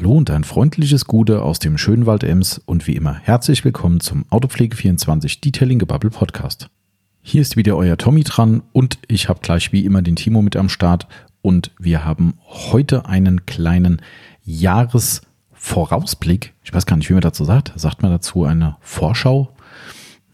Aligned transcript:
Hallo 0.00 0.12
und 0.12 0.30
ein 0.30 0.44
freundliches 0.44 1.06
Gute 1.06 1.42
aus 1.42 1.58
dem 1.58 1.76
schönen 1.76 2.06
Wald 2.06 2.22
Ems 2.22 2.62
und 2.66 2.86
wie 2.86 2.94
immer 2.94 3.14
herzlich 3.14 3.64
willkommen 3.64 3.98
zum 3.98 4.26
Autopflege24 4.30 5.40
Detailing 5.40 5.80
Gebubble 5.80 6.10
Podcast. 6.10 6.70
Hier 7.20 7.42
ist 7.42 7.56
wieder 7.56 7.76
euer 7.76 7.98
Tommy 7.98 8.22
dran 8.22 8.62
und 8.72 9.00
ich 9.08 9.28
habe 9.28 9.40
gleich 9.42 9.72
wie 9.72 9.84
immer 9.84 10.00
den 10.00 10.14
Timo 10.14 10.40
mit 10.40 10.54
am 10.54 10.68
Start 10.68 11.08
und 11.42 11.72
wir 11.80 12.04
haben 12.04 12.34
heute 12.44 13.06
einen 13.06 13.44
kleinen 13.44 14.00
Jahresvorausblick. 14.44 16.54
Ich 16.62 16.72
weiß 16.72 16.86
gar 16.86 16.96
nicht, 16.96 17.08
wie 17.08 17.14
man 17.14 17.22
dazu 17.22 17.44
sagt. 17.44 17.72
Sagt 17.74 18.00
man 18.00 18.12
dazu 18.12 18.44
eine 18.44 18.76
Vorschau? 18.80 19.52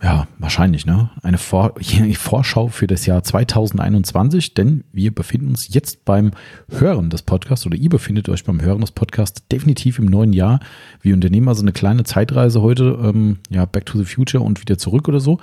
Ja, 0.02 0.26
wahrscheinlich, 0.38 0.84
ne? 0.84 1.10
Eine 1.22 1.38
Vor 1.38 1.74
Vorschau 2.14 2.68
für 2.68 2.86
das 2.86 3.06
Jahr 3.06 3.22
2021, 3.22 4.52
denn 4.54 4.84
wir 4.92 5.14
befinden 5.14 5.48
uns 5.48 5.72
jetzt 5.72 6.04
beim 6.04 6.32
Hören 6.68 7.10
des 7.10 7.22
Podcasts 7.22 7.64
oder 7.64 7.76
ihr 7.76 7.88
befindet 7.88 8.28
euch 8.28 8.44
beim 8.44 8.60
Hören 8.60 8.80
des 8.80 8.90
Podcasts 8.90 9.46
definitiv 9.48 9.98
im 9.98 10.06
neuen 10.06 10.32
Jahr. 10.32 10.60
Wir 11.00 11.14
unternehmen 11.14 11.48
also 11.48 11.62
eine 11.62 11.72
kleine 11.72 12.04
Zeitreise 12.04 12.60
heute, 12.60 12.98
ähm, 13.02 13.38
ja, 13.48 13.64
back 13.64 13.86
to 13.86 13.96
the 13.96 14.04
future 14.04 14.42
und 14.42 14.60
wieder 14.60 14.76
zurück 14.76 15.08
oder 15.08 15.20
so. 15.20 15.38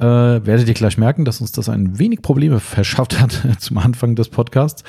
Äh, 0.00 0.46
werdet 0.46 0.66
ihr 0.66 0.72
gleich 0.72 0.96
merken, 0.96 1.26
dass 1.26 1.42
uns 1.42 1.52
das 1.52 1.68
ein 1.68 1.98
wenig 1.98 2.22
Probleme 2.22 2.58
verschafft 2.58 3.20
hat 3.20 3.38
zum 3.58 3.76
Anfang 3.76 4.14
des 4.14 4.30
Podcasts. 4.30 4.82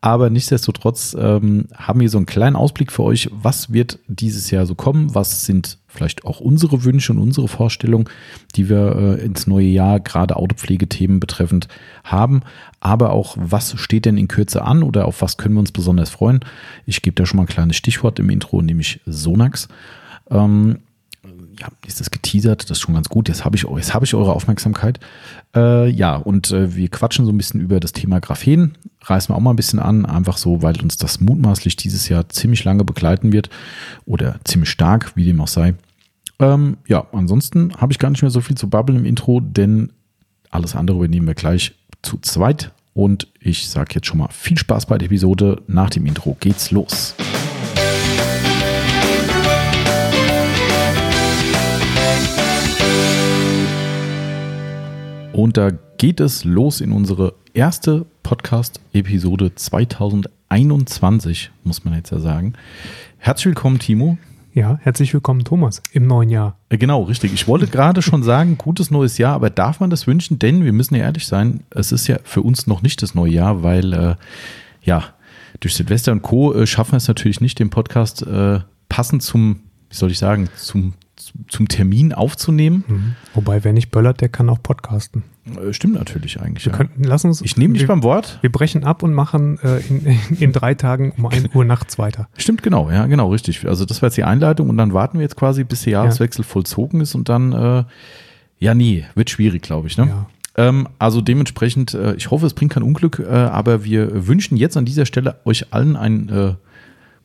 Aber 0.00 0.30
nichtsdestotrotz 0.30 1.14
ähm, 1.18 1.66
haben 1.74 2.00
wir 2.00 2.08
so 2.08 2.16
einen 2.16 2.26
kleinen 2.26 2.56
Ausblick 2.56 2.90
für 2.90 3.02
euch, 3.02 3.28
was 3.30 3.74
wird 3.74 3.98
dieses 4.06 4.50
Jahr 4.50 4.64
so 4.64 4.74
kommen, 4.74 5.14
was 5.14 5.44
sind 5.44 5.78
vielleicht 5.86 6.24
auch 6.24 6.40
unsere 6.40 6.84
Wünsche 6.84 7.12
und 7.12 7.18
unsere 7.18 7.46
Vorstellungen, 7.46 8.08
die 8.54 8.70
wir 8.70 8.96
äh, 8.96 9.24
ins 9.24 9.46
neue 9.46 9.66
Jahr 9.66 10.00
gerade 10.00 10.36
Autopflegethemen 10.36 11.20
betreffend 11.20 11.68
haben, 12.02 12.40
aber 12.80 13.12
auch 13.12 13.36
was 13.38 13.78
steht 13.78 14.06
denn 14.06 14.16
in 14.16 14.28
Kürze 14.28 14.62
an 14.62 14.82
oder 14.82 15.06
auf 15.06 15.20
was 15.20 15.36
können 15.36 15.56
wir 15.56 15.60
uns 15.60 15.72
besonders 15.72 16.08
freuen. 16.08 16.40
Ich 16.86 17.02
gebe 17.02 17.14
da 17.14 17.26
schon 17.26 17.36
mal 17.36 17.44
ein 17.44 17.48
kleines 17.48 17.76
Stichwort 17.76 18.18
im 18.18 18.30
Intro, 18.30 18.62
nämlich 18.62 19.00
Sonax. 19.04 19.68
Ähm, 20.30 20.78
ja, 21.58 21.68
ist 21.86 22.00
das 22.00 22.10
geteasert, 22.10 22.64
das 22.64 22.78
ist 22.78 22.80
schon 22.80 22.94
ganz 22.94 23.08
gut. 23.08 23.28
Jetzt 23.28 23.44
habe 23.44 23.56
ich, 23.56 23.64
hab 23.64 24.02
ich 24.02 24.14
eure 24.14 24.32
Aufmerksamkeit. 24.32 25.00
Äh, 25.54 25.88
ja, 25.90 26.16
und 26.16 26.50
äh, 26.50 26.74
wir 26.74 26.88
quatschen 26.88 27.24
so 27.24 27.32
ein 27.32 27.36
bisschen 27.36 27.60
über 27.60 27.80
das 27.80 27.92
Thema 27.92 28.20
Graphen. 28.20 28.76
Reißen 29.02 29.32
wir 29.32 29.36
auch 29.36 29.40
mal 29.40 29.50
ein 29.50 29.56
bisschen 29.56 29.78
an, 29.78 30.06
einfach 30.06 30.36
so, 30.36 30.62
weil 30.62 30.80
uns 30.80 30.96
das 30.96 31.20
mutmaßlich 31.20 31.76
dieses 31.76 32.08
Jahr 32.08 32.28
ziemlich 32.28 32.64
lange 32.64 32.84
begleiten 32.84 33.32
wird 33.32 33.50
oder 34.06 34.40
ziemlich 34.44 34.70
stark, 34.70 35.12
wie 35.16 35.24
dem 35.24 35.40
auch 35.40 35.48
sei. 35.48 35.74
Ähm, 36.40 36.78
ja, 36.86 37.06
ansonsten 37.12 37.74
habe 37.76 37.92
ich 37.92 37.98
gar 37.98 38.10
nicht 38.10 38.22
mehr 38.22 38.30
so 38.30 38.40
viel 38.40 38.56
zu 38.56 38.68
babbeln 38.68 38.98
im 38.98 39.04
Intro, 39.04 39.40
denn 39.40 39.92
alles 40.50 40.74
andere 40.74 40.96
übernehmen 40.96 41.26
wir 41.26 41.34
gleich 41.34 41.74
zu 42.02 42.18
zweit. 42.18 42.72
Und 42.92 43.28
ich 43.40 43.68
sage 43.68 43.94
jetzt 43.94 44.06
schon 44.06 44.18
mal 44.18 44.28
viel 44.30 44.56
Spaß 44.56 44.86
bei 44.86 44.98
der 44.98 45.06
Episode. 45.06 45.62
Nach 45.66 45.90
dem 45.90 46.06
Intro 46.06 46.36
geht's 46.38 46.70
los. 46.70 47.14
Und 55.34 55.56
da 55.56 55.72
geht 55.98 56.20
es 56.20 56.44
los 56.44 56.80
in 56.80 56.92
unsere 56.92 57.34
erste 57.54 58.06
Podcast-Episode 58.22 59.52
2021, 59.52 61.50
muss 61.64 61.84
man 61.84 61.94
jetzt 61.94 62.12
ja 62.12 62.20
sagen. 62.20 62.52
Herzlich 63.18 63.46
willkommen, 63.46 63.80
Timo. 63.80 64.16
Ja, 64.52 64.78
herzlich 64.82 65.12
willkommen, 65.12 65.42
Thomas, 65.42 65.82
im 65.90 66.06
neuen 66.06 66.30
Jahr. 66.30 66.56
Äh, 66.68 66.78
genau, 66.78 67.02
richtig. 67.02 67.32
Ich 67.32 67.48
wollte 67.48 67.66
gerade 67.66 68.00
schon 68.00 68.22
sagen, 68.22 68.58
gutes 68.58 68.92
neues 68.92 69.18
Jahr, 69.18 69.34
aber 69.34 69.50
darf 69.50 69.80
man 69.80 69.90
das 69.90 70.06
wünschen? 70.06 70.38
Denn 70.38 70.64
wir 70.64 70.72
müssen 70.72 70.94
ja 70.94 71.02
ehrlich 71.02 71.26
sein, 71.26 71.64
es 71.70 71.90
ist 71.90 72.06
ja 72.06 72.18
für 72.22 72.42
uns 72.42 72.68
noch 72.68 72.82
nicht 72.82 73.02
das 73.02 73.16
neue 73.16 73.32
Jahr, 73.32 73.64
weil 73.64 73.92
äh, 73.92 74.14
ja, 74.82 75.14
durch 75.58 75.74
Silvester 75.74 76.12
und 76.12 76.22
Co. 76.22 76.54
Äh, 76.54 76.68
schaffen 76.68 76.92
wir 76.92 76.98
es 76.98 77.08
natürlich 77.08 77.40
nicht, 77.40 77.58
den 77.58 77.70
Podcast 77.70 78.24
äh, 78.24 78.60
passend 78.88 79.24
zum, 79.24 79.62
wie 79.90 79.96
soll 79.96 80.12
ich 80.12 80.18
sagen, 80.18 80.48
zum 80.54 80.94
zum 81.48 81.68
Termin 81.68 82.12
aufzunehmen. 82.12 82.84
Mhm. 82.86 83.16
Wobei, 83.34 83.64
wer 83.64 83.72
nicht 83.72 83.90
böllert, 83.90 84.20
der 84.20 84.28
kann 84.28 84.48
auch 84.48 84.62
podcasten. 84.62 85.24
Äh, 85.46 85.72
stimmt 85.72 85.94
natürlich 85.94 86.40
eigentlich. 86.40 86.64
Wir 86.64 86.72
ja. 86.72 86.78
könnten, 86.78 87.04
lass 87.04 87.24
uns, 87.24 87.42
ich 87.42 87.56
nehme 87.56 87.74
dich 87.74 87.86
beim 87.86 88.02
Wort. 88.02 88.38
Wir 88.40 88.50
brechen 88.50 88.84
ab 88.84 89.02
und 89.02 89.12
machen 89.12 89.58
äh, 89.62 89.80
in, 89.80 90.18
in, 90.40 90.52
drei 90.52 90.74
Tagen 90.74 91.12
um 91.16 91.26
1 91.26 91.54
Uhr 91.54 91.64
nachts 91.64 91.98
weiter. 91.98 92.28
Stimmt, 92.36 92.62
genau, 92.62 92.90
ja, 92.90 93.06
genau, 93.06 93.30
richtig. 93.30 93.66
Also 93.66 93.84
das 93.84 94.00
war 94.00 94.08
jetzt 94.08 94.16
die 94.16 94.24
Einleitung 94.24 94.70
und 94.70 94.76
dann 94.76 94.94
warten 94.94 95.18
wir 95.18 95.22
jetzt 95.22 95.36
quasi, 95.36 95.64
bis 95.64 95.82
der 95.82 95.94
Jahreswechsel 95.94 96.44
ja. 96.44 96.48
vollzogen 96.48 97.00
ist 97.00 97.14
und 97.14 97.28
dann, 97.28 97.52
äh, 97.52 97.84
ja, 98.58 98.74
nee, 98.74 99.04
wird 99.14 99.30
schwierig, 99.30 99.62
glaube 99.62 99.88
ich. 99.88 99.98
Ne? 99.98 100.06
Ja. 100.06 100.26
Ähm, 100.56 100.88
also 100.98 101.20
dementsprechend, 101.20 101.94
äh, 101.94 102.14
ich 102.14 102.30
hoffe, 102.30 102.46
es 102.46 102.54
bringt 102.54 102.72
kein 102.72 102.82
Unglück, 102.82 103.18
äh, 103.18 103.28
aber 103.28 103.84
wir 103.84 104.26
wünschen 104.26 104.56
jetzt 104.56 104.76
an 104.76 104.84
dieser 104.84 105.04
Stelle 105.04 105.40
euch 105.44 105.72
allen 105.72 105.96
ein 105.96 106.28
äh, 106.28 106.54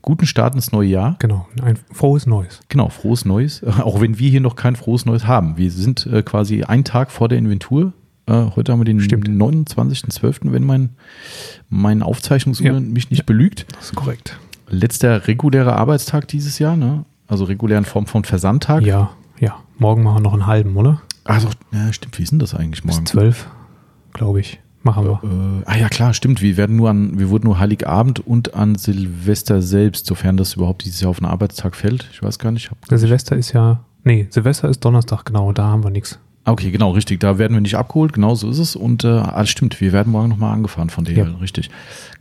guten 0.10 0.26
Start 0.26 0.56
ins 0.56 0.72
neue 0.72 0.88
Jahr. 0.88 1.18
Genau, 1.20 1.48
ein 1.62 1.78
frohes 1.92 2.26
Neues. 2.26 2.62
Genau, 2.68 2.90
frohes 2.90 3.26
Neues. 3.26 3.64
Auch 3.64 4.02
wenn 4.02 4.18
wir 4.18 4.28
hier 4.28 4.42
noch 4.42 4.56
kein 4.56 4.76
frohes 4.76 5.06
Neues 5.06 5.28
haben. 5.28 5.56
Wir 5.56 5.70
sind 5.70 6.08
äh, 6.08 6.24
quasi 6.24 6.64
einen 6.64 6.84
Tag 6.84 7.12
vor 7.12 7.30
der 7.30 7.38
Inventur. 7.38 7.94
Äh, 8.26 8.46
heute 8.56 8.72
haben 8.72 8.80
wir 8.80 8.86
den 8.86 9.00
29.12., 9.00 10.52
wenn 10.52 10.64
mein, 10.64 10.90
mein 11.70 12.02
Aufzeichnungsuhr 12.02 12.66
ja. 12.66 12.80
mich 12.80 13.12
nicht 13.12 13.20
ja. 13.20 13.26
belügt. 13.28 13.68
Das 13.76 13.86
ist 13.86 13.96
korrekt. 13.96 14.40
Letzter 14.68 15.28
regulärer 15.28 15.76
Arbeitstag 15.76 16.28
dieses 16.28 16.58
Jahr, 16.58 16.76
ne? 16.76 17.06
Also 17.28 17.44
regulär 17.44 17.78
in 17.78 17.86
Form 17.86 18.08
von 18.08 18.24
Versandtag. 18.24 18.82
Ja, 18.82 19.12
ja. 19.40 19.58
Morgen 19.78 20.02
machen 20.02 20.16
wir 20.16 20.22
noch 20.22 20.34
einen 20.34 20.48
halben, 20.48 20.76
oder? 20.76 21.04
Also, 21.24 21.50
ja, 21.72 21.94
stimmt. 21.94 22.18
Wie 22.18 22.24
ist 22.24 22.32
denn 22.32 22.40
das 22.40 22.56
eigentlich 22.56 22.84
morgen? 22.84 23.04
Bis 23.04 23.12
zwölf, 23.12 23.48
glaube 24.14 24.40
ich. 24.40 24.60
Machen 24.84 25.06
wir. 25.06 25.20
Äh, 25.24 25.64
ah 25.66 25.78
ja, 25.78 25.90
klar, 25.90 26.14
stimmt. 26.14 26.42
Wir 26.42 26.56
werden 26.56 26.78
nur 26.78 26.90
an, 26.90 27.20
wir 27.20 27.30
wurden 27.30 27.46
nur 27.46 27.60
Heiligabend 27.60 28.26
und 28.26 28.54
an 28.54 28.76
Silvester 28.76 29.62
selbst, 29.62 30.06
sofern 30.06 30.38
das 30.38 30.54
überhaupt 30.54 30.86
dieses 30.86 31.02
Jahr 31.02 31.10
auf 31.10 31.22
einen 31.22 31.32
Arbeitstag 31.32 31.76
fällt. 31.76 32.10
Ich 32.14 32.24
weiß 32.24 32.40
gar 32.40 32.52
nicht. 32.52 32.72
Der 32.90 32.98
Silvester 32.98 33.36
ist 33.36 33.52
ja, 33.52 33.82
nee, 34.04 34.28
Silvester 34.30 34.70
ist 34.70 34.80
Donnerstag, 34.80 35.26
genau, 35.26 35.52
da 35.52 35.66
haben 35.66 35.84
wir 35.84 35.92
nichts. 35.92 36.20
Okay, 36.46 36.72
genau, 36.72 36.92
richtig. 36.92 37.20
Da 37.20 37.38
werden 37.38 37.54
wir 37.54 37.62
nicht 37.62 37.76
abgeholt, 37.76 38.14
genau 38.14 38.34
so 38.34 38.50
ist 38.50 38.58
es. 38.58 38.76
Und 38.76 39.04
äh, 39.04 39.08
alles 39.10 39.50
stimmt, 39.50 39.80
wir 39.82 39.92
werden 39.92 40.12
morgen 40.12 40.30
nochmal 40.30 40.54
angefahren 40.54 40.90
von 40.90 41.04
der, 41.04 41.16
ja. 41.16 41.24
richtig. 41.42 41.70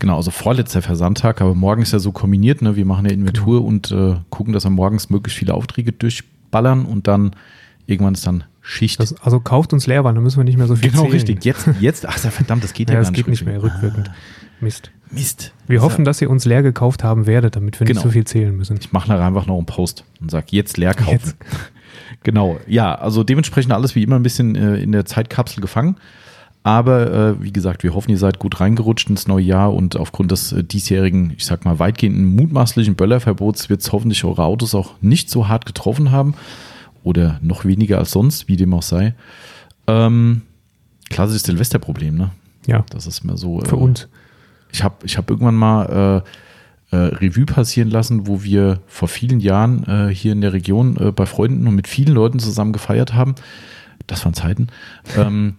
Genau, 0.00 0.16
also 0.16 0.30
vorletzter 0.30 0.82
Versandtag, 0.82 1.40
aber 1.40 1.54
morgen 1.54 1.82
ist 1.82 1.92
ja 1.92 1.98
so 1.98 2.12
kombiniert, 2.12 2.60
ne? 2.60 2.76
Wir 2.76 2.84
machen 2.84 3.06
ja 3.06 3.12
Inventur 3.12 3.58
genau. 3.58 3.68
und 3.68 3.90
äh, 3.90 4.16
gucken, 4.28 4.52
dass 4.52 4.64
wir 4.64 4.70
morgens 4.70 5.08
möglichst 5.08 5.38
viele 5.38 5.54
Aufträge 5.54 5.92
durchballern 5.92 6.84
und 6.84 7.06
dann 7.06 7.30
irgendwann 7.86 8.14
ist 8.14 8.26
dann 8.26 8.44
Schicht. 8.68 9.00
Das, 9.00 9.18
also 9.22 9.40
kauft 9.40 9.72
uns 9.72 9.86
leer, 9.86 10.04
weil 10.04 10.12
dann 10.12 10.22
müssen 10.22 10.36
wir 10.36 10.44
nicht 10.44 10.58
mehr 10.58 10.66
so 10.66 10.76
viel 10.76 10.90
Genau, 10.90 11.04
zählen. 11.04 11.14
richtig. 11.14 11.42
Jetzt, 11.42 11.70
jetzt, 11.80 12.06
ach 12.06 12.18
verdammt, 12.18 12.62
das 12.62 12.74
geht 12.74 12.90
ja, 12.90 12.96
ja 12.96 13.00
gar 13.00 13.10
nicht. 13.10 13.18
Das 13.18 13.24
geht 13.24 13.30
nicht 13.30 13.46
mehr 13.46 13.62
rückwirkend. 13.62 14.10
Mist. 14.60 14.90
Mist. 15.10 15.54
Wir 15.66 15.80
hoffen, 15.80 16.04
dass 16.04 16.20
ihr 16.20 16.28
uns 16.28 16.44
leer 16.44 16.62
gekauft 16.62 17.02
haben 17.02 17.26
werdet, 17.26 17.56
damit 17.56 17.80
wir 17.80 17.86
genau. 17.86 18.00
nicht 18.00 18.04
so 18.04 18.10
viel 18.10 18.24
zählen 18.24 18.54
müssen. 18.54 18.76
Ich 18.78 18.92
mache 18.92 19.08
nachher 19.08 19.24
einfach 19.24 19.46
noch 19.46 19.56
einen 19.56 19.64
Post 19.64 20.04
und 20.20 20.30
sage, 20.30 20.48
jetzt 20.50 20.76
leer 20.76 20.92
kaufen. 20.92 21.12
Jetzt. 21.12 21.36
genau, 22.24 22.60
ja, 22.66 22.94
also 22.94 23.24
dementsprechend 23.24 23.72
alles 23.72 23.94
wie 23.94 24.02
immer 24.02 24.16
ein 24.16 24.22
bisschen 24.22 24.54
äh, 24.54 24.76
in 24.76 24.92
der 24.92 25.06
Zeitkapsel 25.06 25.62
gefangen. 25.62 25.96
Aber 26.62 27.10
äh, 27.10 27.42
wie 27.42 27.52
gesagt, 27.52 27.84
wir 27.84 27.94
hoffen, 27.94 28.10
ihr 28.10 28.18
seid 28.18 28.38
gut 28.38 28.60
reingerutscht 28.60 29.08
ins 29.08 29.26
neue 29.26 29.44
Jahr 29.44 29.72
und 29.72 29.96
aufgrund 29.96 30.30
des 30.30 30.52
äh, 30.52 30.62
diesjährigen, 30.62 31.32
ich 31.38 31.46
sag 31.46 31.64
mal, 31.64 31.78
weitgehenden 31.78 32.26
mutmaßlichen 32.26 32.96
Böllerverbots 32.96 33.70
wird 33.70 33.80
es 33.80 33.92
hoffentlich 33.92 34.24
eure 34.24 34.44
Autos 34.44 34.74
auch 34.74 34.92
nicht 35.00 35.30
so 35.30 35.48
hart 35.48 35.64
getroffen 35.64 36.10
haben 36.10 36.34
oder 37.08 37.38
noch 37.42 37.64
weniger 37.64 37.98
als 37.98 38.10
sonst, 38.10 38.48
wie 38.48 38.56
dem 38.56 38.74
auch 38.74 38.82
sei. 38.82 39.14
Ähm, 39.86 40.42
klassisches 41.08 41.44
Silvesterproblem, 41.44 42.14
ne? 42.14 42.30
Ja. 42.66 42.84
Das 42.90 43.06
ist 43.06 43.24
mir 43.24 43.38
so. 43.38 43.60
Für 43.60 43.76
äh, 43.76 43.78
uns. 43.78 44.08
Ich 44.70 44.84
habe 44.84 44.96
ich 45.04 45.16
hab 45.16 45.30
irgendwann 45.30 45.54
mal 45.54 46.22
äh, 46.92 46.96
äh, 46.96 47.14
Revue 47.16 47.46
passieren 47.46 47.88
lassen, 47.88 48.26
wo 48.26 48.42
wir 48.42 48.80
vor 48.86 49.08
vielen 49.08 49.40
Jahren 49.40 49.84
äh, 49.84 50.14
hier 50.14 50.32
in 50.32 50.42
der 50.42 50.52
Region 50.52 50.98
äh, 50.98 51.12
bei 51.12 51.24
Freunden 51.24 51.66
und 51.66 51.74
mit 51.74 51.88
vielen 51.88 52.14
Leuten 52.14 52.38
zusammen 52.38 52.74
gefeiert 52.74 53.14
haben. 53.14 53.34
Das 54.06 54.24
waren 54.26 54.34
Zeiten. 54.34 54.68
ähm, 55.16 55.56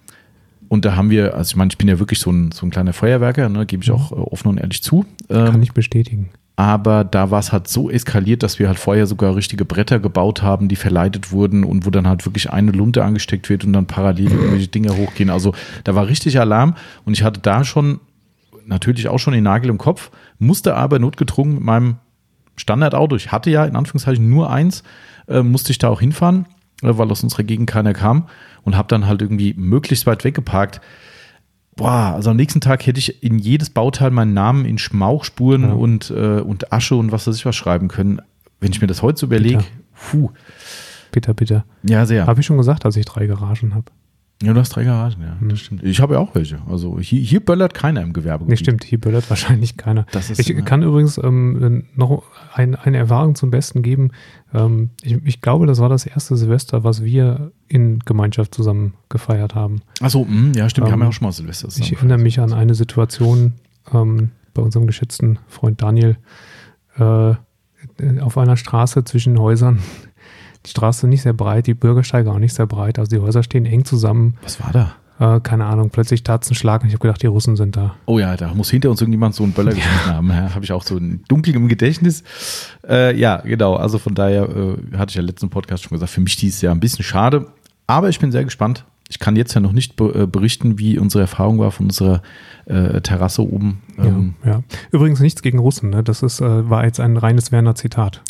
und 0.68 0.86
da 0.86 0.96
haben 0.96 1.10
wir, 1.10 1.34
also 1.34 1.50
ich 1.50 1.56
meine, 1.56 1.72
ich 1.72 1.80
bin 1.80 1.88
ja 1.88 1.98
wirklich 1.98 2.20
so 2.20 2.32
ein, 2.32 2.52
so 2.52 2.64
ein 2.64 2.70
kleiner 2.70 2.94
Feuerwerker, 2.94 3.50
ne, 3.50 3.66
gebe 3.66 3.84
ich 3.84 3.90
auch 3.90 4.12
äh, 4.12 4.16
offen 4.16 4.50
und 4.50 4.60
ehrlich 4.60 4.84
zu. 4.84 5.04
Ähm, 5.30 5.46
Kann 5.46 5.64
ich 5.64 5.74
bestätigen 5.74 6.30
aber 6.60 7.06
da 7.06 7.32
war 7.32 7.40
es 7.40 7.54
halt 7.54 7.70
so 7.70 7.90
eskaliert, 7.90 8.44
dass 8.44 8.60
wir 8.60 8.68
halt 8.68 8.78
vorher 8.78 9.08
sogar 9.08 9.34
richtige 9.34 9.64
Bretter 9.64 9.98
gebaut 9.98 10.42
haben, 10.42 10.68
die 10.68 10.76
verleitet 10.76 11.32
wurden 11.32 11.64
und 11.64 11.86
wo 11.86 11.90
dann 11.90 12.06
halt 12.06 12.26
wirklich 12.26 12.50
eine 12.50 12.72
Lunte 12.72 13.02
angesteckt 13.02 13.50
wird 13.50 13.64
und 13.64 13.72
dann 13.72 13.86
parallel 13.86 14.30
irgendwelche 14.30 14.68
Dinge 14.68 14.98
hochgehen. 14.98 15.30
Also 15.30 15.54
da 15.86 15.96
war 15.96 16.08
richtig 16.08 16.38
Alarm 16.38 16.76
und 17.06 17.14
ich 17.14 17.24
hatte 17.24 17.40
da 17.40 17.64
schon 17.64 18.02
natürlich 18.66 19.08
auch 19.08 19.20
schon 19.20 19.32
den 19.32 19.46
Nagel 19.46 19.70
im 19.70 19.78
Kopf, 19.78 20.12
musste 20.38 20.76
aber 20.76 21.00
notgedrungen 21.00 21.54
mit 21.54 21.64
meinem 21.64 21.96
Standardauto, 22.58 23.16
ich 23.16 23.32
hatte 23.32 23.50
ja 23.50 23.64
in 23.64 23.78
Anführungszeichen 23.78 24.30
nur 24.30 24.52
eins, 24.52 24.84
äh, 25.30 25.42
musste 25.42 25.72
ich 25.72 25.78
da 25.78 25.88
auch 25.88 26.02
hinfahren, 26.02 26.46
äh, 26.82 26.90
weil 26.92 27.10
aus 27.10 27.24
unserer 27.24 27.44
Gegend 27.44 27.70
keiner 27.70 27.94
kam 27.94 28.28
und 28.64 28.76
habe 28.76 28.90
dann 28.90 29.08
halt 29.08 29.22
irgendwie 29.22 29.54
möglichst 29.54 30.06
weit 30.08 30.26
weggeparkt 30.26 30.82
boah, 31.80 32.14
also 32.14 32.30
am 32.30 32.36
nächsten 32.36 32.62
Tag 32.62 32.86
hätte 32.86 33.00
ich 33.00 33.24
in 33.24 33.40
jedes 33.40 33.70
Bauteil 33.70 34.12
meinen 34.12 34.34
Namen 34.34 34.66
in 34.66 34.78
Schmauchspuren 34.78 35.64
ja. 35.64 35.72
und, 35.72 36.12
äh, 36.12 36.42
und 36.42 36.72
Asche 36.72 36.96
und 36.96 37.12
was 37.12 37.26
weiß 37.26 37.36
ich 37.36 37.46
was 37.46 37.56
schreiben 37.56 37.88
können. 37.88 38.22
Wenn 38.60 38.72
ich 38.72 38.82
mir 38.82 38.88
das 38.88 39.02
heute 39.02 39.20
so 39.20 39.26
überlege, 39.26 39.64
puh. 40.12 40.32
Bitter, 41.12 41.34
bitter. 41.34 41.66
Ja, 41.84 42.06
sehr. 42.06 42.28
Habe 42.28 42.42
ich 42.42 42.46
schon 42.46 42.58
gesagt, 42.58 42.86
dass 42.86 42.96
ich 42.96 43.06
drei 43.06 43.26
Garagen 43.26 43.74
habe. 43.74 43.86
Ja, 44.42 44.54
du 44.54 44.60
hast 44.62 44.70
drei 44.70 44.86
Garagen, 44.86 45.22
ja, 45.22 45.38
Hm. 45.38 45.50
das 45.50 45.60
stimmt. 45.60 45.84
Ich 45.84 46.00
habe 46.00 46.14
ja 46.14 46.20
auch 46.22 46.34
welche. 46.34 46.60
Also 46.70 46.98
hier, 47.00 47.20
hier 47.22 47.42
böllert 47.44 47.74
keiner 47.74 48.02
im 48.02 48.14
Gewerbegebiet. 48.14 48.50
Nee, 48.52 48.56
stimmt, 48.58 48.86
hier 48.86 48.98
böllert 49.00 49.30
wahrscheinlich 49.30 49.76
keiner. 49.76 50.06
Das 50.14 50.30
ist, 50.30 50.40
Ich 50.40 50.64
kann 50.64 50.82
übrigens 50.82 51.18
ähm, 51.22 51.84
noch 51.96 52.24
ein, 52.54 52.76
eine 52.76 52.98
Erfahrung 52.98 53.36
zum 53.36 53.52
Besten 53.52 53.82
geben. 53.82 54.12
Ähm, 54.54 54.92
ich, 55.02 55.18
ich 55.26 55.42
glaube, 55.42 55.66
das 55.68 55.80
war 55.80 55.90
das 55.90 56.06
erste 56.06 56.38
Silvester, 56.38 56.86
was 56.86 57.04
wir 57.04 57.52
in 57.68 58.00
Gemeinschaft 58.00 58.56
zusammen 58.56 58.94
gefeiert 59.10 59.56
haben. 59.56 59.82
Achso, 60.00 60.24
mh, 60.24 60.58
ja, 60.58 60.70
stimmt. 60.70 60.88
Wir 60.88 60.94
Ähm, 60.94 60.94
haben 60.94 61.02
ja 61.02 61.08
auch 61.10 61.14
schon 61.14 61.26
mal 61.28 61.32
Silvester 61.34 61.68
zusammen 61.68 61.86
Ich 61.92 61.98
erinnere 61.98 62.18
mich 62.20 62.40
an 62.40 62.54
eine 62.54 62.76
Situation 62.76 63.54
ähm, 63.94 64.32
bei 64.54 64.62
unserem 64.62 64.88
geschätzten 64.88 65.40
Freund 65.50 65.82
Daniel 65.82 66.16
äh, 66.98 67.34
auf 68.22 68.38
einer 68.38 68.56
Straße 68.58 69.04
zwischen 69.04 69.38
Häusern. 69.40 69.80
Die 70.66 70.70
Straße 70.72 71.08
nicht 71.08 71.22
sehr 71.22 71.34
breit, 71.34 71.68
die 71.68 71.74
Bürgersteige 71.74 72.32
auch 72.32 72.40
nicht 72.40 72.54
sehr 72.54 72.68
breit. 72.68 73.00
Also 73.00 73.16
die 73.16 73.22
Häuser 73.22 73.44
stehen 73.44 73.66
eng 73.66 73.86
zusammen. 73.86 74.36
Was 74.42 74.62
war 74.62 74.72
da? 74.72 74.96
Äh, 75.20 75.42
keine 75.42 75.66
Ahnung, 75.66 75.90
plötzlich 75.90 76.24
tat 76.24 76.46
einen 76.48 76.56
Schlag 76.56 76.82
und 76.82 76.88
ich 76.88 76.94
habe 76.94 77.02
gedacht, 77.02 77.22
die 77.22 77.28
Russen 77.28 77.58
sind 77.58 77.76
da. 77.76 77.96
Oh 78.06 78.20
ja, 78.20 78.38
da 78.38 78.54
muss 78.54 78.70
hinter 78.70 78.90
uns 78.90 79.02
irgendjemand 79.02 79.36
so 79.36 79.44
einen 79.44 79.52
Böller 79.54 79.72
geschmissen 79.76 80.14
haben. 80.14 80.30
Ja, 80.30 80.54
habe 80.56 80.64
ich 80.64 80.72
auch 80.72 80.84
so 80.84 80.98
ein 80.98 81.24
dunkel 81.28 81.56
im 81.56 81.68
Gedächtnis. 81.68 82.24
Äh, 82.88 83.18
ja, 83.18 83.38
genau. 83.38 83.76
Also 83.76 83.98
von 84.00 84.16
daher 84.16 84.44
äh, 84.50 84.98
hatte 84.98 85.10
ich 85.12 85.16
ja 85.16 85.22
letzten 85.22 85.50
Podcast 85.50 85.84
schon 85.84 85.96
gesagt, 85.96 86.12
für 86.12 86.22
mich 86.22 86.36
dieses 86.38 86.62
Jahr 86.62 86.74
ein 86.74 86.80
bisschen 86.80 87.04
schade. 87.04 87.48
Aber 87.88 88.10
ich 88.10 88.20
bin 88.20 88.32
sehr 88.32 88.44
gespannt. 88.46 88.86
Ich 89.10 89.18
kann 89.20 89.36
jetzt 89.36 89.56
ja 89.56 89.60
noch 89.62 89.72
nicht 89.72 89.96
be 89.96 90.24
äh, 90.24 90.28
berichten, 90.28 90.78
wie 90.78 91.00
unsere 91.00 91.22
Erfahrung 91.22 91.58
war 91.60 91.72
von 91.72 91.88
unserer 91.88 92.22
äh, 92.66 93.02
Terrasse 93.02 93.42
oben. 93.42 93.82
Ähm, 93.98 94.36
ja, 94.46 94.52
ja. 94.52 94.64
Übrigens 94.92 95.20
nichts 95.20 95.42
gegen 95.42 95.58
Russen, 95.60 95.90
ne? 95.90 96.04
Das 96.04 96.22
ist, 96.22 96.40
äh, 96.42 96.70
war 96.70 96.86
jetzt 96.86 97.00
ein 97.00 97.18
reines 97.18 97.52
Werner-Zitat. 97.52 98.22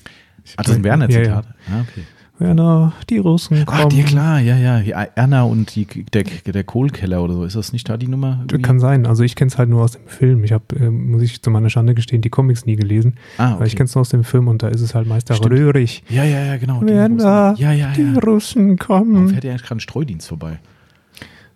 Ah, 0.56 0.64
das 0.64 0.70
ist 0.70 0.76
ein 0.76 0.80
Ja, 0.80 0.84
Werner-Zitat. 0.86 1.46
Ah, 1.70 1.82
okay. 1.82 2.04
Werner, 2.40 2.94
die 3.10 3.18
Russen 3.18 3.66
kommen. 3.66 3.82
Ach, 3.84 3.90
dir 3.90 4.04
klar, 4.04 4.40
ja, 4.40 4.56
ja. 4.58 4.80
ja. 4.80 5.04
Erna 5.16 5.44
und 5.44 5.76
die, 5.76 5.86
der, 5.86 6.24
der 6.24 6.64
Kohlkeller 6.64 7.22
oder 7.22 7.34
so. 7.34 7.44
Ist 7.44 7.56
das 7.56 7.74
nicht 7.74 7.88
da 7.90 7.98
die 7.98 8.08
Nummer? 8.08 8.38
irgendwie? 8.40 8.62
Kann 8.62 8.80
sein. 8.80 9.06
Also 9.06 9.24
ich 9.24 9.36
kenne 9.36 9.50
es 9.50 9.58
halt 9.58 9.70
nur 9.70 9.84
aus 9.84 9.92
dem 9.92 10.08
Film. 10.08 10.44
Ich 10.44 10.52
habe, 10.52 10.64
ähm, 10.78 11.12
muss 11.12 11.22
ich 11.22 11.42
zu 11.42 11.52
meiner 11.52 11.70
Schande 11.70 11.94
gestehen, 11.96 12.22
die 12.22 12.30
Comics 12.30 12.66
nie 12.66 12.76
gelesen. 12.76 13.16
Ah, 13.38 13.54
Aber 13.54 13.66
ich 13.66 13.76
kenne 13.76 13.86
es 13.86 13.96
nur 13.96 14.02
aus 14.02 14.10
dem 14.10 14.24
Film 14.24 14.48
und 14.48 14.64
da 14.64 14.70
ist 14.70 14.82
es 14.82 14.96
halt 14.96 15.08
Meister 15.08 15.36
Stimmt. 15.36 15.54
Röhrig. 15.54 16.04
Ja, 16.10 16.24
ja, 16.24 16.46
ja, 16.46 16.58
genau. 16.58 16.80
die 16.82 16.88
Werner, 16.88 17.50
Russen. 17.52 17.64
Ja, 17.64 17.72
ja, 17.74 17.92
die 17.94 18.02
ja. 18.02 18.20
Russen 18.20 18.80
Warum 18.88 19.14
kommen. 19.14 19.30
fährt 19.30 19.44
ja 19.44 19.52
eigentlich 19.52 19.64
gerade 19.64 19.78
ein 19.78 19.82
Streudienst 19.82 20.28
vorbei? 20.28 20.60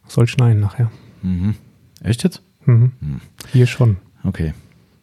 Soll 0.08 0.28
schneien 0.28 0.60
nachher. 0.60 0.92
Mhm. 1.22 1.56
Echt 2.04 2.24
jetzt? 2.24 2.42
Mhm. 2.66 2.92
Hm. 3.00 3.22
Hier 3.52 3.68
schon. 3.68 3.98
Okay. 4.24 4.54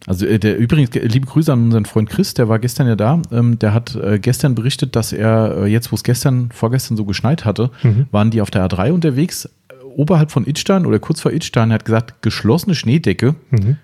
Also 0.07 0.27
äh, 0.27 0.39
der 0.39 0.57
übrigens 0.59 0.91
liebe 0.95 1.27
Grüße 1.27 1.53
an 1.53 1.65
unseren 1.65 1.85
Freund 1.85 2.09
Chris, 2.09 2.35
der 2.35 2.49
war 2.49 2.59
gestern 2.59 2.87
ja 2.89 2.97
da. 2.97 3.21
Ähm, 3.31 3.59
der 3.59 3.75
hat 3.75 3.95
äh, 3.97 4.19
gestern 4.19 4.55
berichtet, 4.55 4.97
dass 4.97 5.13
er 5.13 5.59
äh, 5.59 5.67
jetzt, 5.67 5.93
wo 5.93 5.95
es 5.97 6.03
gestern, 6.05 6.51
vorgestern 6.53 6.97
so 6.97 7.05
geschneit 7.05 7.45
hatte, 7.45 7.71
Mhm. 7.83 8.07
waren 8.11 8.31
die 8.31 8.41
auf 8.41 8.51
der 8.51 8.67
A3 8.67 8.93
unterwegs, 8.93 9.45
äh, 9.45 9.51
oberhalb 9.97 10.31
von 10.31 10.47
Idstein 10.47 10.87
oder 10.87 10.99
kurz 10.99 11.21
vor 11.21 11.33
Idstein. 11.33 11.71
Er 11.71 11.75
hat 11.75 11.85
gesagt, 11.85 12.23
geschlossene 12.23 12.75
Schneedecke, 12.75 13.35
Mhm. 13.51 13.77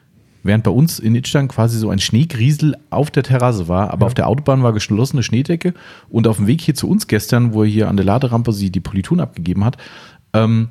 während 0.42 0.64
bei 0.64 0.70
uns 0.70 0.98
in 0.98 1.14
Idstein 1.14 1.48
quasi 1.48 1.78
so 1.78 1.90
ein 1.90 1.98
Schneegriesel 1.98 2.76
auf 2.88 3.10
der 3.10 3.22
Terrasse 3.22 3.68
war, 3.68 3.90
aber 3.90 4.02
Ja. 4.02 4.06
auf 4.06 4.14
der 4.14 4.26
Autobahn 4.28 4.62
war 4.62 4.72
geschlossene 4.72 5.22
Schneedecke 5.22 5.74
und 6.08 6.26
auf 6.28 6.36
dem 6.38 6.46
Weg 6.46 6.60
hier 6.62 6.74
zu 6.74 6.88
uns 6.88 7.08
gestern, 7.08 7.52
wo 7.52 7.62
er 7.64 7.68
hier 7.68 7.88
an 7.88 7.96
der 7.96 8.06
Laderampe 8.06 8.52
sie 8.52 8.70
die 8.70 8.80
Polituren 8.80 9.20
abgegeben 9.20 9.64
hat, 9.64 9.76
ähm, 10.32 10.68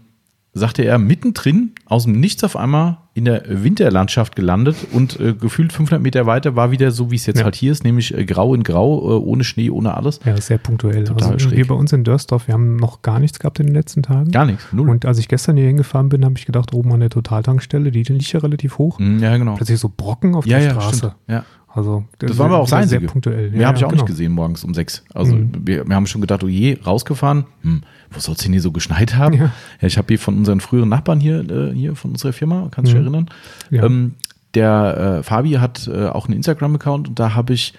sagte 0.58 0.84
er, 0.84 0.98
mittendrin 0.98 1.74
aus 1.86 2.06
dem 2.06 2.20
Nichts 2.20 2.44
auf 2.44 2.56
einmal 2.56 2.98
in 3.14 3.26
der 3.26 3.44
Winterlandschaft 3.48 4.36
gelandet 4.36 4.76
und 4.92 5.20
äh, 5.20 5.34
gefühlt 5.34 5.72
500 5.74 6.02
Meter 6.02 6.26
weiter 6.26 6.56
war 6.56 6.72
wieder 6.72 6.92
so, 6.92 7.12
wie 7.12 7.16
es 7.16 7.26
jetzt 7.26 7.40
Ja. 7.40 7.44
halt 7.46 7.56
hier 7.56 7.72
ist, 7.72 7.84
nämlich 7.84 8.14
äh, 8.18 8.26
grau 8.26 8.54
in 8.56 8.64
grau, 8.64 9.00
äh, 9.02 9.20
ohne 9.22 9.44
Schnee, 9.44 9.70
ohne 9.70 9.94
alles. 9.96 10.20
Ja, 10.26 10.36
sehr 10.40 10.58
punktuell. 10.58 11.04
Total 11.04 11.34
also 11.34 11.48
schräg. 11.50 11.58
wir 11.58 11.68
bei 11.68 11.76
uns 11.76 11.94
in 11.94 12.04
Dörsdorf, 12.04 12.48
wir 12.48 12.54
haben 12.54 12.78
noch 12.78 13.02
gar 13.02 13.20
nichts 13.20 13.40
gehabt 13.40 13.60
in 13.60 13.68
den 13.68 13.76
letzten 13.76 14.02
Tagen. 14.04 14.32
Gar 14.32 14.46
nichts, 14.46 14.66
null. 14.72 14.90
Und 14.90 15.06
als 15.06 15.18
ich 15.20 15.28
gestern 15.28 15.58
hier 15.58 15.68
hingefahren 15.68 16.10
bin, 16.10 16.24
habe 16.26 16.36
ich 16.38 16.46
gedacht, 16.46 16.74
oben 16.74 16.92
an 16.94 17.02
der 17.02 17.10
Totaltankstelle, 17.10 17.92
die 17.92 18.04
liegt 18.04 18.32
ja 18.32 18.40
relativ 18.40 18.78
hoch, 18.78 18.98
Mm, 19.00 19.20
ja, 19.20 19.36
genau. 19.38 19.56
plötzlich 19.56 19.80
so 19.80 19.92
Brocken 19.96 20.36
auf 20.36 20.46
Ja, 20.46 20.58
der 20.60 20.68
ja, 20.68 20.74
Straße. 20.74 20.98
stimmt. 20.98 21.16
Ja. 21.28 21.46
Also 21.76 22.06
Das 22.20 22.38
war 22.38 22.46
aber 22.48 22.60
auch 22.60 22.70
das 22.70 22.90
sehr 22.90 23.02
punktuell. 23.02 23.52
Mehr 23.52 23.62
Ja, 23.62 23.68
habe 23.68 23.78
ich 23.78 23.84
auch 23.84 23.90
genau. 23.90 24.04
nicht 24.04 24.08
gesehen 24.08 24.32
morgens 24.32 24.64
um 24.64 24.74
sechs. 24.74 25.04
Also 25.14 25.36
Mhm. 25.36 25.52
wir, 25.66 25.86
wir 25.88 25.96
haben 25.96 26.08
schon 26.08 26.22
gedacht, 26.22 26.44
oh 26.44 26.48
je, 26.48 26.78
rausgefahren. 26.86 27.46
Hm, 27.64 27.82
wo 28.12 28.20
soll 28.20 28.36
es 28.36 28.42
denn 28.42 28.54
hier 28.54 28.62
so 28.62 28.72
geschneit 28.72 29.16
haben? 29.16 29.36
Ja. 29.36 29.52
Ja, 29.82 29.88
ich 29.88 29.98
habe 29.98 30.08
hier 30.08 30.20
von 30.20 30.38
unseren 30.38 30.62
früheren 30.62 30.88
Nachbarn 30.90 31.20
hier, 31.20 31.42
äh, 31.50 31.74
hier 31.76 31.96
von 31.96 32.12
unserer 32.12 32.32
Firma, 32.34 32.70
kannst 32.72 32.92
du 32.94 32.96
dich 32.98 33.06
Mhm. 33.06 33.14
erinnern? 33.14 33.30
Ja. 33.72 33.84
Ähm, 33.84 34.14
der 34.54 35.18
äh, 35.20 35.24
Fabi 35.24 35.52
hat 35.54 35.88
äh, 35.94 36.08
auch 36.08 36.28
einen 36.28 36.38
Instagram-Account 36.38 37.10
und 37.10 37.20
da 37.20 37.36
habe 37.36 37.52
ich, 37.54 37.74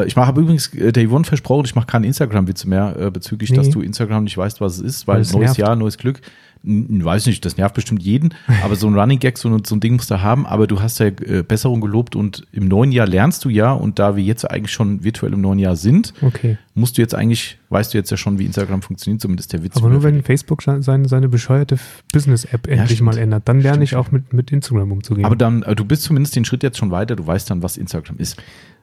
ich 0.00 0.16
habe 0.16 0.40
übrigens 0.40 0.72
äh, 0.74 0.92
der 0.92 1.06
Yvonne 1.08 1.24
versprochen, 1.24 1.64
ich 1.66 1.74
mache 1.74 1.86
keine 1.86 2.06
Instagram-Witze 2.06 2.68
mehr 2.68 2.96
äh, 2.98 3.10
bezüglich, 3.10 3.50
Nee. 3.50 3.56
dass 3.56 3.70
du 3.70 3.80
Instagram 3.80 4.24
nicht 4.24 4.36
weißt, 4.36 4.60
was 4.60 4.76
es 4.76 4.80
ist, 4.80 5.06
weil 5.08 5.16
Weil 5.16 5.22
es 5.22 5.32
neues 5.32 5.44
nervt. 5.44 5.58
Jahr, 5.58 5.76
neues 5.76 5.98
Glück. 5.98 6.20
N- 6.64 7.04
Weiß 7.04 7.26
nicht, 7.26 7.44
das 7.44 7.56
nervt 7.56 7.74
bestimmt 7.74 8.04
jeden, 8.04 8.34
aber 8.62 8.76
so 8.76 8.86
ein 8.86 8.94
Running 8.96 9.18
Gag, 9.18 9.36
so, 9.36 9.48
ein- 9.48 9.64
so 9.64 9.74
ein 9.74 9.80
Ding 9.80 9.94
musst 9.96 10.12
du 10.12 10.22
haben, 10.22 10.46
aber 10.46 10.68
du 10.68 10.80
hast 10.80 11.00
ja 11.00 11.06
äh, 11.06 11.42
Besserung 11.42 11.80
gelobt 11.80 12.14
und 12.14 12.46
im 12.52 12.68
neuen 12.68 12.92
Jahr 12.92 13.08
lernst 13.08 13.44
du 13.44 13.48
ja 13.48 13.72
und 13.72 13.98
da 13.98 14.14
wir 14.14 14.22
jetzt 14.22 14.48
eigentlich 14.48 14.70
schon 14.70 15.02
virtuell 15.02 15.32
im 15.32 15.40
neuen 15.40 15.58
Jahr 15.58 15.74
sind, 15.74 16.14
Okay. 16.22 16.58
musst 16.74 16.96
du 16.98 17.02
jetzt 17.02 17.16
eigentlich, 17.16 17.58
weißt 17.70 17.92
du 17.92 17.98
jetzt 17.98 18.12
ja 18.12 18.16
schon, 18.16 18.38
wie 18.38 18.46
Instagram 18.46 18.80
funktioniert, 18.80 19.20
zumindest 19.20 19.52
der 19.52 19.64
Witz. 19.64 19.76
Aber 19.76 19.88
nur 19.88 20.04
wenn 20.04 20.22
Facebook 20.22 20.62
seine, 20.62 21.08
seine 21.08 21.28
bescheuerte 21.28 21.78
Business-App 22.12 22.68
endlich 22.68 22.92
stimmt. 22.98 23.06
mal 23.06 23.18
ändert, 23.18 23.48
dann 23.48 23.60
lerne 23.60 23.78
Stimmt, 23.78 23.84
ich 23.88 23.96
auch 23.96 24.12
mit, 24.12 24.32
mit 24.32 24.52
Instagram 24.52 24.92
umzugehen. 24.92 25.24
Aber 25.26 25.34
dann, 25.34 25.62
du 25.74 25.84
bist 25.84 26.04
zumindest 26.04 26.36
den 26.36 26.44
Schritt 26.44 26.62
jetzt 26.62 26.78
schon 26.78 26.92
weiter, 26.92 27.16
du 27.16 27.26
weißt 27.26 27.50
dann, 27.50 27.64
was 27.64 27.76
Instagram 27.76 28.18
ist. 28.18 28.40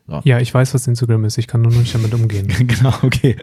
So. 0.09 0.21
ja, 0.23 0.39
ich 0.39 0.51
weiß, 0.53 0.73
was 0.73 0.87
Instagram 0.87 1.25
ist. 1.25 1.37
Ich 1.37 1.47
kann 1.47 1.61
nur 1.61 1.71
noch 1.71 1.79
nicht 1.79 1.93
damit 1.93 2.13
umgehen. 2.13 2.47
genau, 2.59 2.93
okay. 3.03 3.37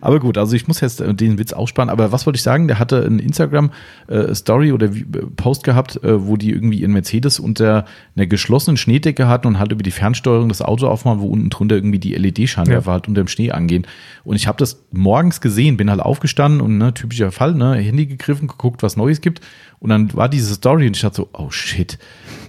Aber 0.00 0.18
gut, 0.18 0.38
also 0.38 0.54
ich 0.56 0.66
muss 0.66 0.80
jetzt 0.80 1.00
äh, 1.00 1.14
den 1.14 1.38
Witz 1.38 1.52
aussparen. 1.52 1.90
Aber 1.90 2.10
was 2.12 2.24
wollte 2.24 2.38
ich 2.38 2.42
sagen? 2.42 2.68
Der 2.68 2.78
hatte 2.78 3.04
ein 3.04 3.18
Instagram-Story 3.18 4.72
oder 4.72 4.94
wie, 4.94 5.00
äh, 5.02 5.26
Post 5.36 5.64
gehabt, 5.64 6.02
äh, 6.02 6.26
wo 6.26 6.36
die 6.36 6.50
irgendwie 6.50 6.80
ihren 6.80 6.92
Mercedes 6.92 7.38
unter 7.38 7.84
einer 8.16 8.26
geschlossenen 8.26 8.76
Schneedecke 8.76 9.28
hatten 9.28 9.46
und 9.46 9.58
halt 9.58 9.72
über 9.72 9.82
die 9.82 9.90
Fernsteuerung 9.90 10.48
das 10.48 10.62
Auto 10.62 10.88
aufmachen, 10.88 11.20
wo 11.20 11.26
unten 11.26 11.50
drunter 11.50 11.74
irgendwie 11.76 11.98
die 11.98 12.14
LED-Scheinwerfer 12.14 12.86
Ja. 12.88 12.92
halt 12.92 13.08
unter 13.08 13.22
dem 13.22 13.28
Schnee 13.28 13.50
angehen. 13.50 13.86
Und 14.24 14.36
ich 14.36 14.46
habe 14.46 14.58
das 14.58 14.84
morgens 14.92 15.40
gesehen, 15.40 15.76
bin 15.76 15.90
halt 15.90 16.00
aufgestanden 16.00 16.60
und 16.60 16.78
ne, 16.78 16.94
typischer 16.94 17.30
Fall, 17.30 17.54
ne, 17.54 17.74
Handy 17.74 18.06
gegriffen, 18.06 18.48
geguckt, 18.48 18.82
was 18.82 18.96
Neues 18.96 19.20
gibt. 19.20 19.40
Und 19.78 19.90
dann 19.90 20.12
war 20.14 20.28
diese 20.28 20.54
Story 20.54 20.86
und 20.86 20.96
ich 20.96 21.02
dachte 21.02 21.16
so, 21.16 21.28
oh 21.34 21.50
shit, 21.50 21.98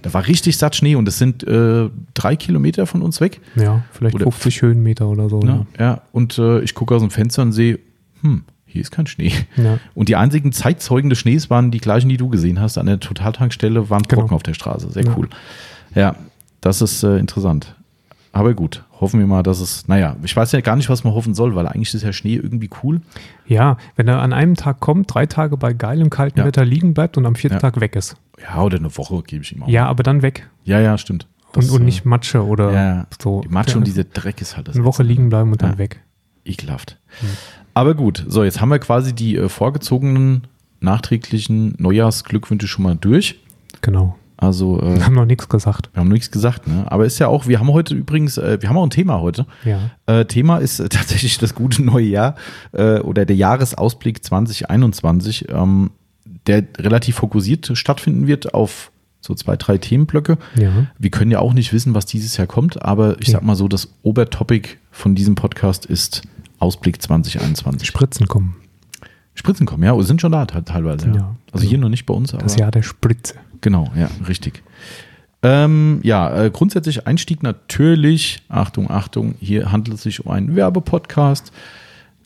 da 0.02 0.12
war 0.14 0.26
richtig 0.26 0.56
satt 0.56 0.74
Schnee 0.76 0.94
und 0.94 1.04
das 1.04 1.18
sind 1.18 1.42
äh, 1.46 1.88
drei 2.14 2.36
Kilometer 2.36 2.86
von 2.86 3.02
uns 3.02 3.20
weg. 3.20 3.40
Ja, 3.54 3.82
vielleicht 3.92 4.14
Oder- 4.14 4.24
50 4.24 4.62
Höhenmeter 4.62 5.06
oder 5.08 5.28
so. 5.28 5.40
Ne? 5.40 5.66
Ja, 5.78 6.02
und 6.12 6.38
äh, 6.38 6.60
ich 6.60 6.74
gucke 6.74 6.94
aus 6.94 7.02
dem 7.02 7.10
Fenster 7.10 7.42
und 7.42 7.52
sehe, 7.52 7.78
hm, 8.22 8.44
hier 8.66 8.80
ist 8.82 8.90
kein 8.90 9.06
Schnee. 9.06 9.32
Ja. 9.56 9.78
Und 9.94 10.08
die 10.08 10.16
einzigen 10.16 10.52
Zeitzeugen 10.52 11.10
des 11.10 11.18
Schnees 11.18 11.50
waren 11.50 11.70
die 11.70 11.78
gleichen, 11.80 12.08
die 12.08 12.16
du 12.16 12.28
gesehen 12.28 12.60
hast. 12.60 12.78
An 12.78 12.86
der 12.86 12.98
Totaltankstelle 13.00 13.88
waren 13.90 14.02
Genau. 14.04 14.22
Brocken 14.22 14.34
auf 14.34 14.42
der 14.42 14.54
Straße. 14.54 14.90
Sehr 14.90 15.04
Ja. 15.04 15.14
cool. 15.16 15.28
Ja, 15.94 16.16
das 16.60 16.80
ist 16.82 17.02
äh, 17.02 17.18
interessant. 17.18 17.74
Aber 18.38 18.54
gut, 18.54 18.84
hoffen 19.00 19.18
wir 19.18 19.26
mal, 19.26 19.42
dass 19.42 19.58
es, 19.58 19.88
naja, 19.88 20.14
ich 20.22 20.36
weiß 20.36 20.52
ja 20.52 20.60
gar 20.60 20.76
nicht, 20.76 20.88
was 20.88 21.02
man 21.02 21.12
hoffen 21.12 21.34
soll, 21.34 21.56
weil 21.56 21.66
eigentlich 21.66 21.92
ist 21.92 22.04
ja 22.04 22.12
Schnee 22.12 22.36
irgendwie 22.36 22.70
cool. 22.84 23.00
Ja, 23.48 23.78
wenn 23.96 24.06
er 24.06 24.20
an 24.20 24.32
einem 24.32 24.54
Tag 24.54 24.78
kommt, 24.78 25.12
drei 25.12 25.26
Tage 25.26 25.56
bei 25.56 25.72
geilem 25.72 26.08
kalten 26.08 26.38
Ja. 26.38 26.44
Wetter 26.44 26.64
liegen 26.64 26.94
bleibt 26.94 27.16
und 27.16 27.26
am 27.26 27.34
vierten 27.34 27.56
Ja. 27.56 27.60
Tag 27.60 27.80
weg 27.80 27.96
ist. 27.96 28.14
Ja, 28.40 28.62
oder 28.62 28.76
eine 28.78 28.96
Woche 28.96 29.24
gebe 29.24 29.42
ich 29.42 29.50
ihm 29.50 29.64
auch. 29.64 29.68
Ja, 29.68 29.86
aber 29.86 30.04
dann 30.04 30.22
weg. 30.22 30.48
ja, 30.62 30.78
ja, 30.78 30.96
stimmt. 30.98 31.26
Das, 31.52 31.64
und, 31.68 31.74
und 31.74 31.82
äh, 31.82 31.84
nicht 31.86 32.04
Matsche 32.04 32.44
oder 32.46 32.72
ja, 32.72 33.06
so. 33.20 33.40
Die 33.40 33.48
Matsche 33.48 33.76
und 33.76 33.86
dieser 33.88 34.04
Dreck 34.04 34.40
ist 34.40 34.56
halt 34.56 34.68
das. 34.68 34.76
Eine 34.76 34.84
Woche 34.84 35.02
liegen 35.02 35.30
bleiben 35.30 35.50
und 35.50 35.60
dann 35.60 35.78
weg. 35.78 36.00
Ekelhaft. 36.44 36.96
Aber 37.74 37.94
gut, 37.96 38.24
so, 38.28 38.44
jetzt 38.44 38.60
haben 38.60 38.68
wir 38.68 38.78
quasi 38.78 39.14
die 39.14 39.36
äh, 39.36 39.48
vorgezogenen 39.48 40.46
nachträglichen 40.80 41.74
Neujahrsglückwünsche 41.78 42.68
schon 42.68 42.84
mal 42.84 42.94
durch. 42.94 43.40
Genau. 43.80 44.16
Also, 44.40 44.80
äh, 44.80 44.94
Wir 44.96 45.04
haben 45.04 45.14
noch 45.16 45.24
nichts 45.26 45.48
gesagt. 45.48 45.90
wir 45.92 46.00
haben 46.00 46.08
nichts 46.10 46.30
gesagt, 46.30 46.68
ne? 46.68 46.84
Aber 46.90 47.04
ist 47.04 47.18
ja 47.18 47.26
auch, 47.26 47.48
wir 47.48 47.58
haben 47.58 47.72
heute 47.72 47.94
übrigens, 47.94 48.38
äh, 48.38 48.58
wir 48.62 48.68
haben 48.68 48.76
auch 48.76 48.84
ein 48.84 48.90
Thema 48.90 49.20
heute. 49.20 49.46
Ja. 49.64 49.90
Äh, 50.06 50.24
Thema 50.26 50.58
ist 50.58 50.78
äh, 50.78 50.88
tatsächlich 50.88 51.38
das 51.38 51.54
gute 51.56 51.82
neue 51.82 52.06
Jahr 52.06 52.36
äh, 52.72 53.00
oder 53.00 53.26
der 53.26 53.34
Jahresausblick 53.36 54.24
2021, 54.24 55.48
ähm, 55.50 55.90
der 56.46 56.64
relativ 56.78 57.16
fokussiert 57.16 57.70
stattfinden 57.74 58.26
wird 58.28 58.54
auf 58.54 58.92
so 59.20 59.34
zwei, 59.34 59.56
drei 59.56 59.76
Themenblöcke. 59.78 60.38
Ja. 60.56 60.86
Wir 60.96 61.10
können 61.10 61.32
ja 61.32 61.40
auch 61.40 61.52
nicht 61.52 61.72
wissen, 61.72 61.92
was 61.94 62.06
dieses 62.06 62.36
Jahr 62.36 62.46
kommt, 62.46 62.80
aber 62.82 63.20
ich 63.20 63.26
Ja. 63.28 63.32
sag 63.34 63.42
mal 63.42 63.56
so, 63.56 63.66
das 63.66 63.88
Obertopic 64.02 64.78
von 64.92 65.16
diesem 65.16 65.34
Podcast 65.34 65.84
ist 65.84 66.22
Ausblick 66.60 67.02
2021. 67.02 67.86
Spritzen 67.88 68.28
kommen. 68.28 68.54
Spritzen 69.34 69.66
kommen, 69.66 69.82
ja, 69.82 70.00
sind 70.02 70.20
schon 70.20 70.32
da 70.32 70.46
te- 70.46 70.64
teilweise. 70.64 71.08
Ja. 71.08 71.14
Ja. 71.16 71.36
Also 71.52 71.66
hier 71.66 71.78
noch 71.78 71.88
nicht 71.88 72.06
bei 72.06 72.14
uns, 72.14 72.32
aber 72.34 72.42
Das 72.44 72.56
Jahr 72.56 72.70
der 72.70 72.82
Spritze. 72.82 73.34
Genau, 73.60 73.90
ja, 73.96 74.08
richtig. 74.28 74.62
Ähm, 75.42 76.00
ja, 76.02 76.44
äh, 76.44 76.50
grundsätzlich 76.50 77.06
Einstieg 77.06 77.42
natürlich. 77.42 78.42
Achtung, 78.48 78.90
Achtung, 78.90 79.34
hier 79.38 79.70
handelt 79.70 79.96
es 79.96 80.02
sich 80.02 80.24
um 80.24 80.32
einen 80.32 80.56
Werbepodcast. 80.56 81.52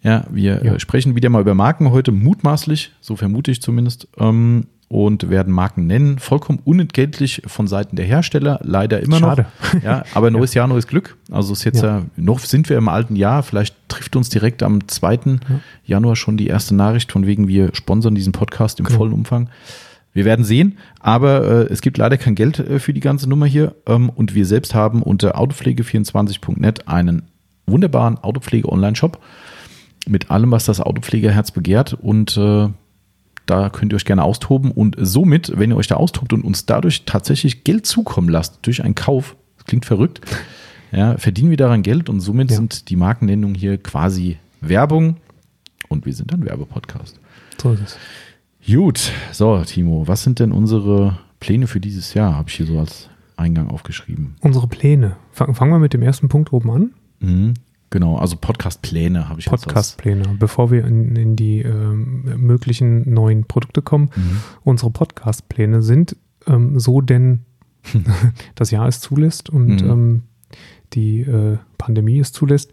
Ja, 0.03 0.25
wir 0.31 0.65
Ja. 0.65 0.75
Äh, 0.75 0.81
sprechen 0.81 1.15
wieder 1.15 1.29
mal 1.29 1.43
über 1.43 1.55
Marken 1.55 1.91
heute, 1.91 2.11
mutmaßlich, 2.11 2.93
so 3.01 3.15
vermute 3.17 3.51
ich 3.51 3.61
zumindest. 3.61 4.09
Ähm, 4.19 4.67
und 4.89 5.31
werden 5.31 5.55
Marken 5.55 5.87
nennen, 5.87 6.19
vollkommen 6.19 6.59
unentgeltlich 6.65 7.41
von 7.47 7.67
Seiten 7.67 7.97
der 7.97 8.05
Hersteller, 8.05 8.61
leider 8.63 9.01
immer 9.01 9.21
Schade. 9.21 9.47
noch. 9.73 9.83
Ja, 9.83 10.03
aber 10.13 10.31
neues 10.31 10.53
Jahr, 10.53 10.67
neues 10.67 10.87
Glück. 10.87 11.17
Also 11.31 11.55
ist 11.55 11.65
jetzt 11.65 11.83
Ja. 11.83 12.01
ja. 12.01 12.05
noch 12.17 12.41
sind 12.41 12.69
wir 12.69 12.77
im 12.77 12.89
alten 12.89 13.17
Jahr, 13.17 13.43
vielleicht 13.43 13.75
trifft 13.89 14.17
uns 14.17 14.29
direkt 14.29 14.63
am 14.63 14.87
2. 14.87 15.39
Januar 15.87 16.15
schon 16.17 16.37
die 16.37 16.47
erste 16.47 16.75
Nachricht 16.75 17.11
von 17.11 17.25
wegen 17.27 17.49
wir 17.49 17.71
sponsern 17.75 18.15
diesen 18.15 18.33
Podcast 18.35 18.81
im 18.81 18.85
Genau. 18.85 18.99
vollen 18.99 19.13
Umfang. 19.15 19.49
Wir 20.15 20.25
werden 20.25 20.45
sehen, 20.45 20.79
aber 21.01 21.43
äh, 21.69 21.73
es 21.73 21.81
gibt 21.81 21.97
leider 21.99 22.19
kein 22.19 22.35
Geld 22.35 22.59
äh, 22.59 22.79
für 22.79 22.93
die 22.93 23.01
ganze 23.01 23.29
Nummer 23.29 23.47
hier 23.47 23.75
ähm, 23.87 24.11
und 24.11 24.35
wir 24.35 24.45
selbst 24.47 24.75
haben 24.75 25.03
unter 25.03 25.39
autopflege24.net 25.39 26.87
einen 26.89 27.23
wunderbaren 27.67 28.19
Autopflege-Online-Shop 28.19 29.19
mit 30.07 30.31
allem, 30.31 30.51
was 30.51 30.65
das 30.65 30.81
Autopflegeherz 30.81 31.53
begehrt 31.53 31.95
und 31.95 32.37
äh, 32.37 32.69
da 33.47 33.71
könnt 33.71 33.93
ihr 33.93 33.97
euch 33.97 34.05
gerne 34.05 34.23
austoben 34.23 34.71
und 34.71 34.97
somit, 34.99 35.53
wenn 35.57 35.71
ihr 35.71 35.77
euch 35.77 35.89
da 35.89 35.97
austobt 35.97 36.33
und 36.33 36.45
uns 36.45 36.67
dadurch 36.67 37.05
tatsächlich 37.07 37.65
Geld 37.65 37.87
zukommen 37.87 38.29
lasst 38.29 38.59
durch 38.63 38.85
einen 38.85 38.95
Kauf, 38.95 39.37
das 39.57 39.67
klingt 39.67 39.85
verrückt, 39.87 40.21
ja, 40.93 41.17
verdienen 41.19 41.51
wir 41.51 41.57
daran 41.57 41.83
Geld 41.83 42.09
und 42.11 42.21
somit 42.21 42.51
Ja. 42.51 42.57
sind 42.57 42.91
die 42.91 42.97
Markennennungen 42.97 43.57
hier 43.57 43.79
quasi 43.79 44.39
Werbung 44.61 45.17
und 45.89 46.05
wir 46.07 46.13
sind 46.13 46.33
ein 46.33 46.45
Werbepodcast. 46.45 47.19
So 47.61 47.73
ist 47.73 47.81
es. 47.81 47.97
Gut, 48.67 49.13
so 49.33 49.61
Timo, 49.65 50.07
was 50.07 50.23
sind 50.23 50.39
denn 50.39 50.53
unsere 50.53 51.19
Pläne 51.41 51.67
für 51.67 51.81
dieses 51.81 52.15
Jahr? 52.15 52.35
Habe 52.37 52.49
ich 52.49 52.55
hier 52.57 52.67
so 52.67 52.79
als 52.79 53.09
Eingang 53.37 53.69
aufgeschrieben. 53.69 54.37
Unsere 54.41 54.69
Pläne. 54.69 55.17
Fang, 55.33 55.55
fangen 55.55 55.73
wir 55.73 55.79
mit 55.79 55.95
dem 55.95 56.03
ersten 56.03 56.29
Punkt 56.29 56.53
oben 56.53 56.71
an. 56.71 56.91
Mhm, 57.21 57.55
genau, 57.91 58.17
also 58.19 58.37
Podcast-Pläne 58.37 59.29
habe 59.29 59.41
ich 59.41 59.47
Podcast-Pläne. 59.47 60.37
Bevor 60.39 60.71
wir 60.71 60.85
in, 60.85 61.17
in 61.17 61.35
die 61.37 61.61
ähm, 61.61 62.23
möglichen 62.37 63.13
neuen 63.13 63.45
Produkte 63.45 63.83
kommen. 63.83 64.11
Mhm. 64.15 64.37
Unsere 64.63 64.91
Podcast-Pläne 64.91 65.83
sind 65.83 66.17
ähm, 66.47 66.79
so, 66.79 67.01
denn 67.01 67.41
das 68.55 68.71
Jahr 68.71 68.87
es 68.87 69.01
zulässt 69.01 69.51
und 69.51 69.83
Mhm. 69.83 69.91
ähm, 69.91 70.23
die 70.93 71.21
äh, 71.23 71.59
Pandemie 71.79 72.21
es 72.21 72.33
zulässt, 72.33 72.71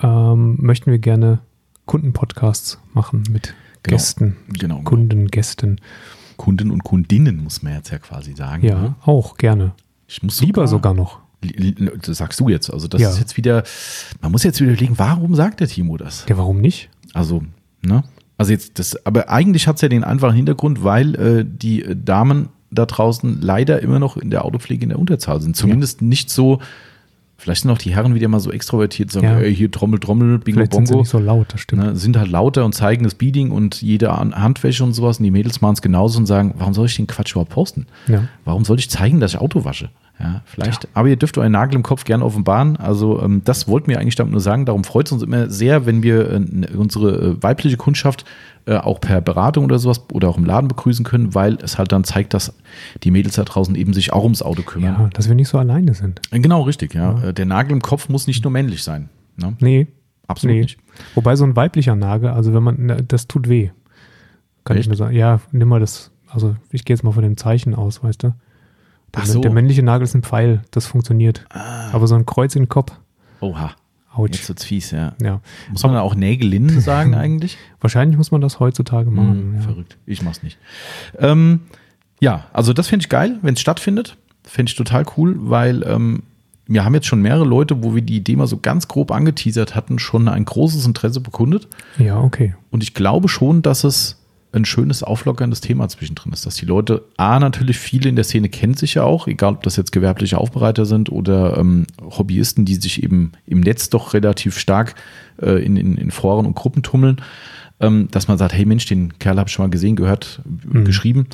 ähm, 0.00 0.56
möchten 0.60 0.90
wir 0.90 0.98
gerne 0.98 1.40
Kundenpodcasts 1.86 2.78
machen 2.92 3.24
mit 3.30 3.54
Genau. 3.84 3.96
Gästen, 3.96 4.36
Genau, 4.48 4.76
genau. 4.78 4.80
Kunden, 4.82 5.28
Gästen. 5.28 5.80
Kunden 6.36 6.70
und 6.72 6.82
Kundinnen, 6.82 7.42
muss 7.44 7.62
man 7.62 7.74
jetzt 7.74 7.90
ja 7.90 7.98
quasi 7.98 8.34
sagen. 8.34 8.66
Ja, 8.66 8.80
ne? 8.80 8.94
auch 9.04 9.36
gerne. 9.36 9.72
Ich 10.08 10.22
muss 10.22 10.40
Lieber 10.42 10.66
sogar 10.66 10.92
noch. 10.94 11.20
Li- 11.42 11.74
Das 12.02 12.18
sagst 12.18 12.40
du 12.40 12.48
jetzt. 12.48 12.70
Also 12.70 12.88
das 12.88 13.00
Ja. 13.00 13.10
ist 13.10 13.18
jetzt 13.20 13.36
wieder, 13.36 13.62
man 14.20 14.32
muss 14.32 14.42
jetzt 14.42 14.60
wieder 14.60 14.72
überlegen, 14.72 14.98
warum 14.98 15.34
sagt 15.36 15.60
der 15.60 15.68
Timo 15.68 15.96
das? 15.96 16.24
Ja, 16.28 16.36
warum 16.38 16.60
nicht? 16.60 16.88
Also, 17.12 17.42
ne? 17.82 18.02
Also 18.36 18.50
jetzt 18.50 18.78
das, 18.80 19.06
aber 19.06 19.28
eigentlich 19.28 19.68
hat 19.68 19.76
es 19.76 19.82
ja 19.82 19.88
den 19.88 20.02
einfachen 20.02 20.34
Hintergrund, 20.34 20.82
weil 20.82 21.14
äh, 21.14 21.44
die 21.46 21.82
äh, 21.84 21.94
Damen 21.94 22.48
da 22.72 22.86
draußen 22.86 23.40
leider 23.40 23.80
immer 23.82 24.00
noch 24.00 24.16
in 24.16 24.30
der 24.30 24.44
Autopflege 24.44 24.82
in 24.82 24.88
der 24.88 24.98
Unterzahl 24.98 25.40
sind. 25.40 25.54
Zumindest 25.54 26.02
nicht 26.02 26.30
so, 26.30 26.58
vielleicht 27.44 27.62
sind 27.62 27.70
auch 27.70 27.78
die 27.78 27.94
Herren 27.94 28.14
wieder 28.14 28.26
mal 28.28 28.40
so 28.40 28.50
extrovertiert, 28.50 29.10
sagen, 29.12 29.26
Ja. 29.26 29.38
ey, 29.38 29.54
hier 29.54 29.70
Trommel, 29.70 30.00
Trommel, 30.00 30.38
Bingo, 30.38 30.58
Vielleicht 30.60 30.72
sind 30.72 30.86
sie 30.86 30.92
Bongo. 30.92 31.02
nicht 31.02 31.10
so 31.10 31.18
laut, 31.18 31.52
das 31.52 31.60
stimmt. 31.60 31.82
Ne, 31.82 31.94
sind 31.94 32.16
halt 32.16 32.30
lauter 32.30 32.64
und 32.64 32.74
zeigen 32.74 33.04
das 33.04 33.14
Beading 33.14 33.50
und 33.50 33.82
jede 33.82 34.10
An- 34.12 34.34
Handwäsche 34.34 34.82
und 34.82 34.94
sowas. 34.94 35.18
Und 35.18 35.24
die 35.24 35.30
Mädels 35.30 35.60
machen 35.60 35.74
es 35.74 35.82
genauso 35.82 36.18
und 36.18 36.26
sagen, 36.26 36.54
warum 36.58 36.72
soll 36.74 36.86
ich 36.86 36.96
den 36.96 37.06
Quatsch 37.06 37.32
überhaupt 37.32 37.50
posten? 37.52 37.86
Ja. 38.08 38.24
Warum 38.44 38.64
soll 38.64 38.78
ich 38.78 38.88
zeigen, 38.90 39.20
dass 39.20 39.32
ich 39.34 39.38
Auto 39.40 39.64
wasche? 39.64 39.90
Ja, 40.20 40.42
vielleicht. 40.44 40.86
Aber 40.94 41.08
ihr 41.08 41.16
dürft 41.16 41.36
euren 41.38 41.52
Nagel 41.52 41.74
im 41.74 41.82
Kopf 41.82 42.04
gerne 42.04 42.24
offenbaren. 42.24 42.76
Also 42.76 43.20
ähm, 43.20 43.42
das 43.44 43.66
wollten 43.66 43.88
wir 43.88 43.98
eigentlich 43.98 44.14
damit 44.14 44.32
nur 44.32 44.40
sagen. 44.40 44.64
Darum 44.64 44.84
freut 44.84 45.06
es 45.06 45.12
uns 45.12 45.22
immer 45.22 45.50
sehr, 45.50 45.86
wenn 45.86 46.02
wir 46.04 46.30
äh, 46.30 46.76
unsere 46.76 47.10
äh, 47.16 47.42
weibliche 47.42 47.76
Kundschaft 47.76 48.24
äh, 48.66 48.76
auch 48.76 49.00
per 49.00 49.20
Beratung 49.20 49.64
oder 49.64 49.78
sowas 49.78 50.02
oder 50.12 50.28
auch 50.28 50.38
im 50.38 50.44
Laden 50.44 50.68
begrüßen 50.68 51.04
können, 51.04 51.34
weil 51.34 51.58
es 51.62 51.78
halt 51.78 51.90
dann 51.90 52.04
zeigt, 52.04 52.32
dass 52.32 52.54
die 53.02 53.10
Mädels 53.10 53.34
da 53.34 53.42
draußen 53.42 53.74
eben 53.74 53.92
sich 53.92 54.12
auch 54.12 54.22
ums 54.22 54.40
Auto 54.40 54.62
kümmern. 54.62 54.96
Ja, 54.98 55.10
dass 55.12 55.28
wir 55.28 55.34
nicht 55.34 55.48
so 55.48 55.58
alleine 55.58 55.94
sind. 55.94 56.20
Äh, 56.30 56.38
Genau, 56.40 56.62
richtig. 56.62 56.94
Ja. 56.94 57.20
Äh, 57.22 57.34
Der 57.34 57.46
Nagel 57.46 57.72
im 57.72 57.82
Kopf 57.82 58.08
muss 58.08 58.26
nicht 58.28 58.44
nur 58.44 58.52
männlich 58.52 58.84
sein. 58.84 59.08
Ne? 59.36 59.56
Nee, 59.58 59.88
Absolut 60.28 60.54
nee. 60.54 60.62
nicht. 60.62 60.78
Wobei 61.16 61.34
so 61.36 61.44
ein 61.44 61.56
weiblicher 61.56 61.96
Nagel, 61.96 62.30
also 62.30 62.54
wenn 62.54 62.62
man, 62.62 62.76
na, 62.78 62.94
das 63.02 63.26
tut 63.26 63.48
weh. 63.48 63.70
Kann 64.64 64.76
ich 64.76 64.82
Echt? 64.82 64.88
nur 64.88 64.96
sagen. 64.96 65.14
Ja, 65.14 65.40
nimm 65.52 65.68
mal 65.68 65.80
das, 65.80 66.12
also 66.28 66.56
ich 66.70 66.84
gehe 66.84 66.94
jetzt 66.94 67.02
mal 67.02 67.10
von 67.12 67.22
dem 67.24 67.36
Zeichen 67.36 67.74
aus, 67.74 68.02
weißt 68.02 68.22
du. 68.22 68.34
Der, 69.16 69.26
so. 69.26 69.40
der 69.40 69.52
männliche 69.52 69.82
Nagel 69.82 70.04
ist 70.04 70.14
ein 70.14 70.22
Pfeil, 70.22 70.62
das 70.70 70.86
funktioniert. 70.86 71.44
Aber 71.92 72.06
so 72.06 72.14
ein 72.14 72.26
Kreuz 72.26 72.56
in 72.56 72.62
den 72.62 72.68
Kopf, 72.68 72.92
Oha. 73.40 73.72
ouch. 74.14 74.28
Jetzt 74.28 74.48
wird's 74.48 74.64
fies, 74.64 74.90
ja. 74.90 75.14
Ja. 75.22 75.40
Muss 75.70 75.82
man 75.82 75.94
da 75.94 76.00
auch 76.00 76.14
Nägelinnen 76.14 76.80
sagen 76.82 77.14
eigentlich? 77.14 77.56
Wahrscheinlich 77.80 78.16
muss 78.16 78.30
man 78.30 78.40
das 78.40 78.60
heutzutage 78.60 79.10
machen. 79.10 79.30
Hm, 79.30 79.54
ja. 79.56 79.60
Verrückt. 79.60 79.96
Ich 80.06 80.22
mach's 80.22 80.42
nicht. 80.42 80.58
Ähm, 81.18 81.60
ja, 82.20 82.44
also 82.52 82.72
das 82.72 82.88
finde 82.88 83.04
ich 83.04 83.08
geil, 83.08 83.38
wenn 83.42 83.54
es 83.54 83.60
stattfindet. 83.60 84.16
Finde 84.44 84.70
ich 84.70 84.76
total 84.76 85.04
cool, 85.16 85.36
weil 85.38 85.82
ähm, 85.84 86.22
wir 86.66 86.84
haben 86.84 86.94
jetzt 86.94 87.06
schon 87.06 87.20
mehrere 87.22 87.44
Leute, 87.44 87.82
wo 87.82 87.94
wir 87.94 88.02
die 88.02 88.16
Idee 88.16 88.36
mal 88.36 88.46
so 88.46 88.58
ganz 88.58 88.88
grob 88.88 89.10
angeteasert 89.10 89.74
hatten, 89.74 89.98
schon 89.98 90.28
ein 90.28 90.44
großes 90.44 90.86
Interesse 90.86 91.20
bekundet. 91.20 91.68
Ja, 91.98 92.18
okay. 92.20 92.54
Und 92.70 92.82
ich 92.82 92.94
glaube 92.94 93.28
schon, 93.28 93.62
dass 93.62 93.84
es 93.84 94.23
ein 94.54 94.64
schönes, 94.64 95.02
auflockerndes 95.02 95.60
Thema 95.60 95.88
zwischendrin 95.88 96.32
ist, 96.32 96.46
dass 96.46 96.54
die 96.56 96.64
Leute, 96.66 97.02
A, 97.16 97.38
natürlich 97.38 97.78
viele 97.78 98.08
in 98.08 98.16
der 98.16 98.24
Szene 98.24 98.48
kennen 98.48 98.74
sich 98.74 98.94
ja 98.94 99.02
auch, 99.02 99.26
egal 99.26 99.54
ob 99.54 99.62
das 99.62 99.76
jetzt 99.76 99.92
gewerbliche 99.92 100.38
Aufbereiter 100.38 100.86
sind 100.86 101.10
oder 101.10 101.58
ähm, 101.58 101.86
Hobbyisten, 102.00 102.64
die 102.64 102.76
sich 102.76 103.02
eben 103.02 103.32
im 103.46 103.60
Netz 103.60 103.90
doch 103.90 104.14
relativ 104.14 104.58
stark 104.58 104.94
äh, 105.42 105.64
in, 105.64 105.76
in, 105.76 105.96
in 105.96 106.10
Foren 106.10 106.46
und 106.46 106.54
Gruppen 106.54 106.82
tummeln, 106.82 107.20
ähm, 107.80 108.08
dass 108.10 108.28
man 108.28 108.38
sagt, 108.38 108.52
hey 108.54 108.64
Mensch, 108.64 108.86
den 108.86 109.18
Kerl 109.18 109.38
habe 109.38 109.48
ich 109.48 109.52
schon 109.52 109.64
mal 109.64 109.70
gesehen, 109.70 109.96
gehört, 109.96 110.40
Mhm. 110.64 110.84
geschrieben, 110.84 111.26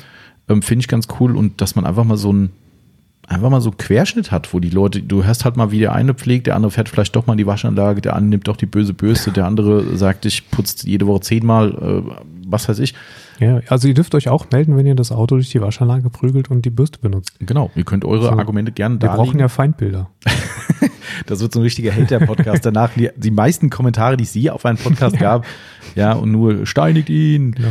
ähm, 0.49 0.61
finde 0.61 0.81
ich 0.81 0.87
ganz 0.87 1.07
cool 1.19 1.35
und 1.35 1.61
dass 1.61 1.75
man 1.75 1.85
einfach 1.85 2.03
mal 2.03 2.17
so 2.17 2.33
ein 2.33 2.49
einfach 3.27 3.49
mal 3.49 3.61
so 3.61 3.69
einen 3.69 3.77
Querschnitt 3.77 4.31
hat, 4.31 4.53
wo 4.53 4.59
die 4.59 4.69
Leute, 4.69 5.01
du 5.01 5.23
hörst 5.23 5.45
halt 5.45 5.55
mal, 5.55 5.71
wie 5.71 5.79
der 5.79 5.93
eine 5.93 6.13
pflegt, 6.13 6.47
der 6.47 6.55
andere 6.55 6.71
fährt 6.71 6.89
vielleicht 6.89 7.15
doch 7.15 7.27
mal 7.27 7.33
in 7.33 7.37
die 7.37 7.45
Waschanlage, 7.45 8.01
der 8.01 8.15
andere 8.15 8.29
nimmt 8.31 8.47
doch 8.47 8.57
die 8.57 8.65
böse 8.65 8.93
Bürste, 8.93 9.31
der 9.31 9.45
andere 9.45 9.95
sagt, 9.95 10.25
ich 10.25 10.49
putze 10.51 10.85
jede 10.87 11.07
Woche 11.07 11.21
zehnmal, 11.21 11.71
äh, 11.71 12.11
was 12.51 12.67
weiß 12.69 12.79
ich. 12.79 12.93
Ja, 13.39 13.59
also 13.67 13.87
ihr 13.87 13.93
dürft 13.93 14.13
euch 14.15 14.29
auch 14.29 14.45
melden, 14.51 14.77
wenn 14.77 14.85
ihr 14.85 14.95
das 14.95 15.11
Auto 15.11 15.35
durch 15.35 15.49
die 15.49 15.61
Waschanlage 15.61 16.09
prügelt 16.09 16.51
und 16.51 16.63
die 16.65 16.69
Bürste 16.69 16.99
benutzt. 16.99 17.33
Genau, 17.39 17.71
ihr 17.75 17.83
könnt 17.83 18.05
eure 18.05 18.25
So. 18.25 18.29
Argumente 18.31 18.71
gerne 18.71 18.95
Wir 18.95 18.99
darlegen. 19.07 19.25
brauchen 19.25 19.39
ja 19.39 19.47
Feindbilder. 19.47 20.09
das 21.25 21.39
wird 21.41 21.53
so 21.53 21.59
ein 21.59 21.63
richtiger 21.63 21.91
Hater-Podcast. 21.95 22.65
Danach 22.65 22.91
die, 22.95 23.09
die 23.15 23.31
meisten 23.31 23.69
Kommentare, 23.69 24.17
die 24.17 24.23
es 24.23 24.33
je 24.33 24.49
auf 24.51 24.65
einen 24.65 24.77
Podcast 24.77 25.17
gab, 25.19 25.45
ja, 25.95 26.13
und 26.13 26.31
nur 26.31 26.65
steinigt 26.65 27.09
ihn. 27.09 27.53
Genau. 27.53 27.69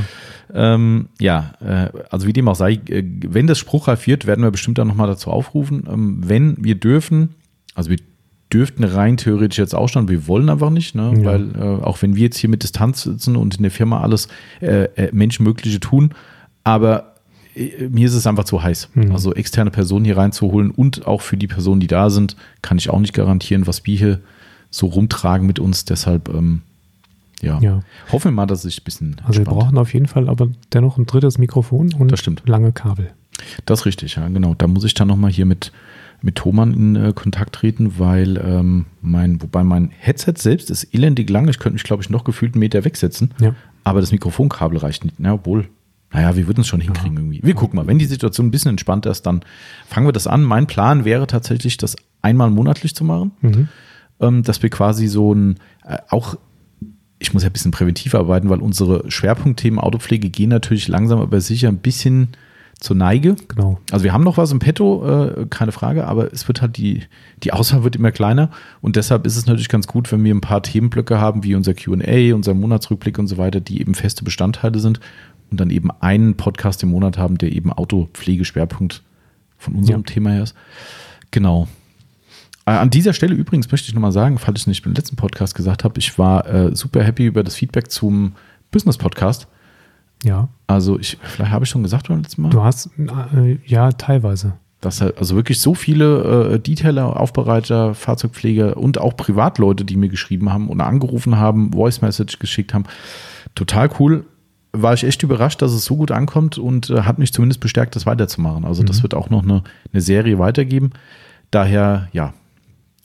Ähm, 0.52 1.08
ja, 1.20 1.52
äh, 1.60 1.90
also 2.10 2.26
wie 2.26 2.32
dem 2.32 2.48
auch 2.48 2.56
sei, 2.56 2.72
äh, 2.88 3.04
wenn 3.28 3.46
das 3.46 3.58
spruchreif 3.58 4.06
wird, 4.06 4.26
werden 4.26 4.42
wir 4.42 4.50
bestimmt 4.50 4.78
dann 4.78 4.88
nochmal 4.88 5.06
dazu 5.06 5.30
aufrufen. 5.30 5.84
Ähm, 5.88 6.20
wenn 6.26 6.56
wir 6.58 6.74
dürfen, 6.74 7.34
also 7.74 7.90
wir 7.90 7.98
dürften 8.52 8.84
rein 8.84 9.16
theoretisch 9.16 9.58
jetzt 9.58 9.74
ausstanden, 9.74 10.10
wir 10.10 10.26
wollen 10.26 10.48
einfach 10.48 10.70
nicht, 10.70 10.94
ne? 10.94 11.14
Ja. 11.18 11.24
weil 11.24 11.50
äh, 11.54 11.82
auch 11.84 12.02
wenn 12.02 12.16
wir 12.16 12.24
jetzt 12.24 12.38
hier 12.38 12.50
mit 12.50 12.62
Distanz 12.62 13.02
sitzen 13.02 13.36
und 13.36 13.56
in 13.56 13.62
der 13.62 13.70
Firma 13.70 14.00
alles 14.00 14.28
äh, 14.60 14.84
äh, 14.96 15.10
Menschenmögliche 15.12 15.80
tun, 15.80 16.14
aber 16.64 17.14
äh, 17.54 17.88
mir 17.88 18.06
ist 18.06 18.14
es 18.14 18.26
einfach 18.26 18.44
zu 18.44 18.62
heiß. 18.62 18.88
Mhm. 18.94 19.12
Also 19.12 19.34
externe 19.34 19.70
Personen 19.70 20.04
hier 20.04 20.16
reinzuholen 20.16 20.70
und 20.70 21.06
auch 21.06 21.20
für 21.20 21.36
die 21.36 21.46
Personen, 21.46 21.80
die 21.80 21.86
da 21.86 22.10
sind, 22.10 22.36
kann 22.62 22.78
ich 22.78 22.90
auch 22.90 23.00
nicht 23.00 23.14
garantieren, 23.14 23.66
was 23.66 23.86
wir 23.86 23.96
hier 23.96 24.20
so 24.70 24.86
rumtragen 24.86 25.46
mit 25.46 25.58
uns. 25.58 25.84
Deshalb, 25.84 26.28
ähm, 26.28 26.62
ja. 27.40 27.58
Ja. 27.60 27.80
hoffen 28.12 28.26
wir 28.26 28.32
mal, 28.32 28.46
dass 28.46 28.58
es 28.58 28.74
sich 28.74 28.80
ein 28.80 28.84
bisschen 28.84 29.16
Also 29.24 29.38
wir 29.38 29.44
brauchen 29.44 29.78
auf 29.78 29.94
jeden 29.94 30.06
Fall 30.06 30.28
aber 30.28 30.48
dennoch 30.72 30.98
ein 30.98 31.06
drittes 31.06 31.38
Mikrofon 31.38 31.92
und 31.94 32.48
lange 32.48 32.72
Kabel. 32.72 33.12
Das 33.64 33.80
ist 33.80 33.86
richtig, 33.86 34.16
ja, 34.16 34.28
genau. 34.28 34.54
Da 34.54 34.66
muss 34.66 34.84
ich 34.84 34.94
dann 34.94 35.08
nochmal 35.08 35.30
hier 35.30 35.46
mit, 35.46 35.72
mit 36.22 36.36
Thomann 36.36 36.74
in 36.74 36.96
äh, 36.96 37.12
Kontakt 37.14 37.54
treten, 37.54 37.98
weil 37.98 38.36
ähm, 38.36 38.86
mein, 39.00 39.40
wobei 39.42 39.64
mein 39.64 39.90
Headset 39.98 40.34
selbst 40.36 40.70
ist 40.70 40.84
elendig 40.94 41.30
lang. 41.30 41.48
Ich 41.48 41.58
könnte 41.58 41.74
mich, 41.74 41.82
glaube 41.84 42.02
ich, 42.02 42.10
noch 42.10 42.24
gefühlt 42.24 42.54
einen 42.54 42.60
Meter 42.60 42.84
wegsetzen, 42.84 43.32
Ja. 43.40 43.54
aber 43.84 44.00
das 44.00 44.12
Mikrofonkabel 44.12 44.78
reicht 44.78 45.04
nicht. 45.04 45.18
Na, 45.18 45.32
obwohl, 45.34 45.68
naja, 46.12 46.36
wir 46.36 46.46
würden 46.46 46.60
es 46.60 46.66
schon 46.68 46.80
hinkriegen 46.80 47.16
irgendwie. 47.16 47.40
Wir 47.42 47.54
gucken 47.54 47.76
mal, 47.76 47.86
wenn 47.86 47.98
die 47.98 48.04
Situation 48.06 48.48
ein 48.48 48.50
bisschen 48.50 48.70
entspannter 48.70 49.10
ist, 49.10 49.22
dann 49.22 49.40
fangen 49.86 50.06
wir 50.06 50.12
das 50.12 50.26
an. 50.26 50.42
Mein 50.42 50.66
Plan 50.66 51.04
wäre 51.04 51.26
tatsächlich, 51.26 51.76
das 51.76 51.96
einmal 52.22 52.50
monatlich 52.50 52.94
zu 52.94 53.04
machen, 53.04 53.30
Mhm. 53.40 53.68
ähm, 54.20 54.42
dass 54.42 54.62
wir 54.62 54.68
quasi 54.70 55.06
so 55.06 55.32
ein, 55.34 55.56
äh, 55.86 55.98
auch 56.10 56.36
ich 57.22 57.34
muss 57.34 57.42
ja 57.42 57.50
ein 57.50 57.52
bisschen 57.52 57.70
präventiv 57.70 58.14
arbeiten, 58.14 58.48
weil 58.48 58.60
unsere 58.60 59.10
Schwerpunktthemen 59.10 59.78
Autopflege 59.78 60.30
gehen 60.30 60.48
natürlich 60.48 60.88
langsam 60.88 61.20
aber 61.20 61.40
sicher 61.42 61.68
ein 61.68 61.76
bisschen 61.76 62.28
zur 62.80 62.96
Neige. 62.96 63.36
Genau. 63.48 63.78
Also 63.92 64.04
wir 64.04 64.12
haben 64.12 64.24
noch 64.24 64.38
was 64.38 64.50
im 64.52 64.58
Petto, 64.58 65.06
äh, 65.06 65.46
keine 65.50 65.70
Frage, 65.70 66.06
aber 66.06 66.32
es 66.32 66.48
wird 66.48 66.62
halt 66.62 66.76
die, 66.78 67.02
die 67.42 67.52
Auswahl 67.52 67.84
wird 67.84 67.94
immer 67.96 68.10
kleiner 68.10 68.50
und 68.80 68.96
deshalb 68.96 69.26
ist 69.26 69.36
es 69.36 69.46
natürlich 69.46 69.68
ganz 69.68 69.86
gut, 69.86 70.10
wenn 70.10 70.24
wir 70.24 70.34
ein 70.34 70.40
paar 70.40 70.62
Themenblöcke 70.62 71.20
haben, 71.20 71.44
wie 71.44 71.54
unser 71.54 71.74
Q&A, 71.74 72.34
unser 72.34 72.54
Monatsrückblick 72.54 73.18
und 73.18 73.26
so 73.26 73.36
weiter, 73.36 73.60
die 73.60 73.80
eben 73.80 73.94
feste 73.94 74.24
Bestandteile 74.24 74.78
sind 74.78 74.98
und 75.50 75.60
dann 75.60 75.68
eben 75.70 75.90
einen 76.00 76.36
Podcast 76.36 76.82
im 76.82 76.90
Monat 76.90 77.18
haben, 77.18 77.36
der 77.36 77.52
eben 77.52 77.70
Autopflegeschwerpunkt 77.72 79.02
von 79.58 79.74
unserem 79.74 80.00
Ja. 80.00 80.06
Thema 80.06 80.30
her 80.30 80.42
ist. 80.44 80.54
Genau. 81.30 81.68
Äh, 82.64 82.70
An 82.72 82.88
dieser 82.90 83.12
Stelle 83.12 83.34
übrigens 83.34 83.70
möchte 83.70 83.88
ich 83.88 83.94
nochmal 83.94 84.12
sagen, 84.12 84.38
falls 84.38 84.60
ich 84.60 84.62
es 84.62 84.66
nicht 84.68 84.84
beim 84.84 84.94
letzten 84.94 85.16
Podcast 85.16 85.54
gesagt 85.54 85.84
habe, 85.84 85.98
ich 85.98 86.18
war 86.18 86.46
äh, 86.48 86.74
super 86.74 87.02
happy 87.02 87.26
über 87.26 87.42
das 87.44 87.56
Feedback 87.56 87.90
zum 87.90 88.32
Business-Podcast. 88.70 89.48
Ja. 90.22 90.48
Also 90.66 90.98
ich, 90.98 91.18
vielleicht 91.22 91.50
habe 91.50 91.64
ich 91.64 91.70
schon 91.70 91.82
gesagt 91.82 92.08
beim 92.08 92.18
letzten 92.22 92.42
Mal. 92.42 92.50
Du 92.50 92.62
hast, 92.62 92.90
äh, 93.34 93.58
ja, 93.66 93.90
teilweise. 93.92 94.54
dass 94.80 95.00
halt 95.00 95.18
also 95.18 95.36
wirklich 95.36 95.60
so 95.60 95.74
viele 95.74 96.54
äh, 96.54 96.58
Detailer, 96.58 97.18
Aufbereiter, 97.18 97.94
Fahrzeugpfleger 97.94 98.76
und 98.76 98.98
auch 98.98 99.16
Privatleute, 99.16 99.84
die 99.84 99.96
mir 99.96 100.08
geschrieben 100.08 100.52
haben 100.52 100.68
oder 100.68 100.86
angerufen 100.86 101.36
haben, 101.36 101.72
Voice 101.72 102.02
Message 102.02 102.38
geschickt 102.38 102.74
haben. 102.74 102.84
Total 103.54 103.90
cool. 103.98 104.24
War 104.72 104.94
ich 104.94 105.04
echt 105.04 105.22
überrascht, 105.22 105.62
dass 105.62 105.72
es 105.72 105.84
so 105.84 105.96
gut 105.96 106.12
ankommt 106.12 106.56
und 106.56 106.90
äh, 106.90 107.02
hat 107.02 107.18
mich 107.18 107.32
zumindest 107.32 107.60
bestärkt, 107.60 107.96
das 107.96 108.06
weiterzumachen. 108.06 108.64
Also 108.64 108.82
das 108.84 109.02
wird 109.02 109.14
auch 109.14 109.28
noch 109.28 109.42
eine, 109.42 109.64
eine 109.92 110.00
Serie 110.00 110.38
weitergeben. 110.38 110.90
Daher, 111.50 112.08
ja, 112.12 112.32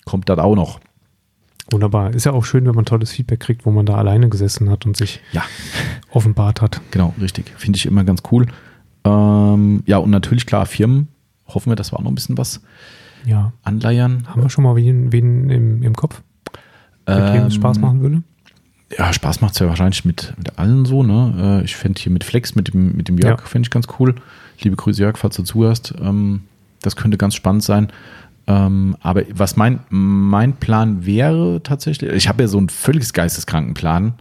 kommt 0.06 0.30
das 0.30 0.38
auch 0.38 0.56
noch. 0.56 0.80
Wunderbar. 1.72 2.14
Ist 2.14 2.26
ja 2.26 2.32
auch 2.34 2.46
schön, 2.46 2.66
wenn 2.66 2.76
man 2.76 2.86
tolles 2.86 3.12
Feedback 3.12 3.40
kriegt, 3.40 3.66
wo 3.66 3.72
man 3.72 3.86
da 3.86 3.96
alleine 3.96 4.30
gesessen 4.30 4.70
hat 4.70 4.86
und 4.86 4.96
sich 4.96 5.20
Ja, 5.32 5.44
offenbart 6.12 6.62
hat. 6.62 6.80
genau, 6.92 7.14
richtig. 7.20 7.52
Finde 7.58 7.78
ich 7.78 7.86
immer 7.86 8.04
ganz 8.04 8.22
cool. 8.32 8.46
Ähm, 9.04 9.84
ja, 9.86 9.98
und 9.98 10.12
natürlich 10.12 10.46
klar, 10.46 10.66
Firmen 10.66 11.08
hoffen 11.48 11.72
wir, 11.72 11.76
dass 11.76 11.92
wir 11.92 11.98
auch 12.00 12.04
noch 12.04 12.12
ein 12.12 12.16
bisschen 12.16 12.38
was 12.38 12.62
Ja. 13.26 13.52
anleiern. 13.64 14.28
Haben 14.28 14.42
wir 14.44 14.50
schon 14.50 14.64
mal 14.64 14.76
wen, 14.76 15.12
wen 15.12 15.50
im, 15.50 15.84
im 15.84 15.96
Kopf, 15.96 16.22
mit 17.08 17.18
dem 17.18 17.36
Ähm, 17.36 17.48
es 17.48 17.56
Spaß 17.56 17.80
machen 17.80 18.02
würde? 18.02 18.24
Ja, 18.98 19.12
Spaß 19.12 19.42
macht 19.42 19.54
es 19.54 19.60
ja 19.60 19.68
wahrscheinlich 19.68 20.06
mit, 20.06 20.34
mit 20.38 20.58
allen 20.60 20.86
so, 20.86 21.02
ne? 21.04 21.60
Äh, 21.62 21.66
Ich 21.66 21.76
fände 21.76 22.00
hier 22.00 22.12
mit 22.12 22.24
Flex, 22.24 22.54
mit 22.56 22.74
dem, 22.74 22.96
mit 22.96 23.08
dem 23.08 23.18
Jörg, 23.18 23.42
Ja. 23.42 23.46
fände 23.48 23.66
ich 23.66 23.72
ganz 23.72 23.88
cool. 24.00 24.14
Liebe 24.62 24.76
Grüße, 24.76 25.02
Jörg, 25.02 25.18
falls 25.18 25.36
du 25.36 25.44
zuhörst. 25.44 25.96
Ähm, 26.00 26.42
das 26.82 26.96
könnte 26.96 27.18
ganz 27.18 27.34
spannend 27.36 27.64
sein. 27.64 27.92
Ähm, 28.48 28.96
aber 29.02 29.24
was 29.34 29.56
mein, 29.56 29.80
mein 29.90 30.54
Plan 30.54 31.06
wäre 31.06 31.62
tatsächlich, 31.64 32.12
ich 32.12 32.28
habe 32.30 32.44
ja 32.44 32.48
so 32.48 32.58
einen 32.60 32.70
völlig 32.70 33.12
geisteskranken 33.12 33.74
Plan, 33.74 34.14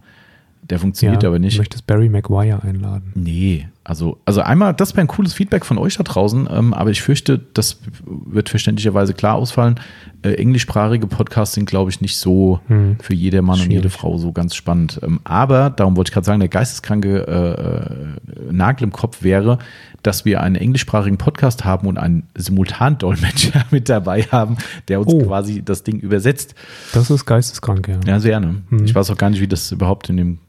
der 0.63 0.79
funktioniert 0.79 1.23
aber 1.23 1.35
Du 1.37 1.41
nicht. 1.41 1.57
möchtest 1.59 1.85
Barry 1.85 2.09
Maguire 2.09 2.63
einladen. 2.63 3.11
Nee, 3.13 3.67
also, 3.87 4.17
also 4.25 4.41
einmal, 4.41 4.73
das 4.73 4.93
wäre 4.95 5.01
ein 5.01 5.07
cooles 5.07 5.33
Feedback 5.33 5.63
von 5.63 5.77
euch 5.77 5.95
da 5.95 6.03
draußen, 6.03 6.49
ähm, 6.51 6.73
aber 6.73 6.89
ich 6.89 7.01
fürchte, 7.03 7.39
das 7.53 7.79
wird 8.05 8.49
verständlicherweise 8.49 9.13
klar 9.13 9.35
ausfallen. 9.35 9.79
Äh, 10.23 10.33
englischsprachige 10.33 11.05
Podcasts 11.05 11.53
sind, 11.53 11.65
glaube 11.69 11.91
ich, 11.91 12.01
nicht 12.01 12.17
so 12.17 12.59
Hm. 12.67 12.97
für 12.99 13.13
jede 13.13 13.41
Mann 13.43 13.59
und 13.61 13.69
jede 13.69 13.81
Schwierig. 13.83 13.93
Frau 13.93 14.17
so 14.17 14.31
ganz 14.33 14.55
spannend. 14.55 14.99
Ähm, 15.03 15.19
aber, 15.23 15.69
darum 15.69 15.95
wollte 15.95 16.09
ich 16.09 16.13
gerade 16.13 16.25
sagen, 16.25 16.39
der 16.39 16.49
geisteskranke 16.49 17.27
äh, 17.27 18.49
äh, 18.49 18.51
Nagel 18.51 18.85
im 18.85 18.91
Kopf 18.91 19.21
wäre, 19.21 19.59
dass 20.01 20.25
wir 20.25 20.41
einen 20.41 20.55
englischsprachigen 20.55 21.17
Podcast 21.17 21.63
haben 21.63 21.87
und 21.87 21.97
einen 21.99 22.23
Simultandolmetscher 22.35 23.65
mit 23.71 23.87
dabei 23.89 24.23
haben, 24.23 24.57
der 24.87 24.99
uns 24.99 25.13
Oh. 25.13 25.21
quasi 25.25 25.61
das 25.63 25.83
Ding 25.83 25.99
übersetzt. 25.99 26.55
Das 26.93 27.09
ist 27.09 27.25
geisteskrank, 27.25 27.87
ja. 27.87 27.99
Ja, 28.05 28.19
sehr, 28.19 28.39
ne? 28.39 28.63
Mhm. 28.69 28.85
Ich 28.85 28.95
weiß 28.95 29.09
auch 29.11 29.17
gar 29.17 29.29
nicht, 29.29 29.41
wie 29.41 29.47
das 29.47 29.71
überhaupt 29.71 30.09
in 30.09 30.17
dem 30.17 30.39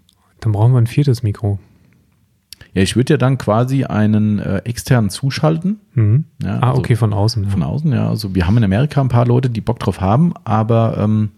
Dann 0.40 0.52
brauchen 0.52 0.72
wir 0.72 0.78
ein 0.78 0.86
viertes 0.86 1.22
Mikro. 1.22 1.58
Ja, 2.76 2.82
ich 2.82 2.94
würde 2.94 3.14
ja 3.14 3.16
dann 3.16 3.38
quasi 3.38 3.84
einen 3.84 4.38
äh, 4.38 4.58
externen 4.58 5.08
zuschalten. 5.08 5.80
Mhm. 5.94 6.24
Ja, 6.42 6.58
ah, 6.60 6.68
also 6.68 6.80
okay, 6.80 6.94
von 6.94 7.14
außen. 7.14 7.44
Ja. 7.44 7.48
Von 7.48 7.62
außen, 7.62 7.90
ja. 7.90 8.06
Also 8.06 8.34
wir 8.34 8.46
haben 8.46 8.58
in 8.58 8.64
Amerika 8.64 9.00
ein 9.00 9.08
paar 9.08 9.24
Leute, 9.24 9.48
die 9.48 9.62
Bock 9.62 9.78
drauf 9.78 10.02
haben, 10.02 10.34
aber 10.44 10.98
ähm, 10.98 11.30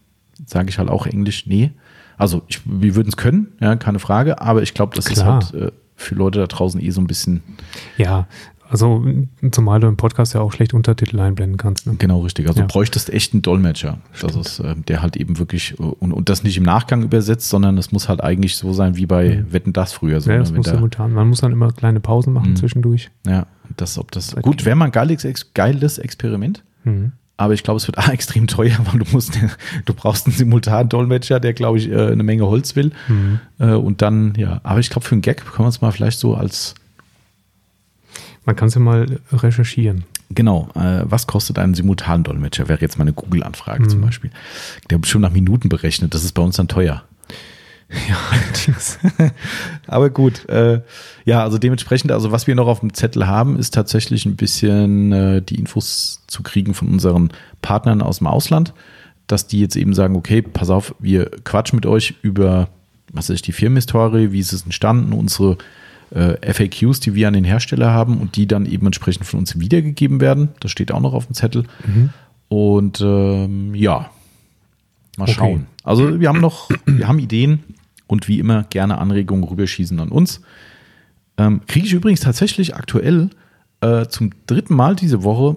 sage 0.47 0.69
ich 0.69 0.81
halt 0.81 0.89
auch 0.89 1.07
Englisch, 1.07 1.47
nee. 1.47 1.71
Also 2.17 2.43
ich, 2.49 2.61
wir 2.65 2.97
würden 2.97 3.11
es 3.11 3.17
können, 3.17 3.53
ja, 3.61 3.77
keine 3.77 4.01
Frage, 4.01 4.41
aber 4.41 4.63
ich 4.63 4.75
glaube, 4.75 4.97
das 4.97 5.05
Klar. 5.05 5.39
ist 5.39 5.53
halt 5.53 5.63
äh, 5.63 5.73
für 5.95 6.17
Leute 6.17 6.41
da 6.41 6.49
draußen 6.49 6.81
eh 6.81 6.91
so 6.91 7.01
ein 7.01 7.07
bisschen 7.07 7.43
ja, 7.99 8.27
also 8.71 9.05
zumal 9.51 9.81
du 9.81 9.87
im 9.87 9.97
Podcast 9.97 10.35
ja 10.35 10.41
auch 10.41 10.53
schlecht 10.53 10.75
Untertitel 10.75 11.19
einblenden 11.21 11.57
kannst. 11.57 11.87
Ne? 11.87 11.95
genau 11.99 12.21
richtig. 12.21 12.47
Also 12.49 12.61
Ja. 12.61 12.67
du 12.67 12.73
bräuchtest 12.73 13.11
echt 13.11 13.33
einen 13.33 13.43
Dolmetscher. 13.43 13.99
Das 14.21 14.35
ist, 14.37 14.61
äh, 14.61 14.75
der 14.89 15.03
halt 15.03 15.17
eben 15.17 15.39
wirklich 15.39 15.79
äh, 15.79 15.83
und, 15.83 16.13
und 16.13 16.29
das 16.29 16.43
nicht 16.43 16.57
im 16.59 16.65
Nachgang 16.65 17.03
übersetzt, 17.03 17.49
sondern 17.49 17.79
es 17.79 17.93
muss 17.93 18.09
halt 18.09 18.23
eigentlich 18.23 18.57
so 18.57 18.73
sein 18.73 18.97
wie 18.97 19.07
bei 19.07 19.45
Wetten 19.51 19.73
das 19.73 19.93
früher. 19.93 20.21
So, 20.21 20.31
Ja, 20.31 20.37
ne? 20.37 20.43
das 20.43 20.53
muss 20.53 20.67
da- 20.67 20.75
simultan. 20.75 21.13
Man 21.13 21.29
muss 21.29 21.41
dann 21.41 21.53
immer 21.53 21.73
kleine 21.73 22.01
Pausen 22.01 22.33
machen 22.33 22.51
Mhm. 22.51 22.57
zwischendurch. 22.57 23.11
ja, 23.27 23.47
das, 23.77 23.99
ob 23.99 24.11
das 24.13 24.29
Seit 24.29 24.43
gut 24.43 24.65
wäre 24.65 24.77
mal 24.77 24.87
ein 24.87 24.93
geiles, 24.93 25.27
geiles 25.55 25.99
Experiment. 25.99 26.63
Mhm. 26.85 27.13
Aber 27.41 27.55
ich 27.55 27.63
glaube, 27.63 27.77
es 27.79 27.87
wird 27.87 27.99
A, 27.99 28.11
extrem 28.13 28.49
teuer, 28.49 28.77
weil 28.91 28.99
du 28.99 29.07
musst, 29.13 29.39
du 29.85 29.95
brauchst 29.95 30.27
einen 30.27 30.35
Simultan-Dolmetscher, 30.35 31.39
der, 31.41 31.53
glaube 31.53 31.79
ich, 31.79 31.89
äh, 31.91 32.09
eine 32.11 32.23
Menge 32.25 32.47
Holz 32.47 32.75
will. 32.77 32.91
Mhm. 33.07 33.39
Äh, 33.59 33.75
Und 33.75 34.03
dann, 34.03 34.35
ja, 34.37 34.61
aber 34.65 34.81
ich 34.81 34.91
glaube, 34.91 35.07
für 35.07 35.13
einen 35.13 35.23
Gag 35.23 35.45
können 35.45 35.65
wir 35.67 35.69
es 35.69 35.81
mal 35.81 35.93
vielleicht 35.93 36.19
so 36.19 36.35
als, 36.35 36.75
Man 38.45 38.57
kann 38.57 38.69
es 38.69 38.75
ja 38.75 38.81
mal 38.81 39.21
recherchieren. 39.33 40.05
genau, 40.31 40.69
äh, 40.75 41.03
was 41.05 41.27
kostet 41.27 41.59
ein 41.59 41.75
Simultan-Dolmetscher? 41.75 42.69
Wäre 42.69 42.81
jetzt 42.81 42.99
mal 42.99 43.05
eine 43.05 43.13
Google-Anfrage 43.13 43.85
Mhm. 43.85 43.89
zum 43.89 44.01
Beispiel. 44.03 44.31
Der 44.91 44.99
schon 45.05 45.23
nach 45.23 45.33
Minuten 45.33 45.69
berechnet, 45.69 46.15
das 46.15 46.25
ist 46.25 46.33
bei 46.33 46.43
uns 46.43 46.57
dann 46.57 46.69
teuer. 46.69 47.03
Ja, 48.09 48.17
allerdings. 48.31 48.99
Aber 49.87 50.11
gut, 50.11 50.47
äh, 50.51 50.83
ja, 51.25 51.43
also 51.43 51.57
dementsprechend, 51.57 52.13
also 52.13 52.31
was 52.33 52.47
wir 52.47 52.55
noch 52.55 52.67
auf 52.67 52.81
dem 52.81 52.93
Zettel 52.93 53.27
haben, 53.27 53.59
ist 53.59 53.73
tatsächlich 53.73 54.27
ein 54.27 54.37
bisschen 54.37 55.11
äh, 55.13 55.41
die 55.41 55.55
Infos 55.59 56.21
zu 56.27 56.43
kriegen 56.43 56.75
von 56.75 56.89
unseren 56.89 57.31
Partnern 57.63 58.03
aus 58.03 58.19
dem 58.19 58.27
Ausland, 58.27 58.75
dass 59.27 59.47
die 59.47 59.61
jetzt 59.61 59.75
eben 59.77 59.95
sagen, 59.95 60.17
okay, 60.17 60.43
pass 60.43 60.69
auf, 60.69 60.95
wir 60.99 61.31
quatschen 61.45 61.77
mit 61.77 61.87
euch 61.87 62.15
über, 62.21 62.69
was 63.11 63.31
ist 63.31 63.47
die 63.47 63.53
Firmenhistorie, 63.53 64.33
wie 64.33 64.41
ist 64.41 64.53
es 64.53 64.65
entstanden, 64.65 65.15
unsere 65.15 65.57
FAQs, 66.11 67.01
die 67.01 67.15
wir 67.15 67.29
an 67.29 67.35
den 67.35 67.45
Hersteller 67.45 67.91
haben 67.93 68.19
und 68.19 68.37
die 68.37 68.47
dann 68.47 68.67
eben 68.67 68.87
entsprechend 68.87 69.27
von 69.27 69.41
uns 69.41 69.59
wiedergegeben 69.61 70.21
werden. 70.21 70.49
Das 70.61 70.71
steht 70.71 70.93
auch 70.93 71.01
noch 71.01 71.13
auf 71.15 71.27
dem 71.27 71.35
Zettel. 71.35 71.65
Mhm. 71.87 72.11
Und 72.49 73.01
ähm, 73.03 73.75
ja, 73.75 74.11
mal 75.17 75.25
Okay. 75.25 75.33
schauen. 75.35 75.67
Also 75.85 76.21
wir 76.21 76.29
haben 76.29 76.41
noch, 76.41 76.71
wir 76.87 77.07
haben 77.09 77.19
Ideen 77.19 77.61
und 78.07 78.29
wie 78.29 78.39
immer 78.39 78.65
gerne 78.65 78.99
Anregungen 78.99 79.45
rüberschießen 79.45 79.99
an 80.01 80.09
uns. 80.09 80.41
Ähm, 81.37 81.61
Kriege 81.67 81.87
ich 81.87 81.93
übrigens 81.93 82.21
tatsächlich 82.21 82.75
aktuell 82.75 83.31
äh, 83.81 84.07
zum 84.07 84.31
dritten 84.47 84.75
Mal 84.75 84.97
diese 84.97 85.23
Woche 85.23 85.57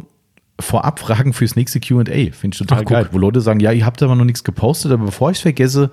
vorab 0.60 1.00
Fragen 1.00 1.34
fürs 1.34 1.56
nächste 1.56 1.80
QA. 1.80 2.04
Finde 2.04 2.50
ich 2.54 2.58
total 2.58 2.82
Ach, 2.82 2.86
geil. 2.86 3.10
Wo 3.12 3.18
Leute 3.18 3.42
sagen, 3.42 3.60
ja, 3.60 3.72
ihr 3.72 3.86
habt 3.86 4.04
aber 4.04 4.16
noch 4.16 4.26
nichts 4.26 4.44
gepostet, 4.44 4.92
aber 4.92 5.06
bevor 5.06 5.32
ich 5.32 5.38
es 5.38 5.42
vergesse, 5.42 5.92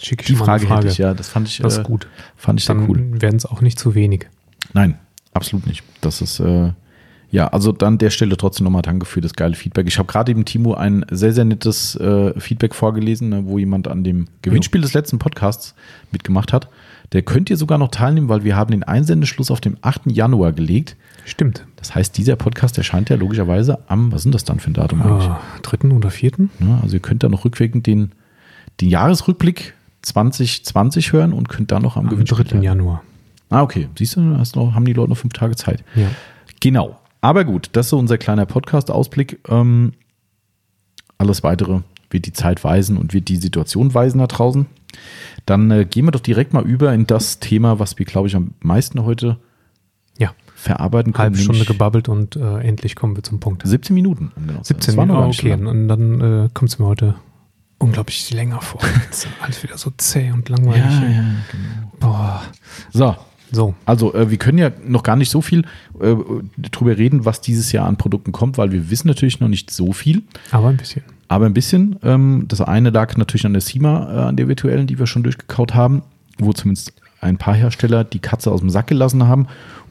Schicke 0.00 0.22
ich 0.22 0.26
die 0.26 0.34
eine 0.34 0.44
Frage, 0.44 0.68
hätte 0.68 0.88
ich, 0.88 0.98
ja. 0.98 1.14
Das 1.14 1.28
fand 1.28 1.48
ich, 1.48 1.58
Das 1.58 1.76
äh, 1.76 1.80
ist 1.80 1.86
gut. 1.86 2.08
Fand 2.36 2.60
ich 2.60 2.66
sehr 2.66 2.74
Dann 2.74 2.88
cool. 2.88 3.20
werden 3.20 3.36
es 3.36 3.46
auch 3.46 3.60
nicht 3.60 3.78
zu 3.78 3.94
wenig. 3.94 4.28
Nein, 4.72 4.98
absolut 5.34 5.66
nicht. 5.66 5.82
Das 6.00 6.20
ist, 6.20 6.40
äh, 6.40 6.72
ja, 7.30 7.48
also 7.48 7.72
dann 7.72 7.98
der 7.98 8.10
Stelle 8.10 8.36
trotzdem 8.36 8.64
nochmal 8.64 8.82
danke 8.82 9.06
für 9.06 9.20
das 9.20 9.32
geile 9.32 9.54
Feedback. 9.54 9.86
Ich 9.88 9.98
habe 9.98 10.06
gerade 10.06 10.30
eben 10.30 10.44
Timo 10.44 10.74
ein 10.74 11.04
sehr, 11.10 11.32
sehr 11.32 11.44
nettes 11.44 11.96
äh, 11.96 12.38
Feedback 12.38 12.74
vorgelesen, 12.74 13.30
ne, 13.30 13.46
wo 13.46 13.58
jemand 13.58 13.88
an 13.88 14.04
dem 14.04 14.28
Gewinnspiel 14.42 14.82
des 14.82 14.92
letzten 14.92 15.18
Podcasts 15.18 15.74
mitgemacht 16.10 16.52
hat. 16.52 16.68
Der 17.12 17.22
könnt 17.22 17.48
ihr 17.50 17.56
sogar 17.56 17.78
noch 17.78 17.88
teilnehmen, 17.90 18.28
weil 18.28 18.44
wir 18.44 18.56
haben 18.56 18.70
den 18.70 18.82
Einsendeschluss 18.82 19.50
auf 19.50 19.60
den 19.60 19.76
8. 19.82 20.02
Januar 20.06 20.52
gelegt. 20.52 20.96
Stimmt. 21.24 21.66
Das 21.76 21.94
heißt, 21.94 22.16
dieser 22.16 22.36
Podcast 22.36 22.76
erscheint 22.78 23.08
ja 23.10 23.16
logischerweise 23.16 23.78
am, 23.88 24.12
was 24.12 24.22
sind 24.22 24.34
das 24.34 24.44
dann 24.44 24.60
für 24.60 24.70
ein 24.70 24.74
Datum 24.74 25.02
eigentlich? 25.02 25.28
Ah, 25.28 25.40
dritten 25.62 25.92
oder 25.92 26.10
vierten? 26.10 26.50
Ja, 26.60 26.80
also 26.82 26.96
ihr 26.96 27.00
könnt 27.00 27.22
da 27.22 27.28
noch 27.28 27.44
rückwirkend 27.44 27.86
den, 27.86 28.12
den 28.80 28.88
Jahresrückblick 28.88 29.74
2020 30.02 31.12
hören 31.12 31.32
und 31.32 31.48
könnt 31.48 31.70
dann 31.72 31.82
noch 31.82 31.96
am, 31.96 32.04
Am 32.04 32.10
Gewinnspiel 32.10 32.38
3. 32.38 32.44
teilnehmen. 32.44 32.64
Januar. 32.64 33.02
Ah, 33.50 33.62
okay. 33.62 33.88
Siehst 33.96 34.16
du, 34.16 34.36
hast 34.38 34.56
noch, 34.56 34.74
haben 34.74 34.84
die 34.84 34.92
Leute 34.92 35.10
noch 35.10 35.18
fünf 35.18 35.32
Tage 35.34 35.56
Zeit. 35.56 35.84
Ja. 35.94 36.08
Genau. 36.60 36.98
Aber 37.20 37.44
gut, 37.44 37.68
das 37.72 37.86
ist 37.86 37.90
so 37.90 37.98
unser 37.98 38.18
kleiner 38.18 38.46
Podcast-Ausblick. 38.46 39.40
Ähm, 39.48 39.92
alles 41.18 41.42
weitere 41.42 41.80
wird 42.10 42.26
die 42.26 42.32
Zeit 42.32 42.64
weisen 42.64 42.96
und 42.96 43.14
wird 43.14 43.28
die 43.28 43.36
Situation 43.36 43.94
weisen 43.94 44.18
da 44.18 44.26
draußen. 44.26 44.66
Dann 45.46 45.70
äh, 45.70 45.84
gehen 45.84 46.04
wir 46.06 46.10
doch 46.10 46.20
direkt 46.20 46.52
mal 46.52 46.64
über 46.64 46.92
in 46.92 47.06
das 47.06 47.38
Thema, 47.38 47.78
was 47.78 47.98
wir, 47.98 48.06
glaube 48.06 48.28
ich, 48.28 48.36
am 48.36 48.54
meisten 48.60 49.04
heute 49.04 49.38
Ja. 50.18 50.32
verarbeiten 50.56 51.12
können. 51.12 51.34
Halbe 51.34 51.38
Stunde 51.38 51.64
gebabbelt 51.64 52.08
und 52.08 52.36
äh, 52.36 52.58
endlich 52.60 52.96
kommen 52.96 53.16
wir 53.16 53.22
zum 53.22 53.38
Punkt. 53.40 53.62
17 53.66 53.94
Minuten. 53.94 54.32
um 54.36 54.46
genau 54.46 54.60
zu 54.62 54.74
sein. 54.74 54.80
17 54.80 54.86
Das 54.92 54.96
war 54.96 55.06
noch 55.06 55.20
Minuten, 55.20 55.38
okay. 55.38 55.48
lang. 55.50 55.66
Und 55.66 55.88
dann 55.88 56.20
äh, 56.20 56.48
kommt 56.52 56.70
es 56.70 56.78
mir 56.78 56.86
heute 56.86 57.14
unglaublich 57.82 58.30
länger 58.32 58.60
vor. 58.60 58.80
Alles 59.40 59.62
wieder 59.62 59.76
so 59.76 59.90
zäh 59.96 60.30
und 60.30 60.48
langweilig. 60.48 60.84
Ja, 60.84 61.08
ja, 61.08 61.24
Boah. 62.00 62.42
So, 62.92 63.16
So, 63.50 63.74
Also 63.84 64.14
äh, 64.14 64.30
wir 64.30 64.38
können 64.38 64.58
ja 64.58 64.70
noch 64.86 65.02
gar 65.02 65.16
nicht 65.16 65.30
so 65.30 65.42
viel 65.42 65.64
äh, 66.00 66.14
drüber 66.70 66.96
reden, 66.96 67.24
was 67.24 67.40
dieses 67.40 67.70
Jahr 67.72 67.86
an 67.86 67.96
Produkten 67.98 68.32
kommt, 68.32 68.56
weil 68.56 68.72
wir 68.72 68.90
wissen 68.90 69.08
natürlich 69.08 69.40
noch 69.40 69.48
nicht 69.48 69.70
so 69.70 69.92
viel, 69.92 70.22
aber 70.50 70.68
ein 70.68 70.76
bisschen. 70.78 71.02
aber 71.28 71.46
ein 71.46 71.52
bisschen. 71.54 71.96
Ähm, 72.02 72.44
das 72.48 72.60
eine 72.62 72.90
lag 72.90 73.16
natürlich 73.16 73.44
an 73.44 73.52
der 73.52 73.60
SIMA, 73.62 74.14
äh, 74.14 74.20
an 74.28 74.36
der 74.36 74.48
virtuellen, 74.48 74.86
die 74.86 74.98
wir 74.98 75.06
schon 75.06 75.22
durchgekaut 75.22 75.74
haben, 75.74 76.02
wo 76.38 76.52
zumindest 76.52 76.94
ein 77.20 77.36
paar 77.36 77.54
Hersteller 77.54 78.04
die 78.04 78.20
Katze 78.20 78.50
aus 78.50 78.60
dem 78.60 78.70
Sack 78.70 78.86
gelassen 78.86 79.28
haben 79.28 79.46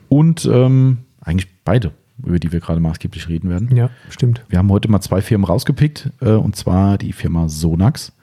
und 0.10 0.46
ähm, 0.52 0.98
eigentlich 1.22 1.48
beide, 1.64 1.92
über 2.26 2.40
die 2.40 2.52
wir 2.52 2.60
gerade 2.60 2.80
maßgeblich 2.80 3.28
reden 3.30 3.50
werden. 3.50 3.76
Ja, 3.76 3.90
stimmt. 4.10 4.44
Wir 4.50 4.60
haben 4.60 4.70
heute 4.70 4.90
mal 4.90 5.02
zwei 5.02 5.22
Firmen 5.22 5.46
rausgepickt, 5.46 6.10
äh, 6.22 6.32
und 6.32 6.56
zwar 6.56 6.98
die 6.98 7.14
Firma 7.14 7.48
Sonax 7.50 8.14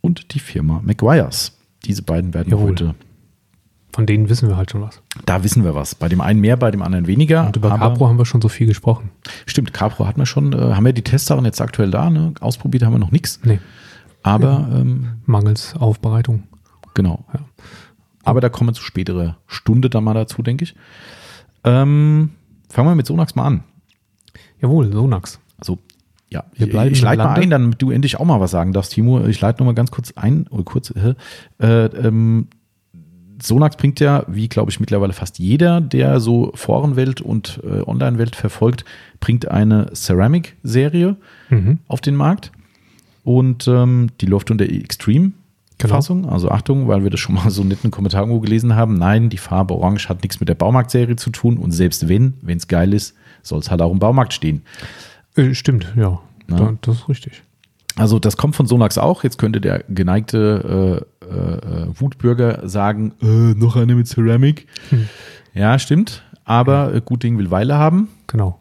und 0.00 0.34
die 0.34 0.38
Firma 0.40 0.80
McGuire's. 0.84 1.56
Diese 1.84 2.02
beiden 2.02 2.34
werden 2.34 2.50
Jawohl. 2.50 2.70
heute, 2.70 2.94
Von 3.92 4.06
denen 4.06 4.28
wissen 4.28 4.48
wir 4.48 4.56
halt 4.56 4.70
schon 4.70 4.82
was. 4.82 5.00
da 5.26 5.42
wissen 5.44 5.64
wir 5.64 5.74
was. 5.74 5.94
Bei 5.94 6.08
dem 6.08 6.20
einen 6.20 6.40
mehr, 6.40 6.56
bei 6.56 6.70
dem 6.70 6.82
anderen 6.82 7.06
weniger. 7.06 7.46
Und 7.46 7.56
über 7.56 7.70
Capro 7.76 8.08
haben 8.08 8.18
wir 8.18 8.26
schon 8.26 8.40
so 8.42 8.48
viel 8.48 8.66
gesprochen. 8.66 9.10
Stimmt, 9.46 9.72
Capro 9.72 10.06
hatten 10.06 10.20
wir 10.20 10.26
schon, 10.26 10.52
äh, 10.52 10.56
haben 10.74 10.84
wir 10.84 10.92
die 10.92 11.02
Testsachen 11.02 11.44
jetzt 11.44 11.60
aktuell 11.60 11.90
da, 11.90 12.10
ne? 12.10 12.34
ausprobiert 12.40 12.82
haben 12.84 12.92
wir 12.94 12.98
noch 12.98 13.10
nichts. 13.12 13.40
Nee, 13.44 13.60
Aber 14.22 14.68
ähm, 14.72 15.18
mangels 15.26 15.74
Aufbereitung. 15.76 16.44
genau. 16.94 17.24
Ja. 17.32 17.40
Aber 18.24 18.40
da 18.42 18.48
kommen 18.50 18.70
wir 18.70 18.74
zu 18.74 18.82
späterer 18.82 19.38
Stunde 19.46 19.88
dann 19.88 20.04
mal 20.04 20.12
dazu, 20.14 20.42
denke 20.42 20.64
ich. 20.64 20.74
Ähm, 21.64 22.30
fangen 22.68 22.88
wir 22.88 22.94
mit 22.94 23.06
Sonax 23.06 23.34
mal 23.34 23.44
an. 23.44 23.64
Jawohl, 24.60 24.92
Sonax. 24.92 25.38
Also, 25.58 25.78
ja, 26.30 26.44
Wir 26.54 26.66
ich, 26.66 26.72
bleiben 26.72 26.92
ich 26.92 26.98
im 27.00 27.04
leite 27.04 27.22
mal 27.22 27.34
ein, 27.34 27.50
damit 27.50 27.80
du 27.80 27.90
endlich 27.90 28.18
auch 28.20 28.24
mal 28.24 28.40
was 28.40 28.50
sagen 28.50 28.72
darfst, 28.72 28.92
Timo. 28.92 29.24
Ich 29.26 29.40
leite 29.40 29.62
nur 29.62 29.66
mal 29.72 29.74
ganz 29.74 29.90
kurz 29.90 30.12
ein, 30.16 30.46
oder 30.48 30.62
kurz, 30.64 30.90
äh, 30.90 31.14
äh, 31.60 31.86
ähm, 31.86 32.48
Sonax 33.40 33.76
bringt 33.76 34.00
ja, 34.00 34.24
wie 34.26 34.48
glaube 34.48 34.70
ich 34.72 34.80
mittlerweile 34.80 35.12
fast 35.12 35.38
jeder, 35.38 35.80
der 35.80 36.18
so 36.18 36.50
Forenwelt 36.56 37.20
und 37.20 37.60
äh, 37.62 37.82
Online-Welt 37.82 38.34
verfolgt, 38.34 38.84
bringt 39.20 39.48
eine 39.48 39.92
Ceramic-Serie 39.94 41.16
Mhm. 41.48 41.78
auf 41.86 42.00
den 42.00 42.16
Markt. 42.16 42.50
Und 43.22 43.68
ähm, 43.68 44.08
die 44.20 44.26
läuft 44.26 44.50
unter 44.50 44.64
Genau. 45.78 45.96
Extreme-Fassung. 45.96 46.28
Also 46.28 46.50
Achtung, 46.50 46.88
weil 46.88 47.04
wir 47.04 47.10
das 47.10 47.20
schon 47.20 47.36
mal 47.36 47.50
so 47.50 47.62
einen 47.62 47.70
netten 47.70 47.90
Kommentar 47.90 48.22
irgendwo 48.22 48.40
gelesen 48.40 48.74
haben. 48.74 48.94
Nein, 48.94 49.30
die 49.30 49.38
Farbe 49.38 49.74
Orange 49.74 50.08
hat 50.08 50.22
nichts 50.22 50.40
mit 50.40 50.48
der 50.48 50.54
Baumarkt-Serie 50.54 51.16
zu 51.16 51.30
tun. 51.30 51.56
Und 51.56 51.72
selbst 51.72 52.08
wenn, 52.08 52.34
wenn 52.42 52.58
es 52.58 52.68
geil 52.68 52.92
ist, 52.92 53.14
soll 53.42 53.60
es 53.60 53.70
halt 53.70 53.80
auch 53.80 53.92
im 53.92 53.98
Baumarkt 53.98 54.32
stehen. 54.32 54.62
Äh, 55.36 55.54
stimmt, 55.54 55.92
ja. 55.96 56.20
Da, 56.48 56.74
das 56.80 56.96
ist 56.96 57.08
richtig. 57.08 57.42
Also 57.96 58.18
das 58.18 58.36
kommt 58.36 58.56
von 58.56 58.66
Sonax 58.66 58.96
auch. 58.96 59.22
Jetzt 59.22 59.38
könnte 59.38 59.60
der 59.60 59.84
geneigte 59.88 61.04
äh, 61.20 61.24
äh, 61.26 61.86
Wutbürger 62.00 62.68
sagen, 62.68 63.12
äh, 63.20 63.26
noch 63.26 63.76
eine 63.76 63.94
mit 63.94 64.06
Ceramic. 64.08 64.66
Hm. 64.90 65.08
Ja, 65.52 65.78
stimmt. 65.78 66.22
Aber 66.44 66.94
äh, 66.94 67.00
gut 67.04 67.22
Ding 67.22 67.38
will 67.38 67.50
Weile 67.50 67.76
haben. 67.76 68.08
Genau. 68.26 68.60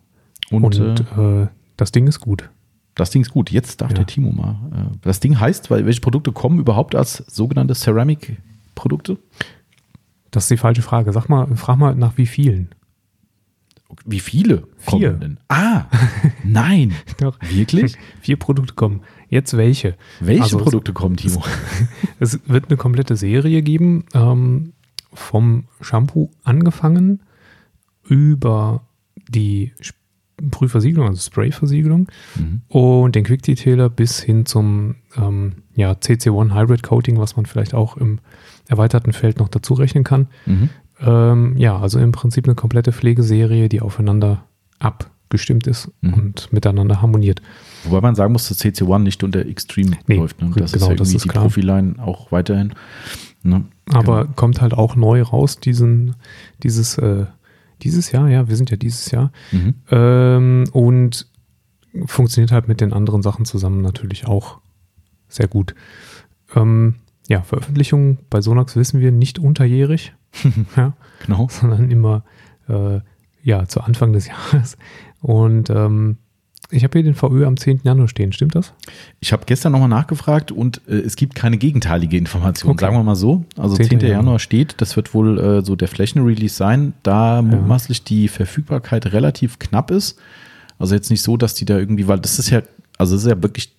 Und, 0.51 0.63
Und, 0.63 0.99
äh, 1.17 1.47
das 1.77 1.91
Ding 1.91 2.07
ist 2.07 2.19
gut. 2.19 2.49
Das 2.97 3.09
Ding 3.11 3.21
ist 3.21 3.31
gut. 3.31 3.49
Jetzt 3.51 3.79
darf 3.81 3.91
Ja. 3.91 3.95
der 3.97 4.05
Timo 4.07 4.31
mal. 4.31 4.55
Äh, 4.73 4.97
das 5.01 5.19
Ding 5.21 5.39
heißt, 5.39 5.71
weil 5.71 5.85
welche 5.85 6.01
Produkte 6.01 6.31
kommen 6.33 6.59
überhaupt 6.59 6.95
als 6.95 7.17
sogenannte 7.27 7.73
Ceramic-Produkte? 7.75 9.17
Das 10.31 10.43
ist 10.43 10.51
die 10.51 10.57
falsche 10.57 10.81
Frage. 10.81 11.13
Sag 11.13 11.29
mal, 11.29 11.47
frag 11.55 11.77
mal 11.77 11.95
nach 11.95 12.17
wie 12.17 12.25
vielen. 12.25 12.69
Wie 14.05 14.19
viele 14.19 14.67
Vier. 14.77 15.11
kommen 15.11 15.19
denn? 15.21 15.37
Ah, 15.47 15.85
nein. 16.43 16.93
Doch. 17.19 17.37
Wirklich? 17.49 17.95
Vier 18.21 18.37
Produkte 18.37 18.73
kommen. 18.73 19.01
Jetzt 19.29 19.55
welche? 19.55 19.95
Welche 20.19 20.43
Also 20.43 20.57
es- 20.57 20.63
Produkte 20.63 20.91
kommen, 20.91 21.15
Timo? 21.15 21.41
Es 22.19 22.39
wird 22.49 22.65
eine 22.67 22.77
komplette 22.77 23.15
Serie 23.15 23.61
geben, 23.61 24.03
ähm, 24.13 24.73
vom 25.13 25.65
Shampoo 25.81 26.29
angefangen 26.43 27.21
über 28.03 28.81
die 29.29 29.73
Sp- 29.79 29.95
Prüfversiegelung, 30.51 31.07
also 31.07 31.19
Sprayversiegelung 31.21 32.07
Mhm. 32.35 32.61
und 32.67 33.15
den 33.15 33.23
Quick 33.23 33.41
Detailer 33.43 33.89
bis 33.89 34.19
hin 34.21 34.45
zum 34.45 34.95
ähm, 35.17 35.53
ja, 35.75 35.93
CC1 35.93 36.53
Hybrid 36.53 36.83
Coating, 36.83 37.17
was 37.19 37.35
man 37.35 37.45
vielleicht 37.45 37.73
auch 37.73 37.97
im 37.97 38.19
erweiterten 38.67 39.13
Feld 39.13 39.39
noch 39.39 39.49
dazu 39.49 39.73
rechnen 39.73 40.03
kann. 40.03 40.27
Mhm. 40.45 40.69
Ähm, 40.99 41.53
ja, 41.57 41.77
also 41.77 41.99
im 41.99 42.11
Prinzip 42.11 42.45
eine 42.45 42.55
komplette 42.55 42.91
Pflegeserie, 42.91 43.69
die 43.69 43.81
aufeinander 43.81 44.43
abgestimmt 44.79 45.67
ist 45.67 45.91
Mhm. 46.01 46.13
und 46.13 46.53
miteinander 46.53 47.01
harmoniert. 47.01 47.41
Wobei 47.83 48.01
man 48.01 48.15
sagen 48.15 48.33
muss, 48.33 48.47
dass 48.47 48.59
CC1 48.59 48.99
nicht 49.03 49.23
unter 49.23 49.45
Extreme 49.45 49.97
Nee, 50.07 50.17
läuft. 50.17 50.41
Ne? 50.41 50.51
Das 50.55 50.71
genau, 50.71 50.85
ist 50.85 50.89
ja 50.91 50.95
das 50.95 51.13
ist 51.13 51.25
die 51.25 51.29
klar. 51.29 51.43
Profiline 51.43 51.95
auch 51.99 52.31
weiterhin. 52.31 52.73
Ne? 53.43 53.63
Aber 53.91 54.23
Genau. 54.23 54.33
kommt 54.35 54.61
halt 54.61 54.73
auch 54.73 54.95
neu 54.95 55.21
raus, 55.21 55.59
diesen, 55.59 56.15
dieses, 56.63 56.97
äh, 56.97 57.25
dieses 57.83 58.11
Jahr, 58.11 58.27
ja, 58.29 58.47
wir 58.47 58.55
sind 58.55 58.69
ja 58.71 58.77
dieses 58.77 59.11
Jahr. 59.11 59.31
Mhm. 59.51 59.75
Ähm, 59.91 60.63
und 60.71 61.27
funktioniert 62.05 62.51
halt 62.51 62.67
mit 62.67 62.81
den 62.81 62.93
anderen 62.93 63.21
Sachen 63.21 63.45
zusammen 63.45 63.81
natürlich 63.81 64.27
auch 64.27 64.59
sehr 65.27 65.47
gut. 65.47 65.73
Ähm, 66.55 66.95
ja, 67.27 67.41
Veröffentlichung 67.41 68.19
bei 68.29 68.41
Sonax 68.41 68.75
wissen 68.75 68.99
wir 69.01 69.11
nicht 69.11 69.39
unterjährig, 69.39 70.13
ja, 70.75 70.93
Genau. 71.25 71.47
sondern 71.49 71.89
immer 71.91 72.23
äh, 72.69 72.99
ja, 73.43 73.67
zu 73.67 73.81
Anfang 73.81 74.13
des 74.13 74.27
Jahres. 74.53 74.77
Und 75.21 75.69
ähm, 75.69 76.17
ich 76.69 76.83
habe 76.83 76.99
hier 76.99 77.03
den 77.03 77.15
VÖ 77.15 77.45
am 77.45 77.57
10. 77.57 77.81
Januar 77.83 78.07
stehen, 78.07 78.33
stimmt 78.33 78.55
das? 78.55 78.73
Ich 79.19 79.31
habe 79.33 79.43
gestern 79.45 79.71
nochmal 79.71 79.87
nachgefragt 79.89 80.51
und 80.51 80.81
äh, 80.87 80.95
es 80.95 81.15
gibt 81.15 81.35
keine 81.35 81.57
gegenteilige 81.57 82.17
Information, 82.17 82.71
Okay. 82.71 82.81
sagen 82.85 82.95
wir 82.97 83.03
mal 83.03 83.15
so. 83.15 83.45
Also 83.57 83.75
10. 83.75 83.99
10. 83.99 83.99
Januar. 84.01 84.39
Steht, 84.39 84.75
das 84.79 84.95
wird 84.95 85.13
wohl 85.13 85.39
äh, 85.39 85.63
so 85.65 85.75
der 85.75 85.87
Flächenrelease 85.87 86.55
sein, 86.55 86.93
da 87.03 87.41
mutmaßlich 87.41 88.03
die 88.03 88.27
Verfügbarkeit 88.27 89.13
relativ 89.13 89.59
knapp 89.59 89.91
ist. 89.91 90.19
Also 90.79 90.93
jetzt 90.93 91.09
nicht 91.09 91.21
so, 91.21 91.37
dass 91.37 91.53
die 91.53 91.65
da 91.65 91.77
irgendwie, 91.77 92.07
weil 92.07 92.19
das 92.19 92.37
ist 92.39 92.49
ja, 92.49 92.61
also 92.97 93.15
das 93.15 93.23
ist 93.23 93.29
ja 93.29 93.41
wirklich 93.41 93.73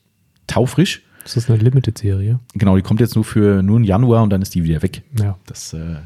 taufrisch. 0.47 1.03
Das 1.25 1.37
ist 1.37 1.51
eine 1.51 1.59
Limited-Serie. 1.59 2.41
Genau, 2.55 2.77
die 2.77 2.83
kommt 2.83 3.01
jetzt 3.01 3.15
nur 3.15 3.25
für 3.25 3.63
nur 3.63 3.77
im 3.77 3.85
Januar 3.85 4.23
und 4.23 4.31
dann 4.31 4.41
ist 4.41 4.55
die 4.55 4.65
wieder 4.65 4.81
weg. 4.83 5.03
Ja. 5.19 5.37
Das 5.47 5.75
äh, 5.75 5.97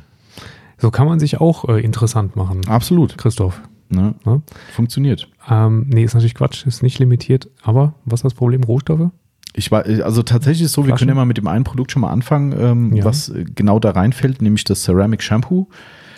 So 0.79 0.91
kann 0.91 1.07
man 1.07 1.21
sich 1.21 1.41
auch 1.41 1.69
äh, 1.69 1.81
interessant 1.81 2.35
machen, 2.35 2.67
absolut. 2.67 3.17
Christoph. 3.17 3.61
Ne? 3.89 4.15
Ne? 4.25 4.43
Funktioniert. 4.75 5.29
Ähm, 5.49 5.87
nee, 5.89 6.05
ist 6.05 6.15
natürlich 6.15 6.35
Quatsch, 6.35 6.67
ist 6.67 6.83
nicht 6.83 6.99
limitiert. 6.99 7.49
Aber 7.63 7.95
was 8.05 8.19
ist 8.21 8.25
das 8.25 8.35
Problem? 8.35 8.63
Rohstoffe? 8.65 9.11
Ich 9.55 9.71
war, 9.71 9.85
also 9.85 10.23
tatsächlich 10.23 10.63
ist 10.63 10.67
es 10.69 10.73
so, 10.73 10.83
wir 10.83 10.89
Flaschen? 10.89 11.09
können 11.09 11.17
ja 11.17 11.21
mal 11.21 11.27
mit 11.27 11.37
dem 11.37 11.47
einen 11.47 11.65
Produkt 11.65 11.93
schon 11.93 12.01
mal 12.03 12.11
anfangen, 12.11 12.55
ähm, 12.59 12.97
Ja. 12.97 13.05
was 13.05 13.29
äh, 13.29 13.45
genau 13.55 13.79
da 13.79 13.91
reinfällt, 13.91 14.41
nämlich 14.41 14.65
das 14.65 14.83
Ceramic 14.85 15.23
Shampoo, 15.23 15.69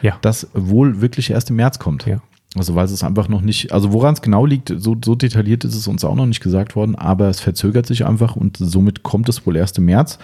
Ja. 0.02 0.16
das 0.20 0.48
wohl 0.54 1.00
wirklich 1.00 1.30
erst 1.30 1.50
im 1.50 1.56
März 1.56 1.78
kommt. 1.80 2.06
Ja. 2.06 2.20
Also 2.56 2.76
weil 2.76 2.84
es 2.84 3.02
einfach 3.02 3.28
noch 3.28 3.40
nicht, 3.40 3.72
also 3.72 3.92
woran 3.92 4.14
es 4.14 4.22
genau 4.22 4.46
liegt, 4.46 4.72
so, 4.76 4.94
so 5.04 5.16
detailliert 5.16 5.64
ist 5.64 5.74
es 5.74 5.88
uns 5.88 6.04
auch 6.04 6.14
noch 6.14 6.26
nicht 6.26 6.40
gesagt 6.40 6.76
worden, 6.76 6.94
aber 6.94 7.28
es 7.28 7.40
verzögert 7.40 7.86
sich 7.86 8.06
einfach 8.06 8.36
und 8.36 8.56
somit 8.58 9.02
kommt 9.02 9.28
es 9.28 9.44
wohl 9.44 9.56
erst 9.56 9.78
im 9.78 9.86
März. 9.86 10.20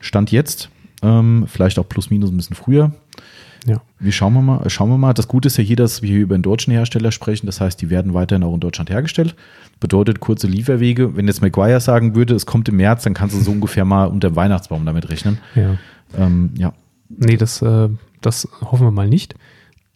Stand 0.00 0.32
jetzt, 0.32 0.70
ähm, 1.02 1.44
vielleicht 1.46 1.78
auch 1.78 1.86
plus 1.86 2.08
minus 2.08 2.30
ein 2.30 2.36
bisschen 2.38 2.56
früher. 2.56 2.92
Ja. 3.66 3.82
Wir 3.98 4.12
schauen 4.12 4.32
wir 4.34 4.42
mal, 4.42 4.70
schauen 4.70 4.90
wir 4.90 4.96
mal. 4.96 5.12
Das 5.12 5.26
Gute 5.26 5.48
ist 5.48 5.56
ja 5.56 5.64
hier, 5.64 5.76
dass 5.76 6.00
wir 6.00 6.08
hier 6.08 6.20
über 6.20 6.34
einen 6.34 6.42
deutschen 6.42 6.72
Hersteller 6.72 7.10
sprechen. 7.10 7.46
Das 7.46 7.60
heißt, 7.60 7.80
die 7.80 7.90
werden 7.90 8.14
weiterhin 8.14 8.44
auch 8.44 8.54
in 8.54 8.60
Deutschland 8.60 8.90
hergestellt. 8.90 9.34
Bedeutet 9.80 10.20
kurze 10.20 10.46
Lieferwege. 10.46 11.16
Wenn 11.16 11.26
jetzt 11.26 11.42
McGuire 11.42 11.80
sagen 11.80 12.14
würde, 12.14 12.34
es 12.34 12.46
kommt 12.46 12.68
im 12.68 12.76
März, 12.76 13.02
dann 13.02 13.14
kannst 13.14 13.34
du 13.34 13.40
so 13.40 13.50
ungefähr 13.52 13.84
mal 13.84 14.06
unter 14.06 14.30
dem 14.30 14.36
Weihnachtsbaum 14.36 14.86
damit 14.86 15.08
rechnen. 15.08 15.38
Ja. 15.54 15.76
Ähm, 16.16 16.50
ja. 16.56 16.72
Nee, 17.08 17.36
das, 17.36 17.60
äh, 17.60 17.88
das 18.20 18.48
hoffen 18.60 18.86
wir 18.86 18.92
mal 18.92 19.08
nicht. 19.08 19.34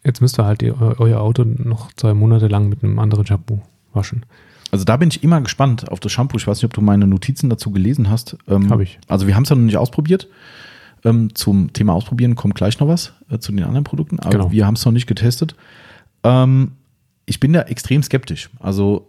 Jetzt 0.05 0.21
müsst 0.21 0.39
ihr 0.39 0.45
halt 0.45 0.63
ihr, 0.63 0.81
euer 0.99 1.21
Auto 1.21 1.45
noch 1.45 1.93
zwei 1.93 2.15
Monate 2.15 2.49
lang 2.49 2.69
mit 2.69 2.83
einem 2.83 2.99
anderen 2.99 3.27
Shampoo 3.27 3.61
waschen. 3.93 4.25
Also 4.73 4.85
da 4.85 4.97
bin 4.97 5.09
ich 5.09 5.23
immer 5.23 5.41
gespannt 5.41 5.91
auf 5.91 6.01
das 6.01 6.13
Shampoo. 6.13 6.37
Ich 6.37 6.47
weiß 6.47 6.59
nicht, 6.59 6.65
ob 6.65 6.75
du 6.75 6.81
meine 6.81 7.07
Notizen 7.07 7.51
dazu 7.51 7.71
gelesen 7.71 8.09
hast. 8.09 8.37
Ähm, 8.49 8.71
Hab 8.71 8.81
ich. 8.81 8.99
Also 9.09 9.27
wir 9.27 9.35
haben 9.35 9.43
es 9.43 9.49
ja 9.49 9.57
noch 9.57 9.63
nicht 9.63 9.77
ausprobiert. 9.77 10.29
Ähm, 11.05 11.35
zum 11.35 11.73
Thema 11.73 11.95
Ausprobieren 11.95 12.35
kommt 12.35 12.55
gleich 12.55 12.79
noch 12.81 12.89
was 12.89 13.13
äh, 13.31 13.39
zu 13.39 13.53
den 13.53 13.65
anderen 13.65 13.85
Produkten, 13.85 14.19
aber 14.21 14.31
Genau. 14.31 14.53
wir 14.53 14.67
haben 14.67 14.75
es 14.75 14.85
noch 14.85 14.93
nicht 14.93 15.07
getestet. 15.07 15.55
Ähm, 16.25 16.73
ich 17.27 17.41
bin 17.41 17.53
da 17.53 17.63
extrem 17.63 18.03
skeptisch. 18.03 18.51
Also, 18.59 19.09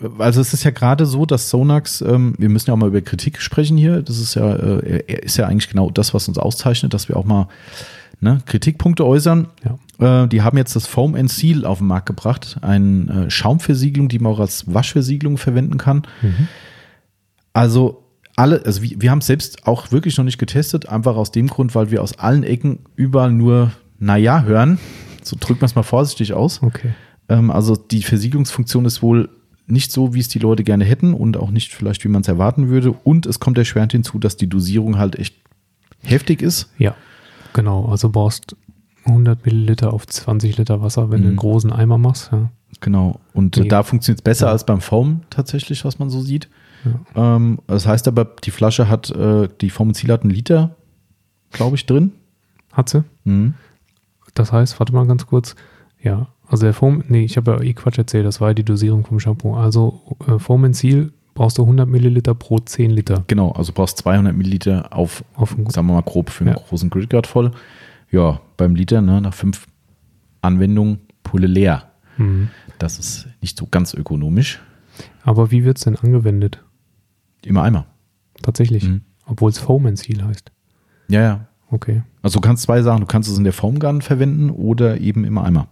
äh, 0.00 0.08
also 0.18 0.40
es 0.40 0.52
ist 0.52 0.64
ja 0.64 0.70
gerade 0.70 1.06
so, 1.06 1.26
dass 1.26 1.50
Sonax, 1.50 2.00
ähm, 2.00 2.34
wir 2.38 2.48
müssen 2.48 2.68
ja 2.68 2.74
auch 2.74 2.78
mal 2.78 2.88
über 2.88 3.00
Kritik 3.02 3.40
sprechen 3.40 3.76
hier. 3.76 4.02
Das 4.02 4.18
ist 4.18 4.34
ja, 4.34 4.54
äh, 4.56 5.02
ist 5.22 5.36
ja 5.36 5.46
eigentlich 5.46 5.68
genau 5.68 5.90
das, 5.90 6.12
was 6.14 6.26
uns 6.28 6.38
auszeichnet, 6.38 6.92
dass 6.94 7.08
wir 7.08 7.16
auch 7.16 7.24
mal 7.24 7.48
ne, 8.20 8.40
Kritikpunkte 8.46 9.06
äußern. 9.06 9.48
Ja. 10.00 10.24
Äh, 10.24 10.28
die 10.28 10.42
haben 10.42 10.56
jetzt 10.56 10.74
das 10.74 10.86
Foam 10.86 11.14
and 11.14 11.30
Seal 11.30 11.64
auf 11.64 11.78
den 11.78 11.86
Markt 11.86 12.06
gebracht, 12.06 12.58
eine 12.62 13.26
äh, 13.26 13.30
Schaumversiegelung, 13.30 14.08
die 14.08 14.18
man 14.18 14.32
auch 14.32 14.40
als 14.40 14.72
Waschversiegelung 14.72 15.38
verwenden 15.38 15.78
kann. 15.78 16.02
Mhm. 16.22 16.48
Also 17.52 18.02
alle, 18.36 18.64
also 18.64 18.82
wir, 18.82 19.00
wir 19.00 19.10
haben 19.10 19.18
es 19.18 19.26
selbst 19.26 19.66
auch 19.66 19.90
wirklich 19.92 20.16
noch 20.18 20.24
nicht 20.24 20.38
getestet, 20.38 20.88
einfach 20.88 21.16
aus 21.16 21.32
dem 21.32 21.46
Grund, 21.48 21.74
weil 21.74 21.90
wir 21.90 22.02
aus 22.02 22.18
allen 22.18 22.42
Ecken 22.44 22.80
überall 22.94 23.32
nur 23.32 23.72
Naja 23.98 24.42
hören. 24.42 24.78
So 25.22 25.36
drücken 25.40 25.62
wir 25.62 25.66
es 25.66 25.74
mal 25.74 25.82
vorsichtig 25.82 26.34
aus. 26.34 26.62
Okay. 26.62 26.90
Ähm, 27.28 27.50
also 27.50 27.74
die 27.76 28.02
Versiegelungsfunktion 28.02 28.84
ist 28.84 29.02
wohl 29.02 29.30
nicht 29.66 29.90
so, 29.90 30.14
wie 30.14 30.20
es 30.20 30.28
die 30.28 30.38
Leute 30.38 30.62
gerne 30.62 30.84
hätten 30.84 31.12
und 31.14 31.36
auch 31.36 31.50
nicht 31.50 31.74
vielleicht, 31.74 32.04
wie 32.04 32.08
man 32.08 32.20
es 32.22 32.28
erwarten 32.28 32.68
würde. 32.68 32.92
Und 32.92 33.26
es 33.26 33.40
kommt 33.40 33.58
erschwerend 33.58 33.92
hinzu, 33.92 34.18
dass 34.18 34.36
die 34.36 34.48
Dosierung 34.48 34.98
halt 34.98 35.16
echt 35.18 35.34
heftig 36.04 36.42
ist. 36.42 36.70
Ja, 36.78 36.94
genau. 37.52 37.86
Also 37.86 38.10
brauchst 38.10 38.54
100 39.06 39.44
Milliliter 39.44 39.92
auf 39.92 40.06
20 40.06 40.56
Liter 40.58 40.82
Wasser, 40.82 41.10
wenn 41.10 41.22
du 41.22 41.26
einen 41.28 41.34
Mhm. 41.34 41.40
großen 41.40 41.72
Eimer 41.72 41.98
machst. 41.98 42.30
Ja. 42.32 42.50
Genau. 42.80 43.18
Und 43.32 43.56
Nee. 43.56 43.66
da 43.68 43.82
funktioniert 43.82 44.18
es 44.20 44.22
besser 44.22 44.46
Ja. 44.46 44.52
als 44.52 44.64
beim 44.66 44.80
Foam 44.80 45.22
tatsächlich, 45.30 45.84
was 45.84 45.98
man 45.98 46.10
so 46.10 46.20
sieht. 46.20 46.48
Ja. 47.14 47.36
Ähm, 47.36 47.58
das 47.66 47.86
heißt 47.86 48.08
aber, 48.08 48.24
die 48.44 48.50
Flasche 48.50 48.88
hat, 48.88 49.10
äh, 49.10 49.48
die 49.60 49.70
and 49.88 49.96
Seal 49.96 50.12
hat 50.12 50.22
einen 50.22 50.30
Liter, 50.30 50.76
glaube 51.52 51.76
ich, 51.76 51.86
drin. 51.86 52.12
Hat 52.72 52.88
sie? 52.88 53.04
Mhm. 53.24 53.54
Das 54.34 54.52
heißt, 54.52 54.78
warte 54.78 54.92
mal 54.92 55.06
ganz 55.06 55.26
kurz. 55.26 55.56
Ja, 56.02 56.28
also 56.48 56.64
der 56.66 56.74
Foam, 56.74 57.02
nee, 57.08 57.24
ich 57.24 57.36
habe 57.36 57.52
ja 57.52 57.60
eh 57.62 57.72
Quatsch 57.72 57.98
erzählt, 57.98 58.26
das 58.26 58.40
war 58.40 58.48
ja 58.48 58.54
die 58.54 58.64
Dosierung 58.64 59.04
vom 59.04 59.18
Shampoo. 59.18 59.54
Also 59.56 60.02
äh, 60.28 60.38
Foam 60.38 60.64
and 60.64 60.76
Seal 60.76 61.10
brauchst 61.34 61.58
du 61.58 61.62
100 61.62 61.88
Milliliter 61.88 62.34
pro 62.34 62.58
10 62.58 62.90
Liter. 62.90 63.24
Genau, 63.26 63.52
also 63.52 63.72
brauchst 63.72 63.98
200 63.98 64.34
Milliliter 64.36 64.92
auf, 64.92 65.24
Auf 65.34 65.50
sagen 65.68 65.86
wir 65.88 65.94
mal 65.94 66.02
grob, 66.02 66.30
für 66.30 66.44
einen 66.44 66.54
Ja. 66.56 66.62
großen 66.62 66.90
Gridguard 66.90 67.26
voll. 67.26 67.50
Ja, 68.10 68.40
beim 68.56 68.74
Liter, 68.74 69.00
ne, 69.02 69.20
nach 69.20 69.34
fünf 69.34 69.66
Anwendungen, 70.42 71.00
Pulle 71.22 71.46
leer. 71.46 71.90
Mhm. 72.18 72.48
Das 72.78 72.98
ist 72.98 73.26
nicht 73.40 73.58
so 73.58 73.66
ganz 73.70 73.94
ökonomisch. 73.94 74.60
Aber 75.24 75.50
wie 75.50 75.64
wird 75.64 75.78
es 75.78 75.84
denn 75.84 75.96
angewendet? 75.96 76.62
Immer 77.46 77.62
Eimer. 77.62 77.86
Tatsächlich. 78.42 78.84
Mhm. 78.84 79.00
Obwohl 79.26 79.50
es 79.50 79.58
Foam 79.58 79.86
and 79.86 79.98
Seal 79.98 80.22
heißt. 80.24 80.50
Ja, 81.08 81.20
ja. 81.22 81.48
okay. 81.70 82.02
Also 82.22 82.38
du 82.40 82.46
kannst 82.46 82.64
zwei 82.64 82.82
Sachen, 82.82 83.00
du 83.00 83.06
kannst 83.06 83.30
es 83.30 83.38
in 83.38 83.44
der 83.44 83.52
Foamgun 83.52 84.02
verwenden 84.02 84.50
oder 84.50 85.00
eben 85.00 85.24
im 85.24 85.38
Eimer. 85.38 85.68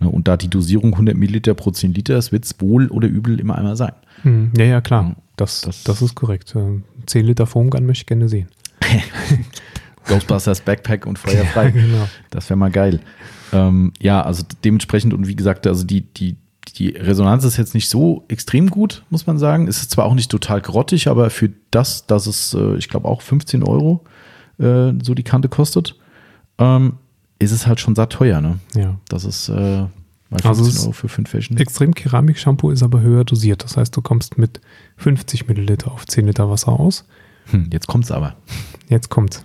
Ne, 0.00 0.08
Und 0.08 0.26
da 0.28 0.36
die 0.36 0.48
Dosierung 0.48 0.92
100 0.92 1.16
Milliliter 1.16 1.54
pro 1.54 1.70
10 1.70 1.94
Liter 1.94 2.16
ist, 2.16 2.32
wird 2.32 2.44
es 2.44 2.60
wohl 2.60 2.88
oder 2.88 3.08
übel 3.08 3.38
im 3.38 3.50
Eimer 3.50 3.76
sein. 3.76 3.92
Hm, 4.22 4.52
ja, 4.56 4.64
ja, 4.64 4.80
klar. 4.80 5.04
Ja, 5.10 5.16
Das, 5.36 5.60
das, 5.60 5.84
das- 5.84 6.02
ist 6.02 6.14
korrekt. 6.14 6.54
Ähm, 6.56 6.84
10 7.06 7.24
Liter 7.26 7.46
Foamgun 7.46 7.86
möchte 7.86 8.02
ich 8.02 8.06
gerne 8.06 8.28
sehen. 8.28 8.48
Ghostbusters 10.08 10.60
Backpack 10.62 11.06
und 11.06 11.18
feuerfrei. 11.18 11.70
genau. 11.70 12.08
Das 12.30 12.48
wäre 12.50 12.56
mal 12.56 12.70
geil. 12.70 13.00
Ähm, 13.52 13.92
ja, 14.00 14.22
also 14.22 14.42
dementsprechend 14.64 15.14
und 15.14 15.28
wie 15.28 15.36
gesagt, 15.36 15.66
also 15.66 15.84
die, 15.84 16.00
die, 16.00 16.36
die 16.76 16.90
Resonanz 16.90 17.44
ist 17.44 17.56
jetzt 17.56 17.74
nicht 17.74 17.88
so 17.88 18.24
extrem 18.28 18.70
gut, 18.70 19.04
muss 19.10 19.26
man 19.26 19.38
sagen. 19.38 19.68
Es 19.68 19.80
ist 19.80 19.90
zwar 19.90 20.04
auch 20.06 20.14
nicht 20.14 20.30
total 20.30 20.60
grottig, 20.60 21.08
aber 21.08 21.30
für 21.30 21.50
das, 21.70 22.06
dass 22.06 22.26
es, 22.26 22.54
äh, 22.54 22.76
ich 22.76 22.88
glaube, 22.88 23.08
auch 23.08 23.22
15 23.22 23.62
Euro 23.62 24.04
äh, 24.58 24.92
so 25.02 25.14
die 25.14 25.22
Kante 25.22 25.48
kostet, 25.48 25.96
ähm, 26.58 26.94
ist 27.38 27.52
es 27.52 27.66
halt 27.66 27.80
schon 27.80 27.94
satt 27.94 28.12
teuer, 28.12 28.40
ne? 28.40 28.58
Ja. 28.74 28.98
Das 29.08 29.24
ist 29.24 29.48
äh, 29.48 29.86
bei 30.30 30.38
15 30.38 30.48
Also 30.48 30.66
ist 30.66 30.82
Euro 30.84 30.92
für 30.92 31.08
fünf 31.08 31.28
Flaschen. 31.30 31.56
Extrem 31.56 31.94
Keramik-Shampoo 31.94 32.70
ist 32.70 32.82
aber 32.82 33.00
höher 33.00 33.24
dosiert. 33.24 33.64
Das 33.64 33.76
heißt, 33.76 33.94
du 33.96 34.00
kommst 34.00 34.38
mit 34.38 34.60
50 34.96 35.48
Milliliter 35.48 35.90
auf 35.92 36.06
10 36.06 36.26
Liter 36.26 36.48
Wasser 36.48 36.78
aus. 36.78 37.04
Hm, 37.50 37.68
jetzt 37.72 37.86
kommt's 37.88 38.10
aber. 38.10 38.36
Jetzt 38.88 39.08
kommt's. 39.08 39.44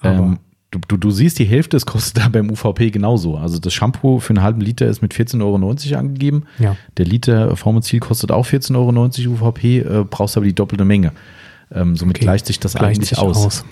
Aber 0.00 0.18
Ähm, 0.18 0.38
du, 0.76 0.80
du, 0.88 0.96
du 0.96 1.10
siehst, 1.10 1.38
die 1.38 1.44
Hälfte, 1.44 1.76
es 1.76 1.86
kostet 1.86 2.16
da 2.24 2.28
beim 2.28 2.50
UVP 2.50 2.90
genauso. 2.90 3.36
Also 3.36 3.58
das 3.58 3.72
Shampoo 3.72 4.18
für 4.20 4.30
einen 4.30 4.42
halben 4.42 4.60
Liter 4.60 4.86
ist 4.86 5.02
mit 5.02 5.14
14,90 5.14 5.42
Euro 5.42 5.98
angegeben. 5.98 6.44
ja, 6.58 6.76
Der 6.96 7.06
Liter 7.06 7.56
Formenzil 7.56 8.00
kostet 8.00 8.30
auch 8.30 8.46
14,90 8.46 8.74
Euro 9.28 9.48
UVP, 9.48 9.78
äh, 9.80 10.04
brauchst 10.08 10.36
aber 10.36 10.46
die 10.46 10.54
doppelte 10.54 10.84
Menge. 10.84 11.12
Ähm, 11.72 11.96
somit 11.96 12.16
Okay, 12.16 12.24
gleicht 12.24 12.46
sich 12.46 12.60
das 12.60 12.74
gleicht 12.74 12.98
eigentlich 12.98 13.08
sich 13.10 13.18
aus. 13.18 13.44
aus. 13.44 13.64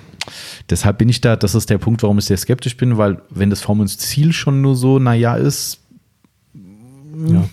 Deshalb 0.71 0.99
bin 0.99 1.09
ich 1.09 1.21
da, 1.21 1.37
das 1.37 1.55
ist 1.55 1.71
der 1.71 1.79
Punkt, 1.79 2.03
warum 2.03 2.19
ich 2.19 2.25
sehr 2.25 2.37
skeptisch 2.37 2.77
bin, 2.77 2.97
weil 2.97 3.21
wenn 3.31 3.51
das 3.51 3.61
Formenzil 3.61 4.33
schon 4.33 4.63
nur 4.63 4.75
so, 4.75 4.99
naja, 4.99 5.37
ist, 5.37 5.81
ja. 7.27 7.45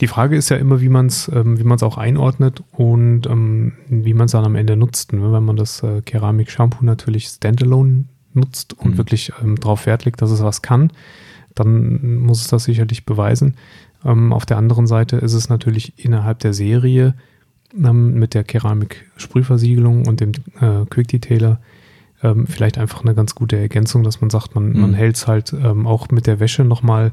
Die 0.00 0.06
Frage 0.06 0.36
ist 0.36 0.48
ja 0.48 0.56
immer, 0.56 0.80
wie 0.80 0.88
man 0.88 1.06
es 1.06 1.30
ähm, 1.34 1.58
wie 1.58 1.64
man's 1.64 1.82
auch 1.82 1.98
einordnet 1.98 2.62
und 2.72 3.26
ähm, 3.26 3.72
wie 3.88 4.14
man 4.14 4.26
es 4.26 4.32
dann 4.32 4.44
am 4.44 4.56
Ende 4.56 4.76
nutzt. 4.76 5.12
Ne? 5.12 5.30
Wenn 5.30 5.44
man 5.44 5.56
das 5.56 5.82
äh, 5.82 6.00
Keramik-Shampoo 6.00 6.84
natürlich 6.84 7.26
standalone 7.26 8.06
nutzt 8.34 8.74
und 8.78 8.92
Mhm. 8.92 8.98
wirklich 8.98 9.32
ähm, 9.42 9.56
darauf 9.58 9.86
Wert 9.86 10.04
legt, 10.04 10.22
dass 10.22 10.30
es 10.30 10.42
was 10.42 10.62
kann, 10.62 10.92
dann 11.54 12.20
muss 12.22 12.40
es 12.42 12.48
das 12.48 12.64
sicherlich 12.64 13.04
beweisen. 13.06 13.54
Ähm, 14.04 14.32
auf 14.32 14.46
der 14.46 14.56
anderen 14.56 14.86
Seite 14.86 15.16
ist 15.16 15.34
es 15.34 15.48
natürlich 15.48 15.92
innerhalb 16.04 16.38
der 16.38 16.54
Serie 16.54 17.14
ähm, 17.76 18.14
mit 18.14 18.34
der 18.34 18.44
Keramik-Sprühversiegelung 18.44 20.06
und 20.06 20.20
dem 20.20 20.32
äh, 20.60 20.84
Quick 20.88 21.08
Detailer 21.08 21.60
ähm, 22.22 22.46
vielleicht 22.46 22.78
einfach 22.78 23.02
eine 23.02 23.14
ganz 23.14 23.34
gute 23.34 23.56
Ergänzung, 23.58 24.02
dass 24.02 24.20
man 24.20 24.30
sagt, 24.30 24.54
man, 24.54 24.72
man 24.78 24.90
Mhm. 24.90 24.94
hält 24.94 25.16
es 25.16 25.26
halt 25.26 25.52
ähm, 25.52 25.86
auch 25.86 26.08
mit 26.10 26.26
der 26.26 26.38
Wäsche 26.40 26.64
nochmal 26.64 27.12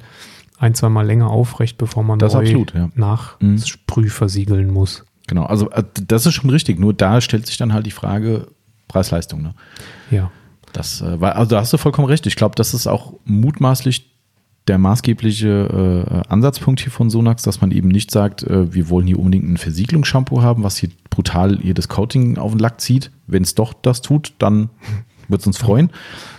ein, 0.59 0.73
zwei 0.73 0.89
Mal 0.89 1.05
länger 1.05 1.29
aufrecht, 1.29 1.77
bevor 1.77 2.03
man 2.03 2.19
Das 2.19 2.33
neu 2.33 2.39
absolut, 2.41 2.73
ja. 2.73 2.89
nach 2.95 3.39
Mhm. 3.39 3.57
Sprüh 3.59 4.09
versiegeln 4.09 4.69
muss. 4.71 5.05
genau, 5.27 5.45
also 5.45 5.69
äh, 5.71 5.83
das 6.07 6.25
ist 6.25 6.33
schon 6.33 6.49
richtig. 6.49 6.79
Nur 6.79 6.93
da 6.93 7.21
stellt 7.21 7.45
sich 7.45 7.57
dann 7.57 7.73
halt 7.73 7.85
die 7.85 7.91
Frage 7.91 8.47
Preis-Leistung. 8.87 9.41
Ne? 9.41 9.53
Ja, 10.11 10.31
Das, 10.77 11.01
äh, 11.01 11.19
war, 11.19 11.35
also 11.35 11.49
da 11.55 11.61
hast 11.61 11.73
du 11.73 11.77
vollkommen 11.77 12.07
recht. 12.07 12.25
Ich 12.27 12.35
glaube, 12.35 12.55
das 12.55 12.73
ist 12.73 12.87
auch 12.87 13.13
mutmaßlich 13.25 14.11
der 14.67 14.77
maßgebliche 14.77 16.03
äh, 16.27 16.29
Ansatzpunkt 16.29 16.81
hier 16.81 16.91
von 16.91 17.09
Sonax, 17.09 17.41
dass 17.43 17.61
man 17.61 17.71
eben 17.71 17.87
nicht 17.87 18.11
sagt, 18.11 18.43
äh, 18.43 18.73
wir 18.73 18.89
wollen 18.89 19.07
hier 19.07 19.17
unbedingt 19.17 19.49
ein 19.49 19.57
Versiegelungsshampoo 19.57 20.41
haben, 20.41 20.63
was 20.63 20.77
hier 20.77 20.89
brutal 21.09 21.55
das 21.73 21.87
Coating 21.87 22.37
auf 22.37 22.51
den 22.51 22.59
Lack 22.59 22.81
zieht. 22.81 23.11
Wenn 23.27 23.43
es 23.43 23.55
doch 23.55 23.73
das 23.73 24.01
tut, 24.01 24.33
dann 24.39 24.69
wird 25.29 25.41
es 25.41 25.47
uns 25.47 25.57
freuen. 25.57 25.89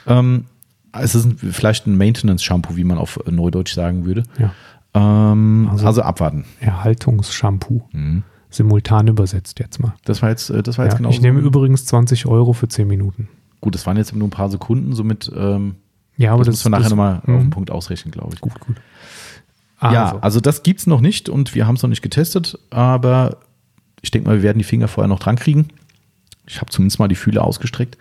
Ähm, 0.07 0.45
es 0.93 1.15
ist 1.15 1.29
vielleicht 1.51 1.87
ein 1.87 1.97
Maintenance-Shampoo, 1.97 2.77
wie 2.77 2.85
man 2.85 2.99
auf 2.99 3.19
Neudeutsch 3.31 3.75
sagen 3.75 4.05
würde. 4.05 4.23
ja. 4.39 4.53
Ähm, 4.95 5.69
also, 5.71 5.87
Also- 5.87 6.03
abwarten. 6.03 6.45
Erhaltungsshampoo. 6.61 7.83
Mhm. 7.93 8.23
Simultan 8.51 9.07
übersetzt 9.09 9.59
jetzt 9.59 9.79
mal. 9.79 9.95
Das 10.07 10.23
war 10.23 10.31
jetzt, 10.31 10.49
äh, 10.49 10.63
das 10.63 10.79
war 10.79 10.87
jetzt 10.87 10.95
Ja, 10.95 10.99
genau 10.99 11.11
ich 11.11 11.21
nehme 11.21 11.41
übrigens 11.41 11.85
20 11.85 12.25
Euro 12.27 12.55
für 12.55 12.69
10 12.69 12.89
Minuten. 12.89 13.29
Gut, 13.61 13.75
das 13.75 13.87
waren 13.87 13.97
jetzt 13.97 14.15
nur 14.15 14.27
ein 14.27 14.31
paar 14.31 14.49
Sekunden, 14.51 14.95
somit 14.95 15.31
ähm, 15.37 15.77
Ja, 16.17 16.33
aber 16.33 16.45
das, 16.45 16.47
das, 16.57 16.65
müssen 16.65 16.73
wir 16.73 16.79
nachher 16.79 16.91
nochmal 16.91 17.17
auf 17.19 17.27
Mhm. 17.29 17.39
den 17.41 17.51
Punkt 17.51 17.71
ausrechnen, 17.71 18.13
glaube 18.13 18.35
ich. 18.35 18.41
Gut, 18.41 18.59
gut. 18.61 18.77
Ja, 19.81 20.07
Also, 20.07 20.19
also 20.21 20.41
das 20.41 20.63
gibt's 20.63 20.87
noch 20.87 21.01
nicht 21.01 21.29
und 21.29 21.55
wir 21.55 21.67
haben 21.67 21.77
es 21.77 21.83
noch 21.83 21.91
nicht 21.91 22.03
getestet, 22.03 22.59
aber 22.71 23.39
ich 24.03 24.11
denke 24.11 24.29
mal, 24.29 24.37
wir 24.37 24.43
werden 24.43 24.59
die 24.59 24.65
Finger 24.65 24.89
vorher 24.89 25.09
noch 25.09 25.19
dran 25.21 25.37
kriegen. 25.37 25.69
Ich 26.47 26.61
habe 26.61 26.71
zumindest 26.71 26.99
mal 26.99 27.09
die 27.09 27.15
Fühler 27.15 27.45
ausgestreckt 27.45 27.97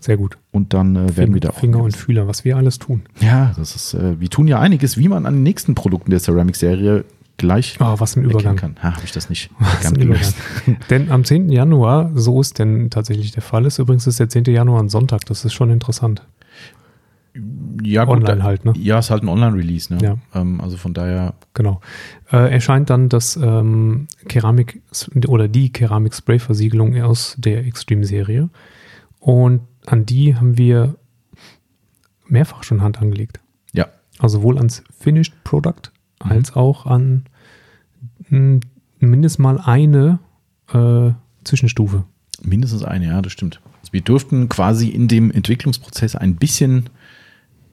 sehr 0.00 0.16
gut. 0.16 0.36
und 0.52 0.74
dann 0.74 0.94
äh, 0.94 1.16
werden 1.16 1.34
wir 1.34 1.40
da 1.40 1.50
auch. 1.50 1.58
Finger 1.58 1.82
und 1.82 1.96
Fühler, 1.96 2.28
was 2.28 2.44
wir 2.44 2.56
alles 2.56 2.78
tun. 2.78 3.02
ja, 3.20 3.52
das 3.56 3.74
ist, 3.74 3.94
äh, 3.94 4.20
wir 4.20 4.28
tun 4.30 4.46
ja 4.46 4.60
einiges, 4.60 4.96
wie 4.96 5.08
man 5.08 5.26
an 5.26 5.34
den 5.34 5.42
nächsten 5.42 5.74
Produkten 5.74 6.10
der 6.10 6.20
Ceramic-Serie 6.20 7.04
gleich 7.36 7.76
Ah, 7.80 7.96
was 7.98 8.16
ein 8.16 8.24
Übergang. 8.24 8.56
kann. 8.56 8.76
Ha, 8.82 8.94
habe 8.94 9.04
ich 9.04 9.12
das 9.12 9.28
nicht 9.28 9.50
Was 9.58 9.92
gelöst. 9.92 10.36
denn 10.90 11.10
am 11.10 11.24
10. 11.24 11.48
Januar, 11.50 12.10
so 12.14 12.40
ist 12.40 12.58
denn 12.58 12.90
tatsächlich 12.90 13.32
der 13.32 13.42
Fall 13.42 13.66
ist, 13.66 13.78
übrigens 13.78 14.06
ist 14.06 14.18
der 14.20 14.28
10. 14.28 14.44
Januar 14.46 14.82
ein 14.82 14.88
Sonntag, 14.88 15.24
das 15.26 15.44
ist 15.44 15.52
schon 15.52 15.70
interessant. 15.70 16.22
Ja, 17.82 18.04
gut, 18.04 18.16
Online 18.16 18.42
halt, 18.42 18.64
ne? 18.64 18.72
Ja, 18.78 18.98
ist 18.98 19.10
halt 19.10 19.22
ein 19.22 19.28
Online-Release, 19.28 19.92
ne? 19.94 20.00
Ja. 20.02 20.16
Ähm, 20.40 20.58
also 20.62 20.78
von 20.78 20.94
daher, 20.94 21.34
Genau. 21.52 21.82
Äh, 22.32 22.50
erscheint 22.50 22.88
dann 22.88 23.10
das 23.10 23.36
ähm, 23.36 24.08
Keramik 24.28 24.80
oder 25.26 25.46
die 25.46 25.70
Keramik-Spray-Versiegelung 25.70 26.98
aus 27.02 27.34
der 27.38 27.66
Extreme-Serie. 27.66 28.48
Und 29.20 29.60
an 29.84 30.06
die 30.06 30.34
haben 30.34 30.56
wir 30.56 30.94
mehrfach 32.26 32.62
schon 32.64 32.80
Hand 32.80 33.02
angelegt. 33.02 33.40
ja, 33.74 33.86
Also 34.18 34.38
sowohl 34.38 34.56
ans 34.56 34.82
Finished 34.98 35.34
Product 35.44 35.92
als 36.18 36.54
auch 36.54 36.86
an 36.86 37.24
mh, 38.28 38.60
mindestens 38.98 39.38
mal 39.38 39.58
eine 39.60 40.18
äh, 40.72 41.12
Zwischenstufe. 41.44 42.04
mindestens 42.42 42.82
eine, 42.82 43.06
ja, 43.06 43.22
das 43.22 43.32
stimmt. 43.32 43.60
Also 43.80 43.92
wir 43.92 44.00
durften 44.00 44.48
quasi 44.48 44.88
in 44.88 45.08
dem 45.08 45.30
Entwicklungsprozess 45.30 46.16
ein 46.16 46.36
bisschen, 46.36 46.90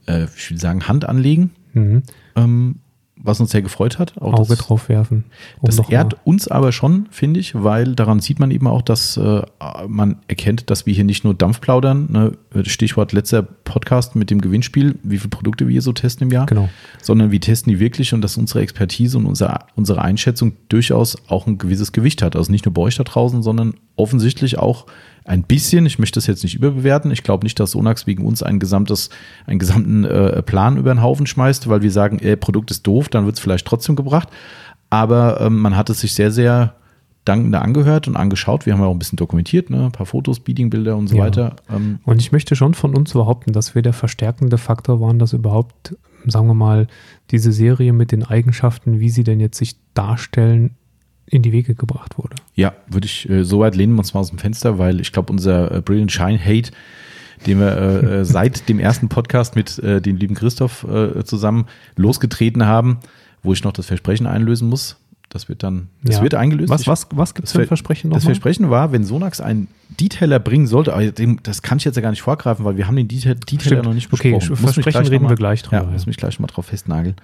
äh, 0.07 0.25
ich 0.35 0.51
will 0.51 0.59
sagen, 0.59 0.87
Hand 0.87 1.05
anlegen. 1.05 1.51
Mhm. 1.73 2.03
ähm, 2.35 2.75
was 3.25 3.39
uns 3.39 3.51
sehr 3.51 3.61
gefreut 3.61 3.99
hat. 3.99 4.13
Auch 4.21 4.33
Auge 4.33 4.49
das, 4.49 4.59
drauf 4.59 4.89
werfen. 4.89 5.23
um 5.61 5.65
Das 5.67 5.79
ehrt 5.89 6.13
mal- 6.13 6.19
uns 6.25 6.47
aber 6.49 6.71
schon, 6.73 7.07
finde 7.09 7.39
ich, 7.39 7.55
weil 7.55 7.95
daran 7.95 8.19
sieht 8.19 8.37
man 8.39 8.51
eben 8.51 8.67
auch, 8.67 8.81
dass 8.81 9.15
äh, 9.17 9.41
man 9.87 10.17
erkennt, 10.27 10.69
dass 10.69 10.85
wir 10.85 10.93
hier 10.93 11.05
nicht 11.05 11.23
nur 11.23 11.33
Dampf 11.33 11.61
plaudern, 11.61 12.07
ne? 12.11 12.33
Stichwort 12.63 13.13
letzter 13.13 13.41
Podcast 13.41 14.15
mit 14.15 14.29
dem 14.29 14.41
Gewinnspiel, 14.41 14.99
wie 15.03 15.17
viele 15.17 15.29
Produkte 15.29 15.67
wir 15.67 15.71
hier 15.71 15.81
so 15.81 15.93
testen 15.93 16.27
im 16.27 16.33
Jahr, 16.33 16.45
Genau. 16.45 16.69
sondern 17.01 17.31
wir 17.31 17.39
testen 17.41 17.71
die 17.71 17.79
wirklich 17.79 18.13
und 18.13 18.21
dass 18.21 18.37
unsere 18.37 18.59
Expertise 18.61 19.17
und 19.17 19.25
unsere, 19.25 19.59
unsere 19.75 20.01
Einschätzung 20.01 20.53
durchaus 20.69 21.15
auch 21.29 21.47
ein 21.47 21.57
gewisses 21.57 21.93
Gewicht 21.93 22.21
hat. 22.21 22.35
Also 22.35 22.51
nicht 22.51 22.65
nur 22.65 22.73
bei 22.73 22.81
euch 22.81 22.95
da 22.97 23.03
draußen, 23.03 23.41
sondern 23.41 23.73
offensichtlich 23.95 24.59
auch 24.59 24.85
ein 25.25 25.43
bisschen, 25.43 25.85
ich 25.85 25.99
möchte 25.99 26.17
das 26.17 26.27
jetzt 26.27 26.43
nicht 26.43 26.55
überbewerten, 26.55 27.11
ich 27.11 27.23
glaube 27.23 27.45
nicht, 27.45 27.59
dass 27.59 27.71
Sonax 27.71 28.07
wegen 28.07 28.25
uns 28.25 28.43
ein 28.43 28.59
gesamtes, 28.59 29.09
einen 29.45 29.59
gesamten 29.59 30.03
äh, 30.03 30.41
Plan 30.43 30.77
über 30.77 30.93
den 30.93 31.01
Haufen 31.01 31.25
schmeißt, 31.27 31.69
weil 31.69 31.81
wir 31.81 31.91
sagen, 31.91 32.19
äh, 32.19 32.35
Produkt 32.35 32.71
ist 32.71 32.85
doof, 32.85 33.09
dann 33.09 33.25
wird 33.25 33.35
es 33.35 33.41
vielleicht 33.41 33.65
trotzdem 33.65 33.95
gebracht. 33.95 34.27
Aber 34.89 35.39
ähm, 35.41 35.59
man 35.59 35.75
hat 35.75 35.89
es 35.89 36.01
sich 36.01 36.13
sehr, 36.13 36.31
sehr 36.31 36.75
dankend 37.25 37.55
angehört 37.55 38.07
und 38.09 38.17
angeschaut. 38.17 38.65
Wir 38.65 38.73
haben 38.73 38.81
ja 38.81 38.85
auch 38.87 38.91
ein 38.91 38.99
bisschen 38.99 39.15
dokumentiert, 39.15 39.69
ne? 39.69 39.85
ein 39.85 39.91
paar 39.93 40.05
Fotos, 40.05 40.41
Beading-Bilder 40.41 40.97
und 40.97 41.07
so 41.07 41.15
Ja. 41.15 41.23
weiter. 41.23 41.55
Ähm, 41.73 41.99
Und 42.03 42.19
ich 42.19 42.31
möchte 42.33 42.55
schon 42.57 42.73
von 42.73 42.95
uns 42.95 43.13
behaupten, 43.13 43.53
dass 43.53 43.75
wir 43.75 43.81
der 43.81 43.93
verstärkende 43.93 44.57
Faktor 44.57 44.99
waren, 44.99 45.19
dass 45.19 45.31
überhaupt, 45.31 45.95
sagen 46.27 46.47
wir 46.47 46.53
mal, 46.53 46.87
diese 47.31 47.53
Serie 47.53 47.93
mit 47.93 48.11
den 48.11 48.23
Eigenschaften, 48.23 48.99
wie 48.99 49.09
sie 49.09 49.23
denn 49.23 49.39
jetzt 49.39 49.57
sich 49.57 49.77
darstellen, 49.93 50.71
in 51.25 51.41
die 51.41 51.51
Wege 51.51 51.73
gebracht 51.75 52.17
wurde. 52.17 52.35
Ja, 52.55 52.73
würde 52.87 53.05
ich, 53.05 53.29
äh, 53.29 53.43
so 53.43 53.59
weit 53.59 53.75
lehnen 53.75 53.93
wir 53.93 53.99
uns 53.99 54.13
mal 54.13 54.19
aus 54.19 54.29
dem 54.29 54.39
Fenster, 54.39 54.77
weil 54.77 54.99
ich 54.99 55.11
glaube, 55.11 55.31
unser 55.31 55.71
äh, 55.75 55.81
Brilliant 55.81 56.11
Shine 56.11 56.39
Hate, 56.43 56.71
den 57.47 57.59
wir 57.59 57.77
äh, 57.77 58.19
äh, 58.21 58.25
seit 58.25 58.67
dem 58.69 58.79
ersten 58.79 59.09
Podcast 59.09 59.55
mit 59.55 59.79
äh, 59.79 60.01
dem 60.01 60.17
lieben 60.17 60.35
Christoph 60.35 60.83
äh, 60.85 61.23
zusammen 61.23 61.65
losgetreten 61.95 62.65
haben, 62.65 62.99
wo 63.41 63.53
ich 63.53 63.63
noch 63.63 63.73
das 63.73 63.87
Versprechen 63.87 64.27
einlösen 64.27 64.69
muss. 64.69 64.97
Das 65.29 65.49
wird 65.49 65.63
dann, 65.63 65.87
das 66.03 66.17
Ja. 66.17 66.21
wird 66.23 66.35
eingelöst. 66.35 66.69
Was, 66.69 66.85
was, 66.85 67.07
was 67.11 67.33
gibt 67.33 67.47
es 67.47 67.53
das 67.53 67.55
für 67.55 67.59
ein 67.59 67.63
Ver- 67.63 67.67
Versprechen 67.69 68.11
Das 68.11 68.21
nochmal? 68.23 68.35
Versprechen 68.35 68.69
war, 68.69 68.91
wenn 68.91 69.03
Sonax 69.03 69.41
einen 69.41 69.67
Detailer 69.99 70.37
bringen 70.39 70.67
sollte, 70.67 70.93
aber 70.93 71.11
das 71.11 71.63
kann 71.63 71.79
ich 71.79 71.85
jetzt 71.85 71.95
ja 71.95 72.03
gar 72.03 72.11
nicht 72.11 72.21
vorgreifen, 72.21 72.63
weil 72.65 72.77
wir 72.77 72.85
haben 72.85 72.95
den 72.95 73.07
Detail, 73.07 73.33
Detailer 73.35 73.61
Stimmt. 73.61 73.83
noch 73.85 73.93
nicht 73.95 74.13
Okay, 74.13 74.33
besprochen. 74.35 74.49
Muss 74.61 74.75
mich 74.75 74.83
Versprechen 74.83 75.03
noch 75.05 75.11
reden 75.11 75.23
mal- 75.23 75.29
wir 75.31 75.35
gleich 75.37 75.63
drüber, 75.63 75.77
Ja, 75.77 75.83
ja. 75.85 75.89
muss 75.91 76.05
mich 76.05 76.17
gleich 76.17 76.39
mal 76.39 76.45
drauf 76.47 76.67
festnageln. 76.67 77.15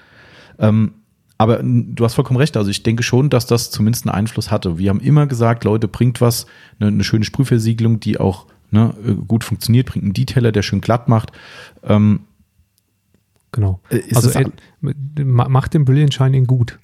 Ähm, 0.57 0.93
aber 1.39 1.61
du 1.63 2.03
hast 2.05 2.13
vollkommen 2.13 2.37
recht. 2.37 2.55
Also 2.57 2.69
ich 2.69 2.83
denke 2.83 3.01
schon, 3.01 3.31
dass 3.31 3.47
das 3.47 3.71
zumindest 3.71 4.05
einen 4.05 4.13
Einfluss 4.13 4.51
hatte. 4.51 4.77
Wir 4.77 4.89
haben 4.91 4.99
immer 4.99 5.25
gesagt, 5.25 5.63
Leute, 5.63 5.87
bringt 5.87 6.21
was, 6.21 6.45
eine, 6.79 6.89
eine 6.89 7.03
schöne 7.03 7.25
Sprühversiegelung, 7.25 7.99
die 7.99 8.19
auch 8.19 8.45
ne, 8.69 8.93
äh, 9.03 9.13
gut 9.13 9.43
funktioniert, 9.43 9.87
bringt 9.87 10.03
einen 10.03 10.13
Detailer, 10.13 10.51
der 10.51 10.61
schön 10.61 10.81
glatt 10.81 11.07
macht. 11.09 11.31
Ähm, 11.83 12.19
Genau. 13.51 13.79
äh, 13.89 14.01
Also 14.13 14.29
äh, 14.37 14.45
ma- 15.23 15.49
macht 15.49 15.73
den 15.73 15.83
Brilliant 15.85 16.13
Shining 16.13 16.45
gut. 16.45 16.77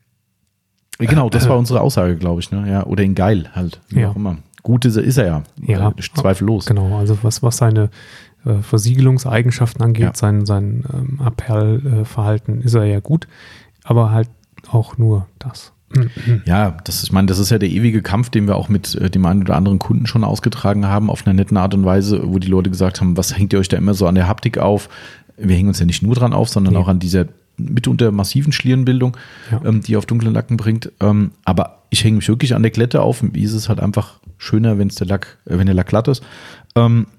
genau, 0.98 1.30
das 1.30 1.48
war 1.48 1.58
unsere 1.60 1.82
Aussage, 1.82 2.15
glaube 2.15 2.39
ich. 2.41 2.50
Ne? 2.52 2.68
Ja, 2.70 2.86
oder 2.86 3.04
in 3.04 3.13
geil 3.13 3.50
halt, 3.54 3.82
wie 3.89 4.00
Ja. 4.00 4.10
auch 4.10 4.15
immer. 4.15 4.38
Gut 4.63 4.84
ist 4.86 4.96
er, 4.96 5.04
ist 5.04 5.18
er 5.18 5.28
ja. 5.28 5.44
Ja. 5.62 5.89
Äh, 5.89 5.94
zweifellos. 6.15 6.65
Genau, 6.65 6.98
also 6.98 7.20
was, 7.22 7.44
was 7.44 7.58
seine 7.58 7.91
äh, 8.46 8.56
Versiegelungseigenschaften 8.63 9.84
angeht, 9.84 10.02
Ja. 10.06 10.12
sein, 10.15 10.48
sein 10.48 10.86
ähm, 10.91 11.22
Abperlverhalten 11.22 12.62
ist 12.62 12.74
er 12.74 12.86
ja 12.86 13.00
gut, 13.00 13.28
aber 13.84 14.10
halt 14.10 14.30
auch 14.71 14.97
nur 14.97 15.28
das. 15.39 15.71
Ja, 16.45 16.75
das, 16.84 17.04
ich 17.04 17.12
meine, 17.13 17.28
das 17.28 17.39
ist 17.39 17.51
ja 17.51 17.58
der 17.58 17.69
ewige 17.69 18.01
Kampf, 18.01 18.30
den 18.30 18.47
wir 18.47 18.56
auch 18.58 18.67
mit 18.67 18.95
äh, 18.95 19.10
dem 19.10 19.25
einen 19.25 19.41
oder 19.43 19.56
anderen 19.56 19.80
Kunden 19.80 20.08
schon 20.08 20.23
ausgetragen 20.25 20.86
haben, 20.88 21.10
auf 21.10 21.25
einer 21.25 21.34
netten 21.34 21.56
Art 21.58 21.73
und 21.73 21.86
Weise, 21.86 22.21
wo 22.25 22.38
die 22.39 22.47
Leute 22.49 22.69
gesagt 22.69 22.99
haben, 22.99 23.15
was 23.15 23.38
hängt 23.38 23.54
ihr 23.54 23.60
euch 23.60 23.69
da 23.69 23.78
immer 23.78 23.93
so 23.93 24.06
an 24.08 24.15
der 24.15 24.28
Haptik 24.28 24.58
auf? 24.58 24.89
Wir 25.38 25.56
hängen 25.56 25.69
uns 25.69 25.80
ja 25.80 25.86
nicht 25.86 26.01
nur 26.04 26.15
dran 26.15 26.34
auf, 26.34 26.49
sondern 26.49 26.73
Nee. 26.73 26.80
auch 26.80 26.88
an 26.89 26.99
dieser 26.99 27.25
mitunter 27.58 28.12
massiven 28.12 28.51
Schlierenbildung, 28.51 29.15
Ja. 29.51 29.62
ähm, 29.63 29.82
die 29.82 29.95
auf 29.95 30.06
dunklen 30.06 30.34
Lacken 30.34 30.58
bringt. 30.58 30.91
Ähm, 30.99 31.32
aber 31.45 31.84
ich 31.91 32.04
hänge 32.04 32.17
mich 32.17 32.28
wirklich 32.28 32.56
an 32.56 32.62
der 32.63 32.71
Glätte 32.71 33.01
auf. 33.01 33.23
Wie 33.32 33.43
ist 33.43 33.54
es 33.54 33.69
halt 33.69 33.80
einfach 33.80 34.19
schöner, 34.38 34.78
wenn 34.78 34.89
es 34.89 34.95
der 34.95 35.08
Lack, 35.08 35.38
äh, 35.45 35.58
wenn 35.58 35.65
der 35.67 35.75
Lack 35.75 35.88
glatt 35.88 36.10
ist. 36.10 36.21
Ähm, 36.75 37.08
äh, 37.08 37.14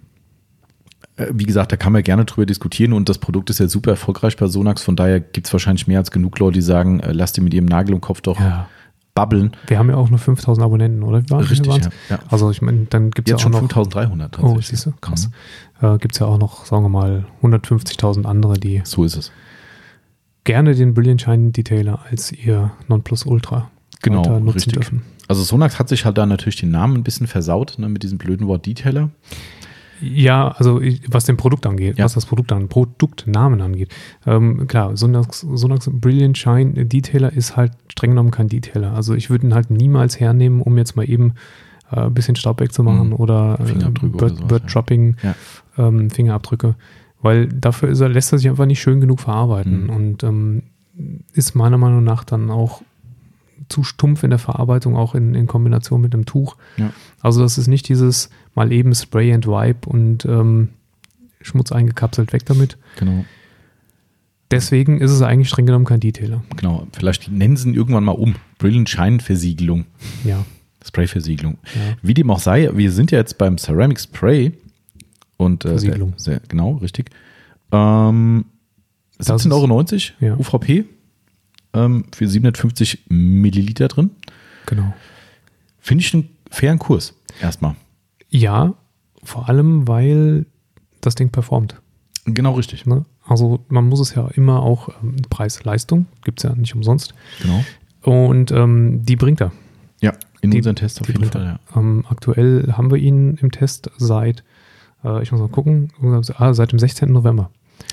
wie 1.32 1.44
gesagt, 1.44 1.72
da 1.72 1.76
kann 1.76 1.92
man 1.92 2.02
gerne 2.02 2.24
drüber 2.24 2.44
diskutieren 2.46 2.92
und 2.92 3.08
das 3.08 3.18
Produkt 3.18 3.48
ist 3.50 3.58
ja 3.60 3.68
super 3.68 3.92
erfolgreich 3.92 4.36
bei 4.36 4.46
Sonax. 4.48 4.82
Von 4.82 4.96
daher 4.96 5.20
gibt 5.20 5.46
es 5.46 5.52
wahrscheinlich 5.52 5.86
mehr 5.86 5.98
als 5.98 6.10
genug 6.10 6.38
Leute, 6.38 6.54
die 6.54 6.62
sagen, 6.62 7.00
äh, 7.00 7.12
lasst 7.12 7.38
ihr 7.38 7.42
mit 7.44 7.54
ihrem 7.54 7.66
Nagel 7.66 7.94
im 7.94 8.00
Kopf 8.02 8.20
doch 8.20 8.38
Ja. 8.38 8.68
babbeln. 9.14 9.52
Wir 9.66 9.78
haben 9.78 9.88
ja 9.88 9.96
auch 9.96 10.10
nur 10.10 10.18
5000 10.18 10.62
Abonnenten, 10.64 11.02
oder? 11.02 11.22
Wie 11.24 11.30
waren- 11.30 11.44
wie 11.44 11.48
Richtig, 11.48 11.68
waren's? 11.68 11.86
ja, 12.10 12.16
ja. 12.16 12.18
Also 12.28 12.50
ich 12.50 12.60
meine, 12.60 12.84
dann 12.90 13.10
gibt 13.12 13.28
es 13.28 13.32
ja 13.32 13.38
schon 13.38 13.52
auch 13.54 13.62
noch, 13.62 13.68
5300 13.70 14.38
oh, 14.42 14.60
siehst 14.60 14.84
du, 14.86 14.92
krass. 15.00 15.30
Mhm. 15.80 15.88
Äh, 15.94 15.98
gibt 15.98 16.14
es 16.14 16.18
ja 16.20 16.26
auch 16.26 16.36
noch, 16.38 16.66
sagen 16.66 16.82
wir 16.84 16.90
mal, 16.90 17.24
150.000 17.42 18.26
andere, 18.26 18.58
die 18.58 18.82
So 18.84 19.02
ist 19.04 19.16
es. 19.16 19.32
gerne 20.44 20.74
den 20.74 20.92
Brilliant 20.92 21.22
Shine 21.22 21.50
Detailer 21.50 22.00
als 22.10 22.30
ihr 22.30 22.72
Nonplusultra 22.88 23.70
Genau, 24.02 24.22
nutzen 24.38 24.50
richtig. 24.50 24.72
dürfen. 24.74 25.02
Also 25.28 25.42
Sonax 25.42 25.78
hat 25.78 25.88
sich 25.88 26.04
halt 26.04 26.18
da 26.18 26.26
natürlich 26.26 26.56
den 26.56 26.70
Namen 26.70 26.94
ein 26.98 27.02
bisschen 27.02 27.26
versaut, 27.26 27.76
ne, 27.78 27.88
mit 27.88 28.02
diesem 28.02 28.18
blöden 28.18 28.46
Wort 28.46 28.66
Detailer. 28.66 29.10
Ja, 30.00 30.48
also 30.48 30.80
was 31.08 31.24
den 31.24 31.36
Produkt 31.36 31.66
angeht, 31.66 31.98
Ja. 31.98 32.04
was 32.04 32.14
das 32.14 32.26
Produkt 32.26 32.52
an 32.52 32.68
Produktnamen 32.68 33.60
angeht. 33.60 33.94
Ähm, 34.26 34.66
klar, 34.66 34.96
Sonax, 34.96 35.40
Sonax 35.40 35.90
Brilliant 35.92 36.36
Shine 36.36 36.84
Detailer 36.86 37.32
ist 37.32 37.56
halt 37.56 37.72
streng 37.90 38.10
genommen 38.10 38.30
kein 38.30 38.48
Detailer. 38.48 38.92
Also 38.94 39.14
ich 39.14 39.30
würde 39.30 39.46
ihn 39.46 39.54
halt 39.54 39.70
niemals 39.70 40.20
hernehmen, 40.20 40.60
um 40.60 40.76
jetzt 40.78 40.96
mal 40.96 41.08
eben 41.08 41.34
äh, 41.92 42.00
ein 42.00 42.14
bisschen 42.14 42.34
Staub 42.36 42.60
wegzumachen 42.60 43.08
Mhm. 43.08 43.14
oder 43.14 43.58
äh, 43.60 43.72
Bird, 44.08 44.48
Bird. 44.48 44.74
Dropping 44.74 45.16
Ja. 45.22 45.34
ähm, 45.78 46.10
Fingerabdrücke. 46.10 46.74
Weil 47.22 47.46
dafür 47.48 47.88
er, 47.98 48.08
lässt 48.08 48.32
er 48.32 48.38
sich 48.38 48.48
einfach 48.48 48.66
nicht 48.66 48.80
schön 48.80 49.00
genug 49.00 49.20
verarbeiten 49.20 49.84
Mhm. 49.84 49.90
und 49.90 50.22
ähm, 50.24 50.62
ist 51.32 51.54
meiner 51.54 51.78
Meinung 51.78 52.02
nach 52.04 52.24
dann 52.24 52.50
auch 52.50 52.82
zu 53.68 53.82
stumpf 53.84 54.22
in 54.22 54.30
der 54.30 54.38
Verarbeitung, 54.38 54.96
auch 54.96 55.14
in, 55.14 55.34
in 55.34 55.46
Kombination 55.46 56.00
mit 56.00 56.12
dem 56.12 56.24
Tuch. 56.26 56.56
Ja. 56.76 56.92
Also 57.20 57.40
das 57.42 57.58
ist 57.58 57.66
nicht 57.66 57.88
dieses 57.88 58.30
mal 58.54 58.72
eben 58.72 58.94
Spray 58.94 59.32
and 59.32 59.46
Wipe 59.46 59.88
und 59.88 60.24
ähm, 60.24 60.68
Schmutz 61.40 61.72
eingekapselt 61.72 62.32
weg 62.32 62.44
damit. 62.46 62.76
Genau. 62.98 63.24
Deswegen 64.50 65.00
ist 65.00 65.10
es 65.10 65.22
eigentlich 65.22 65.48
streng 65.48 65.66
genommen 65.66 65.84
kein 65.84 66.00
Detailer. 66.00 66.42
Genau. 66.56 66.86
Vielleicht 66.92 67.30
nennen 67.30 67.56
sie 67.56 67.68
ihn 67.68 67.74
irgendwann 67.74 68.04
mal 68.04 68.12
um. 68.12 68.36
Brilliant 68.58 68.88
Shine 68.88 69.18
Versiegelung. 69.18 69.86
Ja, 70.24 70.44
Sprayversiegelung. 70.86 71.58
ja. 71.74 71.96
Wie 72.02 72.14
dem 72.14 72.30
auch 72.30 72.38
sei, 72.38 72.70
wir 72.72 72.92
sind 72.92 73.10
ja 73.10 73.18
jetzt 73.18 73.38
beim 73.38 73.58
Ceramic 73.58 73.98
Spray 73.98 74.52
und 75.36 75.64
äh, 75.64 75.70
Versiegelung. 75.70 76.14
Sehr, 76.16 76.34
sehr, 76.34 76.42
genau, 76.48 76.74
richtig. 76.76 77.10
Ähm, 77.72 78.44
Das 79.18 79.28
17,90 79.28 79.50
Euro 79.52 79.84
Ja. 80.20 80.36
UVP 80.38 80.84
ähm, 81.76 82.04
für 82.14 82.26
750 82.26 83.04
Milliliter 83.08 83.88
drin. 83.88 84.10
genau. 84.66 84.92
Finde 85.78 86.02
ich 86.02 86.12
einen 86.14 86.28
fairen 86.50 86.78
Kurs. 86.80 87.14
Erstmal. 87.40 87.76
Ja, 88.28 88.74
vor 89.22 89.48
allem, 89.48 89.86
weil 89.86 90.46
das 91.00 91.14
Ding 91.14 91.30
performt. 91.30 91.80
Genau 92.24 92.54
richtig. 92.54 92.86
Ne? 92.86 93.04
Also 93.24 93.64
man 93.68 93.88
muss 93.88 94.00
es 94.00 94.14
ja 94.16 94.26
immer 94.34 94.62
auch 94.62 94.88
ähm, 95.02 95.14
Preis-Leistung, 95.30 96.06
gibt 96.24 96.40
es 96.40 96.42
ja 96.50 96.56
nicht 96.56 96.74
umsonst. 96.74 97.14
Genau. 97.40 97.64
Und 98.02 98.50
ähm, 98.50 99.04
die 99.04 99.14
bringt 99.14 99.40
er. 99.40 99.52
Ja, 100.00 100.12
in 100.40 100.50
Die- 100.50 100.56
unseren 100.58 100.74
Test 100.76 101.00
auf 101.00 101.06
jeden 101.08 101.24
Fall. 101.24 101.44
Ja. 101.74 101.78
Ähm, 101.80 102.04
aktuell 102.08 102.72
haben 102.72 102.90
wir 102.90 102.98
ihn 102.98 103.36
im 103.40 103.52
Test 103.52 103.90
seit, 103.96 104.42
äh, 105.04 105.22
ich 105.22 105.30
muss 105.30 105.40
mal 105.40 105.48
gucken, 105.48 105.92
ah, 106.36 106.52
seit 106.52 106.72
dem 106.72 106.78
16. 106.80 107.12
November. 107.12 107.50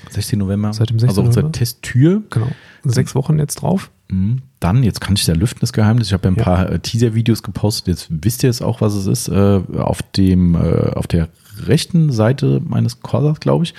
16. 0.09 0.39
November. 0.39 0.73
Seit 0.73 0.89
dem 0.89 0.99
16. 0.99 1.09
Also 1.09 1.21
unsere 1.21 1.43
November. 1.45 1.57
Testtür. 1.57 2.23
Genau. 2.29 2.47
Sechs 2.83 3.15
Wochen 3.15 3.39
jetzt 3.39 3.55
drauf. 3.55 3.91
Mhm. 4.09 4.41
Dann, 4.59 4.83
jetzt 4.83 5.01
kann 5.01 5.15
ich 5.15 5.21
es 5.21 5.27
ja 5.27 5.33
lüften, 5.35 5.59
das 5.61 5.73
Geheimnis. 5.73 6.07
Ich 6.07 6.13
habe 6.13 6.25
ja 6.25 6.31
ein 6.31 6.37
Ja. 6.37 6.43
paar 6.43 6.69
äh, 6.69 6.79
Teaser-Videos 6.79 7.43
gepostet. 7.43 7.87
Jetzt 7.87 8.07
wisst 8.09 8.43
ihr 8.43 8.49
es 8.49 8.61
auch, 8.61 8.81
was 8.81 8.93
es 8.93 9.07
ist. 9.07 9.27
Äh, 9.29 9.61
auf, 9.77 10.01
dem, 10.01 10.55
äh, 10.55 10.91
auf 10.95 11.07
der 11.07 11.29
rechten 11.65 12.11
Seite 12.11 12.61
meines 12.65 13.01
Corsas, 13.01 13.39
glaube 13.39 13.65
ich, 13.65 13.73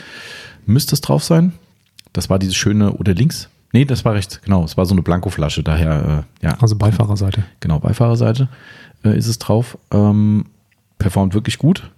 müsste 0.66 0.94
es 0.94 1.00
drauf 1.00 1.22
sein. 1.24 1.52
Das 2.12 2.30
war 2.30 2.38
dieses 2.38 2.54
schöne, 2.56 2.92
oder 2.92 3.14
links? 3.14 3.48
Nee, 3.72 3.84
das 3.84 4.04
war 4.04 4.14
rechts, 4.14 4.40
genau. 4.42 4.62
Es 4.64 4.76
war 4.76 4.86
so 4.86 4.94
eine 4.94 5.02
Blankoflasche, 5.02 5.64
daher, 5.64 6.24
ja, 6.40 6.56
Also 6.60 6.76
Beifahrerseite. 6.76 7.42
genau, 7.58 7.80
Beifahrerseite 7.80 8.48
ist 9.02 9.26
es 9.26 9.38
drauf. 9.40 9.76
Ähm, 9.90 10.44
performt 10.98 11.34
wirklich 11.34 11.58
gut. 11.58 11.90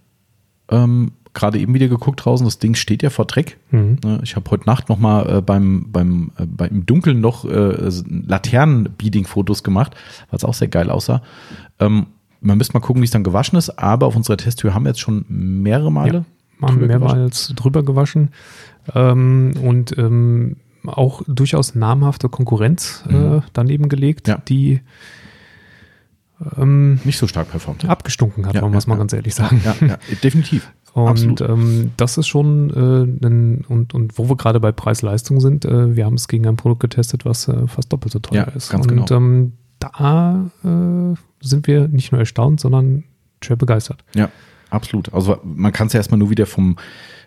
Ähm, 0.70 1.12
Gerade 1.36 1.58
eben 1.58 1.74
wieder 1.74 1.88
geguckt 1.88 2.24
draußen, 2.24 2.46
das 2.46 2.58
Ding 2.58 2.74
steht 2.74 3.02
ja 3.02 3.10
vor 3.10 3.26
Dreck. 3.26 3.58
Mhm. 3.70 3.98
Ne, 4.02 4.20
Ich 4.22 4.36
habe 4.36 4.50
heute 4.50 4.64
Nacht 4.64 4.88
noch 4.88 4.98
mal 4.98 5.28
äh, 5.38 5.40
beim, 5.42 5.86
beim, 5.92 6.32
äh, 6.38 6.46
beim 6.46 6.68
im 6.70 6.86
Dunkeln 6.86 7.20
noch 7.20 7.44
äh, 7.44 7.90
Laternen-Beading-Fotos 8.26 9.62
gemacht, 9.62 9.94
es 10.30 10.44
auch 10.44 10.54
sehr 10.54 10.68
geil 10.68 10.90
aussah. 10.90 11.22
Ähm, 11.78 12.06
man 12.40 12.56
müsste 12.58 12.74
mal 12.74 12.80
gucken, 12.80 13.02
wie 13.02 13.04
es 13.06 13.10
dann 13.10 13.22
gewaschen 13.24 13.58
ist, 13.58 13.70
aber 13.78 14.06
auf 14.06 14.16
unserer 14.16 14.36
Testtür 14.38 14.72
haben 14.74 14.84
wir 14.84 14.90
jetzt 14.90 15.00
schon 15.00 15.24
mehrere 15.28 15.92
Male. 15.92 16.24
haben 16.62 16.74
drüber 16.78 16.86
mehrmals 16.86 17.52
drüber 17.54 17.82
gewaschen 17.82 18.30
ähm, 18.94 19.52
und 19.62 19.96
ähm, 19.98 20.56
auch 20.86 21.22
durchaus 21.26 21.74
namhafte 21.74 22.28
Konkurrenz 22.28 23.04
äh, 23.08 23.12
Mhm. 23.12 23.42
daneben 23.52 23.88
gelegt, 23.88 24.28
Ja. 24.28 24.38
die 24.38 24.80
ähm, 26.56 27.00
Nicht 27.04 27.18
so 27.18 27.26
stark 27.26 27.50
performt. 27.50 27.84
abgestunken 27.84 28.46
hat, 28.46 28.54
Ja, 28.54 28.66
es 28.76 28.84
ja, 28.84 28.88
mal 28.88 28.94
ja. 28.94 28.98
ganz 28.98 29.12
ehrlich 29.12 29.34
sagen. 29.34 29.60
Ja, 29.64 29.74
ja, 29.86 29.98
definitiv. 30.22 30.70
Und 30.96 31.42
ähm, 31.42 31.90
das 31.98 32.16
ist 32.16 32.26
schon, 32.26 32.70
äh, 32.70 33.26
ein, 33.26 33.66
und, 33.68 33.92
und 33.92 34.16
wo 34.16 34.30
wir 34.30 34.36
gerade 34.36 34.60
bei 34.60 34.72
Preis-Leistung 34.72 35.40
sind, 35.40 35.66
äh, 35.66 35.94
wir 35.94 36.06
haben 36.06 36.14
es 36.14 36.26
gegen 36.26 36.46
ein 36.46 36.56
Produkt 36.56 36.80
getestet, 36.80 37.26
was 37.26 37.48
äh, 37.48 37.66
fast 37.66 37.92
doppelt 37.92 38.14
so 38.14 38.18
teuer 38.18 38.46
Ja, 38.46 38.52
ist. 38.54 38.70
ganz 38.70 38.86
und 38.86 39.06
genau. 39.06 39.06
ähm, 39.10 39.52
da 39.78 40.50
äh, 40.64 41.14
sind 41.46 41.66
wir 41.66 41.88
nicht 41.88 42.12
nur 42.12 42.18
erstaunt, 42.18 42.60
sondern 42.60 43.04
schwer 43.44 43.56
begeistert. 43.56 44.04
Ja, 44.14 44.30
absolut. 44.70 45.12
Also 45.12 45.36
man 45.44 45.70
kann 45.70 45.88
es 45.88 45.92
ja 45.92 46.00
erstmal 46.00 46.18
nur 46.18 46.30
wieder 46.30 46.46
vom, 46.46 46.76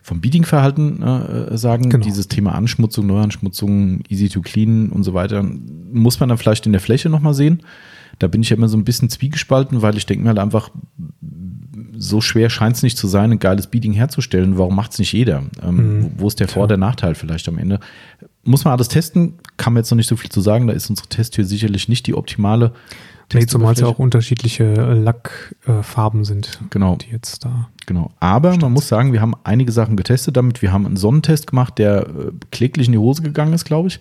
vom 0.01 0.19
Beading-Verhalten 0.19 1.03
äh, 1.03 1.55
sagen. 1.55 1.91
Genau. 1.91 2.03
Dieses 2.03 2.27
Thema 2.27 2.55
Anschmutzung, 2.55 3.05
Neuanschmutzung, 3.05 4.01
easy 4.09 4.29
to 4.29 4.41
clean 4.41 4.89
und 4.89 5.03
so 5.03 5.13
weiter, 5.13 5.43
muss 5.93 6.19
man 6.19 6.29
dann 6.29 6.39
vielleicht 6.39 6.65
in 6.65 6.71
der 6.71 6.81
Fläche 6.81 7.07
nochmal 7.09 7.35
sehen. 7.35 7.61
Da 8.17 8.27
bin 8.27 8.41
ich 8.41 8.49
ja 8.49 8.55
immer 8.57 8.67
so 8.67 8.77
ein 8.77 8.83
bisschen 8.83 9.09
zwiegespalten, 9.09 9.83
weil 9.83 9.95
ich 9.95 10.07
denke 10.07 10.23
mir 10.23 10.29
halt 10.29 10.39
einfach, 10.39 10.71
so 12.01 12.21
schwer 12.21 12.49
scheint 12.49 12.77
es 12.77 12.83
nicht 12.83 12.97
zu 12.97 13.07
sein, 13.07 13.31
ein 13.31 13.39
geiles 13.39 13.67
Beading 13.67 13.91
herzustellen. 13.93 14.57
Warum 14.57 14.75
macht 14.75 14.93
es 14.93 14.99
nicht 14.99 15.11
jeder? 15.13 15.43
Ähm, 15.61 15.75
Mhm. 15.99 16.11
wo, 16.17 16.27
ist 16.27 16.39
der 16.39 16.47
Vor-, 16.47 16.67
der 16.67 16.77
Nachteil 16.77 17.13
vielleicht 17.13 17.47
am 17.49 17.57
Ende? 17.57 17.79
Muss 18.43 18.63
man 18.63 18.71
alles 18.73 18.87
testen, 18.87 19.33
kann 19.57 19.73
man 19.73 19.81
jetzt 19.81 19.91
noch 19.91 19.97
nicht 19.97 20.07
so 20.07 20.15
viel 20.15 20.29
zu 20.31 20.39
sagen. 20.41 20.67
Da 20.67 20.73
ist 20.73 20.89
unsere 20.89 21.07
Testtür 21.09 21.43
sicherlich 21.43 21.89
nicht 21.89 22.07
die 22.07 22.15
optimale. 22.15 22.71
Nee, 23.33 23.45
zumal 23.45 23.73
es 23.73 23.79
ja 23.81 23.85
auch 23.87 23.99
unterschiedliche 23.99 24.63
äh, 24.63 24.93
Lackfarben 24.93 26.23
sind, 26.25 26.59
Genau. 26.69 26.95
die 26.95 27.11
jetzt 27.11 27.45
da. 27.45 27.69
Genau. 27.85 28.11
Aber 28.19 28.55
man 28.57 28.71
muss 28.71 28.87
sagen, 28.87 29.13
wir 29.13 29.21
haben 29.21 29.33
einige 29.43 29.71
Sachen 29.71 29.95
getestet 29.97 30.37
damit. 30.37 30.61
Wir 30.61 30.71
haben 30.71 30.85
einen 30.85 30.97
Sonnentest 30.97 31.47
gemacht, 31.47 31.77
der 31.77 32.07
äh, 32.07 32.31
kläglich 32.51 32.87
in 32.87 32.93
die 32.93 32.97
Hose 32.97 33.21
gegangen 33.21 33.53
ist, 33.53 33.65
glaube 33.65 33.89
ich. 33.89 33.99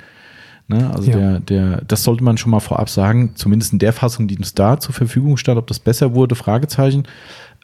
Ne? 0.68 0.90
Also 0.94 1.10
Ja. 1.10 1.16
der, 1.16 1.40
der, 1.40 1.82
das 1.88 2.04
sollte 2.04 2.22
man 2.22 2.36
schon 2.38 2.50
mal 2.50 2.60
vorab 2.60 2.88
sagen, 2.90 3.32
zumindest 3.34 3.72
in 3.72 3.78
der 3.78 3.92
Fassung, 3.92 4.28
die 4.28 4.36
uns 4.38 4.54
da 4.54 4.78
zur 4.78 4.94
Verfügung 4.94 5.36
stand, 5.36 5.58
ob 5.58 5.66
das 5.66 5.78
besser 5.78 6.14
wurde, 6.14 6.34
Fragezeichen, 6.34 7.04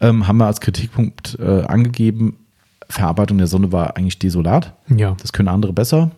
ähm, 0.01 0.27
haben 0.27 0.38
wir 0.38 0.47
als 0.47 0.61
Kritikpunkt 0.61 1.38
äh, 1.40 1.62
angegeben, 1.62 2.37
Verarbeitung 2.88 3.38
der 3.38 3.47
Sonne 3.47 3.73
war 3.73 3.97
eigentlich 3.97 4.19
desolat. 4.19 4.75
Ja, 4.88 5.17
Das 5.21 5.33
können 5.33 5.49
andere 5.49 5.73
besser. 5.73 6.11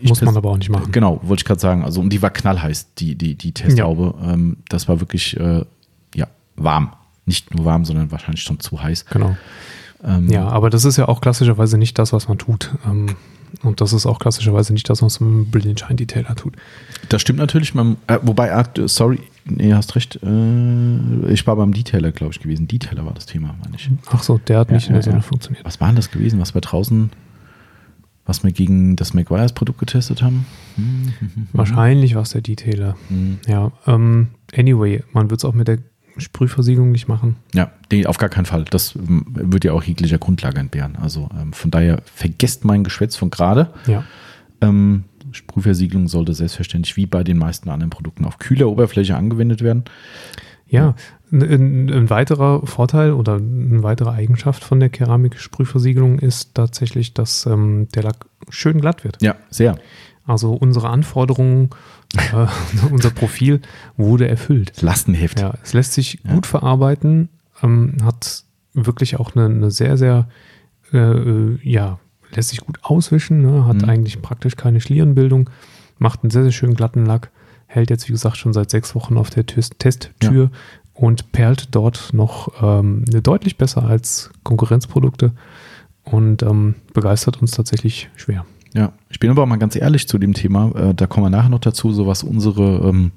Ich 0.00 0.08
muss 0.08 0.20
man 0.22 0.36
aber 0.36 0.50
auch 0.50 0.58
nicht 0.58 0.68
machen. 0.70 0.92
Genau, 0.92 1.20
wollte 1.22 1.40
ich 1.40 1.44
gerade 1.46 1.60
sagen. 1.60 1.84
Also, 1.84 2.00
und 2.00 2.10
die 2.10 2.20
war 2.20 2.30
knallheiß, 2.30 2.94
die, 2.98 3.14
die, 3.14 3.34
die 3.34 3.52
Testhaube. 3.52 4.14
Ähm, 4.22 4.58
das 4.68 4.88
war 4.88 5.00
wirklich, 5.00 5.38
äh, 5.40 5.64
ja, 6.14 6.26
warm. 6.56 6.92
Nicht 7.24 7.54
nur 7.54 7.64
warm, 7.64 7.84
sondern 7.84 8.10
wahrscheinlich 8.12 8.42
schon 8.42 8.60
zu 8.60 8.82
heiß. 8.82 9.06
Genau. 9.06 9.36
Ähm, 10.04 10.28
Ja, 10.30 10.48
aber 10.48 10.68
das 10.70 10.84
ist 10.84 10.96
ja 10.98 11.08
auch 11.08 11.20
klassischerweise 11.22 11.78
nicht 11.78 11.98
das, 11.98 12.12
was 12.12 12.28
man 12.28 12.36
tut. 12.38 12.74
Ähm, 12.86 13.16
und 13.62 13.80
das 13.80 13.92
ist 13.92 14.06
auch 14.06 14.18
klassischerweise 14.18 14.72
nicht 14.72 14.88
das, 14.88 15.02
was 15.02 15.20
man 15.20 15.40
mit 15.40 15.50
Brilliant 15.50 15.80
Shine 15.80 15.96
Detailer 15.96 16.34
tut. 16.34 16.54
Das 17.08 17.22
stimmt 17.22 17.38
natürlich. 17.38 17.74
Man, 17.74 17.96
äh, 18.06 18.18
wobei, 18.22 18.48
äh, 18.48 18.64
sorry, 18.88 19.20
nee, 19.44 19.72
hast 19.72 19.94
recht. 19.96 20.18
Äh, 20.22 21.32
ich 21.32 21.46
war 21.46 21.56
beim 21.56 21.72
Detailer, 21.72 22.12
glaube 22.12 22.32
ich, 22.32 22.40
gewesen. 22.40 22.68
Detailer 22.68 23.04
war 23.06 23.14
das 23.14 23.26
Thema, 23.26 23.54
meine 23.62 23.76
ich. 23.76 23.90
Ach 24.10 24.22
so, 24.22 24.38
der 24.38 24.60
hat 24.60 24.68
Ja, 24.70 24.74
nicht 24.76 24.88
in 24.88 24.94
der 24.94 25.02
Sonne 25.02 25.22
funktioniert. 25.22 25.64
Was 25.64 25.80
war 25.80 25.88
denn 25.88 25.96
das 25.96 26.10
gewesen, 26.10 26.40
was 26.40 26.54
wir 26.54 26.60
draußen, 26.60 27.10
was 28.24 28.42
wir 28.44 28.50
gegen 28.52 28.96
das 28.96 29.14
McGuire's 29.14 29.52
Produkt 29.52 29.78
getestet 29.78 30.22
haben? 30.22 30.46
Hm, 30.76 31.12
hm, 31.18 31.30
hm, 31.34 31.48
Wahrscheinlich 31.52 32.14
war 32.14 32.22
es 32.22 32.30
der 32.30 32.40
Detailer. 32.42 32.96
hm. 33.08 33.38
Ja, 33.46 33.72
ähm, 33.86 34.28
anyway, 34.56 35.02
man 35.12 35.30
wird 35.30 35.40
es 35.40 35.44
auch 35.44 35.54
mit 35.54 35.68
der 35.68 35.78
Sprühversiegelung 36.18 36.90
nicht 36.90 37.08
machen. 37.08 37.36
Ja, 37.54 37.70
die, 37.90 38.06
auf 38.06 38.18
gar 38.18 38.28
keinen 38.28 38.46
Fall. 38.46 38.64
Das 38.70 38.96
ähm, 38.96 39.26
wird 39.28 39.64
ja 39.64 39.72
auch 39.72 39.82
jeglicher 39.82 40.18
Grundlage 40.18 40.58
entbehren. 40.58 40.96
Also 41.00 41.28
ähm, 41.38 41.52
von 41.52 41.70
daher 41.70 42.02
vergesst 42.04 42.64
mein 42.64 42.84
Geschwätz 42.84 43.16
von 43.16 43.30
gerade. 43.30 43.70
Ja. 43.86 44.04
Ähm, 44.60 45.04
Sprühversiegelung 45.32 46.08
sollte 46.08 46.34
selbstverständlich 46.34 46.96
wie 46.96 47.06
bei 47.06 47.24
den 47.24 47.38
meisten 47.38 47.68
anderen 47.68 47.90
Produkten 47.90 48.24
auf 48.24 48.38
kühler 48.38 48.68
Oberfläche 48.68 49.16
angewendet 49.16 49.62
werden. 49.62 49.84
Ja, 50.68 50.94
ein, 51.30 51.42
ein, 51.42 51.90
ein 51.90 52.10
weiterer 52.10 52.66
Vorteil 52.66 53.12
oder 53.12 53.36
eine 53.36 53.82
weitere 53.82 54.10
Eigenschaft 54.10 54.64
von 54.64 54.80
der 54.80 54.88
Keramiksprühversiegelung 54.88 56.18
ist 56.18 56.54
tatsächlich, 56.54 57.14
dass 57.14 57.46
ähm, 57.46 57.88
der 57.94 58.04
Lack 58.04 58.26
schön 58.48 58.80
glatt 58.80 59.04
wird. 59.04 59.20
Ja, 59.22 59.36
sehr. 59.50 59.76
Also 60.24 60.54
unsere 60.54 60.88
Anforderungen, 60.88 61.70
äh, 62.32 62.46
unser 62.90 63.10
Profil 63.10 63.60
wurde 63.96 64.28
erfüllt. 64.28 64.80
Lastenheft. 64.82 65.40
Ja, 65.40 65.54
es 65.62 65.72
lässt 65.72 65.92
sich 65.92 66.20
Ja. 66.24 66.34
gut 66.34 66.46
verarbeiten, 66.46 67.28
ähm, 67.62 67.96
hat 68.02 68.44
wirklich 68.74 69.18
auch 69.18 69.34
eine, 69.34 69.46
eine 69.46 69.70
sehr, 69.70 69.96
sehr, 69.96 70.28
äh, 70.92 70.98
äh, 70.98 71.58
ja, 71.62 71.98
lässt 72.34 72.50
sich 72.50 72.60
gut 72.60 72.78
auswischen, 72.82 73.42
ne? 73.42 73.66
hat 73.66 73.82
Mhm. 73.82 73.88
eigentlich 73.88 74.20
praktisch 74.22 74.56
keine 74.56 74.80
Schlierenbildung, 74.80 75.48
macht 75.98 76.22
einen 76.22 76.30
sehr, 76.30 76.42
sehr 76.42 76.52
schönen 76.52 76.74
glatten 76.74 77.06
Lack, 77.06 77.30
hält 77.66 77.90
jetzt, 77.90 78.08
wie 78.08 78.12
gesagt, 78.12 78.36
schon 78.36 78.52
seit 78.52 78.70
sechs 78.70 78.94
Wochen 78.94 79.16
auf 79.16 79.30
der 79.30 79.46
Test 79.46 79.78
Testtür 79.78 80.50
und 80.92 81.32
perlt 81.32 81.74
dort 81.74 82.10
noch 82.12 82.62
ähm, 82.62 83.04
deutlich 83.06 83.56
besser 83.58 83.84
als 83.84 84.30
Konkurrenzprodukte 84.42 85.32
und 86.04 86.42
ähm, 86.42 86.76
begeistert 86.94 87.40
uns 87.42 87.50
tatsächlich 87.52 88.08
schwer. 88.16 88.44
Ja, 88.74 88.92
ich 89.08 89.18
bin 89.18 89.30
aber 89.30 89.42
auch 89.42 89.46
mal 89.46 89.56
ganz 89.56 89.76
ehrlich 89.76 90.08
zu 90.08 90.18
dem 90.18 90.34
Thema. 90.34 90.72
Äh, 90.74 90.94
da 90.94 91.06
kommen 91.06 91.26
wir 91.26 91.30
nachher 91.30 91.48
noch 91.48 91.60
dazu, 91.60 91.92
so 91.92 92.06
was 92.06 92.22
unsere, 92.22 92.88
ähm, 92.88 93.12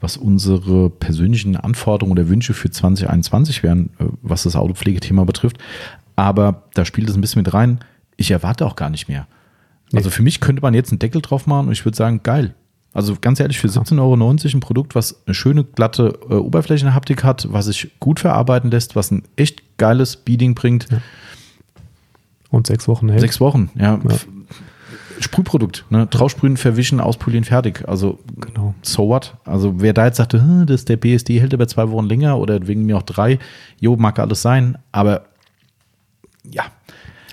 was 0.00 0.16
unsere 0.16 0.90
persönlichen 0.90 1.56
Anforderungen 1.56 2.12
oder 2.12 2.28
Wünsche 2.28 2.54
für 2.54 2.70
2021 2.70 3.62
wären, 3.62 3.90
äh, 3.98 4.04
was 4.22 4.42
das 4.42 4.56
Autopflegethema 4.56 5.24
betrifft. 5.24 5.58
Aber 6.16 6.64
da 6.74 6.84
spielt 6.84 7.08
es 7.08 7.14
ein 7.14 7.20
bisschen 7.20 7.42
mit 7.42 7.54
rein. 7.54 7.80
Ich 8.16 8.30
erwarte 8.30 8.66
auch 8.66 8.76
gar 8.76 8.90
nicht 8.90 9.08
mehr. 9.08 9.26
Also 9.92 10.10
für 10.10 10.22
mich 10.22 10.40
könnte 10.40 10.62
man 10.62 10.74
jetzt 10.74 10.92
einen 10.92 10.98
Deckel 11.00 11.20
drauf 11.20 11.46
machen 11.46 11.66
und 11.66 11.72
ich 11.72 11.84
würde 11.84 11.96
sagen, 11.96 12.20
geil. 12.22 12.54
Also 12.92 13.16
ganz 13.20 13.38
ehrlich, 13.38 13.58
für 13.58 13.68
17,90 13.68 14.00
Euro 14.00 14.14
ein 14.14 14.60
Produkt, 14.60 14.94
was 14.94 15.22
eine 15.26 15.34
schöne, 15.34 15.64
glatte 15.64 16.18
äh, 16.28 16.34
Oberflächenhaptik 16.34 17.22
hat, 17.22 17.46
was 17.50 17.66
sich 17.66 17.92
gut 18.00 18.20
verarbeiten 18.20 18.70
lässt, 18.70 18.96
was 18.96 19.10
ein 19.10 19.22
echt 19.36 19.78
geiles 19.78 20.16
Beading 20.16 20.54
bringt. 20.54 20.88
Und 22.50 22.66
sechs 22.66 22.88
Wochen 22.88 23.08
hält. 23.08 23.20
Sechs 23.20 23.40
Wochen, 23.40 23.70
ja. 23.76 24.00
Ja. 24.08 24.16
Sprühprodukt, 25.20 25.84
ne? 25.90 26.06
Draufsprühen, 26.06 26.56
verwischen, 26.56 26.98
auspolieren, 27.00 27.44
fertig. 27.44 27.86
Also, 27.88 28.18
Genau. 28.40 28.74
so 28.82 29.08
what? 29.08 29.36
Also, 29.44 29.80
wer 29.80 29.92
da 29.92 30.06
jetzt 30.06 30.16
sagte, 30.16 30.40
"Hm, 30.40 30.66
das 30.66 30.84
der 30.86 30.96
BSD 30.96 31.40
hält 31.40 31.52
aber 31.54 31.68
zwei 31.68 31.88
Wochen 31.90 32.06
länger 32.06 32.38
oder 32.38 32.66
wegen 32.66 32.86
mir 32.86 32.96
auch 32.96 33.02
drei, 33.02 33.38
jo, 33.78 33.96
mag 33.96 34.18
alles 34.18 34.42
sein, 34.42 34.78
aber 34.92 35.22
ja. 36.50 36.64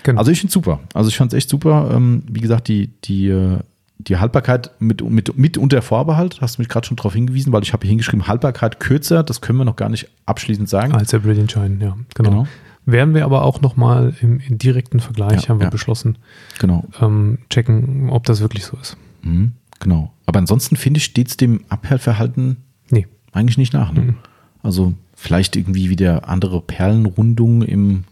Genau. 0.02 0.18
Also, 0.18 0.30
ich 0.30 0.40
finde 0.40 0.52
super. 0.52 0.80
Also, 0.94 1.08
ich 1.08 1.16
fand 1.16 1.32
es 1.32 1.36
echt 1.38 1.48
super. 1.50 1.90
Ähm, 1.92 2.22
wie 2.30 2.40
gesagt, 2.40 2.68
die, 2.68 2.90
die, 3.04 3.28
äh, 3.28 3.58
die 3.98 4.16
Haltbarkeit 4.18 4.70
mit, 4.78 5.02
mit, 5.02 5.36
mit 5.36 5.58
unter 5.58 5.82
Vorbehalt, 5.82 6.40
hast 6.40 6.56
du 6.58 6.62
mich 6.62 6.68
gerade 6.68 6.86
schon 6.86 6.96
darauf 6.96 7.14
hingewiesen, 7.14 7.52
weil 7.52 7.62
ich 7.62 7.72
habe 7.72 7.82
hier 7.82 7.90
hingeschrieben, 7.90 8.28
Haltbarkeit 8.28 8.78
kürzer, 8.80 9.22
das 9.24 9.40
können 9.40 9.58
wir 9.58 9.64
noch 9.64 9.76
gar 9.76 9.88
nicht 9.88 10.08
abschließend 10.26 10.68
sagen. 10.68 10.92
Als 10.94 11.10
der 11.10 11.18
Brilliant 11.18 11.50
Shine, 11.50 11.78
ja, 11.84 11.96
genau. 12.14 12.30
Genau. 12.30 12.46
Werden 12.90 13.12
wir 13.14 13.24
aber 13.26 13.42
auch 13.44 13.60
nochmal 13.60 14.14
im, 14.22 14.40
im 14.40 14.56
direkten 14.56 15.00
Vergleich, 15.00 15.42
Ja, 15.42 15.48
haben 15.50 15.60
wir 15.60 15.64
ja. 15.64 15.70
beschlossen, 15.70 16.16
Genau. 16.58 16.84
ähm, 17.02 17.38
checken, 17.50 18.08
ob 18.08 18.24
das 18.24 18.40
wirklich 18.40 18.64
so 18.64 18.78
ist. 18.80 18.96
Mhm, 19.22 19.52
genau. 19.78 20.12
Aber 20.24 20.38
ansonsten 20.38 20.76
finde 20.76 20.98
ich, 20.98 21.04
steht 21.04 21.28
es 21.28 21.36
dem 21.36 21.60
Abhärtverhalten 21.68 22.56
Nee, 22.90 23.06
eigentlich 23.32 23.58
nicht 23.58 23.74
nach. 23.74 23.92
Ne? 23.92 24.00
Mhm. 24.00 24.14
Also 24.62 24.94
vielleicht 25.14 25.56
irgendwie 25.56 25.90
wieder 25.90 26.28
andere 26.28 26.62
Perlenrundungen 26.62 27.62
im 27.62 28.04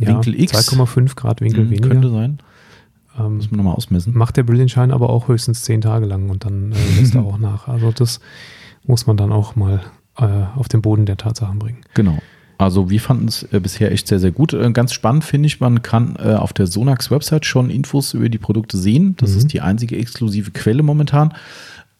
ja, 0.00 0.08
Winkel 0.08 0.40
X. 0.40 0.52
2,5 0.72 1.14
Grad 1.14 1.40
Winkel 1.40 1.64
Mhm, 1.66 1.70
weniger. 1.70 1.88
Könnte 1.90 2.10
sein. 2.10 2.38
Ähm, 3.16 3.36
Muss 3.36 3.50
man 3.52 3.58
nochmal 3.58 3.74
ausmessen. 3.76 4.16
macht 4.18 4.36
der 4.36 4.42
Brilliant 4.42 4.72
Shine 4.72 4.92
aber 4.92 5.08
auch 5.10 5.28
höchstens 5.28 5.62
10 5.62 5.82
Tage 5.82 6.04
lang 6.06 6.30
und 6.30 6.44
dann 6.44 6.72
äh, 6.72 6.98
lässt 7.00 7.14
er 7.14 7.22
auch 7.24 7.38
nach. 7.38 7.68
Also 7.68 7.92
das 7.92 8.18
muss 8.86 9.06
man 9.06 9.16
dann 9.16 9.30
auch 9.30 9.54
mal 9.54 9.82
äh, 10.18 10.24
auf 10.56 10.66
den 10.68 10.82
Boden 10.82 11.06
der 11.06 11.16
Tatsachen 11.16 11.60
bringen. 11.60 11.78
Genau. 11.94 12.18
Also 12.64 12.90
wir 12.90 13.00
fanden 13.00 13.28
es 13.28 13.42
äh, 13.52 13.60
bisher 13.60 13.92
echt 13.92 14.08
sehr, 14.08 14.18
sehr 14.20 14.30
gut. 14.32 14.52
Äh, 14.52 14.70
ganz 14.72 14.92
spannend 14.92 15.24
finde 15.24 15.46
ich, 15.46 15.60
man 15.60 15.82
kann 15.82 16.16
äh, 16.18 16.34
auf 16.34 16.52
der 16.52 16.66
Sonax 16.66 17.10
Website 17.10 17.46
schon 17.46 17.70
Infos 17.70 18.14
über 18.14 18.28
die 18.28 18.38
Produkte 18.38 18.76
sehen. 18.78 19.14
Das 19.18 19.32
Mhm. 19.32 19.38
ist 19.38 19.52
die 19.52 19.60
einzige 19.60 19.96
exklusive 19.96 20.50
Quelle 20.50 20.82
momentan. 20.82 21.34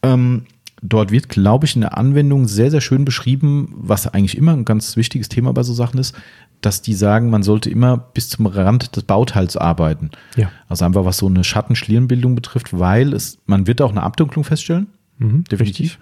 Ähm, 0.03 0.43
dort 0.83 1.11
wird, 1.13 1.29
glaube 1.29 1.67
ich, 1.67 1.75
in 1.77 1.81
der 1.83 1.97
Anwendung 1.97 2.47
sehr, 2.47 2.71
sehr 2.71 2.81
schön 2.81 3.05
beschrieben, 3.05 3.73
was 3.77 4.07
eigentlich 4.07 4.37
immer 4.37 4.53
ein 4.53 4.65
ganz 4.65 4.97
wichtiges 4.97 5.29
Thema 5.29 5.53
bei 5.53 5.63
so 5.63 5.73
Sachen 5.73 5.99
ist, 5.99 6.15
dass 6.61 6.81
die 6.83 6.95
sagen, 6.95 7.31
man 7.31 7.43
sollte 7.43 7.69
immer 7.71 7.97
bis 7.99 8.29
zum 8.31 8.47
Rand 8.47 8.97
des 8.97 9.03
Bauteils 9.05 9.57
arbeiten. 9.57 10.11
Ja. 10.37 10.51
Also 10.69 10.85
einfach 10.85 11.05
was 11.05 11.19
so 11.19 11.27
eine 11.27 11.45
Schattenschlierenbildung 11.45 12.35
betrifft, 12.35 12.79
weil 12.79 13.13
es, 13.13 13.39
man 13.47 13.67
wird 13.67 13.83
auch 13.83 13.91
eine 13.91 14.03
Abdunklung 14.03 14.45
feststellen. 14.45 14.87
Mhm, 15.19 15.45
Definitiv. 15.45 15.99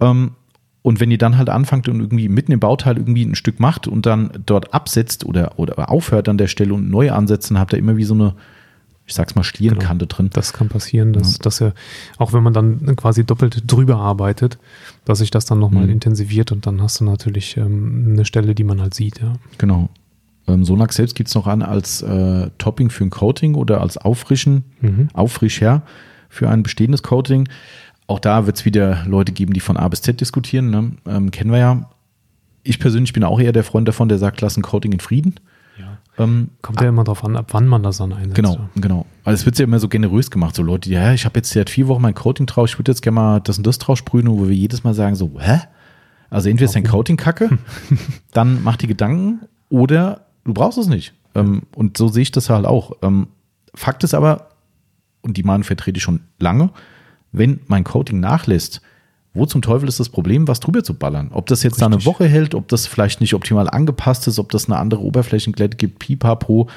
Ähm, 0.00 0.32
und 0.86 1.00
wenn 1.00 1.10
ihr 1.10 1.18
dann 1.18 1.36
halt 1.36 1.48
anfangt 1.48 1.88
und 1.88 1.98
irgendwie 1.98 2.28
mitten 2.28 2.52
im 2.52 2.60
Bauteil 2.60 2.96
irgendwie 2.96 3.24
ein 3.24 3.34
Stück 3.34 3.58
macht 3.58 3.88
und 3.88 4.06
dann 4.06 4.30
dort 4.46 4.72
absetzt 4.72 5.24
oder, 5.26 5.58
oder 5.58 5.90
aufhört 5.90 6.28
an 6.28 6.38
der 6.38 6.46
Stelle 6.46 6.72
und 6.74 6.88
neu 6.88 7.10
ansetzt, 7.10 7.50
dann 7.50 7.58
habt 7.58 7.72
ihr 7.72 7.80
immer 7.80 7.96
wie 7.96 8.04
so 8.04 8.14
eine, 8.14 8.34
ich 9.04 9.14
sag's 9.14 9.34
mal, 9.34 9.42
Schlierenkante 9.42 10.06
drin. 10.06 10.30
Das 10.32 10.52
kann 10.52 10.68
passieren, 10.68 11.12
dass, 11.12 11.38
dass 11.38 11.60
er, 11.60 11.74
auch 12.18 12.32
wenn 12.32 12.44
man 12.44 12.52
dann 12.52 12.94
quasi 12.94 13.24
doppelt 13.24 13.64
drüber 13.66 13.96
arbeitet, 13.96 14.58
dass 15.04 15.18
sich 15.18 15.32
das 15.32 15.44
dann 15.44 15.58
nochmal 15.58 15.86
Mhm. 15.86 15.90
intensiviert 15.94 16.52
und 16.52 16.68
dann 16.68 16.80
hast 16.80 17.00
du 17.00 17.04
natürlich 17.04 17.56
ähm, 17.56 18.10
eine 18.12 18.24
Stelle, 18.24 18.54
die 18.54 18.62
man 18.62 18.80
halt 18.80 18.94
sieht, 18.94 19.20
ja. 19.20 19.32
Genau. 19.58 19.88
Ähm, 20.46 20.64
Sonax 20.64 20.94
selbst 20.94 21.16
gibt's 21.16 21.34
noch 21.34 21.48
an 21.48 21.62
als 21.62 22.02
äh, 22.02 22.48
Topping 22.58 22.90
für 22.90 23.02
ein 23.02 23.10
Coating 23.10 23.56
oder 23.56 23.80
als 23.80 23.96
Auffrischen, 23.98 24.62
Mhm. 24.80 25.08
Auffrischer 25.14 25.82
für 26.28 26.48
ein 26.48 26.62
bestehendes 26.62 27.02
Coating. 27.02 27.48
Auch 28.06 28.20
da 28.20 28.46
wird's 28.46 28.64
wieder 28.64 29.04
Leute 29.06 29.32
geben, 29.32 29.52
die 29.52 29.60
von 29.60 29.76
A 29.76 29.88
bis 29.88 30.02
Z 30.02 30.20
diskutieren. 30.20 30.70
Ne? 30.70 30.92
Ähm, 31.06 31.30
kennen 31.30 31.50
wir 31.50 31.58
ja. 31.58 31.90
Ich 32.62 32.78
persönlich 32.78 33.12
bin 33.12 33.24
auch 33.24 33.40
eher 33.40 33.52
der 33.52 33.64
Freund 33.64 33.86
davon, 33.86 34.08
der 34.08 34.18
sagt, 34.18 34.40
lass 34.40 34.56
ein 34.56 34.62
Coating 34.62 34.92
in 34.92 35.00
Frieden. 35.00 35.34
ja. 35.78 35.98
Ähm, 36.18 36.50
Kommt 36.62 36.80
ja 36.80 36.88
immer 36.88 37.04
drauf 37.04 37.24
an, 37.24 37.36
ab 37.36 37.48
wann 37.52 37.66
man 37.66 37.82
das 37.82 37.98
dann 37.98 38.12
einsetzt. 38.12 38.34
Genau, 38.34 38.54
ja. 38.54 38.68
genau. 38.76 39.06
Also 39.24 39.40
es 39.40 39.46
wird 39.46 39.58
ja 39.58 39.64
immer 39.64 39.78
so 39.78 39.88
generös 39.88 40.30
gemacht. 40.30 40.54
So 40.54 40.62
Leute, 40.62 40.88
die, 40.88 40.94
ja, 40.94 41.12
ich 41.12 41.24
habe 41.24 41.38
jetzt 41.38 41.50
seit 41.50 41.68
vier 41.68 41.88
Wochen 41.88 42.02
mein 42.02 42.14
Coating 42.14 42.46
drauf, 42.46 42.68
ich 42.68 42.78
würde 42.78 42.92
jetzt 42.92 43.02
gerne 43.02 43.16
mal 43.16 43.40
das 43.40 43.58
und 43.58 43.66
das 43.66 43.78
drauf 43.78 43.98
sprühen, 43.98 44.28
wo 44.28 44.48
wir 44.48 44.54
jedes 44.54 44.82
Mal 44.84 44.94
sagen 44.94 45.14
so, 45.14 45.30
hä? 45.38 45.60
Also 46.30 46.48
entweder 46.48 46.66
ist 46.66 46.74
dein 46.74 46.84
Coating 46.84 47.16
kacke, 47.16 47.58
dann 48.32 48.62
mach 48.62 48.76
die 48.76 48.86
Gedanken 48.86 49.40
oder 49.68 50.26
du 50.44 50.54
brauchst 50.54 50.78
es 50.78 50.86
nicht. 50.86 51.12
Ähm, 51.34 51.62
und 51.74 51.96
so 51.96 52.08
sehe 52.08 52.22
ich 52.22 52.32
das 52.32 52.50
halt 52.50 52.66
auch. 52.66 52.92
Ähm, 53.02 53.28
Fakt 53.74 54.02
ist 54.04 54.14
aber, 54.14 54.48
und 55.20 55.36
die 55.36 55.42
Meinung 55.42 55.64
vertrete 55.64 55.98
ich 55.98 56.02
schon 56.02 56.20
lange, 56.38 56.70
wenn 57.32 57.60
mein 57.66 57.84
Coating 57.84 58.20
nachlässt, 58.20 58.80
wo 59.34 59.44
zum 59.44 59.60
Teufel 59.60 59.88
ist 59.88 60.00
das 60.00 60.08
Problem, 60.08 60.48
was 60.48 60.60
drüber 60.60 60.82
zu 60.82 60.94
ballern? 60.94 61.28
Ob 61.32 61.46
das 61.46 61.62
jetzt 61.62 61.80
da 61.82 61.86
eine 61.86 61.96
Richtig. 61.96 62.12
Woche 62.12 62.26
hält, 62.26 62.54
ob 62.54 62.68
das 62.68 62.86
vielleicht 62.86 63.20
nicht 63.20 63.34
optimal 63.34 63.68
angepasst 63.68 64.26
ist, 64.28 64.38
ob 64.38 64.50
das 64.50 64.66
eine 64.66 64.78
andere 64.78 65.02
Oberflächenglätte 65.02 65.76
gibt, 65.76 65.98
pipapo. 65.98 66.68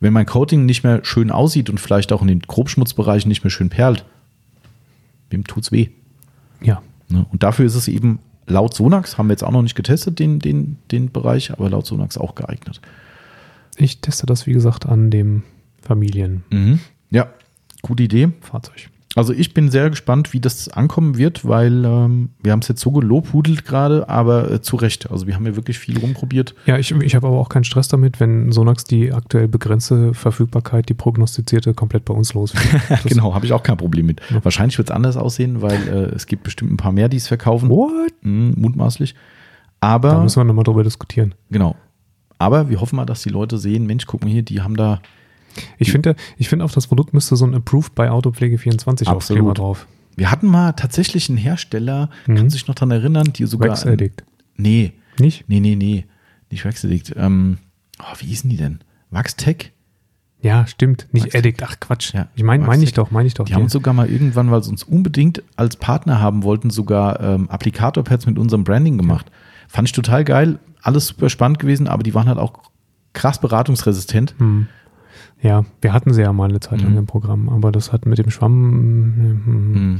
Wenn 0.00 0.12
mein 0.12 0.26
Coating 0.26 0.66
nicht 0.66 0.84
mehr 0.84 1.00
schön 1.04 1.30
aussieht 1.30 1.70
und 1.70 1.80
vielleicht 1.80 2.12
auch 2.12 2.20
in 2.20 2.28
den 2.28 2.40
Grobschmutzbereichen 2.40 3.28
nicht 3.28 3.44
mehr 3.44 3.50
schön 3.50 3.70
perlt, 3.70 4.04
wem 5.30 5.44
tut's 5.44 5.72
weh? 5.72 5.88
ja. 6.60 6.82
Ne? 7.08 7.26
Und 7.30 7.42
dafür 7.42 7.64
ist 7.66 7.74
es 7.74 7.88
eben 7.88 8.18
laut 8.46 8.74
Sonax, 8.74 9.18
haben 9.18 9.28
wir 9.28 9.32
jetzt 9.32 9.44
auch 9.44 9.50
noch 9.50 9.62
nicht 9.62 9.74
getestet, 9.74 10.18
den, 10.18 10.38
den, 10.38 10.78
den 10.90 11.10
Bereich, 11.12 11.50
aber 11.50 11.70
laut 11.70 11.86
Sonax 11.86 12.18
auch 12.18 12.34
geeignet. 12.34 12.80
Ich 13.76 14.00
teste 14.00 14.26
das, 14.26 14.46
wie 14.46 14.52
gesagt, 14.52 14.86
an 14.86 15.10
dem 15.10 15.42
Familienfahrzeug. 15.80 16.90
Ja, 17.10 17.28
gute 17.82 18.02
Idee. 18.02 18.30
Also 19.14 19.32
ich 19.32 19.52
bin 19.52 19.70
sehr 19.70 19.90
gespannt, 19.90 20.32
wie 20.32 20.40
das 20.40 20.68
ankommen 20.68 21.18
wird, 21.18 21.46
weil 21.46 21.84
ähm, 21.84 22.30
wir 22.42 22.52
haben 22.52 22.60
es 22.60 22.68
jetzt 22.68 22.80
so 22.80 22.92
gelobhudelt 22.92 23.64
gerade, 23.64 24.08
aber 24.08 24.50
äh, 24.50 24.62
zu 24.62 24.76
Recht. 24.76 25.10
Also 25.10 25.26
wir 25.26 25.34
haben 25.34 25.44
ja 25.44 25.54
wirklich 25.54 25.78
viel 25.78 25.98
rumprobiert. 25.98 26.54
Ja, 26.64 26.78
ich, 26.78 26.92
ich 26.92 27.14
habe 27.14 27.26
aber 27.26 27.38
auch 27.38 27.50
keinen 27.50 27.64
Stress 27.64 27.88
damit, 27.88 28.20
wenn 28.20 28.52
Sonax 28.52 28.84
die 28.84 29.12
aktuell 29.12 29.48
begrenzte 29.48 30.14
Verfügbarkeit, 30.14 30.88
die 30.88 30.94
prognostizierte, 30.94 31.74
komplett 31.74 32.04
bei 32.06 32.14
uns 32.14 32.32
los 32.32 32.54
genau, 33.04 33.34
habe 33.34 33.44
ich 33.44 33.52
auch 33.52 33.62
kein 33.62 33.76
Problem 33.76 34.06
mit. 34.06 34.20
Ja. 34.30 34.42
Wahrscheinlich 34.44 34.78
wird 34.78 34.88
es 34.88 34.94
anders 34.94 35.16
aussehen, 35.16 35.60
weil 35.60 35.88
äh, 35.88 36.14
es 36.14 36.26
gibt 36.26 36.42
bestimmt 36.44 36.72
ein 36.72 36.76
paar 36.78 36.92
mehr, 36.92 37.08
die 37.08 37.18
es 37.18 37.28
verkaufen. 37.28 37.68
What? 37.68 38.12
Mhm, 38.22 38.54
mutmaßlich. 38.56 39.14
Da 39.80 39.88
Aber 39.88 40.22
müssen 40.22 40.40
wir 40.40 40.44
nochmal 40.44 40.64
drüber 40.64 40.84
diskutieren. 40.84 41.34
genau. 41.50 41.76
Aber 42.38 42.68
wir 42.68 42.80
hoffen 42.80 42.96
mal, 42.96 43.06
dass 43.06 43.22
die 43.22 43.28
Leute 43.28 43.56
sehen, 43.56 43.86
Mensch, 43.86 44.06
guck 44.06 44.24
mal 44.24 44.30
hier, 44.30 44.42
die 44.42 44.62
haben 44.62 44.76
da 44.76 45.00
Ich 45.78 45.92
finde, 45.92 46.16
ich 46.38 46.48
finde 46.48 46.64
auf 46.64 46.72
das 46.72 46.86
Produkt 46.86 47.12
müsste 47.14 47.36
so 47.36 47.44
ein 47.46 47.54
Approved 47.54 47.94
by 47.94 48.08
Autopflege 48.08 48.58
24 48.58 49.08
Absolut. 49.08 49.40
Aufkleber 49.42 49.54
drauf. 49.54 49.86
Wir 50.16 50.30
hatten 50.30 50.46
mal 50.46 50.72
tatsächlich 50.72 51.28
einen 51.28 51.38
Hersteller, 51.38 52.10
Mhm. 52.26 52.36
kann 52.36 52.50
sich 52.50 52.66
noch 52.68 52.74
dran 52.74 52.90
erinnern, 52.90 53.32
die 53.34 53.46
sogar. 53.46 53.70
Wax 53.70 53.86
Addict. 53.86 54.24
Nee, 54.56 54.92
Nicht? 55.18 55.44
nee, 55.48 55.60
nee, 55.60 55.74
nee. 55.74 56.04
Nicht 56.50 56.64
Wax 56.64 56.84
Addict. 56.84 57.14
Ähm, 57.16 57.58
oh, 57.98 58.14
wie 58.18 58.26
hießen 58.26 58.48
die 58.50 58.56
denn? 58.58 58.80
Waxtech? 59.10 59.72
Ja, 60.42 60.66
stimmt. 60.66 61.06
Nicht 61.12 61.26
Wax 61.26 61.34
Addict. 61.36 61.62
Ach 61.62 61.78
Quatsch. 61.80 62.12
Ja, 62.14 62.28
ich 62.34 62.42
meine, 62.42 62.64
meine 62.66 62.82
ich 62.84 62.92
doch, 62.92 63.10
meine 63.10 63.26
ich 63.28 63.34
doch. 63.34 63.44
Die 63.46 63.54
haben 63.54 63.62
uns 63.62 63.72
sogar 63.72 63.94
mal 63.94 64.08
irgendwann, 64.10 64.50
weil 64.50 64.62
sie 64.62 64.70
uns 64.70 64.82
unbedingt 64.82 65.42
als 65.56 65.76
Partner 65.76 66.20
haben 66.20 66.42
wollten, 66.42 66.68
sogar 66.70 67.20
ähm, 67.20 67.48
Applikatorpads 67.48 68.26
mit 68.26 68.38
unserem 68.38 68.64
Branding 68.64 68.98
gemacht. 68.98 69.30
Fand 69.68 69.88
ich 69.88 69.92
total 69.92 70.24
geil, 70.24 70.58
alles 70.82 71.06
super 71.06 71.30
spannend 71.30 71.58
gewesen, 71.58 71.86
aber 71.88 72.02
die 72.02 72.12
waren 72.14 72.26
halt 72.28 72.38
auch 72.38 72.54
krass 73.14 73.40
beratungsresistent. 73.40 74.34
Hm. 74.38 74.66
Ja, 75.42 75.64
wir 75.80 75.92
hatten 75.92 76.14
sie 76.14 76.22
ja 76.22 76.32
mal 76.32 76.48
eine 76.48 76.60
Zeit 76.60 76.80
lang 76.82 76.92
Mhm. 76.92 76.98
im 76.98 77.06
Programm, 77.06 77.48
aber 77.48 77.72
das 77.72 77.92
hat 77.92 78.06
mit 78.06 78.18
dem 78.18 78.30
Schwamm. 78.30 79.98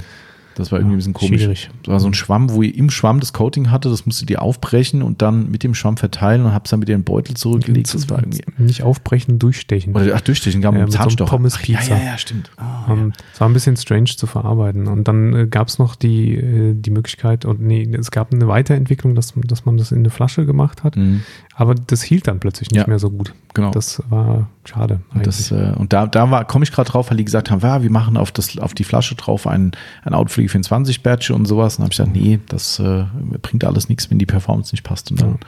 Das 0.54 0.70
war 0.72 0.78
irgendwie 0.78 0.94
ein 0.94 0.98
bisschen 0.98 1.12
komisch. 1.14 1.40
Schwierig. 1.40 1.70
Das 1.82 1.92
war 1.92 2.00
so 2.00 2.06
ein 2.06 2.14
Schwamm, 2.14 2.50
wo 2.50 2.62
ihr 2.62 2.74
im 2.76 2.90
Schwamm 2.90 3.20
das 3.20 3.32
Coating 3.32 3.70
hatte, 3.70 3.88
das 3.88 4.06
musstet 4.06 4.30
ihr 4.30 4.42
aufbrechen 4.42 5.02
und 5.02 5.22
dann 5.22 5.50
mit 5.50 5.62
dem 5.62 5.74
Schwamm 5.74 5.96
verteilen 5.96 6.44
und 6.44 6.52
hab's 6.52 6.70
dann 6.70 6.80
mit 6.80 6.88
in 6.88 6.98
den 7.00 7.04
Beutel 7.04 7.34
zurückgelegt. 7.36 7.92
Das 7.94 8.08
war 8.10 8.18
irgendwie. 8.18 8.42
Nicht 8.58 8.82
aufbrechen, 8.82 9.38
durchstechen. 9.38 9.94
Oder 9.94 10.14
ach, 10.14 10.20
durchstechen, 10.20 10.60
gab 10.60 10.74
Ja, 10.74 10.80
ja, 10.80 10.84
mit 10.86 10.92
so 10.92 10.98
Zahnstocher. 10.98 11.30
Pommes 11.30 11.54
Ach, 11.58 11.64
ja, 11.64 11.78
Pizza. 11.78 11.96
ja, 11.96 12.04
ja, 12.04 12.18
stimmt. 12.18 12.50
Ah, 12.56 12.84
ja. 12.88 12.92
Ähm, 12.94 13.12
Es 13.32 13.40
war 13.40 13.48
ein 13.48 13.52
bisschen 13.54 13.76
strange 13.76 14.04
zu 14.16 14.26
verarbeiten. 14.26 14.86
Und 14.88 15.08
dann 15.08 15.34
äh, 15.34 15.46
gab 15.46 15.68
es 15.68 15.78
noch 15.78 15.96
die, 15.96 16.34
äh, 16.36 16.74
die 16.74 16.90
Möglichkeit, 16.90 17.44
und 17.44 17.60
nee, 17.60 17.88
es 17.98 18.10
gab 18.10 18.32
eine 18.32 18.48
Weiterentwicklung, 18.48 19.14
dass, 19.14 19.32
dass 19.44 19.64
man 19.64 19.76
das 19.76 19.92
in 19.92 19.98
eine 19.98 20.10
Flasche 20.10 20.44
gemacht 20.46 20.84
hat. 20.84 20.96
Mhm, 20.96 21.22
Aber 21.54 21.74
das 21.74 22.02
hielt 22.02 22.26
dann 22.26 22.40
plötzlich 22.40 22.70
nicht 22.70 22.80
Ja. 22.80 22.86
mehr 22.86 22.98
so 22.98 23.10
gut. 23.10 23.32
genau. 23.54 23.70
Das 23.70 24.02
war 24.10 24.48
schade. 24.64 25.00
Und, 25.14 25.26
das, 25.26 25.50
äh, 25.50 25.72
und 25.76 25.92
da, 25.92 26.06
da 26.06 26.44
komme 26.44 26.62
ich 26.64 26.72
gerade 26.72 26.90
drauf, 26.90 27.10
weil 27.10 27.16
die 27.16 27.24
gesagt 27.24 27.50
haben, 27.50 27.60
ja, 27.60 27.82
wir 27.82 27.90
machen 27.90 28.16
auf, 28.16 28.30
das, 28.32 28.58
auf 28.58 28.74
die 28.74 28.84
Flasche 28.84 29.14
drauf 29.14 29.46
ein, 29.46 29.72
ein 30.04 30.14
Outfliege 30.14 30.41
24 30.48 31.02
Badge 31.02 31.34
und 31.34 31.46
sowas. 31.46 31.74
Und 31.74 31.80
dann 31.80 31.84
habe 31.84 31.92
ich 31.92 31.98
gesagt, 31.98 32.16
nee, 32.16 32.40
das 32.48 32.78
äh, 32.78 33.04
bringt 33.40 33.64
alles 33.64 33.88
nichts, 33.88 34.10
wenn 34.10 34.18
die 34.18 34.26
Performance 34.26 34.72
nicht 34.72 34.82
passt. 34.82 35.10
Und 35.10 35.20
dann, 35.20 35.38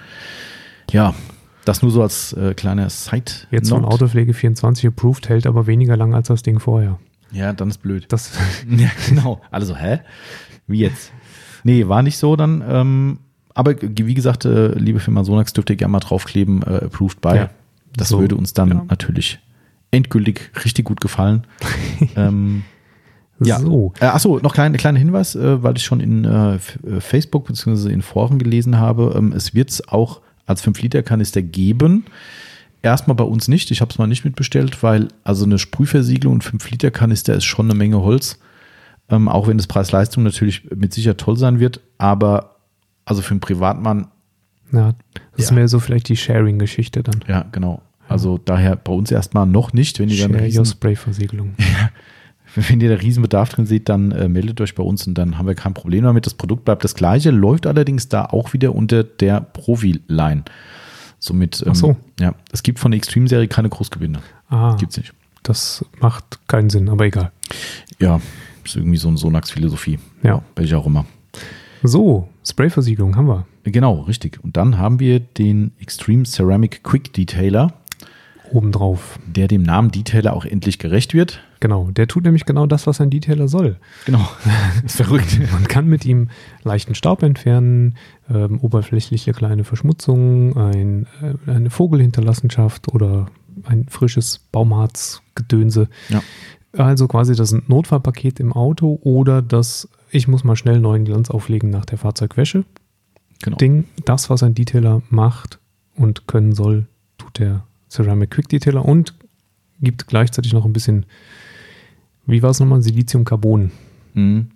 ja, 0.90 1.14
das 1.64 1.82
nur 1.82 1.90
so 1.90 2.02
als 2.02 2.32
äh, 2.34 2.54
kleiner 2.54 2.90
Side. 2.90 3.32
Jetzt 3.50 3.70
von 3.70 3.84
Autopflege 3.84 4.34
24 4.34 4.86
approved, 4.86 5.28
hält 5.28 5.46
aber 5.46 5.66
weniger 5.66 5.96
lang 5.96 6.14
als 6.14 6.28
das 6.28 6.42
Ding 6.42 6.60
vorher. 6.60 6.98
Ja, 7.32 7.52
dann 7.52 7.68
ist 7.68 7.78
blöd. 7.78 8.06
Das, 8.08 8.32
Ja, 8.68 8.90
genau. 9.08 9.40
Alle 9.50 9.64
so, 9.64 9.76
hä? 9.76 10.00
Wie 10.66 10.80
jetzt? 10.80 11.12
Nee, 11.64 11.88
war 11.88 12.02
nicht 12.02 12.18
so 12.18 12.36
dann. 12.36 12.62
Ähm, 12.66 13.18
aber 13.54 13.74
wie 13.80 14.14
gesagt, 14.14 14.44
äh, 14.44 14.68
liebe 14.74 15.00
Firma 15.00 15.24
Sonax, 15.24 15.52
dürft 15.52 15.70
ihr 15.70 15.76
gerne 15.76 15.92
mal 15.92 16.00
draufkleben, 16.00 16.62
äh, 16.62 16.84
approved 16.84 17.20
by. 17.20 17.36
Ja. 17.36 17.50
Das 17.96 18.08
So, 18.08 18.20
würde 18.20 18.36
uns 18.36 18.52
dann 18.52 18.68
ja. 18.70 18.84
natürlich 18.88 19.38
endgültig 19.90 20.50
richtig 20.64 20.84
gut 20.84 21.00
gefallen. 21.00 21.46
ähm, 22.16 22.64
Ja. 23.46 23.58
So. 23.60 23.92
Äh, 24.00 24.06
achso, 24.06 24.38
noch 24.38 24.54
klein, 24.54 24.72
kleiner 24.76 24.98
Hinweis, 24.98 25.34
äh, 25.34 25.62
weil 25.62 25.76
ich 25.76 25.84
schon 25.84 26.00
in 26.00 26.24
äh, 26.24 26.54
äh, 26.56 26.58
Facebook 27.00 27.46
bzw. 27.46 27.90
in 27.92 28.02
Foren 28.02 28.38
gelesen 28.38 28.78
habe. 28.78 29.14
Ähm, 29.16 29.32
es 29.32 29.54
wird 29.54 29.70
es 29.70 29.88
auch 29.88 30.20
als 30.46 30.62
5-Liter-Kanister 30.66 31.42
geben. 31.42 32.04
Erstmal 32.82 33.14
bei 33.14 33.24
uns 33.24 33.48
nicht. 33.48 33.70
Ich 33.70 33.80
habe 33.80 33.90
es 33.90 33.98
mal 33.98 34.06
nicht 34.06 34.24
mitbestellt, 34.24 34.82
weil 34.82 35.08
also 35.24 35.44
eine 35.46 35.58
Sprühversiegelung 35.58 36.34
und 36.34 36.44
5-Liter-Kanister 36.44 37.34
ist 37.34 37.44
schon 37.44 37.66
eine 37.66 37.74
Menge 37.78 38.02
Holz. 38.02 38.38
Ähm, 39.08 39.28
auch 39.28 39.48
wenn 39.48 39.56
das 39.56 39.66
Preis-Leistung 39.66 40.22
natürlich 40.22 40.68
mit 40.74 40.92
Sicherheit 40.92 41.18
toll 41.18 41.36
sein 41.38 41.60
wird. 41.60 41.80
Aber 41.98 42.56
also 43.06 43.22
für 43.22 43.30
einen 43.32 43.40
Privatmann, 43.40 44.08
Ja, 44.72 44.92
das 45.32 45.44
ist 45.44 45.50
Ja. 45.50 45.56
mehr 45.56 45.68
so 45.68 45.78
vielleicht 45.78 46.08
die 46.08 46.16
Sharing-Geschichte 46.16 47.02
dann. 47.02 47.20
ja, 47.28 47.44
genau. 47.52 47.80
Also 48.08 48.36
daher 48.38 48.76
bei 48.76 48.92
uns 48.92 49.10
erstmal 49.10 49.46
noch 49.46 49.72
nicht. 49.72 49.98
Wenn 49.98 50.10
ihr 50.10 50.20
dann 50.20 50.32
Share 50.38 50.50
Your 50.58 50.66
Spray-Versiegelung. 50.66 51.54
Wenn 52.68 52.80
ihr 52.80 52.88
da 52.90 52.96
Riesenbedarf 52.96 53.48
drin 53.50 53.66
seht, 53.66 53.88
dann 53.88 54.12
äh, 54.12 54.28
meldet 54.28 54.60
euch 54.60 54.74
bei 54.74 54.82
uns 54.82 55.06
und 55.06 55.14
dann 55.14 55.38
haben 55.38 55.46
wir 55.46 55.54
kein 55.54 55.74
Problem 55.74 56.04
damit. 56.04 56.26
Das 56.26 56.34
Produkt 56.34 56.64
bleibt 56.64 56.84
das 56.84 56.94
gleiche, 56.94 57.30
läuft 57.30 57.66
allerdings 57.66 58.08
da 58.08 58.26
auch 58.26 58.52
wieder 58.52 58.74
unter 58.74 59.02
der 59.04 59.40
Profi-Line. 59.40 60.44
Somit, 61.18 61.62
ähm, 61.62 61.68
Ach 61.72 61.74
so. 61.74 61.96
ja, 62.20 62.34
es 62.52 62.62
gibt 62.62 62.78
von 62.78 62.90
der 62.90 62.98
Extreme-Serie 62.98 63.48
keine 63.48 63.68
Großgewinne. 63.70 64.20
Ah, 64.50 64.76
Gibt's 64.76 64.96
nicht. 64.96 65.12
das 65.42 65.84
macht 66.00 66.38
keinen 66.48 66.70
Sinn, 66.70 66.88
aber 66.88 67.06
egal. 67.06 67.32
Ja, 67.98 68.20
ist 68.64 68.76
irgendwie 68.76 68.98
so 68.98 69.08
eine 69.08 69.16
Sonax-Philosophie. 69.16 69.98
Ja. 70.22 70.42
Welche 70.56 70.76
auch 70.78 70.86
immer. 70.86 71.06
So, 71.82 72.28
Spray-Versiegelung 72.46 73.16
haben 73.16 73.26
wir. 73.28 73.46
Genau, 73.64 74.00
richtig. 74.02 74.42
Und 74.44 74.56
dann 74.56 74.78
haben 74.78 75.00
wir 75.00 75.20
den 75.20 75.72
Extreme 75.80 76.24
Ceramic 76.24 76.82
Quick 76.84 77.12
Detailer, 77.14 77.72
Obendrauf. 78.52 79.18
der 79.26 79.48
dem 79.48 79.62
Namen 79.62 79.90
Detailer 79.90 80.34
auch 80.34 80.44
endlich 80.44 80.78
gerecht 80.78 81.14
wird. 81.14 81.40
Genau, 81.64 81.90
der 81.90 82.06
tut 82.08 82.24
nämlich 82.24 82.44
genau 82.44 82.66
das, 82.66 82.86
was 82.86 83.00
ein 83.00 83.08
Detailer 83.08 83.48
soll. 83.48 83.78
Genau. 84.04 84.28
ist 84.84 84.96
verrückt. 84.96 85.40
Man 85.50 85.66
kann 85.66 85.86
mit 85.86 86.04
ihm 86.04 86.28
leichten 86.62 86.94
Staub 86.94 87.22
entfernen, 87.22 87.96
ähm, 88.28 88.60
oberflächliche 88.60 89.32
kleine 89.32 89.64
Verschmutzungen, 89.64 90.54
ein, 90.58 91.06
äh, 91.22 91.50
eine 91.50 91.70
Vogelhinterlassenschaft 91.70 92.88
oder 92.88 93.28
ein 93.64 93.86
frisches 93.88 94.40
Baumharzgedönse. 94.52 95.88
Ja. 96.10 96.22
Also 96.76 97.08
quasi 97.08 97.34
das 97.34 97.56
Notfallpaket 97.66 98.40
im 98.40 98.52
Auto 98.52 98.98
oder 99.02 99.40
das 99.40 99.88
ich 100.10 100.28
muss 100.28 100.44
mal 100.44 100.56
schnell 100.56 100.80
neuen 100.80 101.06
Glanz 101.06 101.30
auflegen 101.30 101.70
nach 101.70 101.86
der 101.86 101.96
Fahrzeugwäsche. 101.96 102.66
Genau. 103.42 103.56
Ding, 103.56 103.86
das, 104.04 104.28
was 104.28 104.42
ein 104.42 104.54
Detailer 104.54 105.00
macht 105.08 105.60
und 105.96 106.26
können 106.26 106.52
soll, 106.52 106.88
tut 107.16 107.38
der 107.38 107.64
Ceramic 107.88 108.32
Quick 108.32 108.50
Detailer 108.50 108.84
und 108.84 109.14
gibt 109.80 110.06
gleichzeitig 110.08 110.52
noch 110.52 110.66
ein 110.66 110.74
bisschen, 110.74 111.06
wie 112.26 112.42
war 112.42 112.50
es 112.50 112.60
nochmal, 112.60 112.82
Silizium-Carbon 112.82 113.70
Mhm. 114.14 114.50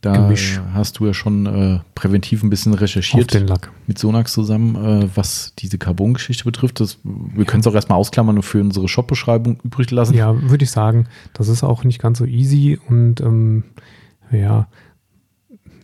Da 0.00 0.12
Gemisch. 0.12 0.60
hast 0.74 1.00
du 1.00 1.06
ja 1.06 1.14
schon 1.14 1.46
äh, 1.46 1.80
präventiv 1.96 2.44
ein 2.44 2.50
bisschen 2.50 2.72
auf 2.74 2.80
recherchiert. 2.80 3.34
den 3.34 3.48
Lack. 3.48 3.72
mit 3.88 3.98
Sonax 3.98 4.32
zusammen, 4.32 4.76
äh, 4.76 5.08
was 5.16 5.54
diese 5.58 5.76
Carbon-Geschichte 5.76 6.44
betrifft. 6.44 6.78
Das, 6.78 6.98
wir 7.02 7.44
können 7.44 7.62
es 7.62 7.66
auch 7.66 7.74
erstmal 7.74 7.98
ausklammern 7.98 8.36
und 8.36 8.42
für 8.44 8.60
unsere 8.60 8.86
Shop-Beschreibung 8.86 9.58
übrig 9.64 9.90
lassen. 9.90 10.14
Ja, 10.14 10.40
würde 10.40 10.62
ich 10.62 10.70
sagen, 10.70 11.06
das 11.32 11.48
ist 11.48 11.64
auch 11.64 11.82
nicht 11.82 12.00
ganz 12.00 12.18
so 12.18 12.26
easy 12.26 12.78
und 12.88 13.20
ähm, 13.20 13.64
ja, 14.30 14.68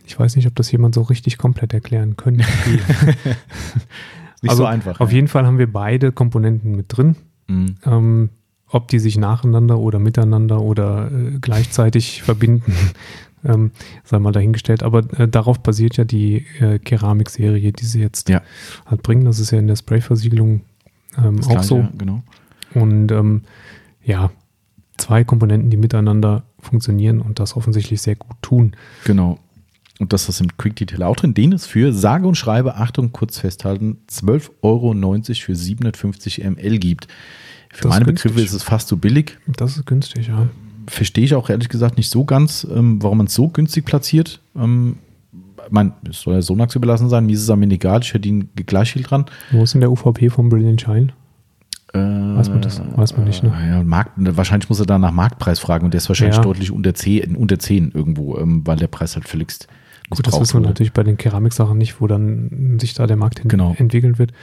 ich 0.05 0.17
weiß 0.17 0.37
nicht, 0.37 0.47
ob 0.47 0.55
das 0.55 0.71
jemand 0.71 0.95
so 0.95 1.01
richtig 1.01 1.37
komplett 1.37 1.73
erklären 1.73 2.15
könnte. 2.15 2.45
Nicht 4.41 4.51
also 4.51 4.63
so 4.63 4.65
einfach. 4.67 4.99
Auf 4.99 5.11
jeden 5.11 5.27
Fall 5.27 5.45
haben 5.45 5.57
wir 5.57 5.71
beide 5.71 6.11
Komponenten 6.11 6.75
mit 6.75 6.85
drin. 6.95 7.15
Mhm. 7.47 7.75
Ähm, 7.85 8.29
ob 8.69 8.87
die 8.87 8.99
sich 8.99 9.17
nacheinander 9.17 9.77
oder 9.79 9.99
miteinander 9.99 10.61
oder 10.61 11.11
äh, 11.11 11.37
gleichzeitig 11.39 12.21
verbinden, 12.23 12.73
ähm, 13.43 13.71
sei 14.03 14.19
mal 14.19 14.31
dahingestellt. 14.31 14.83
Aber 14.83 14.99
äh, 15.19 15.27
darauf 15.27 15.59
basiert 15.59 15.97
ja 15.97 16.03
die 16.03 16.45
äh, 16.59 16.79
Keramikserie, 16.79 17.71
die 17.71 17.85
sie 17.85 18.01
jetzt 18.01 18.29
Ja. 18.29 18.41
halt 18.85 19.03
bringen. 19.03 19.25
Das 19.25 19.39
ist 19.39 19.51
ja 19.51 19.59
in 19.59 19.67
der 19.67 19.75
Sprayversiegelung 19.75 20.61
ähm, 21.17 21.39
auch 21.43 21.47
Gleiche, 21.49 21.63
so. 21.67 21.87
Genau. 21.97 22.23
Und 22.73 23.11
ähm, 23.11 23.43
ja, 24.03 24.31
zwei 24.97 25.23
Komponenten, 25.23 25.69
die 25.69 25.77
miteinander 25.77 26.43
funktionieren 26.59 27.21
und 27.21 27.39
das 27.39 27.55
offensichtlich 27.55 28.01
sehr 28.01 28.15
gut 28.15 28.35
tun. 28.41 28.75
Genau. 29.05 29.39
Und 29.99 30.11
das 30.11 30.27
ist 30.27 30.41
im 30.41 30.57
Quick 30.57 30.75
Detail 30.75 31.03
auch 31.03 31.15
drin, 31.15 31.33
den 31.33 31.53
es 31.53 31.65
für 31.65 31.93
sage 31.93 32.27
und 32.27 32.35
schreibe, 32.35 32.75
Achtung, 32.75 33.13
kurz 33.13 33.39
festhalten, 33.39 33.97
12,90 34.09 34.49
Euro 34.61 34.93
für 35.35 35.55
750 35.55 36.43
ml 36.43 36.79
gibt. 36.79 37.07
Für 37.75 37.83
Das 37.83 37.89
ist 37.91 37.95
meine 37.95 38.05
günstig. 38.05 38.31
Begriffe 38.31 38.45
ist 38.45 38.53
es 38.53 38.63
fast 38.63 38.87
so 38.87 38.97
billig. 38.97 39.37
Das 39.57 39.75
ist 39.77 39.85
günstig, 39.85 40.27
ja. 40.27 40.47
Verstehe 40.87 41.25
ich 41.25 41.35
auch 41.35 41.49
ehrlich 41.49 41.67
gesagt 41.69 41.97
nicht 41.97 42.09
so 42.09 42.23
ganz, 42.25 42.65
ähm, 42.73 43.01
warum 43.03 43.17
man 43.17 43.27
es 43.27 43.33
so 43.33 43.49
günstig 43.49 43.85
platziert. 43.85 44.39
Ähm, 44.55 44.97
ich 45.65 45.71
meine, 45.71 45.93
es 46.09 46.21
soll 46.21 46.35
ja 46.35 46.41
Sonax 46.41 46.75
überlassen 46.75 47.09
sein, 47.09 47.25
mir 47.25 47.33
ist 47.33 47.41
es 47.41 47.49
am 47.49 47.61
Ende 47.63 47.75
egal, 47.75 48.01
ich 48.01 48.11
verdiene 48.11 48.45
gleich 48.65 48.93
viel 48.93 49.01
dran. 49.03 49.25
Wo 49.51 49.63
ist 49.63 49.73
denn 49.73 49.81
der 49.81 49.91
UVP 49.91 50.29
vom 50.29 50.47
Brilliant 50.49 50.79
Shine? 50.79 51.07
Äh, 51.93 51.97
Weiß 51.97 52.49
man 52.49 52.61
das? 52.61 52.81
Weiß 52.95 53.17
man 53.17 53.25
nicht, 53.25 53.41
ne? 53.43 53.51
Ja, 53.67 53.83
Markt, 53.83 54.11
wahrscheinlich 54.15 54.69
muss 54.69 54.79
er 54.79 54.85
da 54.85 54.99
nach 54.99 55.11
Marktpreis 55.11 55.59
fragen 55.59 55.85
und 55.85 55.93
der 55.93 55.97
ist 55.99 56.07
wahrscheinlich 56.09 56.37
Ja. 56.37 56.43
deutlich 56.43 56.71
unter 56.71 56.93
10, 56.93 57.35
unter 57.35 57.57
10 57.59 57.91
irgendwo, 57.93 58.37
ähm, 58.37 58.61
weil 58.65 58.77
der 58.77 58.87
Preis 58.87 59.15
halt 59.15 59.27
völligst 59.27 59.67
Gut, 60.11 60.27
das 60.27 60.39
wissen 60.39 60.61
wir 60.61 60.67
natürlich 60.67 60.93
bei 60.93 61.01
den 61.01 61.17
Keramiksachen 61.17 61.77
nicht, 61.79 61.99
wo 61.99 62.05
dann 62.05 62.77
sich 62.79 62.93
da 62.93 63.07
der 63.07 63.17
Markt 63.17 63.39
hin 63.39 63.47
Genau. 63.49 63.73
entwickeln 63.79 64.19
wird. 64.19 64.33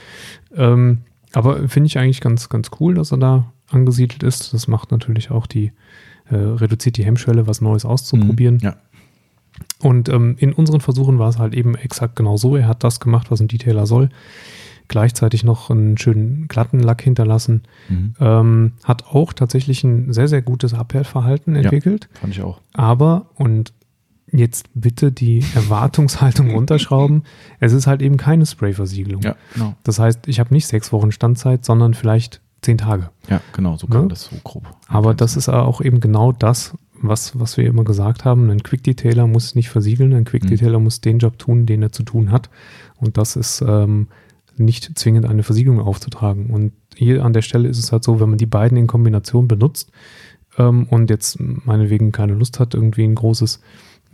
Ähm, 0.53 0.99
aber 1.33 1.67
finde 1.67 1.87
ich 1.87 1.97
eigentlich 1.97 2.21
ganz, 2.21 2.49
ganz 2.49 2.69
cool, 2.79 2.93
dass 2.95 3.11
er 3.11 3.17
da 3.17 3.51
angesiedelt 3.69 4.23
ist. 4.23 4.53
Das 4.53 4.67
macht 4.67 4.91
natürlich 4.91 5.31
auch 5.31 5.47
die, 5.47 5.71
äh, 6.29 6.35
reduziert 6.35 6.97
die 6.97 7.05
Hemmschwelle, 7.05 7.47
was 7.47 7.59
Neues 7.61 7.85
auszuprobieren. 7.85 8.55
Mhm. 8.55 8.61
Ja, 8.61 8.75
Und 9.81 10.09
ähm, 10.09 10.35
in 10.39 10.53
unseren 10.53 10.81
Versuchen 10.81 11.19
war 11.19 11.29
es 11.29 11.39
halt 11.39 11.53
eben 11.53 11.75
exakt 11.75 12.15
genau 12.15 12.37
so. 12.37 12.55
Er 12.55 12.67
hat 12.67 12.83
das 12.83 12.99
gemacht, 12.99 13.31
was 13.31 13.39
ein 13.41 13.47
Detailer 13.47 13.85
soll. 13.85 14.09
Gleichzeitig 14.89 15.43
noch 15.43 15.69
einen 15.69 15.97
schönen 15.97 16.47
glatten 16.49 16.79
Lack 16.79 17.01
hinterlassen. 17.01 17.63
mhm. 17.89 18.13
Ähm, 18.19 18.71
hat 18.83 19.05
auch 19.07 19.33
tatsächlich 19.33 19.83
ein 19.83 20.11
sehr, 20.13 20.27
sehr 20.27 20.41
gutes 20.41 20.73
Abwehrverhalten 20.73 21.55
entwickelt. 21.55 22.09
fand 22.13 22.33
ich 22.33 22.41
auch. 22.41 22.59
Aber, 22.73 23.27
und 23.35 23.73
jetzt 24.33 24.67
bitte 24.73 25.11
die 25.11 25.43
Erwartungshaltung 25.55 26.51
runterschrauben, 26.55 27.23
es 27.59 27.71
ist 27.73 27.87
halt 27.87 28.01
eben 28.01 28.17
keine 28.17 28.45
Sprayversiegelung. 28.45 29.21
Ja, 29.21 29.35
genau. 29.53 29.75
Das 29.83 29.99
heißt, 29.99 30.27
ich 30.27 30.39
habe 30.39 30.53
nicht 30.53 30.67
sechs 30.67 30.91
Wochen 30.91 31.11
Standzeit, 31.11 31.63
sondern 31.63 31.93
vielleicht 31.93 32.41
zehn 32.61 32.77
Tage. 32.77 33.09
Ja, 33.29 33.41
genau, 33.53 33.77
so 33.77 33.87
kann 33.87 33.95
Ne? 33.97 34.01
man 34.03 34.09
das 34.09 34.25
so 34.25 34.35
grob. 34.43 34.65
Aber 34.87 35.13
das 35.13 35.35
ist 35.37 35.49
auch 35.49 35.81
eben 35.81 35.99
genau 35.99 36.31
das, 36.31 36.75
was, 37.01 37.37
was 37.39 37.57
wir 37.57 37.65
immer 37.65 37.83
gesagt 37.83 38.23
haben. 38.25 38.49
Ein 38.49 38.63
Quick 38.63 38.83
Detailer 38.83 39.27
muss 39.27 39.55
nicht 39.55 39.69
versiegeln, 39.69 40.13
ein 40.13 40.23
Quick 40.25 40.45
Mhm. 40.45 40.49
Detailer 40.49 40.79
muss 40.79 41.01
den 41.01 41.19
Job 41.19 41.37
tun, 41.37 41.65
den 41.65 41.83
er 41.83 41.91
zu 41.91 42.03
tun 42.03 42.31
hat. 42.31 42.49
Und 42.97 43.17
das 43.17 43.35
ist 43.35 43.61
ähm, 43.67 44.07
nicht 44.55 44.97
zwingend 44.97 45.25
eine 45.25 45.43
Versiegelung 45.43 45.79
aufzutragen. 45.81 46.49
Und 46.49 46.71
hier 46.95 47.25
an 47.25 47.33
der 47.33 47.41
Stelle 47.41 47.67
ist 47.67 47.79
es 47.79 47.91
halt 47.91 48.03
so, 48.03 48.19
wenn 48.21 48.29
man 48.29 48.37
die 48.37 48.45
beiden 48.45 48.77
in 48.77 48.87
Kombination 48.87 49.47
benutzt 49.49 49.91
ähm, 50.57 50.87
und 50.89 51.09
jetzt 51.09 51.37
meinetwegen 51.39 52.11
keine 52.13 52.33
Lust 52.35 52.59
hat, 52.61 52.73
irgendwie 52.73 53.03
ein 53.03 53.15
großes 53.15 53.59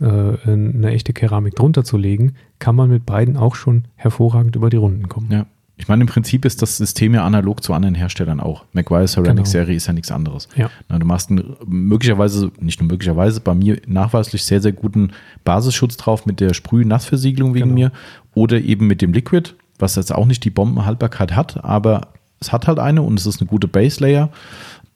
äh, 0.00 0.04
eine 0.50 0.90
echte 0.90 1.12
Keramik 1.12 1.54
drunter 1.56 1.84
zu 1.84 1.96
legen, 1.96 2.34
kann 2.58 2.76
man 2.76 2.88
mit 2.90 3.06
beiden 3.06 3.36
auch 3.36 3.54
schon 3.54 3.84
hervorragend 3.96 4.56
über 4.56 4.70
die 4.70 4.76
Runden 4.76 5.08
kommen. 5.08 5.28
Ja. 5.30 5.46
Ich 5.76 5.88
meine, 5.88 6.02
im 6.02 6.08
Prinzip 6.08 6.44
ist 6.44 6.60
das 6.60 6.76
System 6.76 7.14
ja 7.14 7.24
analog 7.24 7.62
zu 7.62 7.72
anderen 7.72 7.94
Herstellern 7.94 8.38
auch. 8.38 8.66
Maguire 8.74 9.06
Ceramic 9.06 9.36
Genau. 9.36 9.44
Serie 9.48 9.76
ist 9.76 9.86
ja 9.86 9.94
nichts 9.94 10.10
anderes. 10.12 10.46
Ja. 10.54 10.68
Na, 10.90 10.98
du 10.98 11.06
machst 11.06 11.30
einen, 11.30 11.56
möglicherweise, 11.66 12.52
nicht 12.60 12.80
nur 12.82 12.88
möglicherweise, 12.90 13.40
bei 13.40 13.54
mir 13.54 13.80
nachweislich 13.86 14.44
sehr, 14.44 14.60
sehr 14.60 14.72
guten 14.72 15.12
Basisschutz 15.42 15.96
drauf 15.96 16.26
mit 16.26 16.40
der 16.40 16.52
Sprüh-Nassversiegelung 16.52 17.54
wegen 17.54 17.74
Genau. 17.74 17.74
mir 17.74 17.92
oder 18.34 18.60
eben 18.60 18.88
mit 18.88 19.00
dem 19.00 19.14
Liquid, 19.14 19.54
was 19.78 19.96
jetzt 19.96 20.14
auch 20.14 20.26
nicht 20.26 20.44
die 20.44 20.50
Bombenhaltbarkeit 20.50 21.34
hat, 21.34 21.64
aber 21.64 22.08
es 22.40 22.52
hat 22.52 22.66
halt 22.66 22.78
eine 22.78 23.00
und 23.02 23.18
es 23.18 23.24
ist 23.26 23.40
eine 23.40 23.48
gute 23.48 23.66
Base 23.68 24.00
Layer, 24.00 24.28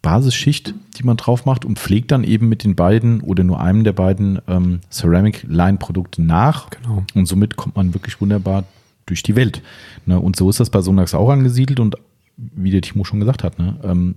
Basisschicht, 0.04 0.74
die 0.96 1.02
man 1.02 1.16
drauf 1.16 1.44
macht 1.46 1.64
und 1.64 1.78
pflegt 1.78 2.12
dann 2.12 2.22
eben 2.22 2.48
mit 2.48 2.62
den 2.62 2.76
beiden 2.76 3.20
oder 3.22 3.42
nur 3.42 3.60
einem 3.60 3.82
der 3.82 3.92
beiden 3.94 4.38
ähm, 4.46 4.80
Ceramic 4.92 5.44
Line 5.48 5.78
Produkte 5.78 6.22
nach. 6.22 6.70
Genau. 6.70 7.02
Und 7.14 7.26
somit 7.26 7.56
kommt 7.56 7.74
man 7.74 7.94
wirklich 7.94 8.20
wunderbar 8.20 8.64
durch 9.06 9.22
die 9.22 9.34
Welt. 9.34 9.62
Ne? 10.06 10.20
Und 10.20 10.36
so 10.36 10.48
ist 10.50 10.60
das 10.60 10.70
bei 10.70 10.80
Sonax 10.80 11.14
auch 11.14 11.30
angesiedelt 11.30 11.80
und 11.80 11.96
wie 12.36 12.70
der 12.70 12.82
Timo 12.82 13.04
schon 13.04 13.18
gesagt 13.20 13.42
hat, 13.42 13.58
ne? 13.58 13.76
ähm, 13.82 14.14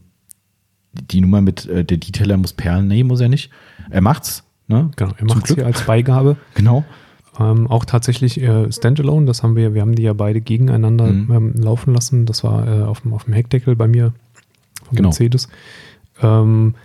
die 0.94 1.22
Nummer 1.22 1.42
mit 1.42 1.66
äh, 1.68 1.84
der 1.86 1.98
Detailer 1.98 2.38
muss 2.38 2.54
Perlen, 2.54 2.88
nee, 2.88 3.04
muss 3.04 3.22
er 3.22 3.30
nicht. 3.30 3.50
Er 3.90 4.02
macht's. 4.02 4.44
Ne? 4.68 4.92
Genau, 4.96 5.12
er 5.12 5.18
Zum 5.20 5.28
macht 5.28 5.38
es 5.40 5.44
Glück. 5.46 5.58
hier 5.60 5.66
als 5.66 5.82
Beigabe. 5.86 6.38
Genau. 6.56 6.84
Ähm, 7.40 7.68
auch 7.68 7.86
tatsächlich 7.86 8.42
äh, 8.42 8.72
Standalone, 8.72 9.28
das 9.28 9.44
haben 9.44 9.56
wir, 9.56 9.76
wir 9.76 9.82
haben 9.82 9.94
die 9.94 10.02
ja 10.02 10.14
beide 10.14 10.42
gegeneinander 10.42 11.06
Mhm. 11.08 11.32
ähm, 11.32 11.54
laufen 11.56 11.94
lassen. 11.94 12.26
Das 12.26 12.44
war 12.44 12.68
äh, 12.68 12.82
auf, 12.84 13.02
dem, 13.02 13.14
auf 13.14 13.26
dem 13.26 13.34
Heckdeckel 13.34 13.76
bei 13.76 13.88
mir 13.88 14.14
vom 14.88 14.96
Genau. 14.96 15.10
Mercedes. 15.10 15.48
Ähm, 16.22 16.76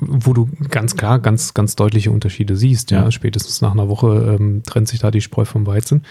wo 0.00 0.32
du 0.32 0.48
ganz 0.70 0.96
klar 0.96 1.18
ganz, 1.18 1.54
ganz 1.54 1.74
deutliche 1.74 2.10
Unterschiede 2.12 2.56
siehst. 2.56 2.90
Ja, 2.92 3.02
Ja. 3.04 3.10
spätestens 3.10 3.60
nach 3.60 3.72
einer 3.72 3.88
Woche 3.88 4.36
ähm, 4.38 4.62
trennt 4.64 4.86
sich 4.88 5.00
da 5.00 5.10
die 5.10 5.20
Spreu 5.20 5.44
vom 5.44 5.66
Weizen. 5.66 6.04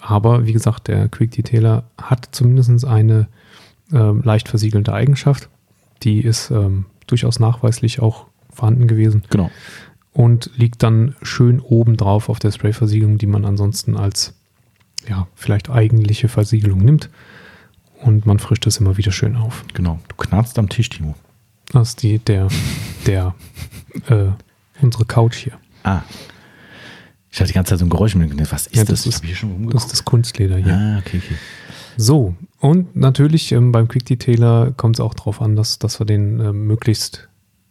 Aber 0.00 0.46
wie 0.46 0.52
gesagt, 0.52 0.88
der 0.88 1.08
Quick 1.08 1.30
Detailer 1.32 1.84
hat 2.00 2.28
zumindest 2.32 2.84
eine 2.84 3.28
ähm, 3.92 4.22
leicht 4.24 4.48
versiegelnde 4.48 4.92
Eigenschaft. 4.92 5.48
Die 6.02 6.20
ist 6.20 6.50
ähm, 6.50 6.86
durchaus 7.06 7.38
nachweislich 7.38 8.00
auch 8.00 8.26
vorhanden 8.52 8.88
gewesen 8.88 9.22
Genau. 9.30 9.50
und 10.12 10.50
liegt 10.56 10.82
dann 10.82 11.14
schön 11.22 11.60
oben 11.60 11.96
drauf 11.96 12.28
auf 12.28 12.38
der 12.40 12.50
Sprayversiegelung, 12.50 13.18
die 13.18 13.26
man 13.26 13.44
ansonsten 13.44 13.96
als 13.96 14.34
ja, 15.08 15.28
vielleicht 15.34 15.70
eigentliche 15.70 16.28
Versiegelung 16.28 16.78
nimmt. 16.80 17.10
Und 18.02 18.24
man 18.26 18.38
frischt 18.38 18.66
es 18.66 18.78
immer 18.78 18.96
wieder 18.96 19.12
schön 19.12 19.36
auf. 19.36 19.64
Genau. 19.74 19.98
Du 20.08 20.16
knarzt 20.16 20.58
am 20.58 20.68
Tisch, 20.68 20.88
Timo. 20.88 21.14
Das 21.72 21.90
ist 21.90 22.02
die, 22.02 22.18
der, 22.18 22.48
der, 23.06 23.34
äh, 24.08 24.26
unsere 24.82 25.04
Couch 25.04 25.36
hier. 25.36 25.52
Ah. 25.84 26.00
Ich 27.30 27.38
hatte 27.38 27.48
die 27.48 27.54
ganze 27.54 27.70
Zeit 27.70 27.78
so 27.78 27.84
ein 27.86 27.90
Geräusch 27.90 28.14
mit 28.16 28.30
dem 28.30 28.50
Was 28.50 28.66
ist 28.66 28.74
Ja, 28.76 28.84
das? 28.84 29.04
das 29.04 29.22
ist- 29.22 29.24
Das 29.72 29.84
ist 29.84 29.92
das 29.92 30.04
Kunstleder 30.04 30.56
hier. 30.56 30.74
Ah, 30.74 30.98
okay, 30.98 31.20
okay. 31.24 31.36
So, 31.96 32.34
und 32.58 32.96
natürlich 32.96 33.52
ähm, 33.52 33.72
beim 33.72 33.86
Quick 33.86 34.06
Detailer 34.06 34.72
kommt 34.76 34.96
es 34.96 35.00
auch 35.00 35.14
darauf 35.14 35.40
an, 35.42 35.54
dass, 35.54 35.78
dass 35.78 36.00
wir 36.00 36.06
den 36.06 36.40
ähm, 36.40 36.66
möglichst 36.66 37.28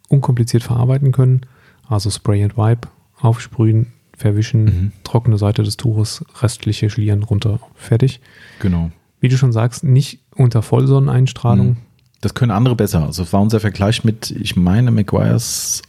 unkompliziert 0.08 0.62
verarbeiten 0.62 1.12
können. 1.12 1.42
Also 1.88 2.10
Spray 2.10 2.42
and 2.44 2.56
Wipe, 2.56 2.88
aufsprühen, 3.20 3.92
verwischen, 4.16 4.64
Mhm. 4.64 4.92
trockene 5.04 5.36
Seite 5.38 5.62
des 5.62 5.76
Tuches, 5.76 6.24
restliche 6.40 6.88
schlieren 6.88 7.22
runter, 7.24 7.58
fertig. 7.74 8.20
Genau. 8.60 8.90
Wie 9.20 9.28
du 9.28 9.36
schon 9.36 9.52
sagst, 9.52 9.84
nicht 9.84 10.20
unter 10.34 10.62
Vollsonneneinstrahlung. 10.62 11.66
Mhm. 11.68 11.76
Das 12.22 12.34
können 12.34 12.50
andere 12.50 12.76
besser. 12.76 13.04
Also 13.04 13.22
es 13.22 13.32
war 13.32 13.40
unser 13.40 13.60
Vergleich 13.60 14.04
mit, 14.04 14.30
ich 14.30 14.56
meine, 14.56 14.90
Maguires 14.90 15.82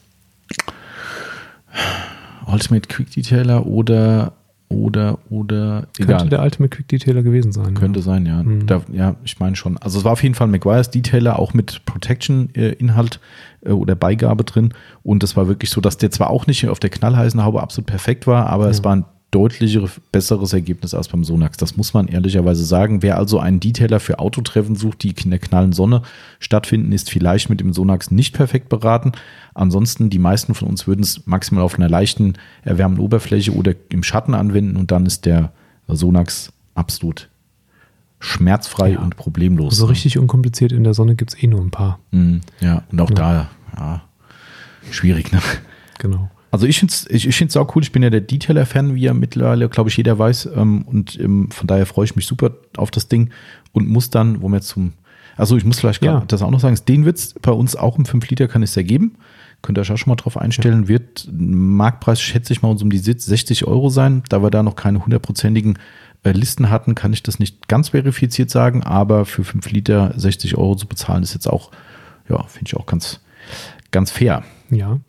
Ultimate 2.48 2.88
Quick 2.88 3.12
Detailer 3.12 3.66
oder 3.66 4.34
oder 4.68 5.20
oder 5.30 5.88
Könnte 5.98 6.14
egal. 6.14 6.30
der 6.30 6.42
Ultimate 6.42 6.70
Quick 6.76 6.88
Detailer 6.88 7.24
gewesen 7.24 7.52
sein. 7.52 7.74
Könnte 7.74 8.02
sein, 8.02 8.26
ja. 8.26 8.42
Mhm. 8.44 8.66
Da, 8.68 8.82
ja, 8.92 9.16
ich 9.24 9.40
meine 9.40 9.56
schon. 9.58 9.78
Also 9.78 10.00
es 10.00 10.06
war 10.06 10.14
auf 10.14 10.24
jeden 10.24 10.36
Fall 10.36 10.48
ein 10.48 10.52
Maguires 10.52 10.90
Detailer, 10.90 11.38
auch 11.40 11.54
mit 11.54 11.86
Protection-Inhalt 11.86 13.20
äh, 13.66 13.72
oder 13.72 13.96
Beigabe 13.96 14.44
drin. 14.46 14.74
Und 15.04 15.24
es 15.24 15.36
war 15.36 15.48
wirklich 15.50 15.70
so, 15.72 15.82
dass 15.82 15.98
der 15.98 16.12
zwar 16.12 16.30
auch 16.30 16.48
nicht 16.48 16.68
auf 16.70 16.80
der 16.80 16.90
knallheißen 16.90 17.44
Haube 17.44 17.62
absolut 17.62 17.88
perfekt 17.88 18.28
war, 18.28 18.48
aber 18.48 18.70
es 18.70 18.78
Ja. 18.80 18.84
war 18.86 18.96
ein 18.96 19.06
deutlicher, 19.32 19.88
besseres 20.12 20.52
Ergebnis 20.54 20.94
als 20.94 21.08
beim 21.08 21.24
Sonax. 21.24 21.56
Das 21.58 21.78
muss 21.78 21.94
man 21.94 22.08
ehrlicherweise 22.08 22.66
sagen. 22.66 23.02
Wer 23.02 23.18
also 23.18 23.40
einen 23.40 23.60
Detailer 23.62 24.00
für 24.02 24.20
Autotreffen 24.20 24.76
sucht, 24.76 25.04
die 25.04 25.16
in 25.24 25.30
der 25.30 25.40
knallen 25.40 25.72
Sonne 25.72 26.02
stattfinden, 26.40 26.92
ist 26.92 27.10
vielleicht 27.10 27.50
mit 27.50 27.62
dem 27.62 27.72
Sonax 27.74 28.12
nicht 28.12 28.36
perfekt 28.36 28.68
beraten. 28.70 29.14
Ansonsten, 29.54 30.10
die 30.10 30.20
meisten 30.20 30.54
von 30.54 30.68
uns 30.68 30.86
würden 30.86 31.02
es 31.02 31.26
maximal 31.28 31.64
auf 31.64 31.76
einer 31.76 31.90
leichten, 31.90 32.34
erwärmenden 32.64 33.04
Oberfläche 33.06 33.54
oder 33.56 33.74
im 33.90 34.04
Schatten 34.04 34.34
anwenden 34.34 34.76
und 34.76 34.92
dann 34.92 35.06
ist 35.06 35.26
der 35.26 35.54
Sonax 35.88 36.52
absolut 36.76 37.30
schmerzfrei 38.20 38.92
Ja. 38.92 39.00
und 39.00 39.16
problemlos. 39.16 39.78
So 39.78 39.86
richtig 39.86 40.18
unkompliziert 40.18 40.72
in 40.72 40.84
der 40.84 40.94
Sonne 40.94 41.16
gibt 41.16 41.34
es 41.34 41.42
eh 41.44 41.48
nur 41.48 41.62
ein 41.62 41.72
paar. 41.72 42.00
Mm, 42.12 42.38
Ja, 42.60 42.84
und 42.92 43.02
auch 43.02 43.10
Ja. 43.10 43.16
da, 43.16 43.50
ja, 43.78 44.02
schwierig, 44.92 45.32
ne? 45.32 45.40
Genau. 46.00 46.30
Also 46.52 46.66
ich 46.68 46.80
finde 46.80 46.94
es 46.94 47.10
ich, 47.10 47.28
ich 47.28 47.36
find's 47.36 47.56
auch 47.58 47.76
cool. 47.76 47.82
Ich 47.82 47.92
bin 47.92 48.04
ja 48.04 48.10
der 48.10 48.22
Detailer-Fan, 48.22 48.94
wie 48.94 49.02
ja 49.02 49.14
mittlerweile, 49.14 49.70
glaube 49.70 49.90
ich, 49.90 49.98
jeder 49.98 50.20
weiß. 50.20 50.50
Ähm, 50.56 50.84
und 50.84 51.18
ähm, 51.20 51.50
von 51.50 51.66
daher 51.68 51.86
freue 51.86 52.06
ich 52.06 52.16
mich 52.16 52.28
super 52.28 52.52
auf 52.78 52.92
das 52.92 53.08
Ding 53.08 53.30
und 53.72 53.88
muss 53.88 54.10
dann, 54.10 54.42
wo 54.42 54.50
wir 54.50 54.62
zum, 54.62 54.94
also 55.38 55.56
ich 55.56 55.64
muss 55.64 55.80
vielleicht 55.80 56.04
Ja. 56.04 56.24
das 56.28 56.42
auch 56.42 56.52
noch 56.52 56.60
sagen, 56.60 56.78
den 56.88 57.06
wird 57.06 57.18
es 57.18 57.34
bei 57.42 57.52
uns 57.52 57.76
auch 57.78 57.98
im 57.98 58.04
5-Liter-Kanister 58.06 58.84
geben. 58.84 59.16
Könnt 59.62 59.78
ihr 59.78 59.82
euch 59.82 59.92
auch 59.92 59.98
schon 59.98 60.10
mal 60.10 60.16
drauf 60.16 60.38
einstellen. 60.38 60.88
Wird 60.88 61.30
Marktpreis, 61.32 62.20
schätze 62.22 62.52
ich 62.52 62.62
mal, 62.62 62.70
uns 62.70 62.82
um 62.82 62.90
die 62.90 62.98
60 62.98 63.66
Euro 63.66 63.90
sein. 63.90 64.24
Da 64.28 64.42
wir 64.44 64.50
da 64.50 64.62
noch 64.64 64.76
keine 64.76 65.06
hundertprozentigen 65.06 65.78
äh, 66.24 66.32
Listen 66.32 66.70
hatten, 66.70 66.96
kann 66.96 67.14
ich 67.14 67.24
das 67.24 67.40
nicht 67.40 67.68
ganz 67.68 67.90
verifiziert 67.90 68.50
sagen. 68.50 68.84
Aber 68.84 69.24
für 69.26 69.44
5 69.44 69.72
Liter 69.72 70.14
60 70.18 70.58
Euro 70.58 70.76
zu 70.76 70.88
bezahlen, 70.88 71.22
ist 71.24 71.34
jetzt 71.36 71.48
auch, 71.48 71.72
ja, 72.28 72.44
finde 72.44 72.70
ich 72.70 72.76
auch 72.76 72.88
ganz, 72.88 73.22
ganz 73.92 74.10
fair. 74.12 74.44
Ja. 74.72 75.00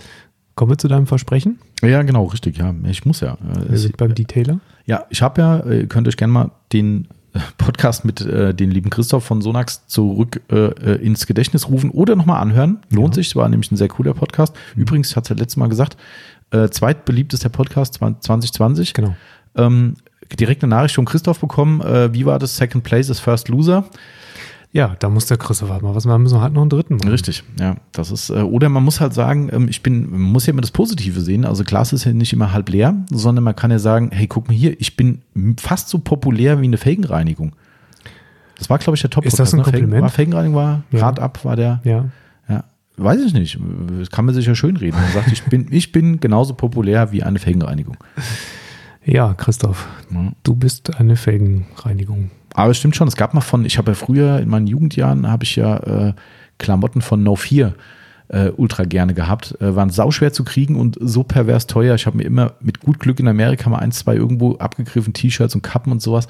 Kommen 0.62 0.70
wir 0.74 0.78
zu 0.78 0.86
deinem 0.86 1.08
Versprechen. 1.08 1.58
Ja, 1.82 2.02
genau, 2.02 2.26
richtig, 2.26 2.56
ja. 2.58 2.72
Ich 2.88 3.04
muss 3.04 3.18
ja. 3.18 3.36
Wir 3.68 3.76
sind 3.78 3.96
beim 3.96 4.14
Detailer. 4.14 4.60
ja, 4.86 5.06
ich 5.10 5.20
habe 5.20 5.40
ja, 5.40 5.58
äh, 5.58 5.80
ihr 5.80 5.86
könnt 5.88 6.06
euch 6.06 6.16
gerne 6.16 6.32
mal 6.32 6.50
den 6.72 7.08
äh, 7.34 7.40
Podcast 7.58 8.04
mit 8.04 8.20
äh, 8.20 8.54
den 8.54 8.70
lieben 8.70 8.88
Christoph 8.88 9.24
von 9.24 9.42
Sonax 9.42 9.88
zurück 9.88 10.40
äh, 10.52 10.66
äh, 10.66 11.04
ins 11.04 11.26
Gedächtnis 11.26 11.68
rufen 11.68 11.90
oder 11.90 12.14
nochmal 12.14 12.40
anhören. 12.40 12.78
Lohnt 12.90 13.16
Ja. 13.16 13.24
sich, 13.24 13.34
war 13.34 13.48
nämlich 13.48 13.72
ein 13.72 13.76
sehr 13.76 13.88
cooler 13.88 14.14
Podcast. 14.14 14.54
Übrigens, 14.76 15.16
hat 15.16 15.24
es 15.24 15.30
ja 15.30 15.34
letztes 15.34 15.56
Mal 15.56 15.68
gesagt, 15.68 15.96
äh, 16.52 16.68
zweitbeliebtester 16.68 17.48
Podcast 17.48 17.94
2020. 17.94 18.94
Genau. 18.94 19.16
Ähm, 19.56 19.96
direkt 20.38 20.62
eine 20.62 20.70
Nachricht 20.70 20.94
von 20.94 21.06
Christoph 21.06 21.40
bekommen. 21.40 21.80
Äh, 21.80 22.14
wie 22.14 22.24
war 22.24 22.38
das? 22.38 22.56
Second 22.56 22.84
Place 22.84 23.08
is 23.08 23.18
First 23.18 23.48
Loser. 23.48 23.84
Ja, 24.74 24.96
da 24.98 25.10
muss 25.10 25.26
der 25.26 25.36
Christopher 25.36 25.80
mal 25.82 25.94
was 25.94 26.06
machen. 26.06 26.22
Müssen 26.22 26.36
wir 26.38 26.40
halt 26.40 26.54
noch 26.54 26.62
einen 26.62 26.70
dritten 26.70 26.96
machen. 26.96 27.08
Richtig, 27.10 27.44
ja. 27.60 27.76
Das 27.92 28.10
ist, 28.10 28.30
äh, 28.30 28.40
oder 28.40 28.70
man 28.70 28.82
muss 28.82 29.00
halt 29.00 29.12
sagen, 29.12 29.50
ähm, 29.52 29.68
ich 29.68 29.82
bin, 29.82 30.10
man 30.10 30.20
muss 30.22 30.46
ja 30.46 30.52
immer 30.52 30.62
das 30.62 30.70
Positive 30.70 31.20
sehen. 31.20 31.44
Also 31.44 31.62
Glas 31.62 31.92
ist 31.92 32.04
ja 32.04 32.12
nicht 32.14 32.32
immer 32.32 32.52
halb 32.54 32.70
leer, 32.70 32.94
sondern 33.10 33.44
man 33.44 33.54
kann 33.54 33.70
ja 33.70 33.78
sagen, 33.78 34.10
hey, 34.12 34.26
guck 34.26 34.48
mal 34.48 34.54
hier, 34.54 34.80
ich 34.80 34.96
bin 34.96 35.20
fast 35.60 35.90
so 35.90 35.98
populär 35.98 36.60
wie 36.62 36.66
eine 36.66 36.78
Felgenreinigung. 36.78 37.52
Das 38.56 38.70
war, 38.70 38.78
glaube 38.78 38.96
ich, 38.96 39.02
der 39.02 39.10
top 39.10 39.26
Ist 39.26 39.38
das 39.38 39.52
ein 39.52 39.58
ne? 39.58 39.64
Felgen, 39.64 39.80
Kompliment? 39.80 40.02
war 40.02 40.08
Felgenreinigung 40.10 40.56
war, 40.56 40.82
Ja. 40.90 41.00
Rad 41.00 41.20
ab 41.20 41.44
war 41.44 41.56
der, 41.56 41.80
Ja. 41.84 42.06
ja. 42.48 42.64
Weiß 42.96 43.20
ich 43.20 43.34
nicht. 43.34 43.58
Das 43.98 44.10
kann 44.10 44.24
man 44.24 44.34
sich 44.34 44.46
ja 44.46 44.54
schön 44.54 44.76
reden. 44.78 44.96
Man 44.96 45.12
sagt, 45.12 45.32
ich 45.32 45.42
bin, 45.44 45.66
ich 45.70 45.92
bin 45.92 46.18
genauso 46.20 46.54
populär 46.54 47.10
wie 47.12 47.22
eine 47.22 47.38
Felgenreinigung. 47.38 47.96
Ja, 49.04 49.34
Christoph, 49.34 49.88
Ja. 50.10 50.32
du 50.44 50.54
bist 50.54 50.96
eine 50.96 51.16
Felgenreinigung. 51.16 52.30
Aber 52.54 52.70
es 52.70 52.78
stimmt 52.78 52.96
schon, 52.96 53.08
es 53.08 53.16
gab 53.16 53.34
mal 53.34 53.40
von, 53.40 53.64
ich 53.64 53.78
habe 53.78 53.92
ja 53.92 53.94
früher 53.94 54.38
in 54.40 54.48
meinen 54.48 54.66
Jugendjahren, 54.66 55.28
habe 55.30 55.44
ich 55.44 55.56
ja 55.56 55.76
äh, 56.08 56.12
Klamotten 56.58 57.00
von 57.00 57.22
No 57.22 57.34
4 57.36 57.74
äh, 58.28 58.50
ultra 58.56 58.84
gerne 58.84 59.12
gehabt. 59.14 59.54
Äh, 59.60 59.76
waren 59.76 59.90
sauschwer 59.90 60.32
zu 60.32 60.42
kriegen 60.44 60.76
und 60.76 60.96
so 61.00 61.22
pervers 61.22 61.66
teuer. 61.66 61.94
Ich 61.94 62.06
habe 62.06 62.16
mir 62.16 62.24
immer 62.24 62.54
mit 62.60 62.80
gut 62.80 62.98
Glück 62.98 63.20
in 63.20 63.28
Amerika 63.28 63.68
mal 63.68 63.78
ein, 63.78 63.92
zwei 63.92 64.14
irgendwo 64.14 64.56
abgegriffen, 64.56 65.12
T-Shirts 65.12 65.54
und 65.54 65.62
Kappen 65.62 65.92
und 65.92 66.00
sowas. 66.00 66.28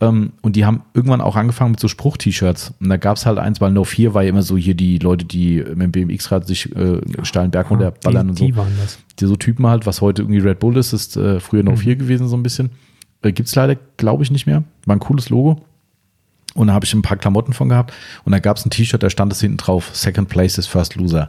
Ähm, 0.00 0.32
und 0.40 0.56
die 0.56 0.64
haben 0.64 0.82
irgendwann 0.94 1.20
auch 1.20 1.36
angefangen 1.36 1.72
mit 1.72 1.80
so 1.80 1.88
Spruch-T-Shirts. 1.88 2.72
Und 2.80 2.88
da 2.88 2.96
gab 2.96 3.18
es 3.18 3.26
halt 3.26 3.38
eins, 3.38 3.60
weil 3.60 3.70
No 3.72 3.84
4 3.84 4.14
war 4.14 4.22
ja 4.22 4.30
immer 4.30 4.42
so 4.42 4.56
hier 4.56 4.74
die 4.74 4.98
Leute, 4.98 5.26
die 5.26 5.62
mit 5.74 5.94
dem 5.94 6.08
BMX-Rad 6.08 6.46
sich 6.46 6.74
äh, 6.74 7.00
steilen 7.22 7.50
Berg 7.50 7.70
runterballern 7.70 8.28
die, 8.28 8.30
und 8.30 8.38
so 8.38 8.46
die 8.46 8.56
waren 8.56 8.72
das. 8.80 8.98
die 9.18 9.26
so 9.26 9.36
Typen 9.36 9.66
halt, 9.66 9.84
was 9.84 10.00
heute 10.00 10.22
irgendwie 10.22 10.40
Red 10.40 10.58
Bull 10.58 10.76
ist, 10.78 10.92
ist 10.94 11.16
äh, 11.18 11.38
früher 11.40 11.62
noch 11.62 11.72
Mhm. 11.72 11.78
4 11.78 11.96
gewesen, 11.96 12.28
so 12.28 12.36
ein 12.36 12.42
bisschen. 12.42 12.70
Äh, 13.22 13.32
Gibt 13.32 13.48
es 13.48 13.54
leider, 13.54 13.76
glaube 13.96 14.22
ich, 14.22 14.30
nicht 14.30 14.46
mehr. 14.46 14.64
War 14.86 14.96
ein 14.96 15.00
cooles 15.00 15.28
Logo. 15.30 15.60
Und 16.54 16.66
da 16.66 16.74
habe 16.74 16.84
ich 16.84 16.92
ein 16.92 17.02
paar 17.02 17.16
Klamotten 17.16 17.52
von 17.54 17.68
gehabt. 17.68 17.92
Und 18.24 18.32
da 18.32 18.38
gab 18.38 18.58
es 18.58 18.66
ein 18.66 18.70
T-Shirt, 18.70 19.02
da 19.02 19.08
stand 19.08 19.32
es 19.32 19.40
hinten 19.40 19.56
drauf, 19.56 19.90
Second 19.94 20.28
Place 20.28 20.58
is 20.58 20.66
First 20.66 20.96
Loser. 20.96 21.28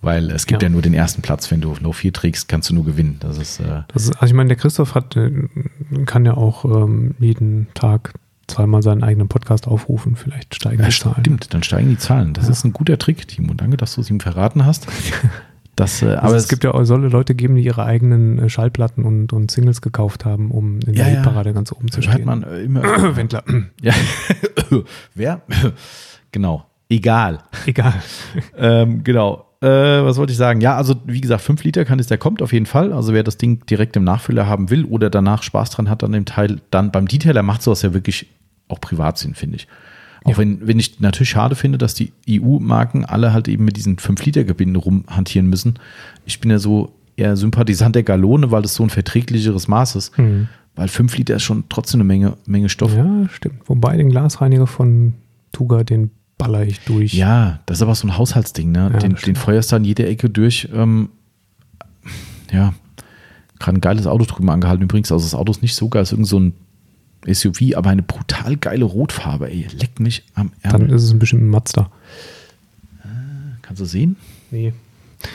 Weil 0.00 0.30
es 0.30 0.46
gibt 0.46 0.62
ja, 0.62 0.68
Ja. 0.68 0.72
nur 0.72 0.80
den 0.80 0.94
ersten 0.94 1.22
Platz. 1.22 1.50
Wenn 1.50 1.60
du 1.60 1.74
No 1.80 1.92
4 1.92 2.12
trägst, 2.12 2.48
kannst 2.48 2.70
du 2.70 2.74
nur 2.74 2.84
gewinnen. 2.84 3.16
Das 3.20 3.36
ist, 3.36 3.60
äh, 3.60 3.82
Das 3.88 4.04
ist, 4.04 4.12
also 4.12 4.26
ich 4.26 4.32
meine, 4.34 4.48
der 4.48 4.56
Christoph 4.56 4.94
hat, 4.94 5.16
äh, 5.16 5.30
kann 6.06 6.24
ja 6.24 6.34
auch 6.34 6.64
ähm, 6.64 7.14
jeden 7.18 7.66
Tag 7.74 8.14
zweimal 8.46 8.80
seinen 8.82 9.02
eigenen 9.02 9.28
Podcast 9.28 9.66
aufrufen. 9.66 10.16
Vielleicht 10.16 10.54
steigen 10.54 10.80
ja, 10.80 10.88
die 10.88 10.94
Zahlen. 10.94 11.16
stimmt, 11.20 11.52
dann 11.52 11.62
steigen 11.62 11.88
die 11.90 11.98
Zahlen. 11.98 12.32
Das 12.32 12.44
Ja. 12.46 12.52
ist 12.52 12.64
ein 12.64 12.72
guter 12.72 12.96
Trick, 12.96 13.26
Timo. 13.28 13.52
Danke, 13.54 13.76
dass 13.76 13.96
du 13.96 14.00
es 14.00 14.08
ihm 14.08 14.20
verraten 14.20 14.64
hast. 14.64 14.86
Das, 15.78 16.02
äh, 16.02 16.06
Also 16.06 16.18
aber 16.18 16.34
es 16.36 16.48
gibt 16.48 16.64
ja 16.64 16.84
solle 16.84 17.08
Leute 17.08 17.34
geben, 17.34 17.54
die 17.54 17.62
ihre 17.62 17.84
eigenen 17.84 18.38
äh, 18.38 18.48
Schallplatten 18.48 19.04
und, 19.04 19.32
und 19.32 19.50
Singles 19.50 19.80
gekauft 19.80 20.24
haben, 20.24 20.50
um 20.50 20.80
in 20.80 20.94
Ja, 20.94 21.04
der 21.04 21.12
ja. 21.12 21.18
Hitparade 21.20 21.52
ganz 21.52 21.70
oben 21.72 21.90
zu 21.90 22.00
hört 22.00 22.12
stehen. 22.14 22.24
man 22.26 22.42
äh, 22.42 22.60
immer. 22.62 22.82
Wendler. 23.16 23.44
ja. 23.80 23.92
Wer? 25.14 25.42
genau. 26.32 26.64
Egal. 26.88 27.38
Egal. 27.66 27.94
Ähm, 28.56 29.04
genau. 29.04 29.44
Äh, 29.60 29.66
was 29.68 30.16
wollte 30.16 30.32
ich 30.32 30.38
sagen? 30.38 30.60
Ja, 30.60 30.76
also 30.76 30.94
wie 31.06 31.20
gesagt, 31.20 31.42
5 31.42 31.62
Liter 31.64 31.84
Kanister 31.84 32.16
kommt 32.16 32.42
auf 32.42 32.52
jeden 32.52 32.66
Fall. 32.66 32.92
Also 32.92 33.12
wer 33.12 33.22
das 33.24 33.36
Ding 33.36 33.64
direkt 33.66 33.96
im 33.96 34.04
Nachfüller 34.04 34.46
haben 34.46 34.70
will 34.70 34.84
oder 34.84 35.10
danach 35.10 35.42
Spaß 35.42 35.70
dran 35.70 35.88
hat 35.90 36.02
an 36.04 36.12
dem 36.12 36.24
Teil, 36.24 36.60
dann 36.70 36.90
beim 36.92 37.06
Detailer 37.08 37.42
macht 37.42 37.62
sowas 37.62 37.82
ja 37.82 37.92
wirklich 37.94 38.26
auch 38.68 38.80
Privatsinn, 38.80 39.34
finde 39.34 39.56
ich. 39.56 39.68
Auch 40.28 40.38
wenn, 40.38 40.66
wenn 40.66 40.78
ich 40.78 41.00
natürlich 41.00 41.30
schade 41.30 41.54
finde, 41.54 41.78
dass 41.78 41.94
die 41.94 42.12
EU-Marken 42.28 43.04
alle 43.04 43.32
halt 43.32 43.48
eben 43.48 43.64
mit 43.64 43.76
diesen 43.76 43.96
5-Liter-Gebinden 43.96 44.76
rumhantieren 44.76 45.48
müssen. 45.48 45.78
Ich 46.24 46.40
bin 46.40 46.50
ja 46.50 46.58
so 46.58 46.92
eher 47.16 47.36
Sympathisant 47.36 47.94
der 47.94 48.02
Galone, 48.02 48.50
weil 48.50 48.62
das 48.62 48.74
so 48.74 48.82
ein 48.82 48.90
verträglicheres 48.90 49.68
Maß 49.68 49.96
ist. 49.96 50.16
Hm. 50.16 50.48
Weil 50.76 50.88
5 50.88 51.16
Liter 51.18 51.36
ist 51.36 51.42
schon 51.42 51.64
trotzdem 51.68 52.00
eine 52.00 52.06
Menge, 52.06 52.36
Menge 52.46 52.68
Stoff. 52.68 52.94
Ja, 52.94 53.28
stimmt. 53.30 53.68
Wobei 53.68 53.96
den 53.96 54.10
Glasreiniger 54.10 54.68
von 54.68 55.14
Tuga, 55.52 55.82
den 55.82 56.10
baller 56.38 56.64
ich 56.64 56.80
durch. 56.80 57.12
Ja, 57.14 57.58
das 57.66 57.78
ist 57.78 57.82
aber 57.82 57.94
so 57.96 58.06
ein 58.06 58.16
Haushaltsding, 58.16 58.70
ne? 58.70 58.90
Ja, 58.92 58.98
den, 59.00 59.16
den 59.16 59.34
feuerst 59.34 59.72
du 59.72 59.76
an 59.76 59.84
jeder 59.84 60.06
Ecke 60.06 60.30
durch. 60.30 60.68
Ähm, 60.72 61.08
ja, 62.52 62.74
gerade 63.58 63.78
ein 63.78 63.80
geiles 63.80 64.06
Auto 64.06 64.24
drüben 64.24 64.48
angehalten 64.50 64.84
übrigens. 64.84 65.10
Also 65.10 65.24
das 65.24 65.34
Auto 65.34 65.50
ist 65.50 65.62
nicht 65.62 65.74
so 65.74 65.88
geil, 65.88 66.02
es 66.02 66.08
ist 66.08 66.12
irgend 66.12 66.28
so 66.28 66.38
ein 66.38 66.52
SUV, 67.26 67.74
aber 67.76 67.90
eine 67.90 68.02
brutal 68.02 68.56
geile 68.56 68.84
Rotfarbe, 68.84 69.50
ey. 69.50 69.66
Leck 69.78 70.00
mich 70.00 70.24
am 70.34 70.52
Dann 70.62 70.72
Ärmel. 70.82 70.92
ist 70.92 71.02
es 71.04 71.12
ein 71.12 71.18
bisschen 71.18 71.48
Mazda. 71.48 71.90
Kannst 73.62 73.80
du 73.80 73.84
sehen? 73.86 74.16
Nee. 74.50 74.72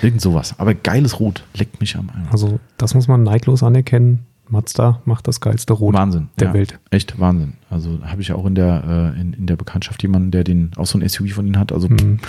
Irgend 0.02 0.22
sowas. 0.22 0.56
Aber 0.60 0.74
geiles 0.74 1.20
Rot. 1.20 1.44
Leckt 1.56 1.80
mich 1.82 1.96
am 1.98 2.10
Ärmel. 2.10 2.28
Also, 2.32 2.60
das 2.78 2.94
muss 2.96 3.08
man 3.08 3.24
neidlos 3.24 3.64
anerkennen. 3.64 4.20
Mazda 4.50 5.02
macht 5.06 5.28
das 5.28 5.40
geilste 5.40 5.74
Rot 5.74 5.94
Wahnsinn. 5.94 6.30
der 6.40 6.50
ja, 6.50 6.54
Welt. 6.54 6.80
Echt 6.92 7.20
Wahnsinn. 7.20 7.54
Also 7.70 8.00
habe 8.04 8.22
ich 8.22 8.32
auch 8.34 8.46
in 8.46 8.56
der, 8.56 9.14
äh, 9.16 9.20
in, 9.22 9.34
in 9.34 9.46
der 9.48 9.56
Bekanntschaft 9.56 10.02
jemanden, 10.04 10.32
der 10.32 10.44
den 10.44 10.72
auch 10.76 10.86
so 10.86 10.98
ein 11.00 11.08
SUV 11.08 11.32
von 11.34 11.48
ihnen 11.48 11.58
hat. 11.58 11.72
Also 11.72 11.88
Mhm. 11.90 12.20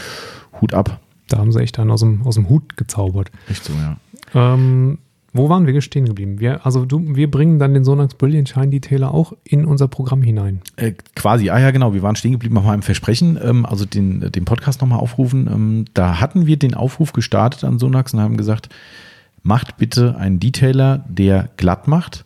Hut 0.61 0.73
ab. 0.75 1.01
Da 1.29 1.39
haben 1.39 1.53
sie 1.53 1.61
echt 1.61 1.79
einen 1.79 1.91
aus 1.91 2.01
dem, 2.01 2.23
aus 2.23 2.37
dem 2.37 2.49
Hut 2.49 2.77
gezaubert. 2.77 3.31
Echt 3.49 3.65
so, 3.65 3.73
ja. 3.75 3.97
Ähm, 4.35 4.99
wo 5.35 5.49
waren 5.49 5.67
wir 5.67 5.81
stehen 5.83 6.07
geblieben? 6.07 6.39
Wir, 6.39 6.65
also 6.65 6.87
du, 6.87 7.17
wir 7.17 7.31
bringen 7.31 7.59
dann 7.59 7.75
den 7.75 7.85
Sonax 7.85 8.15
Brilliant 8.15 8.49
Shine 8.49 8.69
Detailer 8.69 9.13
auch 9.13 9.33
in 9.43 9.67
unser 9.67 9.89
Programm 9.89 10.23
hinein. 10.23 10.63
Äh, 10.77 10.93
quasi, 11.17 11.51
ah 11.51 11.59
ja, 11.59 11.73
genau. 11.73 11.93
Wir 11.93 12.03
waren 12.03 12.15
stehen 12.15 12.33
geblieben 12.33 12.57
auf 12.57 12.65
meinem 12.65 12.83
Versprechen, 12.83 13.37
ähm, 13.43 13.67
also 13.67 13.85
den, 13.85 14.31
den 14.31 14.45
Podcast 14.45 14.81
nochmal 14.81 15.01
aufrufen. 15.01 15.51
Ähm, 15.53 15.85
da 15.93 16.21
hatten 16.21 16.47
wir 16.47 16.57
den 16.57 16.75
Aufruf 16.75 17.13
gestartet 17.13 17.65
an 17.65 17.81
Sonax 17.81 18.15
und 18.15 18.21
haben 18.21 18.37
gesagt, 18.37 18.69
macht 19.43 19.77
bitte 19.77 20.17
einen 20.17 20.39
Detailer, 20.39 21.05
der 21.09 21.51
glatt 21.57 21.89
macht 21.89 22.25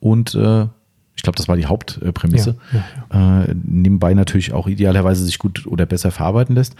und 0.00 0.34
äh, 0.34 0.66
ich 1.14 1.22
glaube, 1.22 1.36
das 1.36 1.46
war 1.46 1.56
die 1.56 1.66
Hauptprämisse. 1.66 2.56
Ja, 2.72 2.84
ja, 3.12 3.42
Äh, 3.44 3.54
nebenbei 3.62 4.14
natürlich 4.14 4.52
auch 4.52 4.66
idealerweise 4.66 5.24
sich 5.24 5.38
gut 5.38 5.66
oder 5.66 5.86
besser 5.86 6.10
verarbeiten 6.10 6.56
lässt. 6.56 6.74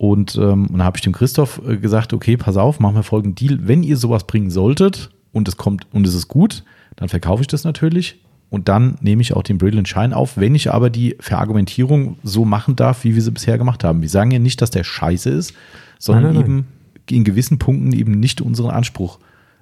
Und, 0.00 0.34
ähm, 0.36 0.68
und 0.68 0.78
da 0.78 0.84
habe 0.84 0.96
ich 0.96 1.02
dem 1.02 1.12
Christoph 1.12 1.60
äh, 1.68 1.76
gesagt, 1.76 2.14
okay, 2.14 2.38
pass 2.38 2.56
auf, 2.56 2.80
machen 2.80 2.94
wir 2.94 3.02
folgenden 3.02 3.34
Deal. 3.34 3.58
Wenn 3.68 3.82
ihr 3.82 3.98
sowas 3.98 4.26
bringen 4.26 4.48
solltet 4.48 5.10
und 5.30 5.46
es 5.46 5.58
kommt 5.58 5.86
und 5.92 6.06
es 6.06 6.14
ist 6.14 6.26
gut, 6.26 6.64
dann 6.96 7.10
verkaufe 7.10 7.42
ich 7.42 7.48
das 7.48 7.64
natürlich. 7.64 8.18
Und 8.48 8.70
dann 8.70 8.96
nehme 9.02 9.20
ich 9.20 9.36
auch 9.36 9.42
den 9.42 9.58
Brilliant 9.58 9.88
Shine 9.88 10.16
auf, 10.16 10.38
wenn 10.38 10.54
ich 10.54 10.72
aber 10.72 10.88
die 10.88 11.16
Verargumentierung 11.20 12.16
so 12.22 12.46
machen 12.46 12.76
darf, 12.76 13.04
wie 13.04 13.14
wir 13.14 13.20
sie 13.20 13.30
bisher 13.30 13.58
gemacht 13.58 13.84
haben. 13.84 14.00
Wir 14.00 14.08
sagen 14.08 14.30
ja 14.30 14.38
nicht, 14.38 14.62
dass 14.62 14.70
der 14.70 14.84
scheiße 14.84 15.28
ist, 15.28 15.52
sondern 15.98 16.32
Nein, 16.32 16.34
nein, 16.34 16.44
eben 16.44 16.66
in 17.10 17.24
gewissen 17.24 17.58
Punkten 17.58 17.92
eben 17.92 18.12
nicht 18.12 18.40
unseren 18.40 18.70
Anspruch 18.70 19.18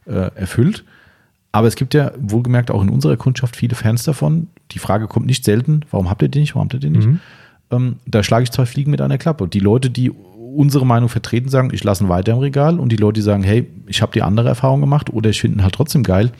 äh, 0.06 0.30
erfüllt. 0.36 0.84
Aber 1.50 1.66
es 1.66 1.74
gibt 1.74 1.94
ja 1.94 2.12
wohlgemerkt 2.16 2.70
auch 2.70 2.82
in 2.84 2.90
unserer 2.90 3.16
Kundschaft 3.16 3.56
viele 3.56 3.74
Fans 3.74 4.04
davon. 4.04 4.46
Die 4.70 4.78
Frage 4.78 5.08
kommt 5.08 5.26
nicht 5.26 5.44
selten, 5.44 5.80
warum 5.90 6.08
habt 6.08 6.22
ihr 6.22 6.28
den 6.28 6.42
nicht, 6.42 6.54
warum 6.54 6.66
habt 6.66 6.74
ihr 6.74 6.80
den 6.80 6.92
nicht? 6.92 7.08
Mhm. 7.08 7.20
Ähm, 7.70 7.96
da 8.06 8.22
schlage 8.22 8.44
ich 8.44 8.52
zwei 8.52 8.66
Fliegen 8.66 8.90
mit 8.90 9.00
einer 9.00 9.18
Klappe. 9.18 9.48
Die 9.48 9.60
Leute, 9.60 9.90
die 9.90 10.12
unsere 10.56 10.86
Meinung 10.86 11.08
vertreten, 11.08 11.48
sagen, 11.48 11.70
ich 11.72 11.84
lasse 11.84 12.04
ihn 12.04 12.08
weiter 12.08 12.32
im 12.32 12.38
Regal 12.38 12.78
und 12.78 12.90
die 12.90 12.96
Leute, 12.96 13.14
die 13.14 13.22
sagen, 13.22 13.42
hey, 13.42 13.66
ich 13.86 14.02
habe 14.02 14.12
die 14.12 14.22
andere 14.22 14.48
Erfahrung 14.48 14.80
gemacht 14.80 15.10
oder 15.10 15.30
ich 15.30 15.40
finde 15.40 15.58
ihn 15.58 15.62
halt 15.62 15.74
trotzdem 15.74 16.02
geil, 16.02 16.32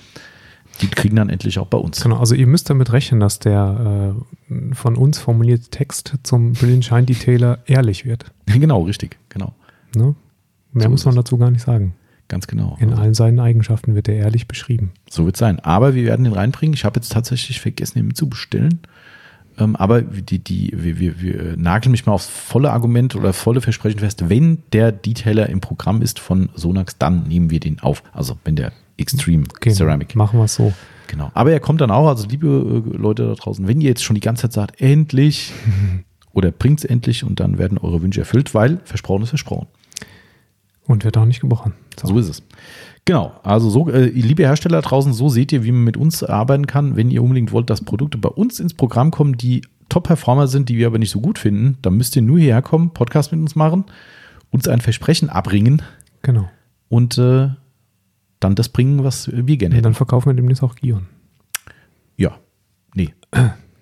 die 0.81 0.89
kriegen 0.89 1.17
dann 1.17 1.29
endlich 1.29 1.59
auch 1.59 1.67
bei 1.67 1.79
uns. 1.79 2.01
Genau, 2.03 2.19
also 2.19 2.35
ihr 2.35 2.47
müsst 2.47 2.71
damit 2.71 2.93
rechnen, 2.93 3.21
dass 3.21 3.39
der 3.39 4.15
äh, 4.51 4.75
von 4.75 4.97
uns 4.97 5.19
formulierte 5.19 5.71
Text 5.71 6.15
zum 6.23 6.53
Brilliant 6.53 6.85
Shine 6.85 7.05
Detailer 7.05 7.59
ehrlich 7.67 8.05
wird. 8.05 8.27
genau, 8.47 8.83
richtig, 8.83 9.19
genau. 9.29 9.55
Ne? 9.97 10.15
Mehr 10.73 10.85
So 10.85 10.91
muss 10.91 11.05
man 11.05 11.17
dazu 11.17 11.37
gar 11.39 11.51
nicht 11.51 11.63
sagen. 11.63 11.95
Ganz 12.29 12.47
genau. 12.47 12.77
In 12.79 12.91
Also, 12.91 13.03
allen 13.03 13.15
seinen 13.15 13.41
Eigenschaften 13.41 13.95
wird 13.95 14.07
er 14.07 14.17
ehrlich 14.17 14.47
beschrieben. 14.47 14.93
so 15.09 15.25
wird 15.25 15.37
es 15.37 15.41
sein. 15.41 15.61
Aber 15.61 15.95
wir 15.95 16.05
werden 16.05 16.25
den 16.25 16.35
reinbringen. 16.35 16.75
Ich 16.75 16.85
habe 16.85 17.01
jetzt 17.01 17.11
tatsächlich 17.11 17.59
vergessen, 17.61 17.99
ihn 17.99 18.07
mitzubestellen. 18.07 18.81
Ähm, 19.59 19.77
aber 19.77 20.03
die, 20.03 20.39
die, 20.39 20.73
wir, 20.75 20.99
wir, 20.99 21.21
wir 21.21 21.57
nageln 21.57 21.91
mich 21.91 22.07
mal 22.07 22.13
aufs 22.13 22.27
volle 22.27 22.73
Argument 22.73 23.17
oder 23.17 23.33
volle 23.33 23.61
Versprechen 23.61 23.99
fest. 23.99 24.29
Wenn 24.29 24.63
der 24.73 24.93
Detailer 24.93 25.49
im 25.49 25.61
Programm 25.61 26.03
ist 26.03 26.21
von 26.21 26.49
Sonax, 26.55 26.99
dann 26.99 27.25
nehmen 27.25 27.51
wir 27.51 27.61
den 27.61 27.81
auf. 27.81 28.03
Also 28.13 28.39
wenn 28.45 28.57
der 28.57 28.73
Extreme 28.97 29.45
Genau, 29.61 29.77
Ceramic. 29.77 30.15
Machen 30.17 30.39
wir 30.39 30.45
es 30.45 30.55
so. 30.55 30.73
Genau. 31.07 31.31
Aber 31.35 31.53
er 31.53 31.61
kommt 31.61 31.81
dann 31.81 31.91
auch, 31.91 32.09
also 32.09 32.27
liebe 32.27 32.47
äh, 32.47 32.97
Leute 32.97 33.27
da 33.27 33.35
draußen, 33.35 33.67
wenn 33.67 33.81
ihr 33.81 33.89
jetzt 33.89 34.05
schon 34.05 34.15
die 34.15 34.21
ganze 34.21 34.43
Zeit 34.43 34.53
sagt, 34.53 34.81
endlich 34.81 35.53
oder 36.33 36.51
bringt's 36.51 36.85
endlich 36.85 37.25
und 37.25 37.41
dann 37.41 37.59
werden 37.59 37.79
eure 37.79 38.03
Wünsche 38.03 38.21
erfüllt, 38.21 38.55
weil 38.55 38.81
versprochen 38.85 39.23
ist 39.23 39.31
versprochen. 39.31 39.67
Und 40.85 41.05
wird 41.05 41.17
auch 41.17 41.27
nicht 41.27 41.41
gebrochen. 41.41 41.75
So. 42.01 42.09
So 42.09 42.19
ist 42.19 42.29
es. 42.29 42.43
Genau, 43.09 43.33
also 43.43 43.71
so, 43.71 43.89
äh, 43.89 44.05
liebe 44.05 44.43
Hersteller 44.43 44.83
draußen, 44.83 45.15
so 45.15 45.31
seht 45.31 45.51
ihr, 45.51 45.65
wie 45.65 45.73
man 45.73 45.83
mit 45.83 45.97
uns 45.97 46.23
arbeiten 46.23 46.67
kann. 46.67 46.95
Wenn 46.95 47.11
ihr 47.11 47.23
unbedingt 47.23 47.53
wollt, 47.53 47.71
dass 47.71 47.81
Produkte 47.81 48.19
bei 48.19 48.29
uns 48.29 48.61
ins 48.61 48.75
Programm 48.75 49.11
kommen, 49.11 49.39
die 49.39 49.63
Top-Performer 49.89 50.47
sind, 50.47 50.69
die 50.69 50.77
wir 50.77 50.87
aber 50.89 50.99
nicht 50.99 51.09
so 51.11 51.23
gut 51.23 51.39
finden, 51.39 51.79
dann 51.81 51.97
müsst 51.97 52.17
ihr 52.17 52.21
nur 52.21 52.39
hierher 52.39 52.61
kommen, 52.61 52.91
Podcast 52.91 53.33
mit 53.33 53.41
uns 53.41 53.57
machen, 53.57 53.87
uns 54.51 54.69
ein 54.69 54.83
Versprechen 54.83 55.31
abbringen 55.31 55.81
Genau. 56.21 56.51
und 56.91 57.17
äh, 57.17 57.49
dann 58.41 58.55
das 58.55 58.69
bringen, 58.69 59.03
was 59.05 59.31
wir 59.33 59.57
gerne 59.57 59.77
hätten. 59.77 59.85
dann 59.85 59.95
verkaufen 59.95 60.29
wir 60.29 60.35
demnächst 60.35 60.63
auch 60.63 60.75
Gion. 60.75 61.07
Ja, 62.19 62.37
nee. 62.93 63.15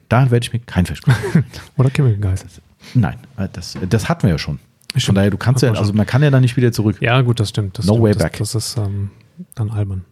Da 0.08 0.30
werde 0.30 0.44
ich 0.46 0.52
mir 0.52 0.60
kein 0.60 0.86
Versprechen. 0.86 1.44
Oder 1.76 1.90
Chemical-Geist. 1.90 2.62
Nein, 2.94 3.16
äh, 3.38 3.48
das, 3.52 3.76
das 3.90 4.08
hatten 4.08 4.22
wir 4.22 4.30
ja 4.30 4.38
schon. 4.38 4.60
Von 5.04 5.14
daher, 5.14 5.30
du 5.30 5.36
kannst 5.36 5.62
ja, 5.62 5.72
also 5.72 5.92
man 5.92 6.06
kann 6.06 6.22
ja 6.22 6.30
da 6.30 6.40
nicht 6.40 6.56
wieder 6.56 6.72
zurück. 6.72 6.96
Ja, 7.00 7.20
gut, 7.22 7.38
das 7.40 7.50
stimmt. 7.50 7.78
Das 7.78 7.86
No 7.86 7.94
stimmt. 7.94 8.04
way 8.04 8.12
das, 8.14 8.22
back. 8.22 8.38
Das 8.38 8.54
ist 8.54 8.76
ähm, 8.78 9.10
dann 9.54 9.70
albern. 9.70 10.04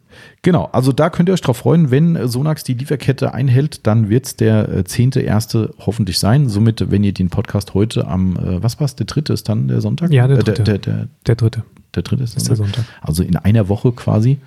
Genau, 0.43 0.66
also 0.66 0.93
da 0.93 1.11
könnt 1.11 1.28
ihr 1.28 1.32
euch 1.32 1.41
drauf 1.41 1.57
freuen, 1.57 1.91
wenn 1.91 2.14
äh, 2.14 2.28
Sonax 2.28 2.62
die 2.62 2.74
Lieferkette 2.74 3.35
einhält, 3.35 3.87
dann 3.87 4.09
wird 4.11 4.26
es 4.26 4.37
der 4.37 4.68
äh, 4.68 4.78
10.1. 4.82 5.70
hoffentlich 5.87 6.18
sein. 6.20 6.49
Somit, 6.49 6.91
wenn 6.91 7.03
ihr 7.03 7.12
den 7.12 7.30
Podcast 7.30 7.74
heute 7.74 8.07
am, 8.07 8.37
äh, 8.37 8.62
was 8.62 8.78
war's, 8.78 8.95
der 8.95 9.07
dritte 9.07 9.32
ist 9.32 9.49
dann 9.49 9.66
der 9.68 9.80
Sonntag? 9.80 10.12
Ja, 10.12 10.28
der 10.28 10.39
Äh, 10.39 10.43
dritte. 10.45 10.62
der, 10.64 10.78
der, 10.78 11.09
Der 11.26 11.35
dritte 11.35 11.64
der 11.97 12.03
dritte 12.03 12.22
ist, 12.24 12.37
ist 12.37 12.49
der 12.49 12.57
Sonntag. 12.57 12.85
Sonntag. 12.85 12.95
Also 13.03 13.22
in 13.22 13.37
einer 13.37 13.68
Woche 13.68 13.91
quasi, 13.93 14.39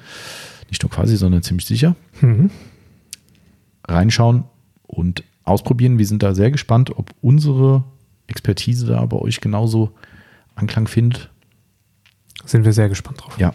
nicht 0.70 0.84
nur 0.84 0.90
quasi, 0.90 1.16
sondern 1.18 1.44
ziemlich 1.44 1.66
sicher, 1.66 1.96
Mhm. 2.22 2.50
reinschauen 3.88 4.44
und 4.86 5.24
ausprobieren. 5.44 5.98
Wir 5.98 6.06
sind 6.06 6.24
da 6.24 6.34
sehr 6.36 6.52
gespannt, 6.52 6.92
ob 6.98 7.12
unsere 7.22 7.84
Expertise 8.28 8.86
da 8.86 9.06
bei 9.06 9.18
euch 9.18 9.40
genauso 9.42 9.92
Anklang 10.58 10.88
findet. 10.88 11.30
Sind 12.46 12.66
wir 12.66 12.74
sehr 12.74 12.90
gespannt 12.90 13.22
drauf. 13.22 13.38
Ja, 13.40 13.54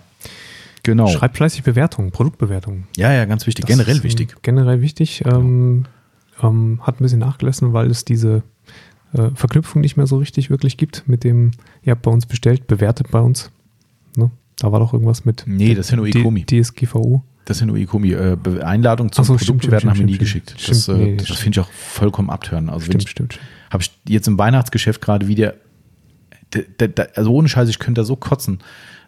genau. 0.83 1.07
Schreibt 1.09 1.37
fleißig 1.37 1.63
Bewertungen, 1.63 2.11
Produktbewertungen. 2.11 2.87
Ja, 2.97 3.13
ja, 3.13 3.25
ganz 3.25 3.47
wichtig. 3.47 3.65
Das 3.67 3.77
Generell 3.77 4.03
wichtig. 4.03 4.35
Generell 4.43 4.81
wichtig. 4.81 5.23
Ähm, 5.25 5.85
ähm, 6.43 6.81
hat 6.83 7.01
ein 7.01 7.03
bisschen 7.03 7.21
nachgelassen, 7.21 7.73
weil 7.73 7.91
es 7.91 8.05
diese 8.05 8.43
äh, 9.13 9.31
Verknüpfung 9.35 9.81
nicht 9.81 9.97
mehr 9.97 10.07
so 10.07 10.19
richtig 10.19 10.51
wirklich 10.51 10.77
gibt 10.77 11.05
mit 11.07 11.25
dem, 11.25 11.53
ihr 11.83 11.93
habt 11.93 12.03
bei 12.03 12.11
uns 12.11 12.27
bestellt, 12.27 12.67
bewertet 12.67 13.11
bei 13.11 13.21
uns. 13.21 13.51
Ne? 14.17 14.31
Da 14.59 14.73
war 14.73 14.81
doch 14.81 14.93
irgendwas 14.93 15.25
mit 15.25 15.45
Nee, 15.47 15.75
das 15.75 15.91
ja 15.91 15.97
nur 15.97 16.07
Ecomi. 16.07 16.45
DSGVO. 16.45 17.23
Das 17.45 17.59
sind 17.59 17.69
nur 17.69 17.77
Ecomi. 17.77 18.13
Äh, 18.13 18.37
Einladung 18.63 19.11
zum 19.11 19.25
so, 19.25 19.37
Produktbewerten 19.37 19.91
haben 19.91 19.99
wir 19.99 20.07
nie 20.07 20.15
stimmt, 20.15 20.21
geschickt. 20.21 20.55
stimmt. 20.59 20.77
das 20.79 20.89
äh, 20.89 20.95
Nee, 20.95 21.17
das 21.17 21.29
finde 21.39 21.61
ich 21.61 21.67
auch 21.67 21.71
vollkommen 21.73 22.31
abtören. 22.31 22.69
Also 22.69 22.87
Stimmt, 22.87 23.05
ich, 23.05 23.11
stimmt. 23.11 23.39
habe 23.71 23.83
ich 23.83 23.91
jetzt 24.09 24.29
im 24.29 24.39
Weihnachtsgeschäft 24.39 25.01
gerade 25.01 25.27
wieder, 25.27 25.55
also 27.17 27.33
ohne 27.33 27.49
Scheiß, 27.49 27.69
ich 27.69 27.79
könnte 27.79 28.01
da 28.01 28.05
so 28.05 28.17
kotzen. 28.17 28.59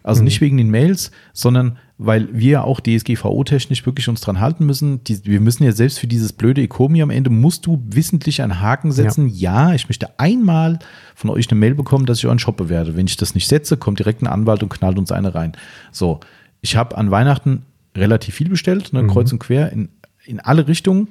Also 0.02 0.20
Mhm. 0.20 0.24
nicht 0.26 0.40
wegen 0.42 0.56
den 0.58 0.70
Mails, 0.70 1.10
sondern 1.32 1.78
weil 1.96 2.28
wir 2.32 2.64
auch 2.64 2.80
DSGVO-technisch 2.80 3.86
wirklich 3.86 4.08
uns 4.08 4.20
dran 4.20 4.40
halten 4.40 4.66
müssen. 4.66 5.02
Die, 5.04 5.24
wir 5.24 5.40
müssen 5.40 5.64
ja 5.64 5.72
selbst 5.72 5.98
für 5.98 6.06
dieses 6.06 6.32
blöde 6.34 6.60
Ecomi 6.60 7.00
am 7.00 7.08
Ende, 7.10 7.30
musst 7.30 7.64
du 7.66 7.82
wissentlich 7.86 8.42
einen 8.42 8.60
Haken 8.60 8.92
setzen. 8.92 9.28
Ja. 9.28 9.72
ich 9.74 9.88
möchte 9.88 10.18
einmal 10.18 10.78
von 11.14 11.30
euch 11.30 11.50
eine 11.50 11.58
Mail 11.58 11.74
bekommen, 11.74 12.04
dass 12.04 12.18
ich 12.18 12.26
euren 12.26 12.38
Shop 12.38 12.56
bewerte. 12.56 12.96
Wenn 12.96 13.06
ich 13.06 13.16
das 13.16 13.34
nicht 13.34 13.48
setze, 13.48 13.76
kommt 13.78 13.98
direkt 13.98 14.22
ein 14.22 14.26
Anwalt 14.26 14.62
und 14.62 14.68
knallt 14.68 14.98
uns 14.98 15.10
eine 15.12 15.34
rein. 15.34 15.52
So, 15.92 16.20
ich 16.60 16.76
habe 16.76 16.98
an 16.98 17.10
Weihnachten 17.10 17.62
relativ 17.96 18.34
viel 18.34 18.48
bestellt, 18.50 18.92
ne, 18.92 19.06
kreuz 19.06 19.32
und 19.32 19.38
quer, 19.38 19.72
in, 19.72 19.88
in 20.26 20.40
alle 20.40 20.66
Richtungen. 20.68 21.08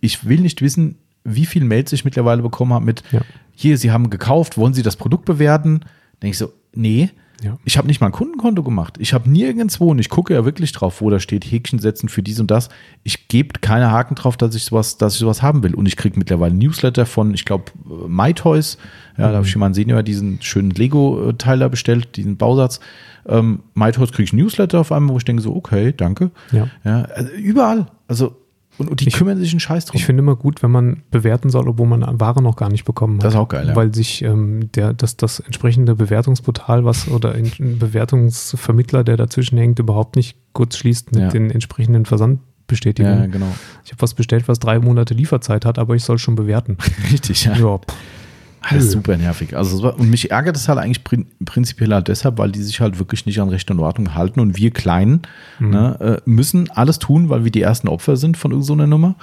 Ich 0.00 0.26
will 0.26 0.40
nicht 0.40 0.60
wissen, 0.60 0.96
wie 1.24 1.46
viele 1.46 1.64
Mails 1.64 1.92
ich 1.92 2.04
mittlerweile 2.04 2.42
bekommen 2.42 2.74
habe 2.74 2.84
mit, 2.84 3.02
Ja. 3.12 3.22
Hier, 3.54 3.78
Sie 3.78 3.90
haben 3.90 4.10
gekauft, 4.10 4.56
wollen 4.58 4.74
Sie 4.74 4.82
das 4.82 4.96
Produkt 4.96 5.24
bewerten? 5.24 5.80
Denke 6.22 6.32
ich 6.32 6.38
so, 6.38 6.52
nee, 6.74 7.10
Ja. 7.42 7.58
Ich 7.64 7.76
habe 7.76 7.86
nicht 7.88 8.00
mal 8.00 8.06
ein 8.06 8.12
Kundenkonto 8.12 8.62
gemacht. 8.62 8.96
Ich 8.98 9.12
habe 9.12 9.28
nirgendwo, 9.28 9.90
und 9.90 9.98
ich 9.98 10.08
gucke 10.08 10.32
ja 10.32 10.44
wirklich 10.44 10.72
drauf, 10.72 11.00
wo 11.00 11.10
da 11.10 11.20
steht, 11.20 11.44
Häkchen 11.44 11.78
setzen 11.78 12.08
für 12.08 12.22
dies 12.22 12.40
und 12.40 12.50
das. 12.50 12.68
Ich 13.02 13.28
gebe 13.28 13.58
keine 13.60 13.90
Haken 13.90 14.14
drauf, 14.14 14.36
dass 14.36 14.54
ich 14.54 14.64
sowas, 14.64 14.96
dass 14.96 15.14
ich 15.14 15.20
sowas 15.20 15.42
haben 15.42 15.62
will. 15.62 15.74
Und 15.74 15.86
ich 15.86 15.96
kriege 15.96 16.18
mittlerweile 16.18 16.54
Newsletter 16.54 17.04
von, 17.06 17.34
ich 17.34 17.44
glaube, 17.44 17.64
MyToys. 17.84 18.78
Ja, 19.18 19.28
da 19.28 19.36
habe 19.36 19.46
ich 19.46 19.52
schon 19.52 19.60
mal 19.60 19.66
einen 19.66 19.74
Senior 19.74 20.02
diesen 20.02 20.40
schönen 20.42 20.70
Lego-Teil 20.70 21.58
da 21.58 21.68
bestellt, 21.68 22.16
diesen 22.16 22.36
Bausatz. 22.36 22.80
Ähm, 23.26 23.60
MyToys 23.74 24.12
kriege 24.12 24.24
ich 24.24 24.32
Newsletter 24.32 24.80
auf 24.80 24.92
einmal, 24.92 25.14
wo 25.14 25.18
ich 25.18 25.24
denke 25.24 25.42
so, 25.42 25.54
okay, 25.54 25.92
danke. 25.94 26.30
Ja. 26.52 26.68
Ja, 26.84 27.02
also 27.02 27.32
überall. 27.32 27.86
Also, 28.08 28.36
und, 28.78 28.88
und 28.90 29.00
die 29.00 29.08
Ich- 29.08 29.14
kümmern 29.14 29.38
sich 29.38 29.50
einen 29.52 29.60
Scheiß 29.60 29.84
drum. 29.86 29.96
Ich 29.96 30.04
finde 30.04 30.20
immer 30.20 30.36
gut, 30.36 30.62
wenn 30.62 30.70
man 30.70 31.02
bewerten 31.10 31.50
soll, 31.50 31.68
obwohl 31.68 31.86
man 31.86 32.20
Ware 32.20 32.42
noch 32.42 32.56
gar 32.56 32.68
nicht 32.70 32.84
bekommen 32.84 33.18
hat. 33.18 33.24
Das 33.24 33.34
ist 33.34 33.38
auch 33.40 33.48
geil, 33.48 33.68
ja. 33.68 33.76
Weil 33.76 33.94
sich 33.94 34.22
ähm, 34.22 34.70
der, 34.72 34.92
das, 34.92 35.16
das 35.16 35.40
entsprechende 35.40 35.94
Bewertungsportal, 35.94 36.84
was 36.84 37.08
oder 37.08 37.32
ein 37.32 37.50
Bewertungsvermittler, 37.78 39.04
der 39.04 39.16
dazwischen 39.16 39.58
hängt, 39.58 39.78
überhaupt 39.78 40.16
nicht 40.16 40.36
kurz 40.52 40.76
schließt 40.76 41.12
mit 41.12 41.20
Ja. 41.22 41.28
den 41.28 41.50
entsprechenden 41.50 42.04
Versandbestätigungen. 42.06 43.18
ja, 43.20 43.26
genau. 43.26 43.48
Ich 43.84 43.92
habe 43.92 44.02
was 44.02 44.14
bestellt, 44.14 44.48
was 44.48 44.58
drei 44.58 44.78
Monate 44.78 45.14
Lieferzeit 45.14 45.64
hat, 45.64 45.78
aber 45.78 45.94
ich 45.94 46.04
soll 46.04 46.18
schon 46.18 46.34
bewerten. 46.34 46.76
Richtig, 47.12 47.44
ja. 47.44 47.54
ja, 47.56 47.80
Nö. 48.72 48.80
super 48.80 49.16
nervig. 49.16 49.56
Also, 49.56 49.82
war- 49.82 49.98
und 49.98 50.08
mich 50.10 50.30
ärgert 50.30 50.56
es 50.56 50.68
halt 50.68 50.78
eigentlich 50.78 51.04
prin 51.04 51.26
prinzipiell 51.44 51.92
halt 51.92 52.08
deshalb, 52.08 52.38
weil 52.38 52.50
die 52.52 52.62
sich 52.62 52.80
halt 52.80 52.98
wirklich 52.98 53.26
nicht 53.26 53.40
an 53.40 53.48
Recht 53.48 53.70
und 53.70 53.80
Ordnung 53.80 54.14
halten 54.14 54.40
und 54.40 54.56
wir 54.56 54.70
Kleinen 54.70 55.22
Mhm. 55.58 55.70
ne, 55.70 56.00
äh, 56.00 56.20
müssen 56.30 56.70
alles 56.70 56.98
tun, 56.98 57.28
weil 57.28 57.44
wir 57.44 57.50
die 57.50 57.62
ersten 57.62 57.88
Opfer 57.88 58.16
sind 58.16 58.36
von 58.36 58.50
irgendeiner 58.52 58.84
so 58.84 58.88
Nummer. 58.88 59.14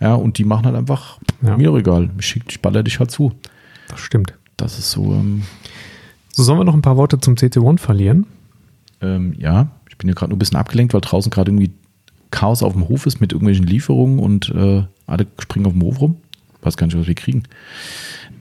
Ja, 0.00 0.14
und 0.14 0.38
die 0.38 0.44
machen 0.44 0.66
halt 0.66 0.76
einfach, 0.76 1.18
Ja. 1.42 1.56
mir 1.56 1.74
egal, 1.74 2.10
ich, 2.18 2.26
schick, 2.26 2.44
ich 2.48 2.60
baller 2.62 2.82
dich 2.82 2.98
halt 2.98 3.10
zu. 3.10 3.32
das 3.88 4.00
stimmt. 4.00 4.34
Das 4.56 4.78
ist 4.78 4.90
so, 4.90 5.12
ähm, 5.12 5.42
So 6.32 6.42
sollen 6.42 6.58
wir 6.58 6.64
noch 6.64 6.74
ein 6.74 6.82
paar 6.82 6.96
Worte 6.96 7.18
zum 7.20 7.36
CC1 7.36 7.78
verlieren. 7.80 8.26
ähm, 9.02 9.34
ja, 9.38 9.68
ich 9.88 9.96
bin 9.98 10.08
hier 10.08 10.14
gerade 10.14 10.30
nur 10.30 10.36
ein 10.36 10.38
bisschen 10.38 10.56
abgelenkt, 10.58 10.92
weil 10.94 11.00
draußen 11.02 11.30
gerade 11.30 11.50
irgendwie 11.50 11.70
Chaos 12.30 12.62
auf 12.62 12.72
dem 12.74 12.88
Hof 12.88 13.06
ist 13.06 13.20
mit 13.20 13.32
irgendwelchen 13.32 13.66
Lieferungen 13.66 14.18
und 14.18 14.50
äh, 14.50 14.82
alle 15.06 15.26
springen 15.38 15.66
auf 15.66 15.72
dem 15.72 15.82
Hof 15.82 16.00
rum. 16.00 16.16
Weiß 16.66 16.76
gar 16.76 16.86
nicht, 16.86 16.98
was 16.98 17.06
wir 17.06 17.14
kriegen. 17.14 17.44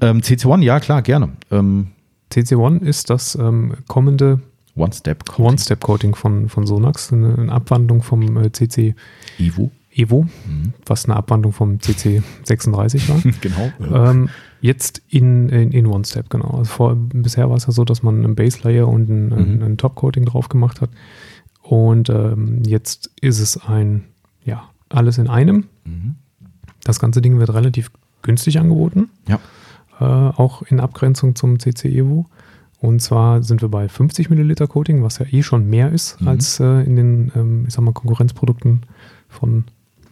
Ähm, 0.01 0.19
CC1, 0.21 0.61
ja 0.63 0.79
klar, 0.79 1.01
gerne. 1.03 1.33
Ähm, 1.51 1.87
CC1 2.31 2.81
ist 2.81 3.09
das 3.11 3.35
ähm, 3.35 3.75
kommende 3.87 4.41
One-Step 4.75 5.39
One-Step-Coating 5.39 6.15
von, 6.15 6.49
von 6.49 6.65
Sonax, 6.65 7.13
eine, 7.13 7.37
eine 7.37 7.51
Abwandlung 7.51 8.01
vom 8.01 8.35
äh, 8.37 8.51
CC 8.51 8.95
Evo. 9.37 9.71
Evo, 9.91 10.23
Mhm. 10.45 10.73
was 10.85 11.05
eine 11.05 11.15
Abwandlung 11.15 11.53
vom 11.53 11.77
CC36 11.77 13.07
war. 13.07 13.21
genau. 13.41 14.09
ähm, 14.09 14.29
jetzt 14.59 15.01
in, 15.07 15.47
in, 15.49 15.71
in 15.71 15.85
One-Step, 15.85 16.29
genau. 16.29 16.49
Also 16.57 16.65
vor, 16.71 16.95
bisher 16.95 17.49
war 17.49 17.55
es 17.57 17.67
ja 17.67 17.71
so, 17.71 17.85
dass 17.85 18.03
man 18.03 18.23
einen 18.23 18.35
Base-Layer 18.35 18.87
und 18.87 19.07
ein, 19.07 19.31
ein, 19.33 19.55
Mhm. 19.57 19.63
ein 19.63 19.77
Top-Coating 19.77 20.25
drauf 20.25 20.49
gemacht 20.49 20.81
hat. 20.81 20.89
Und 21.61 22.09
ähm, 22.09 22.63
jetzt 22.65 23.11
ist 23.21 23.39
es 23.39 23.57
ein, 23.65 24.03
ja, 24.43 24.63
alles 24.89 25.17
in 25.19 25.27
einem. 25.29 25.65
Mhm. 25.85 26.15
Das 26.83 26.99
ganze 26.99 27.21
Ding 27.21 27.39
wird 27.39 27.53
relativ 27.53 27.89
günstig 28.25 28.59
angeboten, 28.59 29.09
Ja. 29.27 29.39
äh, 30.01 30.03
auch 30.35 30.61
in 30.63 30.79
Abgrenzung 30.81 31.35
zum 31.35 31.59
CC 31.59 31.87
Evo. 31.89 32.25
Und 32.81 33.01
zwar 33.01 33.41
sind 33.41 33.61
wir 33.61 33.69
bei 33.69 33.87
50 33.87 34.29
Milliliter 34.29 34.67
Coating, 34.67 35.01
was 35.01 35.17
ja 35.19 35.25
eh 35.31 35.41
schon 35.43 35.69
mehr 35.69 35.91
ist 35.91 36.19
Mhm. 36.21 36.27
als 36.27 36.59
äh, 36.59 36.81
in 36.83 36.95
den, 36.97 37.31
ähm, 37.35 37.63
ich 37.67 37.73
sag 37.73 37.83
mal, 37.83 37.93
Konkurrenzprodukten 37.93 38.81
von 39.29 39.63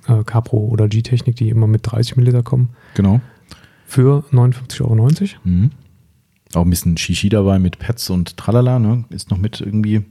äh, 0.07 0.23
Capro 0.23 0.57
oder 0.57 0.87
G-Technik, 0.87 1.35
die 1.35 1.49
immer 1.49 1.67
mit 1.67 1.81
30 1.83 2.15
Milliliter 2.15 2.43
kommen, 2.43 2.69
Genau. 2.95 3.21
für 3.85 4.23
59,90 4.31 4.81
Euro. 4.81 5.39
Mhm. 5.43 5.71
Auch 6.55 6.61
ein 6.65 6.69
bisschen 6.69 6.97
Shishi 6.97 7.29
dabei 7.29 7.57
mit 7.59 7.79
Pets 7.79 8.09
und 8.09 8.37
Tralala, 8.37 8.79
ne? 8.79 9.05
Ist 9.09 9.31
noch 9.31 9.37
mit 9.37 9.59
irgendwie. 9.61 10.03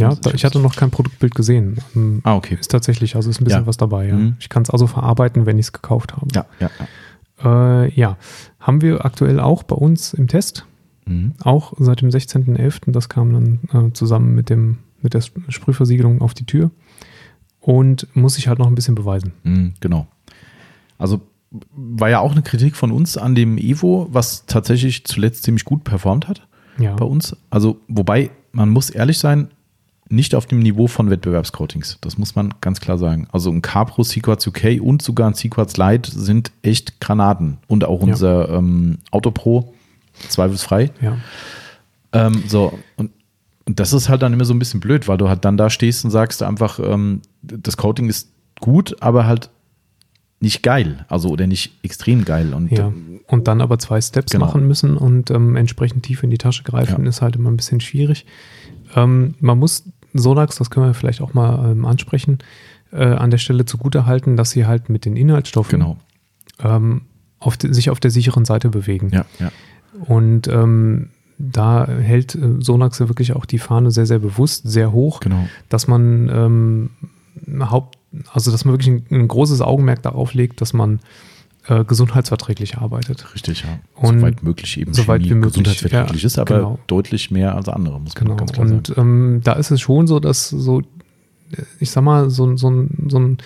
Ja, 0.00 0.14
da, 0.14 0.30
ich 0.32 0.44
hatte 0.46 0.58
noch 0.60 0.76
kein 0.76 0.90
Produktbild 0.90 1.34
gesehen. 1.34 1.76
Ähm, 1.94 2.20
Ah, 2.24 2.34
okay. 2.36 2.56
Ist 2.58 2.70
tatsächlich, 2.70 3.16
also 3.16 3.28
ist 3.28 3.40
ein 3.40 3.44
bisschen 3.44 3.62
Ja. 3.62 3.66
was 3.66 3.76
dabei. 3.76 4.06
Ja. 4.08 4.14
Mhm. 4.14 4.36
Ich 4.40 4.48
kann 4.48 4.62
es 4.62 4.70
also 4.70 4.86
verarbeiten, 4.86 5.44
wenn 5.44 5.58
ich 5.58 5.66
es 5.66 5.72
gekauft 5.72 6.14
habe. 6.16 6.26
Ja, 6.34 6.46
ja, 6.58 6.70
ja. 6.78 6.86
Äh, 7.44 7.92
ja, 7.94 8.16
haben 8.58 8.80
wir 8.82 9.04
aktuell 9.04 9.40
auch 9.40 9.62
bei 9.62 9.76
uns 9.76 10.12
im 10.14 10.28
Test. 10.28 10.66
Mhm. 11.06 11.32
Auch 11.42 11.72
seit 11.78 12.00
dem 12.02 12.10
16.11. 12.10 12.92
Das 12.92 13.08
kam 13.08 13.32
dann 13.32 13.88
äh, 13.88 13.92
zusammen 13.92 14.34
mit, 14.34 14.50
dem, 14.50 14.78
mit 15.02 15.14
der 15.14 15.20
Sp- 15.24 15.40
Sprühversiegelung 15.48 16.20
auf 16.20 16.34
die 16.34 16.44
Tür. 16.46 16.70
Und 17.60 18.06
muss 18.16 18.34
sich 18.34 18.48
halt 18.48 18.58
noch 18.58 18.66
ein 18.68 18.74
bisschen 18.74 18.94
beweisen. 18.94 19.32
Mhm, 19.42 19.74
genau. 19.80 20.06
Also 20.98 21.20
war 21.74 22.08
ja 22.08 22.20
auch 22.20 22.32
eine 22.32 22.42
Kritik 22.42 22.76
von 22.76 22.90
uns 22.92 23.16
an 23.18 23.34
dem 23.34 23.58
Evo, 23.58 24.06
was 24.10 24.46
tatsächlich 24.46 25.04
zuletzt 25.04 25.42
ziemlich 25.42 25.64
gut 25.64 25.82
performt 25.84 26.28
hat 26.28 26.46
Ja. 26.78 26.94
bei 26.94 27.04
uns. 27.04 27.36
Also, 27.50 27.80
wobei, 27.88 28.30
man 28.52 28.70
muss 28.70 28.88
ehrlich 28.88 29.18
sein, 29.18 29.48
nicht 30.12 30.34
auf 30.34 30.46
dem 30.46 30.58
Niveau 30.58 30.88
von 30.88 31.08
Wettbewerbscoatings. 31.08 31.98
Das 32.00 32.18
muss 32.18 32.34
man 32.34 32.52
ganz 32.60 32.80
klar 32.80 32.98
sagen. 32.98 33.28
Also 33.32 33.50
ein 33.50 33.62
Capro 33.62 34.02
Sequats 34.02 34.46
UK 34.46 34.80
und 34.80 35.02
sogar 35.02 35.28
ein 35.28 35.34
Sequats 35.34 35.76
Lite 35.76 36.10
sind 36.10 36.50
echt 36.62 37.00
Granaten. 37.00 37.58
Und 37.68 37.84
auch 37.84 38.00
Ja. 38.02 38.08
unser 38.12 38.48
ähm, 38.50 38.98
Autopro, 39.12 39.72
zweifelsfrei. 40.28 40.90
Ja. 41.00 41.16
Ähm, 42.12 42.42
so, 42.48 42.76
und, 42.96 43.12
und 43.66 43.78
das 43.78 43.92
ist 43.92 44.08
halt 44.08 44.22
dann 44.22 44.32
immer 44.32 44.44
so 44.44 44.52
ein 44.52 44.58
bisschen 44.58 44.80
blöd, 44.80 45.06
weil 45.06 45.16
du 45.16 45.28
halt 45.28 45.44
dann 45.44 45.56
da 45.56 45.70
stehst 45.70 46.04
und 46.04 46.10
sagst 46.10 46.42
einfach, 46.42 46.80
ähm, 46.80 47.22
das 47.42 47.76
Coating 47.76 48.08
ist 48.08 48.30
gut, 48.60 48.96
aber 49.00 49.26
halt 49.26 49.48
nicht 50.40 50.62
geil. 50.64 51.04
Also 51.08 51.28
oder 51.28 51.46
nicht 51.46 51.72
extrem 51.84 52.24
geil. 52.24 52.52
Und 52.52 52.72
ja. 52.72 52.92
Und 53.28 53.46
dann 53.46 53.60
aber 53.60 53.78
zwei 53.78 54.00
Steps 54.00 54.32
Genau. 54.32 54.46
machen 54.46 54.66
müssen 54.66 54.96
und 54.96 55.30
ähm, 55.30 55.54
entsprechend 55.54 56.02
tief 56.02 56.24
in 56.24 56.30
die 56.30 56.38
Tasche 56.38 56.64
greifen, 56.64 57.04
Ja. 57.04 57.08
ist 57.08 57.22
halt 57.22 57.36
immer 57.36 57.50
ein 57.50 57.56
bisschen 57.56 57.80
schwierig. 57.80 58.26
Ähm, 58.96 59.34
man 59.38 59.56
muss 59.58 59.84
Sonax, 60.12 60.56
das 60.56 60.70
können 60.70 60.86
wir 60.86 60.94
vielleicht 60.94 61.20
auch 61.20 61.34
mal 61.34 61.70
ähm, 61.72 61.84
ansprechen, 61.84 62.38
äh, 62.92 63.04
an 63.04 63.30
der 63.30 63.38
Stelle 63.38 63.64
zugutehalten, 63.64 64.36
dass 64.36 64.50
sie 64.50 64.66
halt 64.66 64.88
mit 64.88 65.04
den 65.04 65.16
Inhaltsstoffen 65.16 65.78
genau. 65.78 65.96
ähm, 66.62 67.02
auf 67.38 67.56
de, 67.56 67.72
sich 67.72 67.90
auf 67.90 68.00
der 68.00 68.10
sicheren 68.10 68.44
Seite 68.44 68.68
bewegen. 68.68 69.10
Ja, 69.12 69.24
ja. 69.38 69.50
Und 70.06 70.48
ähm, 70.48 71.10
da 71.38 71.86
hält 71.86 72.34
äh, 72.34 72.56
Sonax 72.60 72.98
ja 72.98 73.08
wirklich 73.08 73.34
auch 73.34 73.44
die 73.46 73.58
Fahne 73.58 73.90
sehr, 73.90 74.06
sehr 74.06 74.18
bewusst, 74.18 74.68
sehr 74.68 74.92
hoch, 74.92 75.20
Genau. 75.20 75.48
dass 75.68 75.88
man 75.88 76.28
ähm, 76.28 76.90
Haupt, 77.70 77.98
also 78.32 78.50
dass 78.50 78.64
man 78.64 78.74
wirklich 78.74 78.88
ein, 78.88 79.06
ein 79.10 79.28
großes 79.28 79.60
Augenmerk 79.60 80.02
darauf 80.02 80.34
legt, 80.34 80.60
dass 80.60 80.72
man 80.72 81.00
äh, 81.66 81.84
gesundheitsverträglich 81.84 82.78
arbeitet. 82.78 83.34
Richtig, 83.34 83.62
ja. 83.64 83.78
Und 83.94 84.20
Soweit 84.20 84.42
möglich 84.42 84.78
eben. 84.78 84.94
soweit 84.94 85.22
wie 85.22 85.34
möglich, 85.34 85.52
Gesundheitsverträglich 85.52 86.22
ja, 86.22 86.26
ist, 86.26 86.38
aber 86.38 86.56
genau. 86.56 86.78
deutlich 86.86 87.30
mehr 87.30 87.54
als 87.54 87.68
andere, 87.68 88.00
muss 88.00 88.14
man 88.14 88.24
Genau. 88.24 88.36
ganz 88.36 88.52
klar 88.52 88.66
sagen. 88.66 88.78
Und 88.78 88.98
ähm, 88.98 89.40
da 89.44 89.52
ist 89.52 89.70
es 89.70 89.80
schon 89.80 90.06
so, 90.06 90.20
dass 90.20 90.48
so, 90.48 90.82
ich 91.78 91.90
sag 91.90 92.02
mal, 92.02 92.30
so, 92.30 92.56
so, 92.56 92.70
ein- 92.70 93.06
so 93.08 93.18
ein 93.18 93.38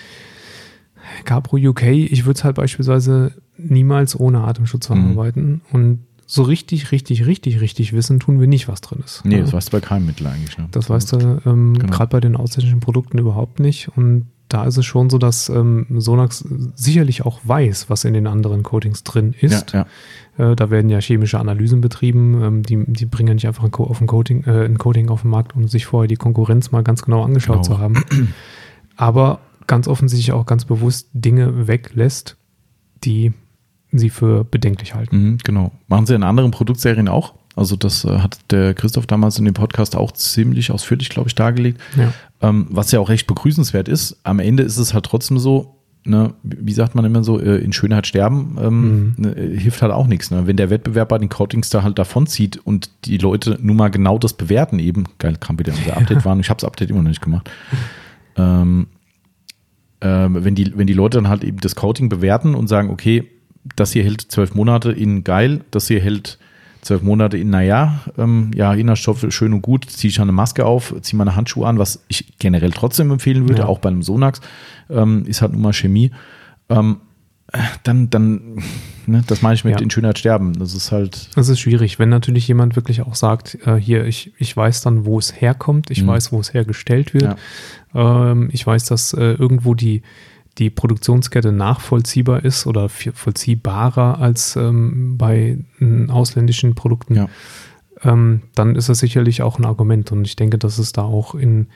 Capro 1.24 1.56
UK, 1.56 1.82
ich 1.92 2.24
würde 2.24 2.38
es 2.38 2.44
halt 2.44 2.56
beispielsweise 2.56 3.32
niemals 3.58 4.18
ohne 4.18 4.40
Atemschutz 4.42 4.88
Mhm. 4.88 4.94
verarbeiten. 5.14 5.60
Und 5.72 6.00
so 6.26 6.42
richtig, 6.42 6.90
richtig, 6.92 7.26
richtig, 7.26 7.60
richtig 7.60 7.92
wissen 7.92 8.18
tun 8.18 8.40
wir 8.40 8.46
nicht, 8.46 8.66
was 8.68 8.80
drin 8.80 9.00
ist. 9.04 9.24
Nee, 9.24 9.36
Ja. 9.36 9.40
das 9.42 9.52
weißt 9.52 9.68
du 9.68 9.72
bei 9.72 9.80
keinem 9.80 10.06
Mittel 10.06 10.26
eigentlich. 10.26 10.56
Ne? 10.56 10.68
Das 10.70 10.88
weißt 10.88 11.12
du 11.12 11.42
ähm, 11.44 11.74
Genau. 11.74 11.92
gerade 11.92 12.08
bei 12.10 12.20
den 12.20 12.34
ausländischen 12.36 12.80
Produkten 12.80 13.18
überhaupt 13.18 13.60
nicht. 13.60 13.88
Und 13.96 14.26
da 14.54 14.66
ist 14.66 14.76
es 14.76 14.86
schon 14.86 15.10
so, 15.10 15.18
dass 15.18 15.48
ähm, 15.48 15.84
Sonax 15.90 16.44
sicherlich 16.76 17.26
auch 17.26 17.40
weiß, 17.42 17.90
was 17.90 18.04
in 18.04 18.14
den 18.14 18.28
anderen 18.28 18.62
Coatings 18.62 19.02
drin 19.02 19.34
ist. 19.40 19.72
Ja, 19.72 19.86
ja. 20.38 20.52
Äh, 20.52 20.54
da 20.54 20.70
werden 20.70 20.88
ja 20.90 21.00
chemische 21.00 21.40
Analysen 21.40 21.80
betrieben. 21.80 22.40
Ähm, 22.40 22.62
die, 22.62 22.84
die 22.86 23.04
bringen 23.06 23.26
ja 23.30 23.34
nicht 23.34 23.48
einfach 23.48 23.64
ein, 23.64 23.72
Co 23.72 23.82
auf 23.82 24.00
ein, 24.00 24.06
Coating, 24.06 24.44
äh, 24.44 24.64
ein 24.64 24.78
Coating 24.78 25.08
auf 25.08 25.22
den 25.22 25.32
Markt, 25.32 25.56
um 25.56 25.66
sich 25.66 25.86
vorher 25.86 26.06
die 26.06 26.14
Konkurrenz 26.14 26.70
mal 26.70 26.84
ganz 26.84 27.02
genau 27.02 27.24
angeschaut 27.24 27.64
Genau. 27.64 27.76
zu 27.76 27.78
haben. 27.80 28.04
Aber 28.96 29.40
ganz 29.66 29.88
offensichtlich 29.88 30.30
auch 30.30 30.46
ganz 30.46 30.66
bewusst 30.66 31.08
Dinge 31.12 31.66
weglässt, 31.66 32.36
die 33.02 33.32
sie 33.90 34.08
für 34.08 34.44
bedenklich 34.44 34.94
halten. 34.94 35.16
Mhm, 35.16 35.38
genau. 35.42 35.72
Machen 35.88 36.06
sie 36.06 36.14
in 36.14 36.22
anderen 36.22 36.52
Produktserien 36.52 37.08
auch. 37.08 37.34
Also 37.56 37.76
das 37.76 38.04
äh, 38.04 38.18
hat 38.18 38.38
der 38.50 38.74
Christoph 38.74 39.06
damals 39.06 39.38
in 39.38 39.44
dem 39.44 39.54
Podcast 39.54 39.96
auch 39.96 40.12
ziemlich 40.12 40.70
ausführlich, 40.70 41.08
glaube 41.08 41.28
ich, 41.28 41.34
dargelegt. 41.34 41.80
Ja. 41.96 42.12
Ähm, 42.40 42.66
was 42.70 42.90
ja 42.90 43.00
auch 43.00 43.08
recht 43.08 43.26
begrüßenswert 43.26 43.88
ist. 43.88 44.18
Am 44.24 44.40
Ende 44.40 44.62
ist 44.62 44.78
es 44.78 44.92
halt 44.92 45.06
trotzdem 45.06 45.38
so, 45.38 45.76
ne, 46.04 46.34
wie 46.42 46.72
sagt 46.72 46.94
man 46.94 47.04
immer 47.04 47.22
so, 47.22 47.38
äh, 47.38 47.58
in 47.58 47.72
Schönheit 47.72 48.06
sterben, 48.06 48.58
ähm, 48.60 49.14
ne, 49.16 49.36
äh, 49.36 49.58
hilft 49.58 49.82
halt 49.82 49.92
auch 49.92 50.06
nichts. 50.06 50.30
Ne? 50.30 50.46
Wenn 50.46 50.56
der 50.56 50.70
Wettbewerb 50.70 51.08
bei 51.08 51.18
den 51.18 51.28
Coatings 51.28 51.70
da 51.70 51.82
halt 51.82 51.98
davonzieht 51.98 52.56
und 52.64 52.90
die 53.04 53.18
Leute 53.18 53.58
nun 53.62 53.76
mal 53.76 53.88
genau 53.88 54.18
das 54.18 54.32
bewerten, 54.32 54.80
eben, 54.80 55.04
geil, 55.18 55.36
kam 55.38 55.58
wieder 55.58 55.72
unser 55.72 55.96
Update 55.96 56.24
waren, 56.24 56.40
ich 56.40 56.50
habe 56.50 56.60
das 56.60 56.66
Update 56.66 56.90
immer 56.90 57.02
noch 57.02 57.08
nicht 57.08 57.22
gemacht. 57.22 57.48
Ähm, 58.36 58.88
ähm, 60.00 60.44
wenn, 60.44 60.56
die, 60.56 60.76
wenn 60.76 60.88
die 60.88 60.92
Leute 60.92 61.18
dann 61.18 61.28
halt 61.28 61.44
eben 61.44 61.58
das 61.58 61.76
Coating 61.76 62.08
bewerten 62.08 62.56
und 62.56 62.66
sagen, 62.66 62.90
okay, 62.90 63.30
das 63.76 63.92
hier 63.92 64.02
hält 64.02 64.20
zwölf 64.20 64.54
Monate 64.54 64.92
in 64.92 65.24
geil, 65.24 65.64
das 65.70 65.88
hier 65.88 66.00
hält 66.00 66.38
zwölf 66.84 67.02
Monate 67.02 67.36
in, 67.38 67.50
naja, 67.50 68.00
ähm, 68.16 68.50
ja, 68.54 68.72
Inhaltsstoffe 68.74 69.26
schön 69.30 69.52
und 69.52 69.62
gut, 69.62 69.86
ziehe 69.90 70.10
ich 70.10 70.20
eine 70.20 70.32
Maske 70.32 70.64
auf, 70.64 70.94
ziehe 71.00 71.16
meine 71.18 71.34
Handschuhe 71.34 71.66
an, 71.66 71.78
was 71.78 72.04
ich 72.08 72.38
generell 72.38 72.70
trotzdem 72.70 73.10
empfehlen 73.10 73.48
würde, 73.48 73.62
Ja. 73.62 73.66
auch 73.66 73.78
bei 73.80 73.88
einem 73.88 74.02
Sonax, 74.02 74.40
ähm, 74.90 75.24
ist 75.26 75.42
halt 75.42 75.52
nun 75.52 75.62
mal 75.62 75.72
Chemie. 75.72 76.10
Ähm, 76.68 76.98
dann, 77.84 78.10
dann, 78.10 78.62
ne, 79.06 79.22
das 79.26 79.40
meine 79.42 79.54
ich 79.54 79.64
mit 79.64 79.74
Ja. 79.74 79.80
in 79.80 79.90
Schönheit 79.90 80.18
sterben. 80.18 80.54
Das 80.58 80.74
ist 80.74 80.90
halt, 80.90 81.28
Das 81.36 81.48
ist 81.48 81.60
schwierig, 81.60 81.98
wenn 82.00 82.08
natürlich 82.08 82.48
jemand 82.48 82.74
wirklich 82.74 83.02
auch 83.02 83.14
sagt, 83.14 83.58
äh, 83.66 83.76
hier, 83.76 84.06
ich, 84.06 84.32
ich 84.38 84.56
weiß 84.56 84.80
dann, 84.82 85.04
wo 85.04 85.18
es 85.18 85.40
herkommt, 85.40 85.90
ich 85.90 86.02
Mhm. 86.02 86.08
weiß, 86.08 86.32
wo 86.32 86.40
es 86.40 86.52
hergestellt 86.52 87.14
wird, 87.14 87.36
ähm, 87.94 88.48
ich 88.52 88.66
weiß, 88.66 88.86
dass 88.86 89.12
äh, 89.12 89.34
irgendwo 89.34 89.74
die, 89.74 90.02
die 90.58 90.70
Produktionskette 90.70 91.50
nachvollziehbar 91.52 92.44
ist 92.44 92.66
oder 92.66 92.88
vollziehbarer 92.88 94.18
als 94.20 94.56
ähm, 94.56 95.16
bei 95.18 95.58
ausländischen 96.08 96.74
Produkten, 96.74 97.14
Ja. 97.16 97.28
ähm, 98.02 98.42
dann 98.54 98.76
ist 98.76 98.88
das 98.88 98.98
sicherlich 99.00 99.42
auch 99.42 99.58
ein 99.58 99.64
Argument. 99.64 100.12
Und 100.12 100.26
ich 100.26 100.36
denke, 100.36 100.58
dass 100.58 100.78
es 100.78 100.92
da 100.92 101.02
auch 101.02 101.34
in 101.34 101.66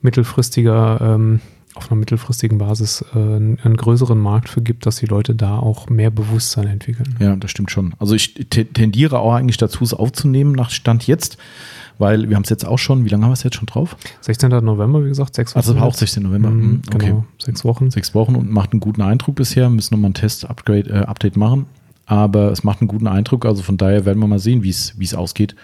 mittelfristiger, 0.00 1.00
ähm, 1.00 1.40
auf 1.74 1.90
einer 1.90 1.98
mittelfristigen 1.98 2.58
Basis 2.58 3.04
äh, 3.14 3.18
einen, 3.18 3.76
größeren 3.76 4.18
Markt 4.18 4.48
für 4.48 4.62
gibt, 4.62 4.86
dass 4.86 4.96
die 4.96 5.06
Leute 5.06 5.34
da 5.34 5.58
auch 5.58 5.88
mehr 5.88 6.10
Bewusstsein 6.10 6.68
entwickeln. 6.68 7.16
Ja, 7.18 7.34
das 7.36 7.50
stimmt 7.50 7.70
schon. 7.72 7.94
Also 7.98 8.14
ich 8.14 8.34
te- 8.48 8.66
tendiere 8.66 9.18
auch 9.18 9.34
eigentlich 9.34 9.56
dazu, 9.56 9.82
es 9.82 9.92
aufzunehmen 9.92 10.52
nach 10.52 10.70
Stand 10.70 11.06
jetzt, 11.06 11.36
weil 11.98 12.28
wir 12.28 12.36
haben 12.36 12.42
es 12.44 12.50
jetzt 12.50 12.66
auch 12.66 12.78
schon, 12.78 13.04
wie 13.04 13.08
lange 13.08 13.24
haben 13.24 13.30
wir 13.30 13.34
es 13.34 13.42
jetzt 13.42 13.56
schon 13.56 13.66
drauf? 13.66 13.96
16. 14.22 14.50
November, 14.64 15.04
wie 15.04 15.08
gesagt, 15.08 15.34
sechs 15.34 15.54
Also 15.56 15.74
Wochen 15.74 15.82
auch 15.82 15.88
jetzt. 15.90 15.98
16. 16.00 16.22
November. 16.22 16.50
Mhm, 16.50 16.62
Mhm, 16.66 16.82
okay. 16.94 17.06
Genau, 17.06 17.24
sechs 17.38 17.64
Wochen. 17.64 17.90
Sechs 17.90 18.14
Wochen 18.14 18.34
und 18.34 18.50
macht 18.50 18.72
einen 18.72 18.80
guten 18.80 19.02
Eindruck 19.02 19.36
bisher. 19.36 19.70
Müssen 19.70 19.94
nochmal 19.94 20.10
ein 20.10 20.14
Test-Upgrade, 20.14 20.90
äh, 20.90 20.98
Update 21.06 21.36
machen. 21.36 21.66
Aber 22.06 22.50
es 22.52 22.64
macht 22.64 22.80
einen 22.80 22.88
guten 22.88 23.06
Eindruck. 23.06 23.46
Also 23.46 23.62
von 23.62 23.76
daher 23.76 24.04
werden 24.04 24.18
wir 24.18 24.26
mal 24.26 24.38
sehen, 24.38 24.62
wie 24.62 24.68
es 24.70 25.14
ausgeht. 25.14 25.54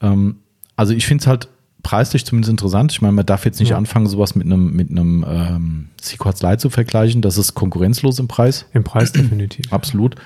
Ähm, 0.00 0.36
also 0.76 0.92
ich 0.94 1.06
finde 1.06 1.22
es 1.22 1.26
halt 1.26 1.48
preislich 1.82 2.26
zumindest 2.26 2.50
interessant. 2.50 2.90
Ich 2.90 3.00
meine, 3.00 3.12
man 3.12 3.24
darf 3.24 3.44
jetzt 3.44 3.60
nicht 3.60 3.68
Ja. 3.70 3.76
anfangen, 3.76 4.08
sowas 4.08 4.34
mit 4.34 4.44
einem 4.46 4.72
mit 4.74 4.90
einem 4.90 5.24
ähm, 5.28 5.88
Sequats 6.02 6.42
Lite 6.42 6.58
zu 6.58 6.70
vergleichen. 6.70 7.22
Das 7.22 7.38
ist 7.38 7.54
konkurrenzlos 7.54 8.18
im 8.18 8.26
Preis. 8.26 8.66
Im 8.72 8.82
Preis 8.82 9.12
definitiv. 9.12 9.72
Absolut. 9.72 10.16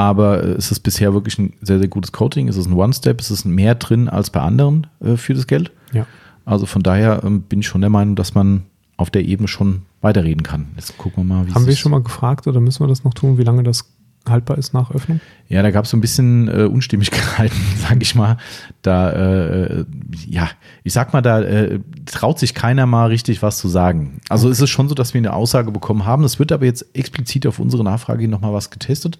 Aber 0.00 0.42
äh, 0.42 0.52
es 0.52 0.72
ist 0.72 0.80
bisher 0.80 1.12
wirklich 1.12 1.38
ein 1.38 1.52
sehr, 1.60 1.78
sehr 1.78 1.88
gutes 1.88 2.10
Coating. 2.10 2.48
Es 2.48 2.56
ist 2.56 2.66
ein 2.66 2.72
One-Step. 2.72 3.20
Es 3.20 3.30
ist 3.30 3.44
mehr 3.44 3.74
drin 3.74 4.08
als 4.08 4.30
bei 4.30 4.40
anderen 4.40 4.86
äh, 5.04 5.16
für 5.16 5.34
das 5.34 5.46
Geld. 5.46 5.72
Ja. 5.92 6.06
Also 6.46 6.64
von 6.64 6.82
daher 6.82 7.22
ähm, 7.22 7.42
bin 7.42 7.60
ich 7.60 7.66
schon 7.66 7.82
der 7.82 7.90
Meinung, 7.90 8.16
dass 8.16 8.34
man 8.34 8.62
auf 8.96 9.10
der 9.10 9.26
Ebene 9.26 9.46
schon 9.46 9.82
weiterreden 10.00 10.42
kann. 10.42 10.68
Jetzt 10.76 10.96
gucken 10.96 11.24
wir 11.28 11.34
mal, 11.34 11.46
wie 11.46 11.52
Haben 11.52 11.62
es 11.62 11.68
wir 11.68 11.76
schon 11.76 11.92
mal 11.92 12.02
gefragt 12.02 12.46
oder 12.46 12.60
müssen 12.60 12.82
wir 12.82 12.88
das 12.88 13.04
noch 13.04 13.12
tun, 13.12 13.36
wie 13.36 13.42
lange 13.42 13.62
das 13.62 13.92
haltbar 14.26 14.56
ist 14.56 14.72
nach 14.72 14.90
Öffnung? 14.90 15.20
Ja, 15.48 15.62
da 15.62 15.70
gab 15.70 15.84
es 15.84 15.90
so 15.90 15.96
ein 15.96 16.00
bisschen 16.00 16.48
äh, 16.48 16.64
Unstimmigkeiten, 16.64 17.56
sag 17.76 18.02
ich 18.02 18.14
mal. 18.14 18.38
Da, 18.80 19.10
äh, 19.12 19.84
ja, 20.26 20.48
ich 20.82 20.94
sag 20.94 21.12
mal, 21.12 21.20
da 21.20 21.40
äh, 21.42 21.80
traut 22.06 22.38
sich 22.38 22.54
keiner 22.54 22.86
mal 22.86 23.06
richtig 23.06 23.42
was 23.42 23.58
zu 23.58 23.68
sagen. 23.68 24.20
Also 24.28 24.48
es 24.48 24.60
ist 24.60 24.70
schon 24.70 24.88
so, 24.88 24.94
dass 24.94 25.12
wir 25.12 25.18
eine 25.18 25.34
Aussage 25.34 25.70
bekommen 25.70 26.06
haben. 26.06 26.24
Es 26.24 26.38
wird 26.38 26.52
aber 26.52 26.64
jetzt 26.64 26.86
explizit 26.94 27.46
auf 27.46 27.58
unsere 27.58 27.84
Nachfrage 27.84 28.28
nochmal 28.28 28.52
was 28.52 28.70
getestet, 28.70 29.18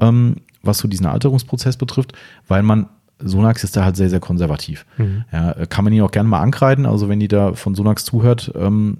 ähm, 0.00 0.36
was 0.62 0.78
so 0.78 0.88
diesen 0.88 1.06
Alterungsprozess 1.06 1.76
betrifft, 1.76 2.12
weil 2.46 2.62
man 2.62 2.86
Sonax 3.20 3.64
ist 3.64 3.76
da 3.76 3.84
halt 3.84 3.96
sehr, 3.96 4.10
sehr 4.10 4.20
konservativ. 4.20 4.86
Mhm. 4.96 5.24
Ja, 5.32 5.66
kann 5.66 5.84
man 5.84 5.92
ihn 5.92 6.02
auch 6.02 6.10
gerne 6.10 6.28
mal 6.28 6.40
ankreiden. 6.40 6.86
Also 6.86 7.08
wenn 7.08 7.20
ihr 7.20 7.28
da 7.28 7.54
von 7.54 7.74
Sonax 7.74 8.04
zuhört, 8.04 8.52
ähm, 8.54 8.98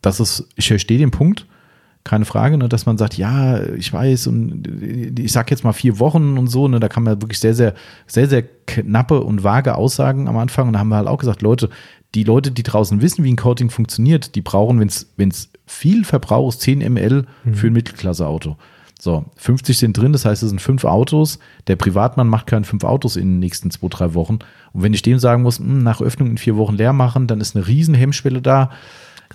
das 0.00 0.20
ist, 0.20 0.48
ich 0.56 0.68
verstehe 0.68 0.98
den 0.98 1.10
Punkt, 1.10 1.46
keine 2.04 2.24
Frage, 2.24 2.56
ne, 2.56 2.68
dass 2.68 2.86
man 2.86 2.96
sagt, 2.96 3.18
ja, 3.18 3.62
ich 3.62 3.92
weiß 3.92 4.28
und 4.28 4.66
äh, 4.66 5.12
ich 5.20 5.32
sag 5.32 5.50
jetzt 5.50 5.64
mal 5.64 5.72
vier 5.72 5.98
Wochen 5.98 6.38
und 6.38 6.46
so, 6.46 6.66
ne, 6.68 6.80
da 6.80 6.88
kann 6.88 7.02
man 7.02 7.20
wirklich 7.20 7.40
sehr, 7.40 7.54
sehr, 7.54 7.74
sehr, 8.06 8.28
sehr 8.28 8.42
knappe 8.42 9.20
und 9.22 9.44
vage 9.44 9.74
Aussagen 9.74 10.28
am 10.28 10.38
Anfang 10.38 10.68
und 10.68 10.72
da 10.72 10.78
haben 10.78 10.88
wir 10.88 10.96
halt 10.96 11.08
auch 11.08 11.18
gesagt, 11.18 11.42
Leute, 11.42 11.68
die 12.14 12.24
Leute, 12.24 12.50
die 12.50 12.62
draußen 12.62 13.02
wissen, 13.02 13.24
wie 13.24 13.32
ein 13.32 13.36
Coating 13.36 13.68
funktioniert, 13.68 14.34
die 14.34 14.40
brauchen, 14.40 14.80
wenn 14.80 15.28
es 15.28 15.50
viel 15.66 16.04
Verbrauch 16.04 16.48
ist, 16.48 16.62
10 16.62 16.78
ml 16.78 17.26
für 17.52 17.66
ein 17.66 17.74
Mittelklasse-Auto. 17.74 18.56
So, 19.00 19.24
50 19.36 19.78
sind 19.78 19.96
drin, 19.96 20.12
das 20.12 20.24
heißt, 20.24 20.42
es 20.42 20.48
sind 20.48 20.60
fünf 20.60 20.84
Autos. 20.84 21.38
Der 21.68 21.76
Privatmann 21.76 22.26
macht 22.28 22.48
keine 22.48 22.64
fünf 22.64 22.82
Autos 22.82 23.14
in 23.16 23.28
den 23.34 23.38
nächsten 23.38 23.70
zwei, 23.70 23.86
drei 23.88 24.14
Wochen. 24.14 24.40
Und 24.72 24.82
wenn 24.82 24.92
ich 24.92 25.02
dem 25.02 25.18
sagen 25.20 25.42
muss, 25.44 25.58
"Hm, 25.60 25.82
nach 25.84 26.00
Öffnung 26.00 26.30
in 26.30 26.38
vier 26.38 26.56
Wochen 26.56 26.74
leer 26.74 26.92
machen, 26.92 27.26
dann 27.28 27.40
ist 27.40 27.54
eine 27.54 27.66
riesen 27.68 27.94
Hemmschwelle 27.94 28.42
da. 28.42 28.70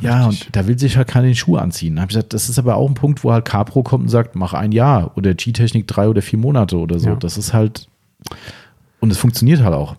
Ja, 0.02 0.26
Richtig. 0.28 0.48
und 0.48 0.56
da 0.56 0.68
will 0.68 0.78
sich 0.78 0.98
halt 0.98 1.08
keiner 1.08 1.28
den 1.28 1.36
Schuh 1.36 1.56
anziehen. 1.56 1.96
Da 1.96 2.02
habe 2.02 2.12
ich 2.12 2.16
gesagt, 2.16 2.34
das 2.34 2.50
ist 2.50 2.58
aber 2.60 2.76
auch 2.76 2.90
ein 2.90 2.96
Punkt, 2.96 3.24
wo 3.24 3.32
halt 3.32 3.46
Capro 3.46 3.84
kommt 3.84 4.04
und 4.06 4.10
sagt, 4.10 4.36
mach 4.36 4.54
ein 4.54 4.72
Jahr 4.72 5.16
oder 5.16 5.34
G-Technik 5.34 5.88
drei 5.88 6.10
oder 6.10 6.22
vier 6.24 6.40
Monate 6.40 6.78
oder 6.78 7.00
so. 7.00 7.10
Ja. 7.10 7.16
Das 7.16 7.38
ist 7.38 7.54
halt, 7.54 7.88
und 9.00 9.12
es 9.12 9.18
funktioniert 9.18 9.62
halt 9.62 9.74
auch. 9.76 9.96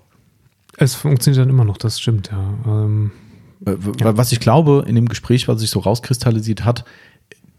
Es 0.77 0.95
funktioniert 0.95 1.41
dann 1.43 1.49
immer 1.51 1.65
noch, 1.65 1.79
das 1.79 2.01
stimmt, 2.01 2.31
ja. 2.33 2.55
Ähm, 2.67 3.13
Äh, 3.65 3.77
w- 3.79 3.93
Was 4.17 4.31
ich 4.33 4.41
glaube, 4.41 4.85
in 4.87 4.95
dem 4.97 5.09
Gespräch, 5.09 5.47
was 5.49 5.61
sich 5.61 5.71
so 5.71 5.79
rauskristallisiert 5.79 6.65
hat, 6.67 6.85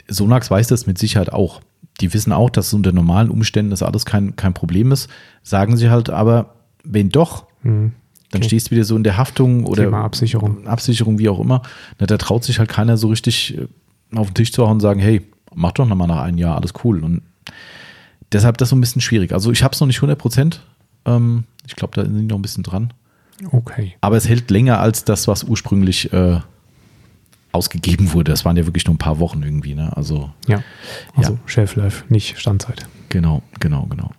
Sonax 0.08 0.52
weiß 0.52 0.68
das 0.68 0.86
mit 0.86 0.98
Sicherheit 1.00 1.32
auch. 1.34 1.62
Die 2.02 2.14
wissen 2.14 2.34
auch, 2.34 2.50
dass 2.50 2.74
unter 2.74 2.92
normalen 2.92 3.30
Umständen 3.30 3.72
das 3.72 3.82
alles 3.84 4.06
kein, 4.06 4.36
kein 4.36 4.54
Problem 4.54 4.92
ist. 4.92 5.10
Sagen 5.44 5.78
sie 5.78 5.90
halt 5.90 6.10
aber, 6.10 6.56
wenn 6.84 7.10
doch, 7.10 7.46
hm. 7.62 7.94
dann 8.32 8.42
Okay. 8.42 8.50
stehst 8.50 8.68
du 8.68 8.72
wieder 8.72 8.84
so 8.84 8.98
in 8.98 9.04
der 9.04 9.18
Haftung 9.18 9.66
oder 9.66 9.84
Thema 9.86 10.04
Absicherung. 10.04 10.68
Absicherung, 10.68 11.20
wie 11.20 11.30
auch 11.30 11.40
immer. 11.40 11.62
Na, 12.00 12.06
da 12.06 12.18
traut 12.18 12.44
sich 12.44 12.60
halt 12.60 12.70
keiner 12.70 12.98
so 12.98 13.08
richtig 13.08 13.58
äh, 13.58 13.68
auf 14.16 14.28
den 14.28 14.36
Tisch 14.36 14.52
zu 14.52 14.64
hauen 14.64 14.74
und 14.74 14.80
sagen, 14.82 15.00
hey, 15.00 15.22
mach 15.54 15.72
doch 15.72 15.88
nochmal 15.88 16.08
nach 16.08 16.22
einem 16.22 16.38
Jahr, 16.38 16.58
alles 16.58 16.74
cool. 16.84 17.04
Und 17.04 17.22
deshalb 18.32 18.58
das 18.58 18.70
so 18.70 18.76
ein 18.76 18.82
bisschen 18.82 19.02
schwierig. 19.02 19.32
Also 19.32 19.52
ich 19.52 19.64
habe 19.64 19.74
es 19.74 19.80
noch 19.80 19.88
nicht 19.88 19.98
100 19.98 20.18
Prozent. 20.18 20.62
Ähm, 21.06 21.46
ich 21.66 21.76
glaube, 21.76 21.96
da 21.96 22.04
sind 22.04 22.18
die 22.18 22.26
noch 22.26 22.38
ein 22.38 22.42
bisschen 22.42 22.64
dran. 22.64 22.94
Okay. 23.52 23.96
Aber 24.02 24.18
es 24.18 24.28
hält 24.28 24.52
länger 24.52 24.80
als 24.80 25.04
das, 25.06 25.28
was 25.28 25.44
ursprünglich 25.44 26.12
äh, 26.14 26.40
ausgegeben 27.56 28.14
wurde. 28.14 28.32
Das 28.32 28.46
waren 28.46 28.56
ja 28.58 28.66
wirklich 28.68 28.86
nur 28.86 28.94
ein 28.96 29.00
paar 29.00 29.20
Wochen 29.20 29.42
irgendwie. 29.44 29.74
Ne? 29.74 29.96
Also 29.96 30.30
Ja. 30.48 30.62
Also 31.16 31.34
Ja. 31.34 31.40
Shelf 31.46 31.76
Life, 31.76 32.04
nicht 32.10 32.38
Standzeit. 32.40 32.88
genau, 33.10 33.42
genau, 33.60 33.88
genau. 33.90 34.12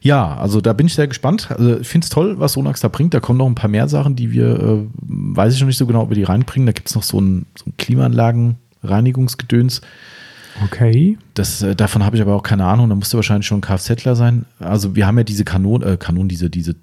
Ja, 0.00 0.36
also 0.36 0.60
da 0.60 0.72
bin 0.72 0.86
ich 0.86 0.94
sehr 0.94 1.08
gespannt. 1.08 1.48
Also 1.50 1.78
ich 1.80 1.88
finde 1.88 2.04
es 2.04 2.10
toll, 2.10 2.38
was 2.38 2.52
Sonax 2.52 2.80
da 2.80 2.88
bringt. 2.88 3.14
Da 3.14 3.20
kommen 3.20 3.38
noch 3.38 3.46
ein 3.46 3.54
paar 3.54 3.70
mehr 3.70 3.88
Sachen, 3.88 4.16
die 4.16 4.30
wir, 4.30 4.58
äh, 4.60 4.86
weiß 5.08 5.54
ich 5.54 5.60
noch 5.60 5.66
nicht 5.68 5.76
so 5.78 5.86
genau, 5.86 6.02
ob 6.02 6.10
wir 6.10 6.14
die 6.16 6.22
reinbringen. 6.24 6.66
Da 6.66 6.72
gibt 6.72 6.88
es 6.88 6.94
noch 6.94 7.02
so 7.02 7.20
ein, 7.20 7.46
so 7.56 7.64
ein 7.70 7.74
Klimaanlagen-Reinigungsgedöns. 8.82 9.80
Okay. 10.64 11.18
Das, 11.34 11.62
äh, 11.62 11.74
davon 11.76 12.04
habe 12.04 12.16
ich 12.16 12.22
aber 12.22 12.34
auch 12.34 12.42
keine 12.42 12.64
Ahnung. 12.64 12.88
Da 12.88 12.94
musste 12.94 13.16
wahrscheinlich 13.18 13.46
schon 13.46 13.58
ein 13.58 13.62
Kfzler 13.62 14.16
sein. 14.16 14.46
Also 14.58 14.96
wir 14.96 15.06
haben 15.06 15.18
ja 15.18 15.24
diese 15.24 15.44
Kanonen, 15.44 15.86
äh, 15.86 15.96
Kanonen, 15.96 16.28
diese, 16.28 16.48
diese 16.48 16.76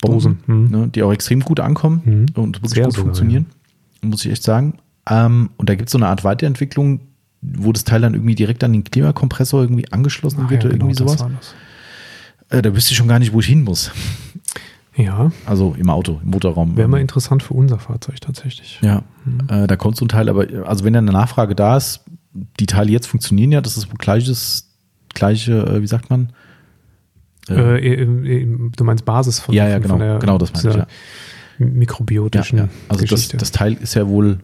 Dosen, 0.00 0.38
hm. 0.46 0.70
ne, 0.70 0.88
die 0.88 1.02
auch 1.02 1.12
extrem 1.12 1.40
gut 1.40 1.58
ankommen 1.58 2.02
Mhm. 2.04 2.26
und 2.40 2.56
wirklich 2.58 2.72
Sehr 2.74 2.84
gut 2.84 2.92
sogar, 2.92 3.04
funktionieren. 3.06 3.46
Muss 4.02 4.24
ich 4.24 4.30
echt 4.30 4.42
sagen. 4.42 4.74
Ähm, 5.08 5.50
und 5.56 5.68
da 5.68 5.74
gibt 5.74 5.88
es 5.88 5.92
so 5.92 5.98
eine 5.98 6.08
Art 6.08 6.24
Weiterentwicklung, 6.24 7.00
wo 7.42 7.72
das 7.72 7.84
Teil 7.84 8.00
dann 8.00 8.14
irgendwie 8.14 8.34
direkt 8.34 8.64
an 8.64 8.72
den 8.72 8.84
Klimakompressor 8.84 9.62
irgendwie 9.62 9.90
angeschlossen 9.92 10.44
Ah, 10.46 10.50
wird 10.50 10.64
ja, 10.64 10.68
oder 10.70 10.78
genau, 10.78 10.86
irgendwie 10.90 11.16
sowas. 11.16 11.54
Äh, 12.48 12.62
da 12.62 12.74
wüsste 12.74 12.92
ich 12.92 12.96
schon 12.96 13.08
gar 13.08 13.18
nicht, 13.18 13.32
wo 13.32 13.40
ich 13.40 13.46
hin 13.46 13.62
muss. 13.62 13.92
Ja, 14.96 15.30
Also 15.44 15.76
im 15.78 15.90
Auto, 15.90 16.20
im 16.24 16.30
Motorraum. 16.30 16.76
wäre 16.76 16.88
mal 16.88 17.00
interessant 17.00 17.42
für 17.42 17.52
unser 17.54 17.78
Fahrzeug 17.78 18.20
tatsächlich. 18.20 18.80
Ja, 18.82 19.02
äh, 19.48 19.66
da 19.66 19.76
kommt 19.76 19.96
so 19.96 20.04
ein 20.06 20.08
Teil, 20.08 20.28
aber 20.30 20.46
also 20.66 20.84
wenn 20.84 20.94
dann 20.94 21.06
eine 21.08 21.16
Nachfrage 21.16 21.54
da 21.54 21.76
ist, 21.76 22.00
die 22.58 22.66
Teile 22.66 22.90
jetzt 22.90 23.06
funktionieren 23.06 23.52
ja, 23.52 23.60
das 23.60 23.76
ist 23.76 23.90
gleiches, 23.98 24.70
gleiche, 25.12 25.52
äh, 25.66 25.82
wie 25.82 25.86
sagt 25.86 26.08
man? 26.08 26.32
Äh, 27.48 27.78
äh, 27.78 28.02
äh, 28.42 28.70
du 28.74 28.84
meinst 28.84 29.04
Basis 29.04 29.38
von, 29.38 29.54
Ja, 29.54 29.68
ja, 29.68 29.74
von, 29.74 29.82
genau, 29.82 29.94
von 29.94 30.00
der 30.00 30.18
genau, 30.18 30.38
das 30.38 30.52
meine 30.52 30.68
ich, 30.78 30.84
dieser 31.58 31.66
mikrobiotischen 31.66 32.58
ja, 32.58 32.64
ja. 32.64 32.70
Also 32.88 33.04
das, 33.04 33.28
das 33.28 33.50
Teil 33.52 33.74
ist 33.74 33.94
ja 33.94 34.08
wohl, 34.08 34.40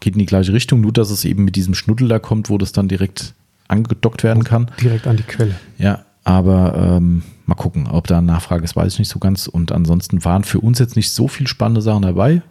geht 0.00 0.14
in 0.14 0.18
die 0.18 0.26
gleiche 0.26 0.52
Richtung, 0.52 0.80
nur 0.80 0.92
dass 0.92 1.10
es 1.10 1.24
eben 1.24 1.44
mit 1.44 1.56
diesem 1.56 1.74
Schnuddel 1.74 2.08
da 2.08 2.18
kommt, 2.18 2.50
wo 2.50 2.58
das 2.58 2.72
dann 2.72 2.88
direkt 2.88 3.34
angedockt 3.68 4.22
werden 4.22 4.44
kann. 4.44 4.70
direkt 4.80 5.06
an 5.06 5.16
die 5.16 5.22
Quelle. 5.22 5.54
Ja, 5.78 6.04
aber 6.24 6.96
ähm, 6.96 7.22
mal 7.46 7.54
gucken, 7.54 7.86
ob 7.86 8.06
da 8.06 8.20
Nachfrage 8.20 8.64
ist, 8.64 8.76
weiß 8.76 8.94
ich 8.94 8.98
nicht 8.98 9.08
so 9.08 9.18
ganz. 9.18 9.46
Und 9.46 9.72
ansonsten 9.72 10.24
waren 10.24 10.44
für 10.44 10.60
uns 10.60 10.78
jetzt 10.78 10.96
nicht 10.96 11.12
so 11.12 11.28
viel 11.28 11.46
spannende 11.46 11.82
Sachen 11.82 12.02
dabei. 12.02 12.42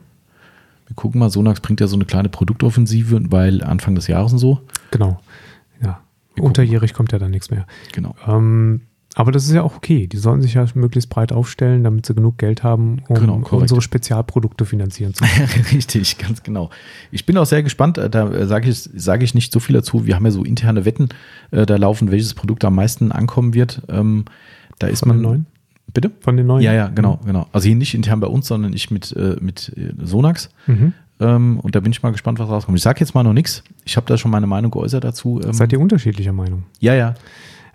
Wir 0.88 0.96
gucken 0.96 1.20
mal, 1.20 1.30
Sonax 1.30 1.62
bringt 1.62 1.82
ja 1.82 1.88
so 1.88 1.96
eine 1.96 2.06
kleine 2.06 2.30
Produktoffensive, 2.30 3.20
weil 3.32 3.64
Anfang 3.64 3.96
des 3.96 4.08
Jahres 4.08 4.34
und 4.34 4.40
so. 4.40 4.62
Genau. 4.92 5.20
Ja. 5.84 6.00
Wir 6.36 6.44
Unterjährig 6.44 6.94
kommt 6.94 7.12
ja 7.12 7.20
dann 7.20 7.32
nichts 7.32 7.50
mehr. 7.50 7.66
Genau. 7.92 8.16
Ähm, 8.28 8.82
aber 9.16 9.32
das 9.32 9.46
ist 9.46 9.54
ja 9.54 9.62
auch 9.64 9.76
okay. 9.78 10.08
Die 10.08 10.18
sollen 10.18 10.42
sich 10.42 10.54
ja 10.56 10.66
möglichst 10.76 11.10
breit 11.10 11.32
aufstellen, 11.32 11.84
damit 11.84 12.06
sie 12.06 12.14
genug 12.14 12.38
Geld 12.38 12.64
haben, 12.64 13.02
um 13.08 13.16
Genau, 13.16 13.36
unsere 13.52 13.82
Spezialprodukte 13.82 14.66
finanzieren 14.66 15.14
zu 15.14 15.24
können. 15.24 15.50
Richtig, 15.72 16.18
ganz 16.18 16.44
genau. 16.44 16.70
Ich 17.12 17.26
bin 17.26 17.38
auch 17.38 17.46
sehr 17.46 17.64
gespannt, 17.64 17.98
äh, 17.98 18.10
da 18.10 18.30
äh, 18.30 18.46
sage 18.46 18.70
ich, 18.70 18.78
sage 18.96 19.24
ich 19.24 19.34
nicht 19.34 19.52
so 19.54 19.60
viel 19.60 19.74
dazu. 19.74 20.06
Wir 20.06 20.16
haben 20.16 20.26
ja 20.26 20.32
so 20.32 20.44
interne 20.44 20.86
Wetten, 20.86 21.10
äh, 21.52 21.66
da 21.66 21.78
laufen, 21.78 22.12
welches 22.12 22.34
Produkt 22.34 22.64
am 22.66 22.76
meisten 22.76 23.12
ankommen 23.12 23.54
wird. 23.54 23.82
Ähm, 23.90 24.26
Da 24.80 24.88
ist 24.88 25.00
Von 25.00 25.08
man. 25.10 25.18
den 25.18 25.24
neuen? 25.24 25.46
Bitte? 25.94 26.12
Von 26.20 26.36
den 26.36 26.48
neuen? 26.48 26.62
Ja, 26.64 26.74
ja, 26.74 26.90
genau, 26.90 27.20
genau. 27.26 27.48
Also 27.54 27.68
hier 27.68 27.76
nicht 27.78 27.94
intern 27.94 28.20
bei 28.20 28.28
uns, 28.28 28.48
sondern 28.48 28.74
ich 28.74 28.92
mit, 28.92 29.14
äh, 29.16 29.38
mit 29.40 29.72
äh, 29.78 29.94
Sonax. 30.04 30.50
Mhm. 30.68 30.92
Ähm, 31.22 31.60
und 31.62 31.74
da 31.76 31.80
bin 31.80 31.94
ich 31.94 32.04
mal 32.04 32.12
gespannt, 32.12 32.40
was 32.40 32.50
rauskommt. 32.50 32.78
Ich 32.78 32.84
sage 32.84 33.00
jetzt 33.00 33.16
mal 33.16 33.24
noch 33.24 33.32
nichts. 33.32 33.64
Ich 33.86 33.96
habe 33.96 34.06
da 34.08 34.18
schon 34.18 34.30
meine 34.32 34.48
Meinung 34.48 34.72
geäußert 34.72 35.06
dazu. 35.06 35.40
Ähm, 35.42 35.54
Seid 35.54 35.72
ihr 35.72 35.80
unterschiedlicher 35.80 36.34
Meinung? 36.34 36.64
ja, 36.82 36.94
ja. 36.94 37.14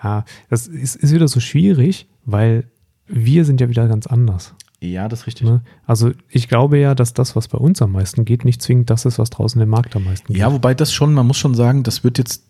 Ja, 0.02 0.24
das 0.48 0.66
ist, 0.66 0.96
ist 0.96 1.12
wieder 1.12 1.28
so 1.28 1.40
schwierig, 1.40 2.08
weil 2.24 2.64
wir 3.06 3.44
sind 3.44 3.60
ja 3.60 3.68
wieder 3.68 3.88
ganz 3.88 4.06
anders. 4.06 4.54
Ja, 4.82 5.08
das 5.08 5.20
ist 5.20 5.26
richtig. 5.26 5.46
Ne? 5.46 5.60
Also 5.86 6.12
ich 6.30 6.48
glaube 6.48 6.78
ja, 6.78 6.94
dass 6.94 7.12
das, 7.12 7.36
was 7.36 7.48
bei 7.48 7.58
uns 7.58 7.82
am 7.82 7.92
meisten 7.92 8.24
geht, 8.24 8.46
nicht 8.46 8.62
zwingend 8.62 8.88
das 8.88 9.04
ist, 9.04 9.18
was 9.18 9.28
draußen 9.28 9.60
im 9.60 9.68
Markt 9.68 9.94
am 9.94 10.04
meisten 10.04 10.28
geht. 10.28 10.38
Ja, 10.38 10.50
wobei 10.50 10.72
das 10.72 10.90
schon, 10.90 11.12
man 11.12 11.26
muss 11.26 11.36
schon 11.36 11.54
sagen, 11.54 11.82
das 11.82 12.02
wird 12.02 12.16
jetzt 12.16 12.44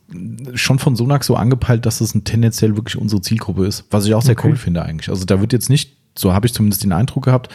schon 0.54 0.78
von 0.78 0.94
Sonax 0.94 1.26
so 1.26 1.34
angepeilt, 1.34 1.86
dass 1.86 2.00
es 2.00 2.14
ein 2.14 2.22
tendenziell 2.22 2.76
wirklich 2.76 2.96
unsere 2.96 3.20
Zielgruppe 3.20 3.66
ist, 3.66 3.84
was 3.90 4.06
ich 4.06 4.14
auch 4.14 4.22
sehr 4.22 4.36
Okay. 4.38 4.48
cool 4.48 4.56
finde 4.56 4.84
eigentlich. 4.84 5.08
Also 5.10 5.24
da 5.24 5.40
wird 5.40 5.52
jetzt 5.52 5.70
nicht, 5.70 5.96
so 6.16 6.32
habe 6.32 6.46
ich 6.46 6.54
zumindest 6.54 6.84
den 6.84 6.92
Eindruck 6.92 7.24
gehabt, 7.24 7.48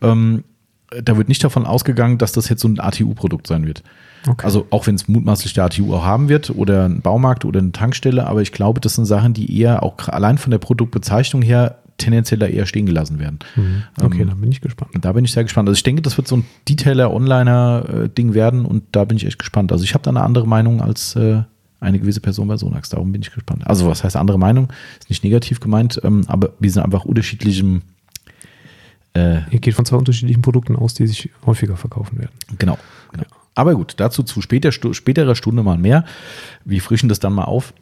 ähm, 0.00 0.44
da 0.90 1.16
wird 1.16 1.28
nicht 1.28 1.42
davon 1.44 1.66
ausgegangen, 1.66 2.18
dass 2.18 2.32
das 2.32 2.48
jetzt 2.48 2.62
so 2.62 2.68
ein 2.68 2.80
ATU-Produkt 2.80 3.46
sein 3.46 3.66
wird. 3.66 3.82
Okay. 4.26 4.44
Also 4.44 4.66
auch 4.70 4.86
wenn 4.86 4.96
es 4.96 5.08
mutmaßlich 5.08 5.54
der 5.54 5.64
ATU 5.64 5.94
auch 5.94 6.04
haben 6.04 6.28
wird 6.28 6.50
oder 6.50 6.84
ein 6.84 7.00
Baumarkt 7.00 7.44
oder 7.44 7.60
eine 7.60 7.72
Tankstelle, 7.72 8.26
aber 8.26 8.42
ich 8.42 8.52
glaube, 8.52 8.80
das 8.80 8.96
sind 8.96 9.06
Sachen, 9.06 9.32
die 9.32 9.58
eher 9.58 9.82
auch 9.82 9.96
allein 10.08 10.38
von 10.38 10.50
der 10.50 10.58
Produktbezeichnung 10.58 11.42
her 11.42 11.78
tendenziell 11.96 12.42
eher 12.42 12.66
stehen 12.66 12.86
gelassen 12.86 13.18
werden. 13.18 13.38
Mhm. 13.56 13.82
Okay, 14.00 14.22
ähm, 14.22 14.28
dann 14.28 14.40
bin 14.40 14.50
ich 14.50 14.60
gespannt. 14.60 14.90
Da 15.00 15.12
bin 15.12 15.24
ich 15.24 15.32
sehr 15.32 15.42
gespannt. 15.42 15.68
Also 15.68 15.76
ich 15.76 15.82
denke, 15.82 16.02
das 16.02 16.16
wird 16.16 16.28
so 16.28 16.38
ein 16.38 16.44
Detailer-Onliner-Ding 16.68 18.34
werden 18.34 18.64
und 18.64 18.84
da 18.92 19.04
bin 19.04 19.16
ich 19.16 19.26
echt 19.26 19.38
gespannt. 19.38 19.70
Also 19.70 19.84
ich 19.84 19.94
habe 19.94 20.02
da 20.02 20.10
eine 20.10 20.22
andere 20.22 20.46
Meinung 20.46 20.80
als 20.80 21.14
äh, 21.16 21.42
eine 21.78 21.98
gewisse 21.98 22.20
Person 22.20 22.48
bei 22.48 22.56
Sonax. 22.56 22.88
Darum 22.88 23.12
bin 23.12 23.22
ich 23.22 23.32
gespannt. 23.32 23.66
Also 23.66 23.86
was 23.86 24.04
heißt 24.04 24.16
andere 24.16 24.38
Meinung? 24.38 24.68
Ist 24.98 25.10
nicht 25.10 25.24
negativ 25.24 25.60
gemeint, 25.60 26.00
ähm, 26.04 26.22
aber 26.26 26.50
wir 26.58 26.70
sind 26.70 26.82
einfach 26.82 27.04
unterschiedlichem 27.04 27.82
äh, 29.14 29.40
Ihr 29.50 29.60
geht 29.60 29.74
von 29.74 29.84
zwei 29.84 29.96
unterschiedlichen 29.96 30.42
Produkten 30.42 30.76
aus, 30.76 30.94
die 30.94 31.06
sich 31.06 31.30
häufiger 31.44 31.76
verkaufen 31.76 32.18
werden. 32.18 32.32
Genau. 32.58 32.78
genau. 33.12 33.24
Aber 33.54 33.74
gut, 33.74 33.94
dazu 33.96 34.22
zu 34.22 34.40
später, 34.40 34.70
späterer 34.72 35.34
Stunde 35.34 35.62
mal 35.62 35.78
mehr. 35.78 36.04
Wir 36.64 36.80
frischen 36.80 37.08
das 37.08 37.18
dann 37.18 37.32
mal 37.32 37.44
auf. 37.44 37.74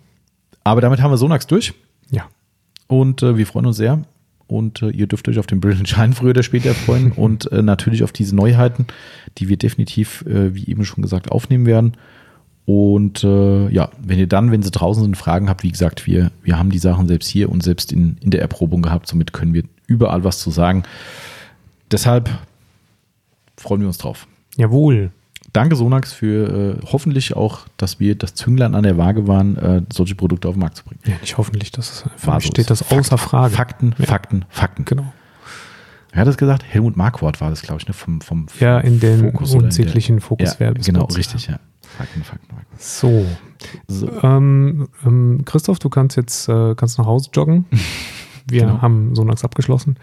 Aber 0.65 0.81
damit 0.81 1.01
haben 1.01 1.11
wir 1.11 1.19
Sonax 1.19 1.47
durch 1.47 1.75
Ja. 2.11 2.25
und 2.87 3.23
äh, 3.23 3.37
wir 3.37 3.47
freuen 3.47 3.67
uns 3.67 3.77
sehr. 3.77 4.03
Und 4.47 4.81
äh, 4.81 4.89
ihr 4.89 5.07
dürft 5.07 5.29
euch 5.29 5.39
auf 5.39 5.47
den 5.47 5.61
Brilliant 5.61 5.89
Shine 5.89 6.15
früher 6.15 6.31
oder 6.31 6.43
später 6.43 6.75
freuen 6.75 7.13
und 7.17 7.53
äh, 7.53 7.63
natürlich 7.63 8.03
auf 8.03 8.13
diese 8.13 8.35
Neuheiten, 8.35 8.87
die 9.37 9.49
wir 9.49 9.59
definitiv, 9.59 10.23
äh, 10.23 10.55
wie 10.55 10.67
eben 10.69 10.85
schon 10.87 11.03
gesagt, 11.03 11.31
aufnehmen 11.31 11.67
werden. 11.67 11.93
Und 12.65 13.25
äh, 13.25 13.69
ja, 13.69 13.91
wenn 14.03 14.19
ihr 14.19 14.27
dann, 14.27 14.51
wenn 14.51 14.63
sie 14.63 14.71
draußen 14.71 15.03
sind, 15.03 15.17
Fragen 15.17 15.49
habt, 15.49 15.63
wie 15.63 15.71
gesagt, 15.71 16.07
wir, 16.07 16.31
wir 16.43 16.59
haben 16.59 16.71
die 16.71 16.79
Sachen 16.79 17.09
selbst 17.09 17.29
hier 17.29 17.51
und 17.51 17.63
selbst 17.63 17.93
in, 17.93 18.17
in 18.21 18.31
der 18.31 18.41
Erprobung 18.41 18.83
gehabt, 18.83 19.07
somit 19.07 19.33
können 19.33 19.55
wir 19.55 19.65
überall 19.89 20.23
was 20.23 20.39
zu 20.39 20.51
sagen. 20.53 20.85
Deshalb 21.91 22.31
freuen 23.57 23.81
wir 23.81 23.89
uns 23.89 23.99
drauf. 23.99 24.29
Jawohl. 24.57 25.11
Danke, 25.55 25.77
Sonax, 25.77 26.13
für 26.13 26.77
äh, 26.79 26.87
hoffentlich 26.93 27.35
auch, 27.35 27.61
dass 27.79 27.99
wir 27.99 28.15
das 28.15 28.35
Zünglein 28.35 28.75
an 28.75 28.83
der 28.83 28.99
Waage 28.99 29.27
waren, 29.27 29.57
äh, 29.57 29.83
solche 29.93 30.15
Produkte 30.15 30.47
auf 30.47 30.55
den 30.55 30.61
Markt 30.61 30.77
zu 30.77 30.85
bringen. 30.85 31.01
Ja, 31.07 31.15
nicht 31.21 31.39
hoffentlich, 31.39 31.73
das 31.73 32.05
für 32.17 32.27
War 32.27 32.35
mich 32.37 32.45
so. 32.45 32.51
steht 32.51 32.69
das 32.71 32.93
außer 32.93 33.17
Frage. 33.19 33.55
Fakten, 33.57 33.95
Ja. 33.99 34.05
Fakten, 34.07 34.45
Fakten. 34.51 34.85
Genau. 34.85 35.11
Wer 36.13 36.21
hat 36.21 36.29
das 36.29 36.37
gesagt? 36.37 36.65
Helmut 36.69 36.97
Marquardt 36.97 37.41
war 37.41 37.49
das, 37.51 37.63
glaube 37.63 37.81
ich, 37.81 37.89
ne? 37.89 37.95
vom, 37.95 38.21
vom 38.21 38.47
Ja, 38.61 38.79
in 38.79 39.01
den 39.01 39.21
Fokus 39.33 39.55
unsäglichen 39.55 40.19
Ja, 40.19 40.23
Fokuswerbespots. 40.25 40.87
genau, 40.87 41.05
richtig, 41.07 41.47
ja. 41.49 41.59
Fakten, 41.97 42.23
Fakten, 42.23 42.55
Fakten. 42.55 42.77
So. 42.79 43.27
So. 43.89 44.11
Ähm, 44.23 44.89
ähm, 45.07 45.43
Christoph, 45.47 45.79
du 45.79 45.89
kannst 45.89 46.17
jetzt 46.17 46.49
äh, 46.49 46.75
kannst 46.75 46.99
nach 46.99 47.07
Hause 47.07 47.31
joggen. 47.33 47.65
Wir 48.51 48.63
Genau. 48.63 48.83
haben 48.83 49.15
Sonax 49.15 49.45
abgeschlossen. 49.45 49.97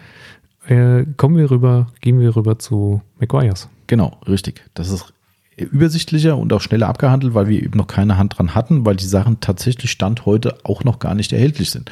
Äh, 0.66 1.04
kommen 1.16 1.36
wir 1.36 1.50
rüber, 1.50 1.88
gehen 2.00 2.18
wir 2.20 2.34
rüber 2.34 2.58
zu 2.58 3.00
McGuire's. 3.20 3.68
Genau, 3.86 4.18
richtig. 4.26 4.64
Das 4.74 4.90
ist 4.90 5.12
übersichtlicher 5.56 6.36
und 6.36 6.52
auch 6.52 6.60
schneller 6.60 6.88
abgehandelt, 6.88 7.34
weil 7.34 7.48
wir 7.48 7.62
eben 7.62 7.76
noch 7.78 7.86
keine 7.86 8.18
Hand 8.18 8.38
dran 8.38 8.54
hatten, 8.54 8.84
weil 8.84 8.96
die 8.96 9.06
Sachen 9.06 9.40
tatsächlich 9.40 9.90
Stand 9.90 10.26
heute 10.26 10.58
auch 10.64 10.84
noch 10.84 10.98
gar 10.98 11.14
nicht 11.14 11.32
erhältlich 11.32 11.70
sind. 11.70 11.90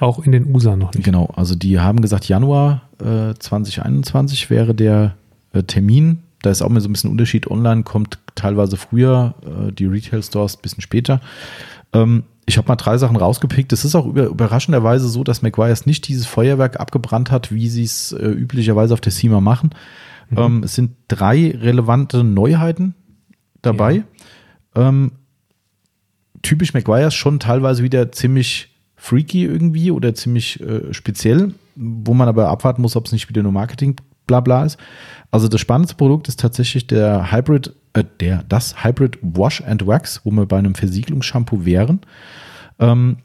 Auch 0.00 0.18
in 0.24 0.32
den 0.32 0.52
USA 0.52 0.76
noch 0.76 0.92
nicht. 0.92 1.04
Genau, 1.04 1.26
also 1.36 1.54
die 1.54 1.78
haben 1.78 2.02
gesagt, 2.02 2.26
Januar 2.28 2.82
äh, 2.98 3.34
2021 3.38 4.50
wäre 4.50 4.74
der 4.74 5.14
äh, 5.52 5.62
Termin. 5.62 6.18
Da 6.42 6.50
ist 6.50 6.60
auch 6.60 6.68
mal 6.68 6.80
so 6.80 6.88
ein 6.88 6.92
bisschen 6.92 7.10
Unterschied. 7.10 7.48
Online 7.48 7.84
kommt 7.84 8.18
teilweise 8.34 8.76
früher, 8.76 9.34
äh, 9.46 9.72
die 9.72 9.86
Retail-Stores 9.86 10.56
ein 10.56 10.62
bisschen 10.62 10.82
später. 10.82 11.20
Ähm, 11.92 12.24
ich 12.46 12.58
habe 12.58 12.68
mal 12.68 12.76
drei 12.76 12.98
Sachen 12.98 13.16
rausgepickt. 13.16 13.72
Es 13.72 13.84
ist 13.84 13.94
auch 13.94 14.06
über, 14.06 14.24
überraschenderweise 14.24 15.08
so, 15.08 15.24
dass 15.24 15.42
McGuire's 15.42 15.86
nicht 15.86 16.08
dieses 16.08 16.26
Feuerwerk 16.26 16.80
abgebrannt 16.80 17.30
hat, 17.30 17.52
wie 17.52 17.68
sie 17.68 17.84
es 17.84 18.12
äh, 18.12 18.26
üblicherweise 18.26 18.94
auf 18.94 19.00
der 19.00 19.12
SEMA 19.12 19.40
machen. 19.40 19.70
Ähm, 20.36 20.62
es 20.62 20.74
sind 20.74 20.92
drei 21.08 21.50
relevante 21.50 22.24
Neuheiten 22.24 22.94
dabei. 23.60 24.04
Ähm, 24.74 25.12
typisch 26.42 26.74
McGuire's 26.74 27.14
schon 27.14 27.38
teilweise 27.38 27.82
wieder 27.82 28.12
ziemlich 28.12 28.74
freaky 28.96 29.44
irgendwie 29.44 29.90
oder 29.90 30.14
ziemlich 30.14 30.60
äh, 30.60 30.92
speziell, 30.92 31.54
wo 31.74 32.14
man 32.14 32.28
aber 32.28 32.48
abwarten 32.48 32.82
muss, 32.82 32.96
ob 32.96 33.06
es 33.06 33.12
nicht 33.12 33.28
wieder 33.28 33.42
nur 33.42 33.52
Marketing 33.52 33.96
blabla 34.26 34.64
ist. 34.64 34.78
Also 35.30 35.48
das 35.48 35.60
spannendste 35.60 35.96
Produkt 35.96 36.28
ist 36.28 36.40
tatsächlich 36.40 36.86
der 36.86 37.32
Hybrid, 37.32 37.74
äh, 37.94 38.04
der, 38.20 38.44
das 38.48 38.84
Hybrid 38.84 39.18
Wash 39.22 39.60
and 39.62 39.86
Wax, 39.86 40.20
wo 40.24 40.30
wir 40.30 40.46
bei 40.46 40.58
einem 40.58 40.74
Versiegelungsshampoo 40.74 41.64
wären. 41.64 42.00
Ähm, 42.78 43.18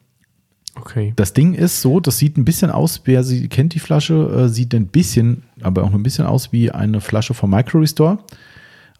Okay. 0.79 1.11
das 1.15 1.33
Ding 1.33 1.55
ist 1.55 1.81
so, 1.81 1.99
das 1.99 2.19
sieht 2.19 2.37
ein 2.37 2.45
bisschen 2.45 2.69
aus, 2.69 3.01
wer 3.05 3.23
sie 3.23 3.47
kennt, 3.47 3.73
die 3.73 3.79
Flasche, 3.79 4.13
äh, 4.45 4.47
sieht 4.47 4.75
ein 4.75 4.85
bisschen, 4.85 5.41
aber 5.63 5.81
auch 5.83 5.89
nur 5.89 5.99
ein 5.99 6.03
bisschen 6.03 6.27
aus 6.27 6.51
wie 6.51 6.69
eine 6.69 7.01
Flasche 7.01 7.33
vom 7.33 7.49
Micro 7.49 7.79
Restore. 7.79 8.19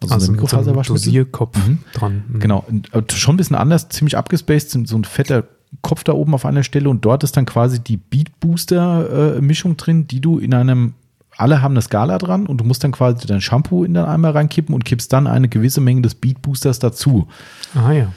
Also, 0.00 0.14
Also 0.14 0.14
mit 0.14 0.20
so 0.20 0.26
einem 0.26 0.32
Mikrofaserwaschmittel. 0.42 1.04
Dosierkopf 1.04 1.56
Mhm. 1.68 1.78
dran. 1.92 2.24
Mhm. 2.26 2.40
Genau, 2.40 2.64
äh, 2.92 3.02
schon 3.14 3.34
ein 3.34 3.36
bisschen 3.36 3.54
anders, 3.54 3.88
ziemlich 3.90 4.16
abgespaced, 4.16 4.88
so 4.88 4.96
ein 4.96 5.04
fetter 5.04 5.44
Kopf 5.82 6.02
da 6.02 6.14
oben 6.14 6.34
auf 6.34 6.44
einer 6.46 6.64
Stelle 6.64 6.88
und 6.90 7.04
dort 7.04 7.22
ist 7.22 7.36
dann 7.36 7.46
quasi 7.46 7.78
die 7.78 7.96
Beat 7.96 8.40
Booster 8.40 9.36
äh, 9.36 9.40
Mischung 9.40 9.76
drin, 9.76 10.08
die 10.08 10.20
du 10.20 10.40
in 10.40 10.54
einem, 10.54 10.94
alle 11.38 11.62
haben 11.62 11.72
eine 11.72 11.82
Skala 11.82 12.18
dran 12.18 12.46
und 12.46 12.58
du 12.58 12.64
musst 12.64 12.82
dann 12.84 12.92
quasi 12.92 13.26
dein 13.26 13.40
Shampoo 13.40 13.84
in 13.84 13.94
den 13.94 14.04
Eimer 14.04 14.34
reinkippen 14.34 14.74
und 14.74 14.84
kippst 14.84 15.12
dann 15.12 15.26
eine 15.26 15.48
gewisse 15.48 15.80
Menge 15.80 16.02
des 16.02 16.16
Beat 16.16 16.42
Boosters 16.42 16.80
dazu. 16.80 17.28
Ah 17.74 17.92
ja. 17.92 18.12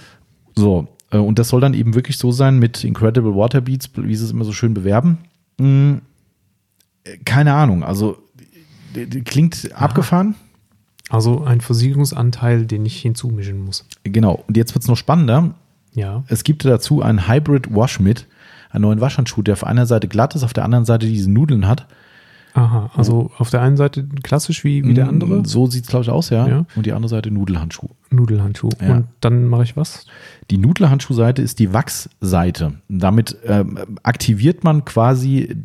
So, 0.55 0.87
äh, 1.11 1.17
und 1.17 1.37
das 1.37 1.49
soll 1.49 1.61
dann 1.61 1.75
eben 1.75 1.93
wirklich 1.93 2.17
so 2.17 2.31
sein 2.31 2.57
mit 2.57 2.83
Incredible 2.83 3.35
Water 3.35 3.61
Beats, 3.61 3.89
wie 3.95 4.15
sie 4.15 4.25
es 4.25 4.31
immer 4.31 4.43
so 4.43 4.53
schön 4.53 4.73
bewerben. 4.73 5.19
Hm, 5.59 6.01
keine 7.23 7.53
Ahnung, 7.53 7.83
also 7.83 8.17
klingt 9.25 9.69
abgefahren. 9.73 10.35
Also 11.09 11.43
ein 11.43 11.61
Versiegelungsanteil, 11.61 12.65
den 12.65 12.85
ich 12.85 13.01
hinzumischen 13.01 13.63
muss. 13.63 13.85
Genau, 14.03 14.43
und 14.47 14.57
jetzt 14.57 14.73
wird 14.73 14.83
es 14.83 14.87
noch 14.87 14.97
spannender. 14.97 15.53
Ja. 15.93 16.23
Es 16.27 16.43
gibt 16.43 16.63
dazu 16.63 17.01
einen 17.01 17.27
Hybrid 17.27 17.73
Wash 17.75 17.99
mit, 17.99 18.27
einen 18.69 18.83
neuen 18.83 19.01
Waschhandschuh, 19.01 19.41
der 19.41 19.53
auf 19.53 19.65
einer 19.65 19.85
Seite 19.85 20.07
glatt 20.07 20.35
ist, 20.35 20.43
auf 20.43 20.53
der 20.53 20.63
anderen 20.63 20.85
Seite 20.85 21.05
diese 21.05 21.29
Nudeln 21.29 21.67
hat. 21.67 21.85
Aha. 22.53 22.91
Also 22.95 23.31
auf 23.37 23.49
der 23.49 23.61
einen 23.61 23.77
Seite 23.77 24.05
klassisch 24.23 24.63
wie, 24.63 24.83
wie 24.85 24.93
der 24.93 25.07
andere. 25.07 25.43
So 25.45 25.67
sieht 25.67 25.83
es, 25.83 25.89
glaube 25.89 26.03
ich, 26.03 26.09
aus, 26.09 26.29
ja. 26.31 26.47
Ja. 26.47 26.65
Und 26.75 26.85
die 26.85 26.91
andere 26.93 27.09
Seite 27.09 27.31
Nudelhandschuh. 27.31 27.87
Nudelhandschuh. 28.09 28.69
Ja. 28.81 28.95
Und 28.95 29.07
dann 29.21 29.47
mache 29.47 29.63
ich 29.63 29.77
was? 29.77 30.05
Die 30.49 30.57
Nudelhandschuhseite 30.57 31.41
ist 31.41 31.59
die 31.59 31.73
Wachsseite. 31.73 32.73
Damit 32.89 33.37
ähm, 33.45 33.77
aktiviert 34.03 34.63
man 34.63 34.83
quasi 34.83 35.55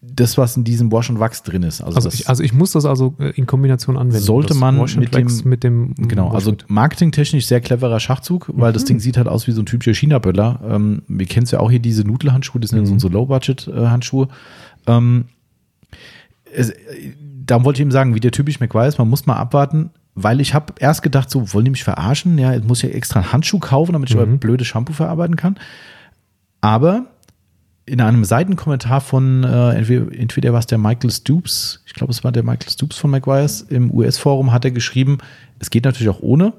das, 0.00 0.38
was 0.38 0.56
in 0.56 0.64
diesem 0.64 0.90
Wash 0.90 1.10
und 1.10 1.20
Wachs 1.20 1.42
drin 1.42 1.62
ist. 1.62 1.80
Also, 1.80 1.96
Also 1.96 2.08
ich, 2.08 2.28
also 2.28 2.42
ich 2.42 2.52
muss 2.52 2.72
das 2.72 2.84
also 2.84 3.14
äh, 3.18 3.30
in 3.30 3.46
Kombination 3.46 3.96
anwenden. 3.96 4.22
Sollte 4.24 4.54
man 4.54 4.76
mit 4.96 5.14
dem- 5.14 5.40
mit 5.44 5.62
dem 5.64 5.94
Genau, 5.96 6.30
also 6.30 6.54
marketingtechnisch 6.66 7.46
sehr 7.46 7.60
cleverer 7.60 8.00
Schachzug, 8.00 8.50
weil 8.54 8.70
Mhm. 8.70 8.74
das 8.74 8.84
Ding 8.84 9.00
sieht 9.00 9.16
halt 9.16 9.28
aus 9.28 9.46
wie 9.46 9.52
so 9.52 9.62
ein 9.62 9.66
typischer 9.66 9.94
China-Böller. 9.94 10.60
Ähm, 10.68 11.02
wir 11.08 11.26
kennen 11.26 11.44
es 11.44 11.50
ja 11.52 11.60
auch 11.60 11.70
hier, 11.70 11.78
diese 11.80 12.02
Nudelhandschuhe, 12.04 12.60
das 12.60 12.70
sind 12.70 12.84
so 12.86 12.90
Mhm. 12.90 12.94
unsere 12.94 13.12
Low-Budget-Handschuhe. 13.12 14.28
Ähm, 14.86 15.26
es, 16.54 16.70
äh, 16.70 16.76
da 17.46 17.64
wollte 17.64 17.78
ich 17.78 17.82
eben 17.82 17.90
sagen, 17.90 18.14
wie 18.14 18.20
der 18.20 18.32
typisch 18.32 18.60
McGuire 18.60 18.86
ist, 18.88 18.98
man 18.98 19.08
muss 19.08 19.26
mal 19.26 19.36
abwarten, 19.36 19.90
weil 20.14 20.40
ich 20.40 20.52
habe 20.54 20.74
erst 20.78 21.02
gedacht, 21.02 21.30
so 21.30 21.52
wollen 21.54 21.64
die 21.64 21.70
mich 21.70 21.84
verarschen? 21.84 22.36
Ja, 22.38 22.52
jetzt 22.52 22.66
muss 22.66 22.82
ich 22.82 22.94
extra 22.94 23.20
einen 23.20 23.32
Handschuh 23.32 23.58
kaufen, 23.58 23.92
damit 23.92 24.10
ich 24.10 24.16
Mhm. 24.16 24.22
aber 24.22 24.36
blödes 24.36 24.66
Shampoo 24.66 24.92
verarbeiten 24.92 25.36
kann. 25.36 25.56
Aber 26.60 27.06
in 27.86 28.00
einem 28.00 28.24
Seitenkommentar 28.24 29.00
von 29.00 29.44
äh, 29.44 29.70
entweder, 29.70 30.12
entweder 30.12 30.52
war 30.52 30.60
es 30.60 30.66
der 30.66 30.78
Michael 30.78 31.10
Stoops, 31.10 31.82
ich 31.86 31.94
glaube, 31.94 32.10
es 32.10 32.22
war 32.24 32.32
der 32.32 32.42
Michael 32.42 32.70
Stoops 32.70 32.98
von 32.98 33.10
McGuire's 33.10 33.62
im 33.62 33.90
US-Forum, 33.90 34.52
hat 34.52 34.64
er 34.64 34.72
geschrieben, 34.72 35.18
es 35.58 35.70
geht 35.70 35.84
natürlich 35.84 36.10
auch 36.10 36.20
ohne, 36.20 36.52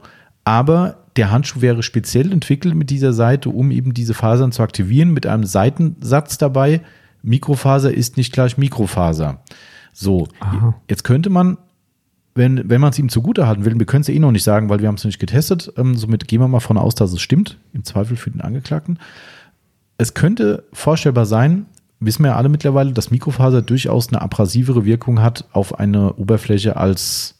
aber 0.44 0.98
der 1.18 1.30
Handschuh 1.32 1.62
wäre 1.62 1.84
speziell 1.84 2.32
entwickelt 2.32 2.74
mit 2.76 2.90
dieser 2.90 3.14
Seite, 3.14 3.50
um 3.50 3.70
eben 3.72 3.94
diese 3.94 4.14
Fasern 4.14 4.52
zu 4.52 4.64
aktivieren, 4.64 5.12
mit 5.12 5.28
einem 5.28 5.44
Seitensatz 5.44 6.38
dabei. 6.38 6.82
Mikrofaser 7.22 7.94
ist 7.94 8.16
nicht 8.18 8.32
gleich 8.32 8.58
Mikrofaser. 8.58 9.42
So, 9.94 10.28
Aha. 10.40 10.76
jetzt 10.90 11.04
könnte 11.04 11.30
man, 11.30 11.58
wenn, 12.36 12.70
wenn 12.70 12.82
man 12.82 12.92
es 12.92 13.00
ihm 13.00 13.10
zugute 13.10 13.48
halten 13.48 13.66
will, 13.66 13.78
wir 13.78 13.86
können 13.86 14.02
es 14.02 14.08
ja 14.08 14.14
eh 14.14 14.20
noch 14.20 14.32
nicht 14.32 14.44
sagen, 14.44 14.70
weil 14.70 14.80
wir 14.80 14.88
haben 14.88 14.96
es 14.96 15.04
noch 15.04 15.10
nicht 15.10 15.20
getestet, 15.20 15.74
ähm, 15.78 15.98
somit 15.98 16.28
gehen 16.28 16.42
wir 16.42 16.48
mal 16.48 16.60
von 16.60 16.78
aus, 16.78 16.96
dass 16.96 17.12
es 17.12 17.22
stimmt, 17.22 17.58
im 17.74 17.84
Zweifel 17.84 18.16
für 18.16 18.32
den 18.32 18.42
Angeklagten 18.42 19.00
es 20.00 20.14
könnte 20.14 20.64
vorstellbar 20.74 21.28
sein, 21.28 21.68
wissen 22.00 22.24
wir 22.24 22.30
ja 22.30 22.36
alle 22.38 22.50
mittlerweile, 22.50 22.94
dass 22.94 23.12
Mikrofaser 23.12 23.62
durchaus 23.62 24.08
eine 24.08 24.22
abrasivere 24.22 24.86
Wirkung 24.86 25.22
hat 25.22 25.46
auf 25.52 25.78
eine 25.78 26.14
Oberfläche 26.14 26.78
als, 26.78 27.36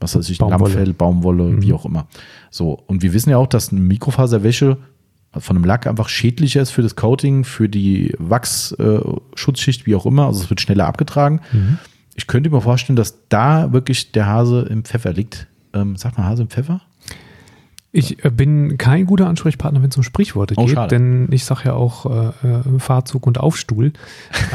was 0.00 0.16
weiß 0.16 0.28
ich, 0.30 0.38
Baumwolle. 0.38 0.74
Lammfell, 0.74 0.94
Baumwolle, 0.94 1.62
wie 1.62 1.74
auch 1.74 1.84
immer. 1.84 2.08
So, 2.50 2.82
und 2.86 3.02
wir 3.02 3.12
wissen 3.12 3.30
ja 3.30 3.36
auch, 3.36 3.46
dass 3.46 3.70
eine 3.70 3.82
Mikrofaserwäsche 3.82 4.78
von 5.36 5.56
einem 5.56 5.64
Lack 5.64 5.86
einfach 5.86 6.08
schädlicher 6.08 6.62
ist 6.62 6.70
für 6.70 6.82
das 6.82 6.96
Coating, 6.96 7.44
für 7.44 7.68
die 7.68 8.14
Wachsschutzschicht, 8.18 9.86
wie 9.86 9.94
auch 9.94 10.06
immer. 10.06 10.26
Also 10.26 10.42
es 10.42 10.50
wird 10.50 10.60
schneller 10.60 10.86
abgetragen. 10.86 11.40
Mhm. 11.52 11.78
Ich 12.14 12.26
könnte 12.26 12.50
mir 12.50 12.60
vorstellen, 12.60 12.96
dass 12.96 13.28
da 13.28 13.72
wirklich 13.72 14.12
der 14.12 14.26
Hase 14.26 14.62
im 14.62 14.84
Pfeffer 14.84 15.12
liegt. 15.12 15.46
Ähm, 15.74 15.96
sagt 15.96 16.16
man 16.18 16.26
Hase 16.26 16.42
im 16.42 16.48
Pfeffer? 16.48 16.80
Ich 17.90 18.22
äh, 18.22 18.28
bin 18.30 18.76
kein 18.76 19.06
guter 19.06 19.26
Ansprechpartner, 19.28 19.82
wenn 19.82 19.88
es 19.88 19.96
um 19.96 20.02
Sprichworte 20.02 20.52
Oh, 20.58 20.66
geht, 20.66 20.74
schade. 20.74 20.88
denn 20.94 21.28
ich 21.30 21.46
sage 21.46 21.62
ja 21.66 21.72
auch 21.72 22.04
äh, 22.04 22.46
äh, 22.46 22.78
Fahrzug 22.78 23.26
und 23.26 23.40
Aufstuhl. 23.40 23.92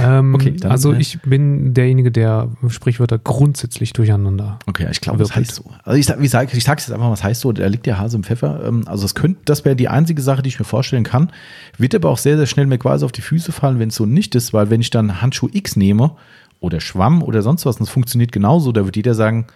Ähm, 0.03 0.33
Okay, 0.35 0.55
dann, 0.59 0.71
also 0.71 0.93
äh, 0.93 0.97
ich 0.99 1.19
bin 1.21 1.73
derjenige, 1.73 2.11
der 2.11 2.49
Sprichwörter 2.67 3.17
grundsätzlich 3.19 3.93
durcheinander. 3.93 4.59
Okay, 4.67 4.87
ich 4.91 5.01
glaube, 5.01 5.19
das 5.19 5.35
heißt 5.35 5.53
so. 5.55 5.65
Also 5.83 5.97
ich, 5.99 6.05
sag- 6.05 6.19
wie 6.21 6.27
sag, 6.27 6.53
ich 6.53 6.63
sag's 6.63 6.85
jetzt 6.87 6.93
einfach 6.93 7.05
mal, 7.07 7.11
was 7.11 7.23
heißt 7.23 7.41
so, 7.41 7.51
da 7.51 7.65
liegt 7.67 7.85
der 7.85 7.97
Hase 7.99 8.17
im 8.17 8.23
Pfeffer. 8.23 8.63
Ähm, 8.65 8.83
Also 8.87 9.05
es 9.05 9.15
könnte, 9.15 9.41
das 9.45 9.65
wäre 9.65 9.75
die 9.75 9.87
einzige 9.89 10.21
Sache, 10.21 10.41
die 10.43 10.49
ich 10.49 10.59
mir 10.59 10.65
vorstellen 10.65 11.03
kann. 11.03 11.31
Wird 11.77 11.95
aber 11.95 12.09
auch 12.09 12.17
sehr, 12.19 12.37
sehr 12.37 12.45
schnell 12.47 12.65
McWise 12.67 13.03
auf 13.05 13.11
die 13.11 13.21
Füße 13.21 13.51
fallen, 13.51 13.79
wenn 13.79 13.89
es 13.89 13.95
so 13.95 14.05
nicht 14.05 14.35
ist, 14.35 14.53
weil 14.53 14.69
wenn 14.69 14.81
ich 14.81 14.89
dann 14.89 15.21
Handschuh 15.21 15.49
X 15.51 15.75
nehme 15.75 16.11
oder 16.59 16.79
Schwamm 16.81 17.21
oder 17.23 17.41
sonst 17.41 17.65
was, 17.65 17.77
und 17.77 17.83
es 17.83 17.89
funktioniert 17.89 18.31
genauso, 18.31 18.71
da 18.71 18.85
wird 18.85 18.95
jeder 18.95 19.15
sagen, 19.15 19.47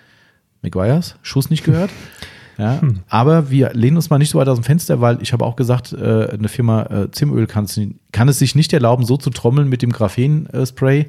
McGuire's, 0.61 1.15
Schuss 1.21 1.49
nicht 1.49 1.63
gehört. 1.63 1.91
Ja, 2.57 2.81
aber 3.07 3.49
wir 3.51 3.71
lehnen 3.73 3.97
uns 3.97 4.09
mal 4.09 4.17
nicht 4.17 4.31
so 4.31 4.39
weit 4.39 4.47
aus 4.47 4.57
dem 4.57 4.63
Fenster, 4.63 4.99
weil 4.99 5.21
ich 5.21 5.31
habe 5.33 5.45
auch 5.45 5.55
gesagt, 5.55 5.93
äh, 5.93 6.29
eine 6.31 6.47
Firma 6.47 6.83
äh, 6.83 7.11
Zimöl 7.11 7.45
kann, 7.45 7.67
kann 8.11 8.27
es 8.29 8.39
sich 8.39 8.55
nicht 8.55 8.73
erlauben, 8.73 9.05
so 9.05 9.15
zu 9.17 9.29
trommeln 9.29 9.69
mit 9.69 9.81
dem 9.83 9.91
Graphen-Spray 9.91 11.07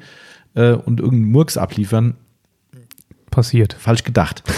äh, 0.53 0.71
und 0.73 0.99
irgendeinen 0.99 1.31
Murks 1.31 1.57
abliefern. 1.57 2.15
Passiert. 3.31 3.73
Falsch 3.73 4.03
gedacht. 4.03 4.43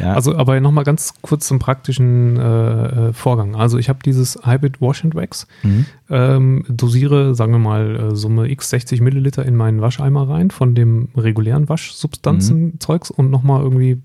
Ja. 0.00 0.14
Also, 0.14 0.34
aber 0.36 0.58
nochmal 0.60 0.82
ganz 0.82 1.14
kurz 1.22 1.46
zum 1.46 1.60
praktischen 1.60 2.36
äh, 2.36 3.08
äh, 3.08 3.12
Vorgang. 3.12 3.54
Also, 3.54 3.78
ich 3.78 3.88
habe 3.88 4.00
dieses 4.04 4.38
Hybrid 4.44 4.80
Wash 4.80 5.04
and 5.04 5.14
Wax, 5.14 5.46
Mhm. 5.62 5.86
ähm, 6.10 6.64
dosiere, 6.68 7.34
sagen 7.36 7.52
wir 7.52 7.58
mal, 7.60 7.96
äh, 8.12 8.16
Summe 8.16 8.50
x 8.50 8.70
60 8.70 9.00
Milliliter 9.00 9.46
in 9.46 9.54
meinen 9.54 9.80
Wascheimer 9.80 10.28
rein 10.28 10.50
von 10.50 10.74
dem 10.74 11.10
regulären 11.16 11.68
Waschsubstanzenzeugs 11.68 13.10
und 13.10 13.30
nochmal 13.30 13.62
irgendwie 13.62 14.02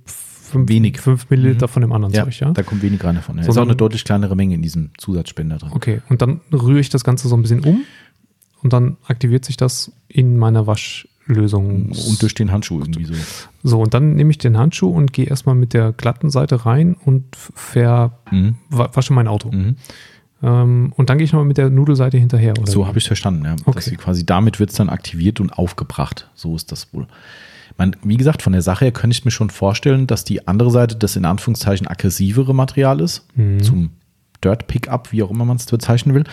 fünf, 0.50 0.70
Wenig. 0.70 1.00
fünf 1.00 1.30
Milliliter 1.30 1.68
Mhm. 1.68 1.72
von 1.72 1.82
dem 1.82 1.92
anderen 1.94 2.14
Ja, 2.14 2.24
Zeug, 2.26 2.40
ja? 2.40 2.52
da 2.52 2.64
kommt 2.64 2.82
wenig 2.82 3.04
rein 3.04 3.16
davon. 3.16 3.38
Ja. 3.38 3.46
Ist 3.48 3.58
auch 3.58 3.62
eine 3.64 3.76
deutlich 3.76 4.04
kleinere 4.04 4.36
Menge 4.36 4.56
in 4.56 4.62
diesem 4.62 4.92
Zusatzspender 4.98 5.58
drin. 5.58 5.70
Okay, 5.74 6.02
und 6.10 6.22
dann 6.22 6.42
rühre 6.52 6.80
ich 6.80 6.90
das 6.90 7.04
Ganze 7.04 7.28
so 7.28 7.36
ein 7.36 7.42
bisschen 7.42 7.62
um 7.62 7.82
und 8.62 8.74
dann 8.74 8.98
aktiviert 9.08 9.46
sich 9.46 9.58
das 9.58 9.92
in 10.08 10.38
meiner 10.38 10.68
Waschlösung. 10.68 11.92
Und 11.92 12.22
durch 12.22 12.34
den 12.34 12.52
Handschuh 12.52 12.80
irgendwie 12.80 13.06
so. 13.06 13.14
so, 13.64 13.80
und 13.82 13.94
dann 13.94 14.16
nehme 14.16 14.32
ich 14.32 14.38
den 14.38 14.58
Handschuh 14.58 14.90
und 14.90 15.14
gehe 15.14 15.26
erstmal 15.26 15.56
mit 15.56 15.74
der 15.74 15.92
glatten 15.94 16.30
Seite 16.30 16.66
rein 16.66 16.96
und 17.06 17.24
ver 17.36 18.20
Mhm. 18.32 18.56
mein 19.12 19.28
Auto. 19.28 19.52
Mhm. 19.52 19.76
Ähm, 20.42 20.94
und 20.96 21.10
dann 21.10 21.18
gehe 21.18 21.26
ich 21.26 21.34
nochmal 21.34 21.48
mit 21.48 21.58
der 21.58 21.70
Nudelseite 21.70 22.18
hinterher. 22.18 22.54
Oder 22.58 22.72
So 22.72 22.88
habe 22.88 22.98
ich 22.98 23.04
es 23.04 23.08
verstanden, 23.08 23.44
ja. 23.46 23.56
Okay. 23.66 23.92
Dass 23.92 23.98
quasi 24.00 24.26
damit 24.26 24.60
wird 24.60 24.70
es 24.70 24.78
dann 24.78 24.90
aktiviert 24.90 25.40
und 25.42 25.52
aufgebracht. 25.52 26.30
So 26.34 26.56
ist 26.56 26.72
das 26.72 26.94
wohl. 26.94 27.08
Man, 27.80 27.96
wie 28.04 28.18
gesagt, 28.18 28.42
von 28.44 28.54
der 28.54 28.62
Sache 28.62 28.86
her 28.86 28.92
könnte 28.92 29.16
ich 29.18 29.26
mir 29.26 29.32
schon 29.32 29.50
vorstellen, 29.50 30.06
dass 30.06 30.24
die 30.24 30.48
andere 30.48 30.70
Seite 30.70 30.96
das 30.98 31.16
in 31.16 31.26
Anführungszeichen 31.26 31.88
aggressivere 31.88 32.54
Material 32.54 33.00
ist, 33.02 33.26
Mhm. 33.36 33.64
zum 33.64 33.90
Dirt 34.44 34.68
Pickup, 34.68 35.12
wie 35.12 35.24
auch 35.24 35.32
immer 35.32 35.46
man 35.46 35.58
es 35.58 35.66
bezeichnen 35.66 36.14
will. 36.14 36.24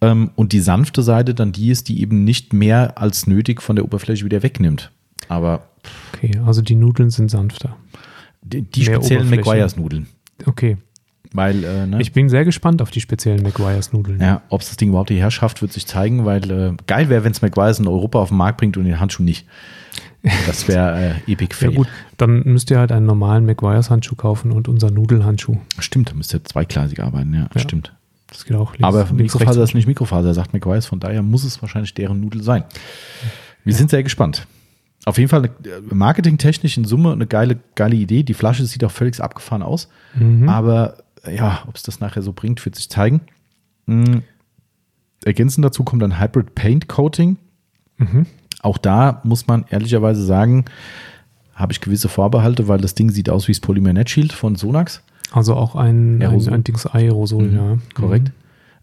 Ähm, 0.00 0.30
und 0.34 0.52
die 0.52 0.60
sanfte 0.60 1.02
Seite 1.02 1.34
dann 1.34 1.52
die 1.52 1.70
ist, 1.70 1.88
die 1.88 2.00
eben 2.02 2.24
nicht 2.24 2.52
mehr 2.52 2.98
als 2.98 3.26
nötig 3.26 3.62
von 3.62 3.76
der 3.76 3.84
Oberfläche 3.84 4.24
wieder 4.24 4.42
wegnimmt. 4.42 4.90
Aber 5.28 5.68
Okay, 6.14 6.32
also 6.44 6.60
die 6.62 6.74
Nudeln 6.74 7.10
sind 7.10 7.30
sanfter. 7.30 7.76
die, 8.42 8.62
die 8.62 8.84
speziellen. 8.84 9.28
McGuire's-Nudeln. 9.30 10.06
Okay, 10.44 10.76
Weil, 11.32 11.64
äh, 11.64 11.86
ne? 11.86 12.00
ich 12.00 12.12
bin 12.12 12.28
sehr 12.28 12.44
gespannt 12.44 12.80
auf 12.82 12.90
die 12.90 13.00
speziellen 13.00 13.42
McGuire's 13.42 13.92
Nudeln. 13.92 14.20
Ja, 14.20 14.42
ob 14.48 14.60
es 14.62 14.68
das 14.68 14.76
Ding 14.76 14.90
überhaupt 14.90 15.10
hierher 15.10 15.30
schafft, 15.30 15.62
wird 15.62 15.72
sich 15.72 15.86
zeigen, 15.86 16.24
weil 16.24 16.50
äh, 16.50 16.72
geil 16.86 17.08
wäre, 17.08 17.24
wenn 17.24 17.32
es 17.32 17.40
McGuire's 17.42 17.78
in 17.78 17.86
Europa 17.88 18.18
auf 18.18 18.28
den 18.28 18.38
Markt 18.38 18.58
bringt 18.58 18.76
und 18.76 18.84
den 18.84 18.98
Handschuh 19.00 19.22
nicht. 19.22 19.46
Das 20.46 20.66
wäre 20.68 21.14
äh, 21.26 21.32
epic 21.32 21.54
Ja 21.60 21.68
fail. 21.68 21.74
gut, 21.76 21.88
dann 22.16 22.42
müsst 22.44 22.70
ihr 22.70 22.78
halt 22.78 22.90
einen 22.92 23.06
normalen 23.06 23.44
McGuire's 23.46 23.90
Handschuh 23.90 24.16
kaufen 24.16 24.50
und 24.52 24.66
unser 24.68 24.90
Nudelhandschuh. 24.90 25.56
Stimmt, 25.78 26.10
da 26.10 26.14
müsste 26.14 26.42
zweigleisig 26.42 27.02
arbeiten, 27.02 27.32
ja, 27.34 27.48
Ja. 27.54 27.60
stimmt. 27.60 27.94
Das 28.28 28.44
geht 28.44 28.56
auch 28.56 28.72
links, 28.72 28.84
Aber 28.84 29.04
links, 29.04 29.12
Mikrofaser 29.34 29.60
rechts. 29.60 29.70
ist 29.70 29.74
nicht 29.76 29.86
Mikrofaser, 29.86 30.34
sagt 30.34 30.52
McGuire's, 30.52 30.86
von 30.86 30.98
daher 30.98 31.22
muss 31.22 31.44
es 31.44 31.62
wahrscheinlich 31.62 31.94
deren 31.94 32.20
Nudel 32.20 32.42
sein. 32.42 32.64
Wir 33.64 33.72
sind 33.74 33.88
sehr 33.90 34.02
gespannt. 34.02 34.46
Auf 35.04 35.18
jeden 35.18 35.28
Fall 35.28 35.44
äh, 35.44 35.50
marketingtechnisch 35.94 36.76
in 36.76 36.84
Summe 36.84 37.12
eine 37.12 37.28
geile, 37.28 37.58
geile 37.76 37.94
Idee. 37.94 38.24
Die 38.24 38.34
Flasche 38.34 38.66
sieht 38.66 38.82
auch 38.82 38.90
völlig 38.90 39.20
abgefahren 39.20 39.62
aus. 39.62 39.88
Mhm. 40.18 40.48
Aber 40.48 40.96
ja, 41.24 41.62
ob 41.68 41.76
es 41.76 41.84
das 41.84 42.00
nachher 42.00 42.22
so 42.22 42.32
bringt, 42.32 42.64
wird 42.64 42.74
sich 42.74 42.88
zeigen. 42.90 43.20
Mhm. 43.86 44.22
Ergänzend 45.24 45.64
dazu 45.64 45.84
kommt 45.84 46.02
ein 46.02 46.20
Hybrid 46.20 46.54
Paint 46.56 46.88
Coating. 46.88 47.36
Mhm. 47.98 48.26
Auch 48.62 48.78
da 48.78 49.20
muss 49.24 49.46
man 49.46 49.64
ehrlicherweise 49.70 50.24
sagen, 50.24 50.64
habe 51.54 51.72
ich 51.72 51.80
gewisse 51.80 52.08
Vorbehalte, 52.08 52.68
weil 52.68 52.78
das 52.80 52.94
Ding 52.94 53.10
sieht 53.10 53.30
aus 53.30 53.48
wie 53.48 53.52
das 53.52 53.60
Polymer 53.60 53.92
Net 53.92 54.10
Shield 54.10 54.32
von 54.32 54.56
Sonax. 54.56 55.02
Also 55.32 55.54
auch 55.54 55.74
ein, 55.74 56.18
ein, 56.18 56.22
Aerosol. 56.22 56.54
ein 56.54 56.64
Dings 56.64 56.86
Aerosol, 56.86 57.44
Mhm, 57.48 57.56
ja. 57.56 57.78
Korrekt. 57.94 58.32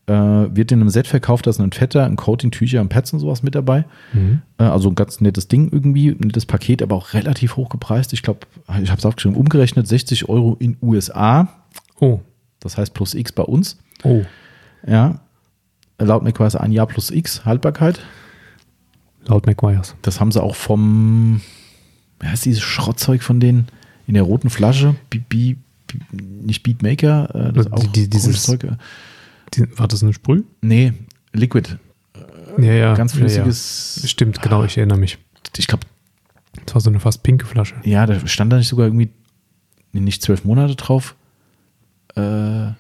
Äh, 0.06 0.14
wird 0.14 0.72
in 0.74 0.82
einem 0.82 0.90
Set 0.90 1.08
verkauft, 1.08 1.46
da 1.48 1.50
ist 1.52 1.62
ein 1.62 1.72
Fetter, 1.72 2.04
ein 2.06 2.18
Coating, 2.18 2.52
Tücher, 2.52 2.82
ein 2.82 2.90
Pads 2.90 3.14
und 3.14 3.20
sowas 3.20 3.42
mit 3.42 3.56
dabei. 3.56 3.86
Mhm. 4.12 4.42
Äh, 4.58 4.64
also 4.64 4.90
ein 4.90 4.96
ganz 4.96 5.22
nettes 5.22 5.48
Ding 5.48 5.70
irgendwie, 5.72 6.10
ein 6.10 6.18
nettes 6.20 6.46
Paket, 6.46 6.82
aber 6.84 6.96
auch 6.96 7.14
relativ 7.14 7.56
hoch 7.56 7.70
gepreist. 7.70 8.12
Ich 8.12 8.22
glaube, 8.22 8.40
ich 8.82 8.90
habe 8.90 9.00
es 9.00 9.06
aufgeschrieben, 9.06 9.38
umgerechnet 9.38 9.88
60 9.88 10.28
Euro 10.28 10.58
in 10.60 10.76
USA. 10.82 11.48
Oh, 12.02 12.20
Das 12.60 12.78
heißt 12.78 12.94
plus 12.94 13.14
X 13.14 13.32
bei 13.32 13.44
uns. 13.44 13.78
oh, 14.04 14.24
Ja. 14.86 15.20
Laut 16.00 16.24
McQuarrie 16.24 16.58
ein 16.58 16.72
Jahr 16.74 16.88
plus 16.88 17.10
X 17.12 17.46
Haltbarkeit. 17.46 18.02
Laut 19.26 19.46
McGuire's. 19.46 19.96
Das 20.02 20.20
haben 20.20 20.32
sie 20.32 20.42
auch 20.42 20.56
vom, 20.56 21.42
wer 22.20 22.32
heißt 22.32 22.46
dieses 22.46 22.62
Schrottzeug 22.62 23.24
von 23.24 23.40
denen 23.40 23.68
in 24.08 24.14
der 24.16 24.24
roten 24.24 24.50
Flasche? 24.50 24.96
Be, 25.10 25.20
Be, 25.20 25.56
Be, 25.88 26.24
nicht 26.46 26.64
Beatmaker, 26.64 27.34
äh, 27.34 27.54
das 27.54 27.66
Die- 27.68 27.72
auch 27.72 27.84
die- 27.88 28.10
dieses- 28.10 28.44
Zeug. 28.44 28.68
Die, 29.54 29.78
war 29.80 29.88
das 29.88 30.02
ein 30.02 30.14
Sprüh? 30.14 30.44
Nee, 30.62 30.94
Liquid. 31.34 31.78
Ja, 32.58 32.74
ja. 32.74 32.94
Ganz 32.96 33.14
ja, 33.14 33.20
flüssiges. 33.20 34.00
Ja. 34.02 34.08
Stimmt, 34.08 34.42
genau, 34.42 34.64
ich 34.64 34.78
erinnere 34.78 34.98
mich. 35.00 35.18
Ich 35.58 35.68
glaube, 35.68 35.86
Das 36.66 36.76
war 36.76 36.82
so 36.82 36.90
eine 36.90 37.00
fast 37.00 37.24
pinke 37.24 37.46
Flasche. 37.46 37.76
ja, 37.84 38.06
da 38.06 38.26
stand 38.28 38.54
da 38.54 38.58
nicht 38.58 38.68
sogar 38.68 38.86
irgendwie 38.88 39.10
nicht 39.92 40.22
zwölf 40.22 40.44
Monate 40.46 40.76
drauf. 40.76 41.16
Äh, 42.16 42.72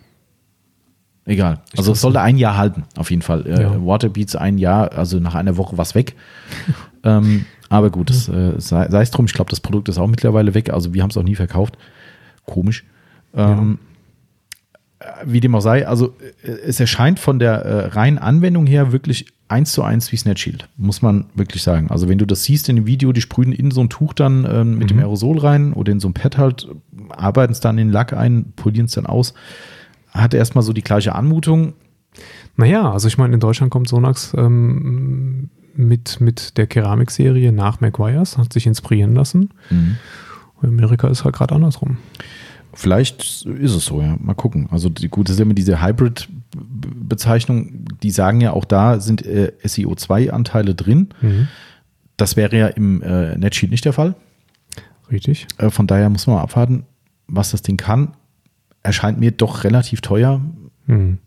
egal. 1.25 1.61
Also 1.77 1.91
es 1.93 2.01
sollte 2.01 2.21
ein 2.21 2.37
Jahr 2.37 2.57
halten, 2.57 2.83
auf 2.97 3.09
jeden 3.11 3.21
Fall. 3.21 3.45
Äh, 3.47 3.61
Ja. 3.61 3.85
Waterbeats 3.85 4.35
ein 4.35 4.57
Jahr, 4.57 4.91
also 4.93 5.19
nach 5.19 5.35
einer 5.35 5.57
Woche 5.57 5.77
was 5.77 5.95
weg. 5.95 6.15
ähm, 7.03 7.45
aber 7.69 7.89
gut, 7.89 8.09
das, 8.09 8.27
äh, 8.29 8.53
sei 8.57 8.85
es 9.01 9.11
drum. 9.11 9.25
Ich 9.25 9.33
glaube, 9.33 9.49
das 9.49 9.59
Produkt 9.59 9.89
ist 9.89 9.97
auch 9.97 10.07
mittlerweile 10.07 10.53
weg. 10.53 10.71
Also 10.71 10.93
wir 10.93 11.01
haben 11.01 11.09
es 11.09 11.17
auch 11.17 11.23
nie 11.23 11.35
verkauft. 11.35 11.77
Komisch. 12.45 12.83
Ähm, 13.35 13.79
äh, 14.99 15.05
Wie 15.25 15.39
dem 15.39 15.55
auch 15.55 15.61
sei, 15.61 15.87
also 15.87 16.15
äh, 16.43 16.49
es 16.67 16.79
erscheint 16.79 17.19
von 17.19 17.39
der 17.39 17.53
äh, 17.65 17.85
reinen 17.87 18.19
Anwendung 18.19 18.67
her 18.67 18.91
wirklich 18.91 19.25
eins 19.47 19.71
zu 19.73 19.83
eins 19.83 20.11
wie 20.11 20.17
Snatch 20.17 20.41
Shield, 20.41 20.67
muss 20.77 21.01
man 21.01 21.25
wirklich 21.35 21.63
sagen. 21.63 21.89
Also 21.91 22.07
wenn 22.09 22.17
du 22.17 22.25
das 22.25 22.43
siehst 22.43 22.69
in 22.69 22.75
dem 22.75 22.85
Video, 22.87 23.11
die 23.11 23.21
sprühen 23.21 23.51
in 23.53 23.71
so 23.71 23.81
ein 23.81 23.89
Tuch 23.89 24.13
dann 24.13 24.47
ähm, 24.49 24.77
mit 24.77 24.89
dem 24.89 24.97
Mhm. 24.97 25.03
Aerosol 25.03 25.37
rein 25.39 25.73
oder 25.73 25.91
in 25.91 25.99
so 25.99 26.07
ein 26.09 26.13
Pad 26.13 26.37
halt, 26.37 26.67
arbeiten 27.09 27.53
es 27.53 27.59
dann 27.59 27.77
in 27.77 27.87
den 27.87 27.93
Lack 27.93 28.13
ein, 28.13 28.53
polieren 28.55 28.85
es 28.85 28.93
dann 28.93 29.05
aus. 29.05 29.33
Hat 30.13 30.33
erstmal 30.33 30.63
so 30.63 30.73
die 30.73 30.83
gleiche 30.83 31.15
Anmutung. 31.15 31.73
Naja, 32.55 32.91
also 32.91 33.07
ich 33.07 33.17
meine, 33.17 33.33
in 33.33 33.39
Deutschland 33.39 33.71
kommt 33.71 33.87
Sonax 33.87 34.33
ähm, 34.37 35.49
mit, 35.75 36.21
mit 36.21 36.57
der 36.57 36.67
Keramikserie 36.67 37.51
nach 37.51 37.81
McGuire's, 37.81 38.37
hat 38.37 38.53
sich 38.53 38.67
inspirieren 38.67 39.15
lassen. 39.15 39.49
In 40.61 40.69
Amerika 40.69 41.07
ist 41.07 41.25
halt 41.25 41.35
gerade 41.35 41.55
andersrum. 41.55 41.97
Vielleicht 42.75 43.45
ist 43.45 43.75
es 43.75 43.85
so, 43.85 44.01
ja. 44.01 44.17
Mal 44.19 44.33
gucken. 44.33 44.67
Also 44.71 44.89
die, 44.89 45.07
gut, 45.07 45.29
das 45.29 45.35
ist 45.35 45.41
immer 45.41 45.53
diese 45.53 45.81
Hybrid-Bezeichnung. 45.81 47.85
Die 48.01 48.09
sagen 48.09 48.41
ja 48.41 48.53
auch 48.53 48.65
da 48.65 48.99
sind 48.99 49.23
äh, 49.25 49.53
SEO2-Anteile 49.63 50.73
drin. 50.73 51.09
Mhm. 51.21 51.47
Das 52.17 52.35
wäre 52.35 52.57
ja 52.57 52.67
im 52.67 53.01
äh, 53.03 53.37
Netsheet 53.37 53.69
nicht 53.69 53.85
der 53.85 53.93
Fall. 53.93 54.15
Richtig. 55.11 55.47
Äh, 55.57 55.69
von 55.69 55.85
daher 55.85 56.09
muss 56.09 56.25
man 56.25 56.37
mal 56.37 56.41
abwarten, 56.41 56.85
was 57.27 57.51
das 57.51 57.61
Ding 57.61 57.77
kann. 57.77 58.13
Erscheint 58.83 59.19
mir 59.19 59.31
doch 59.31 59.63
relativ 59.63 60.01
teuer. 60.01 60.41
Mhm. 60.87 61.17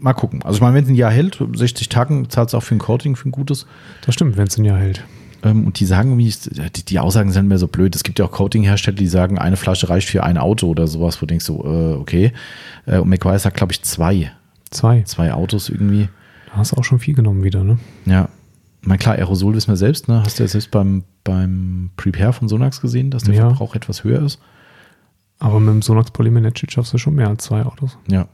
Mal 0.00 0.12
gucken. 0.12 0.42
Also 0.42 0.56
ich 0.56 0.60
meine, 0.60 0.74
wenn 0.76 0.84
es 0.84 0.90
ein 0.90 0.94
Jahr 0.94 1.10
hält, 1.10 1.42
60 1.54 1.88
Tagen, 1.88 2.30
zahlt 2.30 2.48
es 2.48 2.54
auch 2.54 2.62
für 2.62 2.74
ein 2.74 2.78
Coating, 2.78 3.16
für 3.16 3.28
ein 3.28 3.32
gutes. 3.32 3.66
Das 4.04 4.14
stimmt, 4.14 4.36
wenn 4.36 4.46
es 4.46 4.56
ein 4.56 4.64
Jahr 4.64 4.78
hält. 4.78 5.04
Ähm, 5.42 5.66
und 5.66 5.80
die 5.80 5.86
sagen, 5.86 6.10
irgendwie, 6.10 6.34
die, 6.76 6.84
die 6.84 6.98
Aussagen 6.98 7.32
sind 7.32 7.48
mir 7.48 7.58
so 7.58 7.66
blöd. 7.68 7.96
Es 7.96 8.04
gibt 8.04 8.18
ja 8.18 8.24
auch 8.26 8.30
Coating-Hersteller, 8.30 8.96
die 8.96 9.08
sagen, 9.08 9.38
eine 9.38 9.56
Flasche 9.56 9.88
reicht 9.88 10.08
für 10.08 10.22
ein 10.22 10.38
Auto 10.38 10.68
oder 10.68 10.86
sowas, 10.86 11.16
wo 11.16 11.20
du 11.20 11.26
denkst 11.26 11.44
so, 11.44 11.64
äh, 11.64 11.94
okay. 11.94 12.32
Äh, 12.86 12.98
und 12.98 13.08
McGuire 13.08 13.38
sagt, 13.38 13.56
glaube 13.56 13.72
ich, 13.72 13.82
zwei. 13.82 14.30
Zwei. 14.70 15.02
Zwei 15.02 15.32
Autos 15.32 15.68
irgendwie. 15.68 16.08
Da 16.50 16.56
hast 16.56 16.72
du 16.72 16.76
auch 16.76 16.84
schon 16.84 16.98
viel 16.98 17.14
genommen 17.14 17.42
wieder, 17.42 17.64
ne? 17.64 17.78
Ja. 18.06 18.28
Mein 18.82 18.98
klar, 18.98 19.16
Aerosol 19.16 19.54
wissen 19.54 19.68
wir 19.72 19.76
selbst, 19.76 20.08
ne? 20.08 20.22
Hast 20.24 20.38
du 20.38 20.44
ja 20.44 20.48
selbst 20.48 20.70
beim, 20.70 21.02
beim 21.24 21.90
Prepare 21.96 22.32
von 22.32 22.48
Sonax 22.48 22.80
gesehen, 22.80 23.10
dass 23.10 23.24
der 23.24 23.34
Ja. 23.34 23.48
Verbrauch 23.48 23.74
etwas 23.74 24.04
höher 24.04 24.22
ist? 24.22 24.40
Aber 25.38 25.60
mit 25.60 25.68
dem 25.74 25.82
Sonax 25.82 26.10
Polymer 26.10 26.40
Net 26.40 26.58
Sheet 26.58 26.72
schaffst 26.72 26.92
du 26.92 26.98
schon 26.98 27.14
mehr 27.14 27.28
als 27.28 27.44
zwei 27.44 27.62
Autos. 27.64 27.96
Ja. 28.08 28.28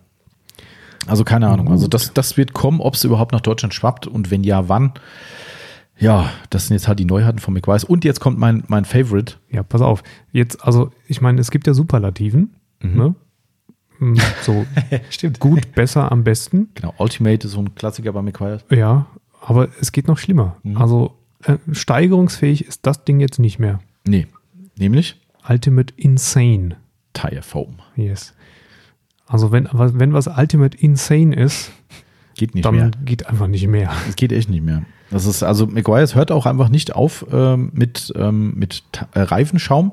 Also 1.07 1.23
keine 1.25 1.49
Ahnung. 1.49 1.71
Also 1.71 1.87
das, 1.87 2.15
das 2.15 2.37
wird 2.39 2.55
kommen, 2.55 2.81
ob 2.81 2.95
es 2.95 3.05
überhaupt 3.05 3.33
nach 3.33 3.43
Deutschland 3.43 3.75
schwappt 3.75 4.07
und 4.07 4.31
wenn 4.31 4.43
ja, 4.43 4.69
wann. 4.69 4.93
Ja, 5.99 6.31
das 6.51 6.67
sind 6.67 6.75
jetzt 6.75 6.89
halt 6.89 6.99
die 6.99 7.05
Neuheiten 7.05 7.39
von 7.39 7.53
McWise. 7.55 7.87
Und 7.87 8.05
jetzt 8.05 8.21
kommt 8.21 8.39
mein, 8.39 8.65
mein 8.69 8.85
Favorite. 8.85 9.35
Ja, 9.51 9.63
pass 9.63 9.81
auf. 9.83 10.03
Jetzt, 10.33 10.65
also 10.65 10.91
ich 11.07 11.21
meine, 11.21 11.41
es 11.41 11.51
gibt 11.51 11.67
ja 11.67 11.75
Superlativen. 11.75 12.55
Mhm. 12.83 12.97
Ne? 12.97 13.15
Mm, 14.01 14.17
So 14.43 14.65
Stimmt. 15.11 15.39
gut, 15.41 15.73
besser, 15.75 16.11
am 16.11 16.25
besten. 16.25 16.71
Genau, 16.75 16.95
Ultimate 16.99 17.47
ist 17.47 17.53
so 17.53 17.61
ein 17.61 17.75
Klassiker 17.75 18.13
bei 18.13 18.23
McWise. 18.23 18.65
Ja, 18.71 19.07
aber 19.43 19.69
es 19.81 19.93
geht 19.93 20.09
noch 20.09 20.19
schlimmer. 20.19 20.57
Mhm. 20.63 20.79
Also 20.79 21.19
äh, 21.45 21.59
steigerungsfähig 21.71 22.65
ist 22.67 22.87
das 22.87 23.05
Ding 23.05 23.21
jetzt 23.21 23.39
nicht 23.39 23.59
mehr. 23.59 23.79
Nee, 24.07 24.27
nämlich 24.79 25.21
Ultimate 25.49 25.93
Insane. 25.97 26.77
Tire 27.15 27.43
Foam. 27.43 27.77
Yes. 27.97 28.35
Also 29.27 29.51
wenn, 29.53 29.69
was- 29.73 29.99
wenn 29.99 30.13
was 30.13 30.27
Ultimate 30.27 30.77
Insane 30.77 31.35
ist, 31.35 31.71
Geht 32.37 32.55
nicht 32.55 32.65
dann 32.65 32.75
mehr. 32.75 32.91
geht 33.05 33.27
einfach 33.27 33.47
nicht 33.47 33.67
mehr. 33.69 33.91
Es 34.09 34.17
geht 34.17 34.33
echt 34.33 34.51
nicht 34.51 34.63
mehr. 34.65 34.83
Das 35.11 35.25
ist, 35.25 35.43
also 35.43 35.67
McGuire's 35.67 36.15
hört 36.15 36.31
auch 36.33 36.47
einfach 36.47 36.69
nicht 36.69 36.95
auf 36.95 37.25
ähm, 37.33 37.71
mit, 37.73 38.13
ähm, 38.17 38.55
mit 38.57 38.83
äh, 39.15 39.21
Reifenschaum 39.21 39.93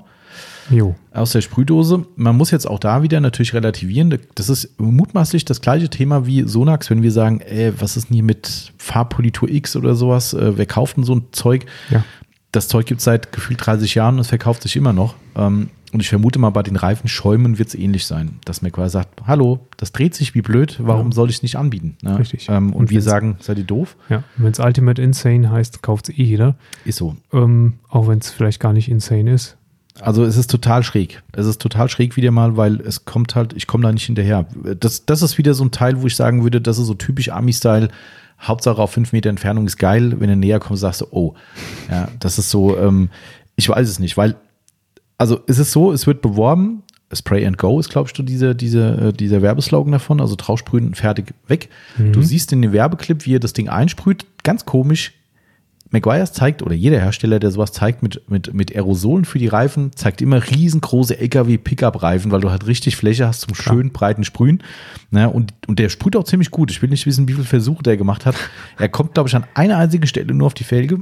Jo. 0.72 0.96
aus 1.14 1.34
der 1.34 1.42
Sprühdose. 1.42 2.06
Man 2.16 2.36
muss 2.38 2.50
jetzt 2.50 2.66
auch 2.68 2.80
da 2.80 3.04
wieder 3.04 3.20
natürlich 3.22 3.54
relativieren. 3.54 4.18
Das 4.36 4.50
ist 4.50 4.80
mutmaßlich 4.80 5.46
das 5.46 5.62
gleiche 5.62 5.90
Thema 5.90 6.26
wie 6.26 6.44
Sonax, 6.48 6.90
wenn 6.90 7.04
wir 7.04 7.12
sagen, 7.12 7.42
ey, 7.42 7.74
was 7.80 7.96
ist 7.98 8.10
denn 8.10 8.16
hier 8.16 8.24
mit 8.24 8.74
Farbpolitur 8.78 9.48
X 9.50 9.76
oder 9.76 9.94
sowas? 9.96 10.34
Äh, 10.34 10.58
wer 10.58 10.66
kauft 10.66 10.98
denn 10.98 11.04
so 11.04 11.14
ein 11.16 11.26
Zeug? 11.32 11.66
Ja. 11.92 12.04
Das 12.52 12.68
Zeug 12.68 12.86
gibt 12.88 13.00
es 13.00 13.06
seit 13.06 13.32
gefühlt 13.32 13.64
30 13.66 13.94
Jahren 13.96 14.16
und 14.16 14.22
es 14.22 14.28
verkauft 14.30 14.64
sich 14.64 14.76
immer 14.76 14.94
noch. 14.94 15.16
Ähm, 15.36 15.70
und 15.94 16.00
ich 16.02 16.10
vermute 16.10 16.40
mal, 16.40 16.50
bei 16.52 16.64
den 16.64 16.76
Reifenschäumen 16.76 17.58
wird 17.60 17.70
es 17.70 17.76
ähnlich 17.76 18.06
sein, 18.06 18.40
dass 18.46 18.62
McGuire 18.62 18.90
sagt, 18.90 19.22
hallo, 19.28 19.60
das 19.78 19.92
dreht 19.92 20.16
sich 20.16 20.34
wie 20.36 20.42
blöd, 20.42 20.78
warum 20.82 21.08
Ja. 21.10 21.14
soll 21.16 21.30
ich 21.30 21.38
es 21.38 21.44
nicht 21.44 21.58
anbieten? 21.58 21.98
Ne? 22.02 22.18
Richtig. 22.20 22.48
Ähm, 22.50 22.68
und, 22.74 22.82
Und 22.82 22.90
wir 22.92 23.02
sagen, 23.02 23.38
seid 23.40 23.58
ihr 23.58 23.64
doof? 23.64 23.96
Ja. 24.10 24.24
Wenn 24.38 24.52
es 24.52 24.60
Ultimate 24.60 25.02
Insane 25.02 25.52
heißt, 25.52 25.82
kauft 25.82 26.10
es 26.10 26.18
eh 26.18 26.24
jeder. 26.24 26.56
Ist 26.86 26.98
so. 26.98 27.16
Ähm, 27.34 27.74
auch 27.90 28.08
wenn 28.08 28.20
es 28.20 28.32
vielleicht 28.32 28.60
gar 28.60 28.74
nicht 28.74 28.90
insane 28.90 29.32
ist. 29.34 29.58
Also 30.00 30.24
es 30.24 30.38
ist 30.38 30.50
total 30.50 30.84
schräg. 30.84 31.22
Es 31.34 31.46
ist 31.46 31.62
total 31.62 31.90
schräg 31.90 32.16
wieder 32.16 32.32
mal, 32.32 32.56
weil 32.56 32.80
es 32.82 33.04
kommt 33.04 33.36
halt, 33.36 33.54
ich 33.54 33.68
komme 33.68 33.84
da 33.84 33.92
nicht 33.92 34.06
hinterher. 34.06 34.46
Das, 34.80 35.06
das 35.06 35.22
ist 35.22 35.38
wieder 35.38 35.54
so 35.54 35.66
ein 35.66 35.72
Teil, 35.72 36.02
wo 36.02 36.08
ich 36.08 36.16
sagen 36.16 36.44
würde, 36.44 36.62
das 36.62 36.78
ist 36.78 36.88
so 36.88 36.94
typisch 36.94 37.30
Army-Style. 37.30 37.90
Hauptsache 38.40 38.82
auf 38.82 38.92
fünf 38.92 39.12
Meter 39.12 39.30
Entfernung 39.30 39.68
ist 39.68 39.78
geil. 39.78 40.16
Wenn 40.20 40.30
du 40.30 40.36
näher 40.38 40.60
kommst, 40.60 40.82
sagst 40.82 41.02
du, 41.02 41.08
oh. 41.12 41.36
Ja, 41.92 42.08
das 42.20 42.40
ist 42.40 42.50
so, 42.50 42.78
ähm, 42.78 43.10
ich 43.58 43.68
weiß 43.68 43.88
es 43.88 44.00
nicht, 44.00 44.16
weil, 44.16 44.36
also 45.22 45.40
es 45.46 45.60
ist 45.60 45.72
so, 45.72 45.92
es 45.92 46.08
wird 46.08 46.24
beworben, 46.24 46.82
Spray 47.14 47.46
and 47.46 47.60
Go 47.60 47.80
ist, 47.80 47.90
ich, 48.10 48.16
so 48.16 48.24
diese, 48.24 48.56
diese, 48.56 49.10
äh, 49.10 49.14
dieser 49.14 49.44
Werbeslogan 49.44 49.92
davon, 49.92 50.20
also 50.20 50.36
draufsprühen, 50.36 50.96
fertig, 50.96 51.36
weg. 51.48 51.70
Du 52.12 52.24
siehst 52.24 52.52
in 52.54 52.64
dem 52.64 52.74
Werbeclip, 52.74 53.28
wie 53.28 53.36
er 53.36 53.40
das 53.40 53.54
Ding 53.54 53.70
einsprüht, 53.70 54.26
ganz 54.44 54.66
komisch, 54.66 55.14
McGuire's 55.92 56.32
zeigt, 56.32 56.64
oder 56.64 56.74
jeder 56.74 57.00
Hersteller, 57.00 57.40
der 57.40 57.52
sowas 57.52 57.74
zeigt 57.74 58.02
mit, 58.02 58.30
mit, 58.30 58.54
mit 58.54 58.74
Aerosolen 58.74 59.26
für 59.26 59.40
die 59.40 59.48
Reifen, 59.48 59.92
zeigt 59.94 60.22
immer 60.22 60.42
riesengroße 60.50 61.20
LKW-Pickup-Reifen, 61.20 62.32
weil 62.32 62.40
du 62.40 62.50
halt 62.50 62.66
richtig 62.66 62.96
Fläche 62.96 63.28
hast 63.28 63.42
zum 63.42 63.56
schönen 63.56 63.92
breiten 63.92 64.24
Sprühen. 64.24 64.64
Ne? 65.12 65.30
Und, 65.30 65.54
und 65.68 65.80
der 65.80 65.90
sprüht 65.90 66.16
auch 66.16 66.24
ziemlich 66.24 66.50
gut. 66.50 66.72
Ich 66.72 66.82
will 66.82 66.90
nicht 66.90 67.06
wissen, 67.06 67.28
wie 67.28 67.34
viele 67.34 67.46
Versuche 67.46 67.84
der 67.84 67.98
gemacht 67.98 68.26
hat. 68.26 68.36
Er 68.78 68.88
kommt, 68.88 69.14
glaube 69.14 69.28
ich, 69.28 69.36
an 69.36 69.44
einer 69.54 69.78
einzigen 69.78 70.08
Stelle 70.08 70.34
nur 70.34 70.48
auf 70.48 70.54
die 70.54 70.64
Felge, 70.64 71.00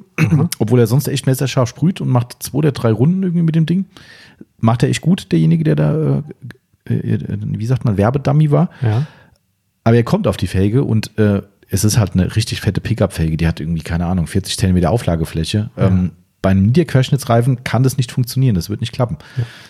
obwohl 0.60 0.80
er 0.80 0.88
sonst 0.88 1.07
echt 1.07 1.28
messerscharf 1.28 1.70
sprüht 1.70 2.02
und 2.02 2.10
macht 2.10 2.41
zwei 2.41 2.57
oder 2.57 2.72
drei 2.72 2.91
Runden 2.91 3.22
irgendwie 3.22 3.44
mit 3.44 3.56
dem 3.56 3.68
Ding. 3.68 3.86
Macht 4.60 4.82
er 4.82 4.90
echt 4.90 5.02
gut, 5.02 5.32
derjenige, 5.32 5.64
der 5.64 5.76
da, 5.76 6.24
äh, 6.86 6.94
äh, 6.94 7.20
wie 7.41 7.66
sagt 7.66 7.86
man, 7.86 7.98
Werbedummy 7.98 8.49
war. 8.49 8.72
Ja. 8.82 9.06
Aber 9.84 9.95
er 9.95 10.03
kommt 10.03 10.28
auf 10.28 10.38
die 10.38 10.48
Felge 10.48 10.84
und 10.84 11.18
äh, 11.20 11.41
es 11.70 11.84
ist 11.84 11.98
halt 11.98 12.14
eine 12.14 12.36
richtig 12.36 12.62
fette 12.62 12.82
Pickup-Felge. 12.82 13.38
Die 13.38 13.48
hat 13.48 13.60
irgendwie, 13.60 13.82
keine 13.82 14.06
Ahnung, 14.06 14.28
40 14.28 14.58
Zentimeter 14.58 14.91
Auflagefläche. 14.91 15.70
Ähm, 15.78 16.12
bei 16.41 16.50
einem 16.50 16.66
Niederquerschnittsreifen 16.68 17.64
kann 17.64 17.84
das 17.84 17.98
nicht 17.98 18.12
funktionieren. 18.12 18.56
Das 18.56 18.70
wird 18.70 18.82
nicht 18.82 18.94
klappen. 18.94 19.18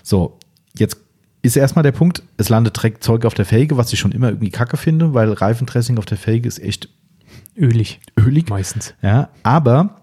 So, 0.04 0.38
jetzt 0.78 0.98
ist 1.42 1.56
erstmal 1.56 1.84
der 1.84 1.92
Punkt, 1.92 2.24
es 2.38 2.50
landet 2.50 2.78
direkt 2.78 3.04
Zeug 3.04 3.26
auf 3.26 3.34
der 3.34 3.46
Felge, 3.46 3.78
was 3.78 3.92
ich 3.94 4.00
schon 4.00 4.12
immer 4.12 4.30
irgendwie 4.30 4.50
kacke 4.50 4.78
finde, 4.78 5.14
weil 5.14 5.32
Reifendressing 5.32 5.98
auf 5.98 6.06
der 6.06 6.18
Felge 6.18 6.48
ist 6.48 6.60
echt 6.60 6.90
Ölig. 7.58 8.00
ölig. 8.18 8.50
Meistens. 8.50 8.94
Ja, 9.02 9.30
aber 9.44 10.02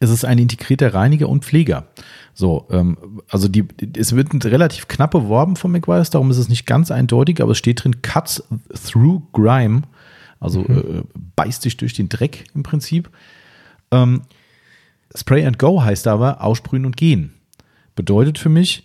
es 0.00 0.10
ist 0.10 0.24
ein 0.24 0.38
integrierter 0.38 0.94
Reiniger 0.94 1.28
und 1.28 1.44
Pfleger. 1.44 1.86
So, 2.34 2.66
ähm, 2.70 3.20
also 3.28 3.48
die, 3.48 3.64
es 3.96 4.14
wird 4.14 4.44
relativ 4.44 4.86
knapp 4.88 5.10
beworben 5.10 5.56
von 5.56 5.72
McGuire's, 5.72 6.10
darum 6.10 6.30
ist 6.30 6.38
es 6.38 6.48
nicht 6.48 6.66
ganz 6.66 6.90
eindeutig, 6.90 7.42
aber 7.42 7.52
es 7.52 7.58
steht 7.58 7.82
drin 7.82 8.00
Cuts 8.02 8.44
through 8.86 9.22
Grime, 9.32 9.82
also 10.40 10.64
äh, 10.64 11.02
beißt 11.36 11.64
dich 11.64 11.76
durch 11.76 11.94
den 11.94 12.08
Dreck 12.08 12.44
im 12.54 12.62
Prinzip. 12.62 13.10
Ähm, 13.90 14.22
Spray 15.14 15.44
and 15.46 15.58
Go 15.58 15.82
heißt 15.82 16.06
aber 16.06 16.42
aussprühen 16.42 16.84
und 16.84 16.96
gehen. 16.96 17.32
Bedeutet 17.96 18.38
für 18.38 18.48
mich, 18.48 18.84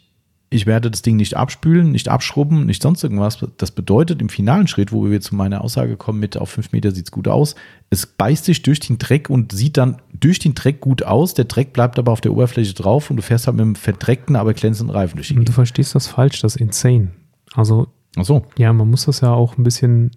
ich 0.49 0.65
werde 0.67 0.91
das 0.91 1.01
Ding 1.01 1.15
nicht 1.15 1.35
abspülen, 1.35 1.91
nicht 1.91 2.09
abschrubben, 2.09 2.65
nicht 2.65 2.81
sonst 2.81 3.03
irgendwas. 3.03 3.43
Das 3.57 3.71
bedeutet 3.71 4.21
im 4.21 4.29
finalen 4.29 4.67
Schritt, 4.67 4.91
wo 4.91 5.09
wir 5.09 5.19
zu 5.19 5.35
meiner 5.35 5.61
Aussage 5.61 5.97
kommen 5.97 6.19
mit 6.19 6.37
auf 6.37 6.51
fünf 6.51 6.71
Meter 6.71 6.91
sieht's 6.91 7.11
gut 7.11 7.27
aus, 7.27 7.55
es 7.89 8.05
beißt 8.05 8.45
sich 8.45 8.61
durch 8.61 8.79
den 8.79 8.99
Dreck 8.99 9.29
und 9.29 9.51
sieht 9.51 9.77
dann 9.77 9.97
durch 10.13 10.39
den 10.39 10.53
Dreck 10.53 10.79
gut 10.79 11.03
aus. 11.03 11.33
Der 11.33 11.45
Dreck 11.45 11.73
bleibt 11.73 11.97
aber 11.97 12.11
auf 12.11 12.21
der 12.21 12.31
Oberfläche 12.31 12.73
drauf 12.73 13.09
und 13.09 13.17
du 13.17 13.23
fährst 13.23 13.47
halt 13.47 13.57
mit 13.57 13.63
einem 13.63 13.75
verdreckten, 13.75 14.35
aber 14.35 14.53
glänzenden 14.53 14.95
Reifen 14.95 15.15
durch 15.15 15.29
die 15.29 15.43
du 15.43 15.51
verstehst 15.51 15.95
das 15.95 16.07
falsch, 16.07 16.41
das 16.41 16.55
Insane. 16.55 17.11
Also 17.55 17.87
Ach 18.15 18.25
so. 18.25 18.45
Ja, 18.57 18.71
man 18.73 18.89
muss 18.89 19.05
das 19.05 19.21
ja 19.21 19.31
auch 19.31 19.57
ein 19.57 19.63
bisschen 19.63 20.11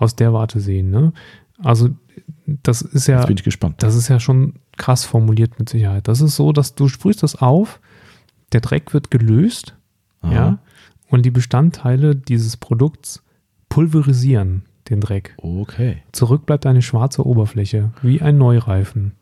aus 0.00 0.16
der 0.16 0.32
Warte 0.32 0.60
sehen. 0.60 0.90
Ne? 0.90 1.12
Also 1.62 1.90
das 2.46 2.82
ist 2.82 3.06
ja, 3.06 3.18
Jetzt 3.18 3.28
bin 3.28 3.36
ich 3.36 3.44
gespannt. 3.44 3.82
das 3.82 3.94
ist 3.94 4.08
ja 4.08 4.18
schon 4.18 4.54
krass 4.76 5.04
formuliert 5.04 5.58
mit 5.58 5.68
Sicherheit. 5.68 6.08
Das 6.08 6.20
ist 6.20 6.36
so, 6.36 6.52
dass 6.52 6.74
du 6.74 6.88
sprühst 6.88 7.22
das 7.22 7.36
auf, 7.36 7.80
der 8.52 8.60
Dreck 8.60 8.92
wird 8.94 9.10
gelöst, 9.10 9.76
Aha. 10.22 10.32
ja, 10.32 10.58
und 11.08 11.24
die 11.24 11.30
Bestandteile 11.30 12.16
dieses 12.16 12.56
Produkts 12.56 13.22
pulverisieren 13.68 14.64
den 14.88 15.00
Dreck. 15.00 15.34
Okay. 15.36 16.02
Zurück 16.12 16.46
bleibt 16.46 16.66
eine 16.66 16.82
schwarze 16.82 17.24
Oberfläche, 17.26 17.92
wie 18.02 18.20
ein 18.20 18.38
Neureifen. 18.38 19.12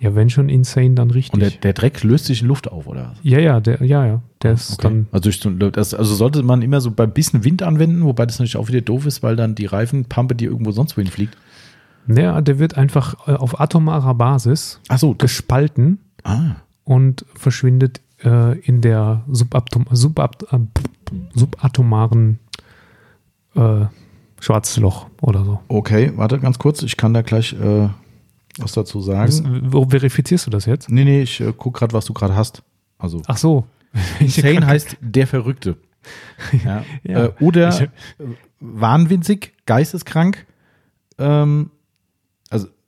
Ja, 0.00 0.14
wenn 0.14 0.30
schon 0.30 0.48
insane, 0.48 0.94
dann 0.94 1.10
richtig. 1.10 1.34
Und 1.34 1.40
der, 1.40 1.50
der 1.50 1.72
Dreck 1.72 2.04
löst 2.04 2.26
sich 2.26 2.42
in 2.42 2.48
Luft 2.48 2.70
auf, 2.70 2.86
oder? 2.86 3.14
ja, 3.22 3.40
ja, 3.40 3.58
der, 3.60 3.82
ja, 3.82 4.06
ja, 4.06 4.22
der 4.42 4.52
ist 4.52 4.74
Okay. 4.74 4.82
dann 4.82 5.08
Also, 5.10 5.30
das, 5.70 5.92
also 5.92 6.14
sollte 6.14 6.42
man 6.44 6.62
immer 6.62 6.80
so 6.80 6.92
bei 6.92 7.06
bisschen 7.06 7.42
Wind 7.44 7.62
anwenden, 7.64 8.04
wobei 8.04 8.24
das 8.24 8.38
natürlich 8.38 8.56
auch 8.56 8.68
wieder 8.68 8.80
doof 8.80 9.06
ist, 9.06 9.24
weil 9.24 9.34
dann 9.34 9.56
die 9.56 9.66
Reifenpampe 9.66 10.36
die 10.36 10.44
irgendwo 10.44 10.70
sonst 10.70 10.96
wohin 10.96 11.10
fliegt. 11.10 11.36
Ja, 12.06 12.40
der 12.40 12.58
wird 12.58 12.76
einfach 12.76 13.28
äh, 13.28 13.32
auf 13.32 13.60
atomarer 13.60 14.14
Basis 14.14 14.80
Ach 14.88 14.98
so, 14.98 15.14
gespalten 15.14 15.98
ah, 16.24 16.56
und 16.84 17.26
verschwindet 17.34 18.00
äh, 18.24 18.58
in 18.60 18.80
der 18.80 19.24
Subatom 19.30 19.86
Subat 19.90 20.44
äh, 20.52 20.58
subatomaren 21.34 22.38
äh, 23.54 23.86
Schwarzloch 24.40 25.06
oder 25.20 25.44
so. 25.44 25.60
okay, 25.68 26.12
warte 26.16 26.38
ganz 26.38 26.58
kurz, 26.58 26.82
ich 26.82 26.96
kann 26.96 27.12
da 27.12 27.22
gleich 27.22 27.52
äh, 27.54 27.88
was 28.62 28.72
dazu 28.72 28.98
Das, 28.98 29.36
sagen. 29.38 29.60
wo 29.72 29.84
verifizierst 29.88 30.46
du 30.46 30.50
das 30.50 30.66
jetzt? 30.66 30.90
Nee, 30.90 31.04
nee, 31.04 31.22
ich 31.22 31.40
äh, 31.40 31.52
guck 31.56 31.74
gerade, 31.78 31.92
was 31.92 32.04
du 32.04 32.12
gerade 32.12 32.34
hast. 32.36 32.62
Also, 32.98 33.22
Ach 33.26 33.36
so. 33.36 33.66
Insane 34.20 34.66
heißt 34.66 34.96
der 35.00 35.26
Verrückte. 35.26 35.76
Ja. 36.64 36.84
Ja. 37.02 37.24
Äh, 37.26 37.32
oder 37.40 37.68
Ich- 37.68 37.88
wahnwitzig, 38.60 39.52
geisteskrank, 39.66 40.46
ähm, 41.18 41.70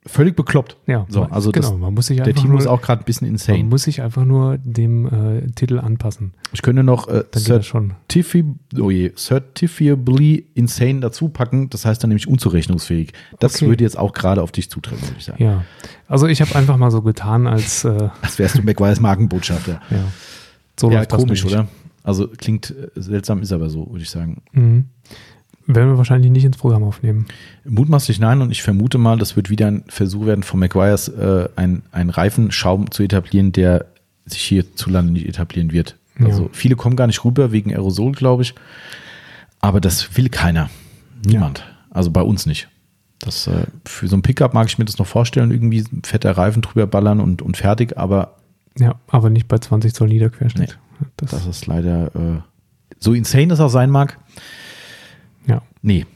völlig 0.07 0.35
bekloppt. 0.35 0.77
Ja, 0.87 1.05
So, 1.09 1.25
also 1.25 1.53
genau. 1.53 1.71
das, 1.71 1.79
man 1.79 1.95
muss 1.95 2.07
sich 2.07 2.21
der 2.23 2.35
Timo 2.35 2.57
ist 2.59 2.67
auch 2.67 2.81
gerade 2.81 3.03
ein 3.03 3.05
bisschen 3.05 3.27
man 3.27 3.35
insane. 3.35 3.65
muss 3.65 3.83
sich 3.83 4.01
einfach 4.01 4.25
nur 4.25 4.57
dem 4.59 5.07
äh, 5.07 5.51
Titel 5.53 5.79
anpassen. 5.79 6.33
Ich 6.53 6.63
könnte 6.63 6.83
noch 6.83 7.07
äh, 7.09 7.25
certifi 7.35 8.45
oh 8.79 8.91
je, 8.91 9.13
certifiably 9.15 10.47
insane 10.55 11.01
dazu 11.01 11.29
packen. 11.29 11.71
Das 11.71 11.85
heißt 11.85 12.03
dann 12.03 12.09
nämlich 12.09 12.29
unzurechnungsfähig. 12.29 13.13
Das 13.39 13.57
Okay. 13.57 13.67
würde 13.69 13.85
jetzt 13.85 13.99
auch 13.99 14.13
gerade 14.13 14.43
auf 14.43 14.53
dich 14.53 14.71
zutreffen, 14.71 15.03
würde 15.07 15.17
ich 15.19 15.25
sagen. 15.25 15.43
Ja. 15.43 15.65
Also 16.09 16.27
ich 16.27 16.41
habe 16.41 16.55
einfach 16.57 16.77
mal 16.77 16.91
so 16.91 17.03
getan, 17.03 17.47
als 17.47 17.85
äh, 17.85 18.09
Als 18.23 18.39
wärst 18.39 18.59
du 18.59 18.63
McGuire's 18.63 19.01
Markenbotschafter. 19.01 19.81
ja. 19.91 20.05
So 20.79 20.91
ja, 20.91 21.05
komisch, 21.05 21.45
oder? 21.45 21.69
Also 22.03 22.29
klingt 22.29 22.71
äh, 22.71 22.89
seltsam, 22.95 23.43
ist 23.43 23.53
aber 23.53 23.69
so, 23.69 23.87
würde 23.91 24.03
ich 24.03 24.11
sagen. 24.11 24.43
Mhm. 24.53 24.87
Werden 25.67 25.91
wir 25.91 25.99
wahrscheinlich 25.99 26.31
nicht 26.31 26.45
ins 26.45 26.57
Programm 26.57 26.83
aufnehmen. 26.83 27.27
Mutmaßlich 27.65 28.19
nein 28.19 28.41
und 28.43 28.51
ich 28.51 28.63
vermute 28.63 28.99
mal, 28.99 29.19
das 29.19 29.37
wird 29.37 29.51
wieder 29.51 29.69
ein 29.69 29.85
Versuch 29.89 30.27
werden 30.27 30.43
von 30.43 30.59
McGuire's, 30.59 31.09
äh, 31.09 31.49
ein, 31.57 31.83
ein 31.93 32.11
Reifenschaum 32.11 32.91
zu 32.91 33.03
etablieren, 33.03 33.53
der 33.53 33.87
sich 34.27 34.43
hierzulande 34.43 35.13
nicht 35.13 35.29
etablieren 35.29 35.73
wird. 35.73 35.97
Ja. 36.19 36.27
Also 36.27 36.51
viele 36.53 36.77
kommen 36.77 36.97
gar 36.97 37.07
nicht 37.07 37.25
rüber 37.25 37.53
wegen 37.53 37.73
Aerosol, 37.73 38.13
glaube 38.13 38.43
ich. 38.43 38.55
Aber 39.61 39.81
das 39.81 40.17
will 40.17 40.29
keiner. 40.29 40.71
Niemand. 41.25 41.65
Also 41.91 42.11
bei 42.11 42.23
uns 42.23 42.47
nicht. 42.47 42.69
Das, 43.19 43.47
äh, 43.47 43.67
für 43.85 44.09
so 44.09 44.17
ein 44.17 44.23
Pickup 44.23 44.55
mag 44.55 44.67
ich 44.67 44.79
mir 44.79 44.87
das 44.87 44.99
noch 44.99 45.07
vorstellen, 45.07 45.51
irgendwie 45.51 45.85
ein 45.93 46.03
fetter 46.05 46.33
Reifen 46.33 46.63
drüber 46.63 46.87
ballern 46.87 47.21
und, 47.21 47.43
und 47.43 47.57
fertig, 47.57 47.99
aber 47.99 48.37
Ja, 48.79 48.95
aber 49.09 49.29
nicht 49.29 49.47
bei 49.47 49.59
20 49.59 49.95
Zoll 49.95 50.09
Niederquerschnitt. 50.09 50.79
Das, 51.17 51.31
das 51.31 51.47
ist 51.47 51.67
leider 51.67 52.15
äh, 52.15 52.41
so 52.99 53.13
insane 53.13 53.49
das 53.49 53.61
auch 53.61 53.69
sein 53.69 53.91
mag. 53.91 54.19
Ja. 55.83 55.89
Nee. 55.95 56.07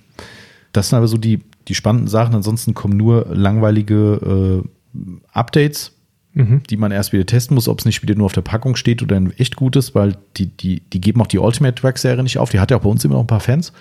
das 0.73 0.89
sind 0.89 0.97
aber 0.99 1.07
so 1.09 1.17
die, 1.19 1.41
die 1.69 1.75
spannenden 1.75 2.09
Sachen. 2.09 2.35
Ansonsten 2.35 2.75
kommen 2.75 2.97
nur 2.97 3.27
langweilige 3.31 4.63
äh, 4.95 4.99
Updates, 5.33 5.93
Mhm. 6.37 6.65
die 6.69 6.77
man 6.77 6.91
erst 6.91 7.13
wieder 7.13 7.25
testen 7.27 7.55
muss, 7.55 7.69
ob 7.69 7.79
es 7.79 7.85
nicht 7.85 8.03
wieder 8.03 8.17
nur 8.17 8.27
auf 8.27 8.33
der 8.33 8.41
Packung 8.41 8.75
steht 8.75 9.05
oder 9.05 9.15
ein 9.15 9.31
echt 9.39 9.55
gutes, 9.55 9.95
weil 9.95 10.17
die, 10.37 10.47
die, 10.47 10.81
die 10.81 11.01
geben 11.01 11.21
auch 11.21 11.29
die 11.29 11.39
Ultimate 11.39 11.81
Track 11.81 11.97
Serie 11.97 12.25
nicht 12.25 12.39
auf. 12.39 12.51
Die 12.51 12.59
hat 12.59 12.73
ja 12.73 12.77
auch 12.77 12.81
bei 12.83 12.89
uns 12.89 13.05
immer 13.05 13.15
noch 13.15 13.21
ein 13.21 13.29
paar 13.29 13.39
Fans. 13.39 13.73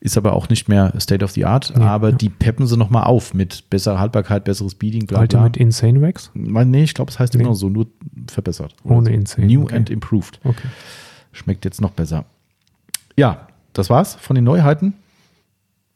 Ist 0.00 0.16
aber 0.16 0.32
auch 0.32 0.48
nicht 0.48 0.66
mehr 0.66 0.94
State 0.98 1.22
of 1.22 1.32
the 1.32 1.44
Art. 1.44 1.74
Nee, 1.76 1.84
aber 1.84 2.08
ja. 2.08 2.16
die 2.16 2.30
peppen 2.30 2.66
sie 2.66 2.78
nochmal 2.78 3.04
auf 3.04 3.34
mit 3.34 3.68
besserer 3.68 3.98
Haltbarkeit, 3.98 4.44
besseres 4.44 4.72
Speeding, 4.72 5.04
bla 5.06 5.18
bla. 5.18 5.22
Ultimate 5.24 5.60
Insane 5.60 6.00
Wax? 6.00 6.30
Nee, 6.32 6.84
ich 6.84 6.94
glaube, 6.94 7.10
es 7.10 7.18
heißt 7.18 7.34
Nee. 7.34 7.40
immer 7.40 7.50
noch 7.50 7.56
so, 7.56 7.68
nur 7.68 7.86
verbessert. 8.28 8.74
Ohne 8.84 9.10
so. 9.10 9.12
Insane, 9.12 9.46
New 9.46 9.64
okay. 9.64 9.76
and 9.76 9.90
improved. 9.90 10.40
Okay. 10.42 10.68
Schmeckt 11.32 11.66
jetzt 11.66 11.82
noch 11.82 11.90
besser. 11.90 12.24
Ja, 13.16 13.46
das 13.74 13.90
war's 13.90 14.14
von 14.14 14.36
den 14.36 14.44
Neuheiten. 14.44 14.94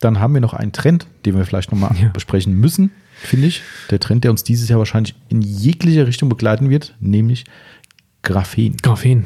Dann 0.01 0.21
haben 0.21 0.33
wir 0.35 0.41
noch 0.41 0.55
einen 0.55 0.73
Trend, 0.73 1.07
den 1.27 1.37
wir 1.37 1.45
vielleicht 1.45 1.73
nochmal 1.73 1.95
Ja. 2.01 2.09
besprechen 2.09 2.55
müssen, 2.55 2.91
finde 3.17 3.47
ich. 3.49 3.63
Der 3.91 3.99
Trend, 4.01 4.25
der 4.25 4.31
uns 4.31 4.45
dieses 4.45 4.69
Jahr 4.69 4.79
wahrscheinlich 4.79 5.15
in 5.29 5.43
jeglicher 5.43 6.07
Richtung 6.07 6.29
begleiten 6.29 6.71
wird, 6.71 6.95
nämlich 7.01 7.45
Graphen. 8.23 8.77
Graphen. 8.83 9.25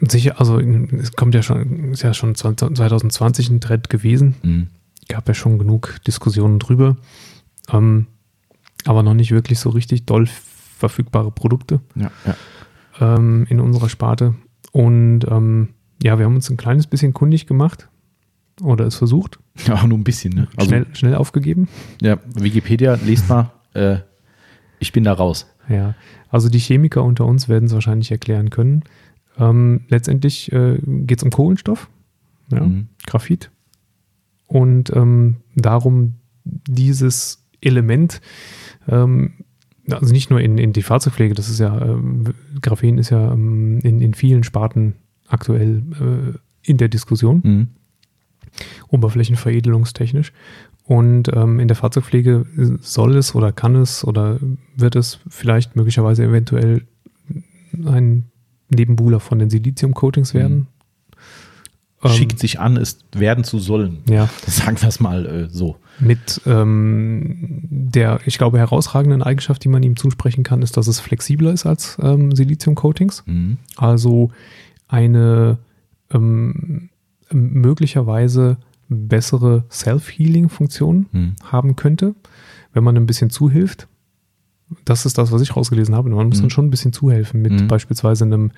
Sicher, 0.00 0.38
also 0.40 0.58
es 0.60 1.12
kommt 1.12 1.34
ja 1.34 1.42
schon, 1.42 1.92
ist 1.92 2.02
ja 2.02 2.12
schon 2.14 2.34
2020 2.34 3.48
ein 3.50 3.60
Trend 3.60 3.88
gewesen. 3.88 4.34
Mhm. 4.42 4.66
Gab 5.08 5.28
ja 5.28 5.34
schon 5.34 5.58
genug 5.58 5.96
Diskussionen 6.06 6.58
drüber. 6.58 6.96
Ähm, 7.72 8.06
aber 8.84 9.02
noch 9.02 9.14
nicht 9.14 9.30
wirklich 9.30 9.58
so 9.58 9.70
richtig 9.70 10.04
doll 10.06 10.26
verfügbare 10.76 11.30
Produkte 11.30 11.80
Ja, 11.94 12.10
ja. 12.26 12.36
ähm, 13.16 13.46
in 13.48 13.60
unserer 13.60 13.88
Sparte. 13.88 14.34
Und 14.72 15.20
ähm, 15.30 15.68
ja, 16.02 16.18
wir 16.18 16.26
haben 16.26 16.34
uns 16.34 16.50
ein 16.50 16.56
kleines 16.56 16.86
bisschen 16.86 17.14
kundig 17.14 17.46
gemacht 17.46 17.88
oder 18.60 18.84
es 18.86 18.96
versucht, 18.96 19.38
ja, 19.66 19.74
auch 19.74 19.86
nur 19.86 19.98
ein 19.98 20.04
bisschen. 20.04 20.32
Ne? 20.34 20.48
Also, 20.56 20.68
schnell, 20.70 20.86
schnell 20.94 21.14
aufgegeben. 21.14 21.68
ja, 22.00 22.18
Wikipedia, 22.34 22.94
lest 23.04 23.28
mal. 23.28 23.50
Äh, 23.74 23.98
ich 24.78 24.92
bin 24.92 25.02
da 25.02 25.12
raus. 25.12 25.52
Ja, 25.68 25.96
also 26.28 26.48
die 26.48 26.60
Chemiker 26.60 27.02
unter 27.02 27.24
uns 27.24 27.48
werden 27.48 27.64
es 27.64 27.72
wahrscheinlich 27.74 28.12
erklären 28.12 28.50
können. 28.50 28.84
Ähm, 29.36 29.80
letztendlich 29.88 30.52
äh, 30.52 30.78
geht 30.86 31.18
es 31.18 31.24
um 31.24 31.30
Kohlenstoff, 31.30 31.88
ja, 32.52 32.60
Mhm. 32.60 32.86
Graphit. 33.04 33.50
Und 34.46 34.94
ähm, 34.94 35.38
darum, 35.56 36.14
dieses 36.44 37.44
Element, 37.60 38.20
ähm, 38.86 39.32
also 39.90 40.12
nicht 40.12 40.30
nur 40.30 40.40
in, 40.40 40.56
in 40.56 40.72
die 40.72 40.82
Fahrzeugpflege, 40.82 41.34
das 41.34 41.48
ist 41.50 41.58
ja, 41.58 41.76
ähm, 41.82 42.32
Graphen 42.62 42.98
ist 42.98 43.10
ja 43.10 43.32
ähm, 43.32 43.80
in, 43.82 44.00
in 44.00 44.14
vielen 44.14 44.44
Sparten 44.44 44.94
aktuell 45.26 45.82
äh, 46.00 46.38
in 46.62 46.76
der 46.76 46.88
Diskussion 46.88 47.40
Mhm. 47.42 47.68
Oberflächenveredelungstechnisch. 48.88 50.32
Und 50.86 51.30
ähm, 51.34 51.60
in 51.60 51.68
der 51.68 51.76
Fahrzeugpflege 51.76 52.44
soll 52.80 53.16
es 53.16 53.34
oder 53.34 53.52
kann 53.52 53.74
es 53.74 54.04
oder 54.04 54.38
wird 54.76 54.96
es 54.96 55.18
vielleicht 55.28 55.76
möglicherweise 55.76 56.24
eventuell 56.24 56.82
ein 57.86 58.24
Nebenbuhler 58.68 59.20
von 59.20 59.38
den 59.38 59.50
Silizium-Coatings 59.50 60.34
werden. 60.34 60.66
Ähm, 62.02 62.10
Schickt 62.10 62.38
sich 62.38 62.60
an, 62.60 62.76
es 62.76 62.98
werden 63.14 63.44
zu 63.44 63.58
sollen. 63.58 64.02
Ja, 64.08 64.28
Sagen 64.46 64.80
wir 64.80 64.88
es 64.88 65.00
mal 65.00 65.24
äh, 65.26 65.48
so. 65.48 65.76
mit 65.98 66.42
ähm, 66.44 67.60
der, 67.62 68.20
ich 68.26 68.36
glaube, 68.36 68.58
herausragenden 68.58 69.22
Eigenschaft, 69.22 69.64
die 69.64 69.68
man 69.68 69.82
ihm 69.82 69.96
zusprechen 69.96 70.44
kann, 70.44 70.60
ist, 70.60 70.76
dass 70.76 70.86
es 70.86 71.00
flexibler 71.00 71.52
ist 71.52 71.64
als 71.64 71.96
ähm, 72.02 72.34
Silizium-Coatings. 72.34 73.24
Mhm. 73.26 73.56
Also 73.76 74.30
eine 74.86 75.58
ähm, 76.12 76.90
möglicherweise 77.34 78.56
bessere 78.88 79.64
Self-Healing-Funktion 79.70 81.06
Mhm. 81.12 81.32
haben 81.44 81.76
könnte, 81.76 82.14
wenn 82.72 82.84
man 82.84 82.96
ein 82.96 83.06
bisschen 83.06 83.30
zuhilft. 83.30 83.88
Das 84.84 85.04
ist 85.06 85.18
das, 85.18 85.30
was 85.32 85.42
ich 85.42 85.54
rausgelesen 85.56 85.94
habe. 85.94 86.10
Man 86.10 86.28
muss 86.28 86.38
Mhm. 86.38 86.42
dann 86.42 86.50
schon 86.50 86.66
ein 86.66 86.70
bisschen 86.70 86.92
zuhelfen 86.92 87.42
mit 87.42 87.52
Mhm. 87.52 87.68
beispielsweise 87.68 88.24
einem, 88.24 88.50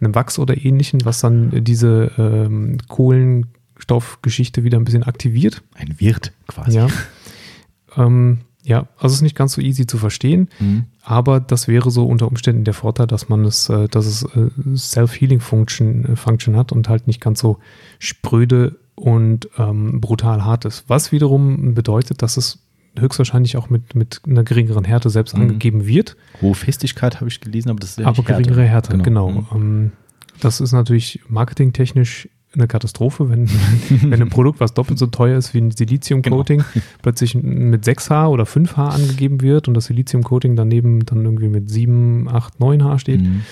einem 0.00 0.14
Wachs 0.14 0.38
oder 0.38 0.56
ähnlichen, 0.64 1.04
was 1.04 1.20
dann 1.20 1.64
diese 1.64 2.10
ähm, 2.18 2.78
Kohlenstoffgeschichte 2.88 4.64
wieder 4.64 4.78
ein 4.78 4.84
bisschen 4.84 5.02
aktiviert. 5.04 5.62
Ein 5.74 5.98
Wirt 6.00 6.32
quasi. 6.48 6.76
Ja. 6.78 6.88
ähm, 7.96 8.38
ja, 8.68 8.88
also 8.96 9.06
es 9.06 9.14
ist 9.14 9.22
nicht 9.22 9.36
ganz 9.36 9.52
so 9.52 9.60
easy 9.60 9.86
zu 9.86 9.96
verstehen. 9.96 10.48
Mhm. 10.58 10.84
Aber 11.02 11.38
das 11.38 11.68
wäre 11.68 11.90
so 11.92 12.04
unter 12.04 12.26
Umständen 12.26 12.64
der 12.64 12.74
Vorteil, 12.74 13.06
dass 13.06 13.28
man 13.28 13.44
es, 13.44 13.68
äh, 13.68 13.86
dass 13.88 14.06
es 14.06 14.24
äh, 14.24 14.50
Self-Healing-Function 14.76 16.04
äh, 16.04 16.16
Function 16.16 16.56
hat 16.56 16.72
und 16.72 16.88
halt 16.88 17.06
nicht 17.06 17.20
ganz 17.20 17.38
so 17.40 17.58
spröde 18.00 18.76
und 18.96 19.48
ähm, 19.58 20.00
brutal 20.00 20.44
hart 20.44 20.64
ist. 20.64 20.84
Was 20.88 21.12
wiederum 21.12 21.74
bedeutet, 21.74 22.22
dass 22.22 22.36
es 22.36 22.58
höchstwahrscheinlich 22.98 23.56
auch 23.56 23.68
mit, 23.70 23.94
mit 23.94 24.22
einer 24.26 24.42
geringeren 24.42 24.84
Härte 24.84 25.10
selbst 25.10 25.36
Mhm. 25.36 25.42
angegeben 25.42 25.86
wird, 25.86 26.16
Hohe 26.42 26.54
Festigkeit 26.54 27.16
habe 27.20 27.28
ich 27.28 27.40
gelesen, 27.40 27.68
aber 27.70 27.78
das 27.78 27.90
ist 27.90 27.98
ja 27.98 28.06
aber 28.06 28.16
nicht 28.18 28.28
Härte. 28.28 28.42
geringere 28.42 28.64
Härte, 28.66 28.98
genau. 28.98 29.30
Mhm. 29.30 29.46
Ähm, 29.54 29.92
das 30.40 30.60
ist 30.60 30.72
natürlich 30.72 31.20
marketingtechnisch 31.28 32.28
eine 32.54 32.66
Katastrophe, 32.66 33.28
wenn, 33.28 33.48
wenn 34.10 34.22
ein 34.22 34.28
Produkt, 34.28 34.60
was 34.60 34.74
doppelt 34.74 34.98
so 34.98 35.06
teuer 35.06 35.36
ist 35.38 35.54
wie 35.54 35.58
ein 35.58 35.70
Silizium-Coating, 35.70 36.64
plötzlich 37.02 37.34
mit 37.34 37.84
6H 37.84 38.28
oder 38.28 38.44
5H 38.44 38.88
angegeben 38.88 39.40
wird 39.40 39.68
und 39.68 39.74
das 39.74 39.86
Silizium-Coating 39.86 40.56
daneben 40.56 41.04
dann 41.04 41.24
irgendwie 41.24 41.48
mit 41.48 41.70
7, 41.70 42.28
8, 42.28 42.54
9H 42.60 42.98
steht. 42.98 43.22
Mhm. 43.22 43.42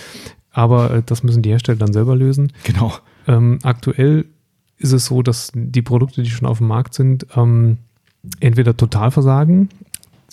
Aber 0.51 0.91
äh, 0.91 1.03
das 1.05 1.23
müssen 1.23 1.43
die 1.43 1.51
Hersteller 1.51 1.79
dann 1.79 1.93
selber 1.93 2.16
lösen. 2.16 2.53
Genau. 2.62 2.95
Ähm, 3.27 3.59
aktuell 3.62 4.27
ist 4.79 4.93
es 4.93 5.07
so, 5.07 5.23
dass 5.23 5.51
die 5.55 5.83
Produkte, 5.83 6.23
die 6.23 6.31
schon 6.31 6.47
auf 6.47 6.59
dem 6.59 6.69
Markt 6.69 6.95
sind, 6.95 7.27
ähm, 7.37 7.79
entweder 8.41 8.77
total 8.77 9.11
versagen, 9.11 9.69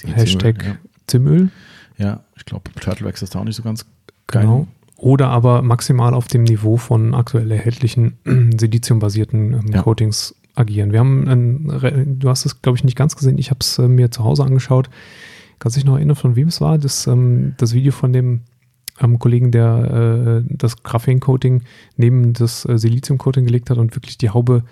Hashtag 0.04 0.64
Ja, 0.64 0.76
Zimmöl, 1.08 1.50
ja 1.98 2.24
ich 2.36 2.46
glaube, 2.46 2.72
Turtlewax 2.80 3.22
ist 3.22 3.36
da 3.36 3.40
auch 3.40 3.44
nicht 3.44 3.56
so 3.56 3.64
ganz 3.64 3.86
geil. 4.28 4.44
genau. 4.44 4.68
Oder 5.02 5.30
aber 5.30 5.64
maximal 5.64 6.14
auf 6.14 6.28
dem 6.28 6.44
Niveau 6.44 6.78
von 6.78 7.16
aktuell 7.16 7.50
erhältlichen 7.50 8.20
siliziumbasierten 8.60 9.54
ähm, 9.54 9.66
Ja. 9.74 9.82
Coatings 9.82 10.36
agieren. 10.54 10.92
Wir 10.92 11.00
haben, 11.00 11.28
ein, 11.28 12.20
du 12.20 12.30
hast 12.30 12.46
es, 12.46 12.62
glaube 12.62 12.78
ich, 12.78 12.84
nicht 12.84 12.96
ganz 12.96 13.16
gesehen. 13.16 13.40
Ich 13.40 13.50
habe 13.50 13.62
es 13.62 13.80
äh, 13.80 13.88
mir 13.88 14.12
zu 14.12 14.24
Hause 14.24 14.44
angeschaut. 14.44 14.92
Kannst 15.58 15.76
du 15.76 15.80
dich 15.80 15.88
noch 15.88 15.96
erinnern, 15.96 16.16
von 16.16 16.36
wem 16.36 16.50
es 16.50 16.62
war? 16.62 16.78
Das, 16.78 17.08
ähm, 17.08 17.56
das 17.58 17.74
Video 17.74 17.92
von 17.92 18.14
dem 18.14 18.42
ähm, 19.00 19.18
Kollegen, 19.18 19.52
der 19.52 20.44
äh, 20.46 20.54
das 20.56 20.84
Graphen-Coating 20.84 21.64
neben 21.98 22.34
das 22.34 22.66
äh, 22.66 22.78
Silizium-Coating 22.78 23.46
gelegt 23.46 23.72
hat 23.72 23.80
und 23.80 23.96
wirklich 23.96 24.20
die 24.20 24.30
Haube 24.30 24.64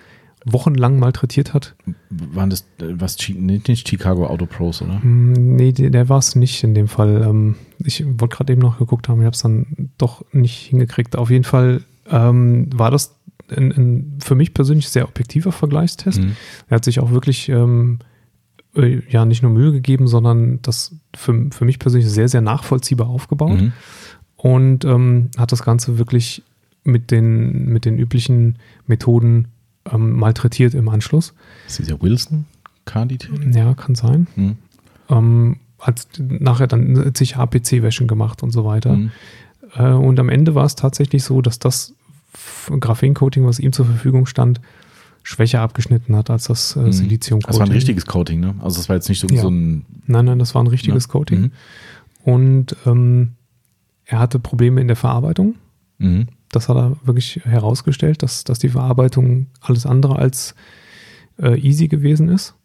wochenlang 0.45 0.99
malträtiert 0.99 1.53
hat. 1.53 1.75
Waren 2.09 2.49
das 2.49 2.61
äh, 2.81 2.85
was 2.99 3.17
nicht 3.29 3.87
Chicago 3.87 4.27
Auto 4.27 4.45
Pros, 4.45 4.81
oder? 4.81 5.01
Hm, 5.01 5.55
Nee, 5.55 5.71
der, 5.73 5.89
der 5.89 6.09
war 6.09 6.19
es 6.19 6.35
nicht 6.35 6.63
in 6.63 6.73
dem 6.73 6.87
Fall. 6.87 7.23
Ähm, 7.27 7.55
ich 7.79 8.05
wollte 8.05 8.35
gerade 8.37 8.53
eben 8.53 8.61
noch 8.61 8.79
geguckt 8.79 9.09
haben, 9.09 9.19
ich 9.19 9.25
habe 9.25 9.35
es 9.35 9.41
dann 9.41 9.89
doch 9.97 10.23
nicht 10.31 10.67
hingekriegt. 10.67 11.15
Auf 11.17 11.29
jeden 11.29 11.43
Fall 11.43 11.81
ähm, 12.09 12.69
war 12.73 12.91
das 12.91 13.15
ein, 13.49 13.71
ein 13.71 14.17
für 14.19 14.35
mich 14.35 14.53
persönlich 14.53 14.89
sehr 14.89 15.07
objektiver 15.07 15.51
Vergleichstest. 15.51 16.21
Mhm. 16.21 16.35
Er 16.69 16.75
hat 16.75 16.85
sich 16.85 16.99
auch 16.99 17.11
wirklich 17.11 17.49
ähm, 17.49 17.99
äh, 18.75 19.01
ja 19.09 19.25
nicht 19.25 19.41
nur 19.43 19.51
Mühe 19.51 19.71
gegeben, 19.71 20.07
sondern 20.07 20.61
das 20.61 20.95
für, 21.15 21.47
für 21.51 21.65
mich 21.65 21.79
persönlich 21.79 22.09
sehr, 22.09 22.29
sehr 22.29 22.41
nachvollziehbar 22.41 23.07
aufgebaut 23.07 23.59
Mhm. 23.59 23.73
und 24.37 24.85
ähm, 24.85 25.29
hat 25.37 25.51
das 25.51 25.63
Ganze 25.63 25.97
wirklich 25.97 26.43
mit 26.83 27.11
den, 27.11 27.65
mit 27.65 27.85
den 27.85 27.97
üblichen 27.97 28.57
Methoden 28.87 29.49
ähm, 29.91 30.13
malträtiert 30.17 30.73
im 30.73 30.89
Anschluss. 30.89 31.33
Ist 31.67 31.79
dieser 31.79 32.01
Wilson 32.01 32.45
Candidate? 32.85 33.33
Ja, 33.57 33.73
kann 33.73 33.95
sein. 33.95 34.27
Mhm. 34.35 34.57
ähm, 35.09 35.57
hat 35.79 36.07
nachher 36.19 36.67
dann 36.67 37.13
sich 37.15 37.37
HPC-Wäschen 37.37 38.07
gemacht 38.07 38.43
und 38.43 38.51
so 38.51 38.65
weiter. 38.65 38.95
Mhm. 38.97 39.11
Äh, 39.75 39.91
und 39.91 40.19
am 40.19 40.27
Ende 40.29 40.53
war 40.55 40.65
es 40.65 40.75
tatsächlich 40.75 41.23
so, 41.23 41.41
dass 41.41 41.57
das 41.59 41.93
Graphen-Coating, 42.67 43.45
was 43.45 43.59
ihm 43.59 43.71
zur 43.71 43.85
Verfügung 43.85 44.25
stand, 44.25 44.59
schwächer 45.23 45.61
abgeschnitten 45.61 46.15
hat 46.15 46.29
als 46.29 46.45
das 46.45 46.75
äh, 46.75 46.79
Mhm. 46.81 46.91
Silizium-Coating. 46.91 47.47
Das 47.51 47.59
war 47.59 47.65
ein 47.65 47.71
richtiges 47.71 48.05
Coating, 48.05 48.39
ne? 48.39 48.55
Also 48.59 48.77
das 48.77 48.89
war 48.89 48.95
jetzt 48.95 49.09
nicht 49.09 49.19
so, 49.19 49.27
Ja. 49.27 49.41
so 49.41 49.49
ein 49.49 49.85
Nein, 50.05 50.25
nein, 50.25 50.39
das 50.39 50.53
war 50.55 50.63
ein 50.63 50.67
richtiges 50.67 51.05
Ja. 51.05 51.11
Coating. 51.11 51.41
Mhm. 51.41 51.51
Und 52.23 52.75
ähm, 52.85 53.33
er 54.05 54.19
hatte 54.19 54.39
Probleme 54.39 54.81
in 54.81 54.87
der 54.87 54.95
Verarbeitung. 54.97 55.55
Mhm. 55.97 56.27
Das 56.51 56.67
hat 56.69 56.77
er 56.77 56.97
wirklich 57.03 57.41
herausgestellt, 57.43 58.23
dass, 58.23 58.43
dass 58.43 58.59
die 58.59 58.69
Verarbeitung 58.69 59.47
alles 59.61 59.85
andere 59.85 60.17
als 60.17 60.55
äh, 61.41 61.57
easy 61.59 61.87
gewesen 61.87 62.29
ist. 62.29 62.55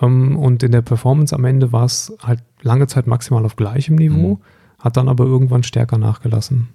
Ähm, 0.00 0.36
und 0.36 0.62
in 0.62 0.72
der 0.72 0.82
Performance 0.82 1.34
am 1.34 1.44
Ende 1.44 1.72
war 1.72 1.84
es 1.84 2.12
halt 2.22 2.42
lange 2.62 2.86
Zeit 2.86 3.06
maximal 3.06 3.44
auf 3.44 3.56
gleichem 3.56 3.96
Niveau, 3.96 4.34
Mhm. 4.36 4.38
hat 4.78 4.96
dann 4.96 5.08
aber 5.08 5.24
irgendwann 5.24 5.62
stärker 5.62 5.98
nachgelassen. 5.98 6.68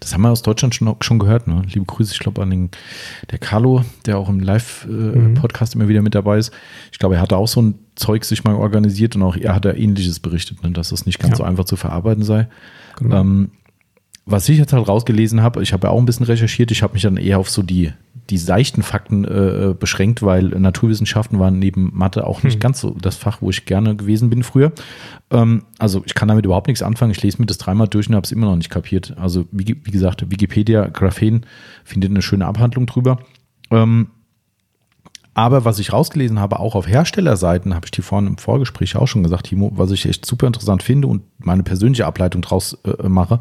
Das 0.00 0.14
haben 0.14 0.22
wir 0.22 0.30
aus 0.30 0.40
Deutschland 0.40 0.74
schon, 0.74 0.96
schon 1.02 1.18
gehört. 1.18 1.46
Ne? 1.46 1.60
Liebe 1.70 1.84
Grüße, 1.84 2.12
ich 2.14 2.18
glaube 2.18 2.40
an 2.42 2.48
den 2.48 2.70
der 3.30 3.38
Carlo, 3.38 3.84
der 4.06 4.16
auch 4.16 4.30
im 4.30 4.36
Mhm. 4.38 4.42
Live-Podcast 4.44 5.74
immer 5.74 5.88
wieder 5.88 6.00
mit 6.00 6.14
dabei 6.14 6.38
ist. 6.38 6.50
Ich 6.92 6.98
glaube, 6.98 7.16
er 7.16 7.20
hatte 7.20 7.36
auch 7.36 7.48
so 7.48 7.60
ein 7.60 7.74
Zeug 7.94 8.24
sich 8.24 8.42
mal 8.44 8.54
organisiert 8.54 9.16
und 9.16 9.22
auch 9.22 9.36
er 9.36 9.54
hat 9.54 9.66
da 9.66 9.74
ähnliches 9.74 10.20
berichtet, 10.20 10.62
ne? 10.62 10.70
dass 10.70 10.92
es 10.92 11.04
nicht 11.04 11.18
ganz 11.18 11.32
Ja. 11.32 11.36
so 11.36 11.44
einfach 11.44 11.64
zu 11.66 11.76
verarbeiten 11.76 12.22
sei. 12.24 12.48
Genau. 12.96 13.20
Ähm, 13.20 13.50
was 14.26 14.48
ich 14.48 14.58
jetzt 14.58 14.72
halt 14.72 14.86
rausgelesen 14.88 15.40
habe, 15.40 15.62
ich 15.62 15.72
habe 15.72 15.86
ja 15.86 15.92
auch 15.92 15.98
ein 16.00 16.04
bisschen 16.04 16.26
recherchiert, 16.26 16.72
ich 16.72 16.82
habe 16.82 16.94
mich 16.94 17.02
dann 17.02 17.16
eher 17.16 17.38
auf 17.38 17.48
so 17.48 17.62
die, 17.62 17.92
die 18.28 18.38
seichten 18.38 18.82
Fakten 18.82 19.24
äh, 19.24 19.72
beschränkt, 19.78 20.20
weil 20.20 20.48
Naturwissenschaften 20.48 21.38
waren 21.38 21.60
neben 21.60 21.92
Mathe 21.94 22.26
auch 22.26 22.42
nicht 22.42 22.54
hm. 22.54 22.60
ganz 22.60 22.80
so 22.80 22.90
das 23.00 23.14
Fach, 23.14 23.40
wo 23.40 23.50
ich 23.50 23.66
gerne 23.66 23.94
gewesen 23.94 24.28
bin 24.28 24.42
früher. 24.42 24.72
Ähm, 25.30 25.62
also 25.78 26.02
ich 26.04 26.14
kann 26.14 26.26
damit 26.26 26.44
überhaupt 26.44 26.66
nichts 26.66 26.82
anfangen. 26.82 27.12
Ich 27.12 27.22
lese 27.22 27.40
mir 27.40 27.46
das 27.46 27.58
dreimal 27.58 27.86
durch 27.86 28.08
und 28.08 28.16
habe 28.16 28.24
es 28.24 28.32
immer 28.32 28.46
noch 28.46 28.56
nicht 28.56 28.68
kapiert. 28.70 29.14
Also 29.16 29.46
wie, 29.52 29.80
wie 29.84 29.90
gesagt, 29.92 30.28
Wikipedia, 30.28 30.88
Graphen 30.88 31.46
findet 31.84 32.10
eine 32.10 32.20
schöne 32.22 32.46
Abhandlung 32.46 32.86
drüber. 32.86 33.20
Ähm, 33.70 34.08
aber 35.34 35.64
was 35.64 35.78
ich 35.78 35.92
rausgelesen 35.92 36.40
habe, 36.40 36.58
auch 36.58 36.74
auf 36.74 36.88
Herstellerseiten, 36.88 37.74
habe 37.74 37.84
ich 37.84 37.90
dir 37.92 38.02
vorhin 38.02 38.26
im 38.26 38.38
Vorgespräch 38.38 38.96
auch 38.96 39.06
schon 39.06 39.22
gesagt, 39.22 39.46
Timo, 39.46 39.70
was 39.76 39.92
ich 39.92 40.06
echt 40.06 40.26
super 40.26 40.48
interessant 40.48 40.82
finde 40.82 41.06
und 41.06 41.22
meine 41.38 41.62
persönliche 41.62 42.06
Ableitung 42.06 42.42
draus 42.42 42.76
äh, 42.84 43.08
mache. 43.08 43.38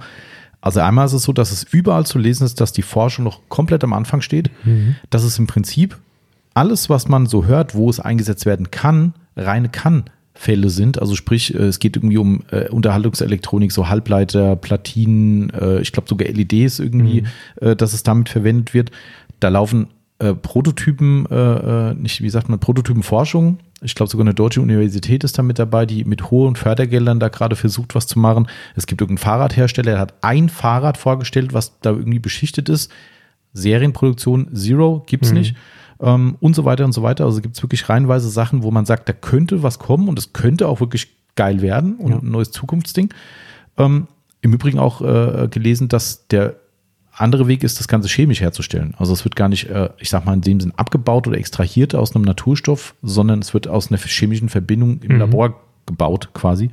Also 0.66 0.80
einmal 0.80 1.06
ist 1.06 1.14
es 1.14 1.22
so, 1.22 1.32
dass 1.32 1.52
es 1.52 1.64
überall 1.64 2.08
zu 2.08 2.18
lesen 2.18 2.44
ist, 2.44 2.60
dass 2.60 2.74
die 2.74 2.82
Forschung 2.82 3.24
noch 3.24 3.42
komplett 3.50 3.84
am 3.84 3.94
Anfang 3.94 4.22
steht. 4.22 4.50
Mhm. 4.64 4.96
Dass 5.12 5.24
es 5.24 5.38
im 5.38 5.46
Prinzip 5.46 5.96
alles, 6.56 6.90
was 6.90 7.08
man 7.08 7.28
so 7.28 7.46
hört, 7.46 7.76
wo 7.76 7.88
es 7.88 8.00
eingesetzt 8.00 8.48
werden 8.48 8.72
kann, 8.72 9.14
reine 9.38 9.70
Kann-Fälle 9.70 10.72
sind. 10.72 11.00
Also 11.00 11.14
sprich, 11.14 11.54
äh, 11.54 11.66
es 11.66 11.78
geht 11.78 11.98
irgendwie 11.98 12.18
um 12.18 12.42
äh, 12.50 12.68
Unterhaltungselektronik, 12.70 13.72
so 13.72 13.90
Halbleiter, 13.90 14.56
Platinen, 14.56 15.52
äh, 15.52 15.82
ich 15.82 15.92
glaube 15.92 16.10
sogar 16.10 16.28
LEDs 16.28 16.80
irgendwie, 16.80 17.22
mhm. 17.22 17.68
äh, 17.68 17.76
dass 17.76 17.94
es 17.94 18.02
damit 18.02 18.30
verwendet 18.30 18.74
wird. 18.74 18.90
Da 19.40 19.50
laufen 19.50 19.90
äh, 20.18 20.34
Prototypen, 20.34 21.28
äh, 21.28 21.94
nicht, 21.94 22.24
wie 22.24 22.30
sagt 22.32 22.50
man, 22.50 22.60
Prototypenforschung. 22.60 23.60
Ich 23.82 23.94
glaube, 23.94 24.10
sogar 24.10 24.26
eine 24.26 24.34
deutsche 24.34 24.62
Universität 24.62 25.24
ist 25.24 25.38
da 25.38 25.44
mit 25.44 25.60
dabei, 25.60 25.86
die 25.86 26.06
mit 26.06 26.32
hohen 26.32 26.56
Fördergeldern 26.56 27.20
da 27.20 27.28
gerade 27.28 27.56
versucht, 27.56 27.94
was 27.94 28.08
zu 28.08 28.20
machen. 28.20 28.48
Es 28.76 28.88
gibt 28.88 29.02
irgendeinen 29.02 29.24
Fahrradhersteller, 29.24 29.92
der 29.92 30.00
hat 30.00 30.14
ein 30.22 30.50
Fahrrad 30.50 30.98
vorgestellt, 30.98 31.54
was 31.54 31.80
da 31.82 31.92
irgendwie 31.92 32.20
beschichtet 32.20 32.70
ist. 32.70 32.92
Serienproduktion 33.54 34.56
Zero 34.56 35.04
gibt's 35.06 35.32
mhm. 35.32 35.38
nicht. 35.38 35.56
Ähm, 36.00 36.38
und 36.40 36.56
so 36.56 36.66
weiter 36.66 36.86
und 36.86 36.94
so 36.94 37.04
weiter. 37.04 37.26
Also 37.26 37.42
gibt 37.42 37.56
es 37.58 37.64
wirklich 37.64 37.88
reihenweise 37.90 38.30
Sachen, 38.30 38.64
wo 38.64 38.72
man 38.72 38.86
sagt, 38.86 39.10
da 39.10 39.14
könnte 39.14 39.64
was 39.64 39.80
kommen 39.80 40.08
und 40.08 40.20
es 40.20 40.34
könnte 40.34 40.68
auch 40.68 40.80
wirklich 40.80 41.10
geil 41.36 41.62
werden 41.62 41.96
und 41.96 42.12
ja. 42.12 42.20
ein 42.20 42.32
neues 42.32 42.52
Zukunftsding. 42.52 43.14
Ähm, 43.78 44.08
Im 44.42 44.54
Übrigen 44.54 44.80
auch 44.80 45.02
äh, 45.02 45.48
gelesen, 45.50 45.90
dass 45.90 46.28
der 46.28 46.56
andere 47.16 47.48
Weg 47.48 47.64
ist, 47.64 47.80
das 47.80 47.88
Ganze 47.88 48.10
chemisch 48.10 48.42
herzustellen. 48.42 48.94
Also 48.98 49.14
es 49.14 49.24
wird 49.24 49.36
gar 49.36 49.50
nicht, 49.50 49.70
äh, 49.70 49.90
ich 50.00 50.10
sag 50.10 50.26
mal, 50.26 50.34
in 50.34 50.42
dem 50.42 50.60
Sinn 50.60 50.74
abgebaut 50.76 51.28
oder 51.28 51.38
extrahiert 51.38 51.96
aus 51.96 52.16
einem 52.16 52.26
Naturstoff, 52.26 52.96
sondern 53.02 53.40
es 53.40 53.54
wird 53.54 53.68
aus 53.68 53.90
einer 53.90 54.00
chemischen 54.00 54.50
Verbindung 54.50 55.00
im 55.02 55.14
mhm. 55.14 55.20
Labor 55.20 55.62
gebaut 55.86 56.30
quasi. 56.34 56.72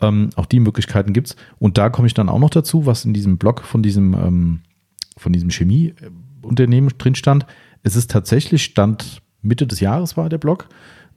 Ähm, 0.00 0.30
auch 0.36 0.46
die 0.46 0.60
Möglichkeiten 0.60 1.12
gibt 1.12 1.28
es. 1.28 1.36
Und 1.58 1.78
da 1.78 1.88
komme 1.88 2.06
ich 2.06 2.14
dann 2.14 2.28
auch 2.28 2.38
noch 2.38 2.50
dazu, 2.50 2.86
was 2.86 3.04
in 3.04 3.14
diesem 3.14 3.38
Blog 3.38 3.62
von 3.62 3.82
diesem, 3.82 4.14
ähm, 4.14 4.60
von 5.16 5.32
diesem 5.32 5.50
Chemieunternehmen 5.50 6.92
drin 6.98 7.14
stand. 7.14 7.46
Es 7.82 7.96
ist 7.96 8.10
tatsächlich, 8.10 8.64
Stand 8.64 9.22
Mitte 9.42 9.66
des 9.66 9.80
Jahres 9.80 10.16
war 10.16 10.28
der 10.28 10.38
Blog, 10.38 10.68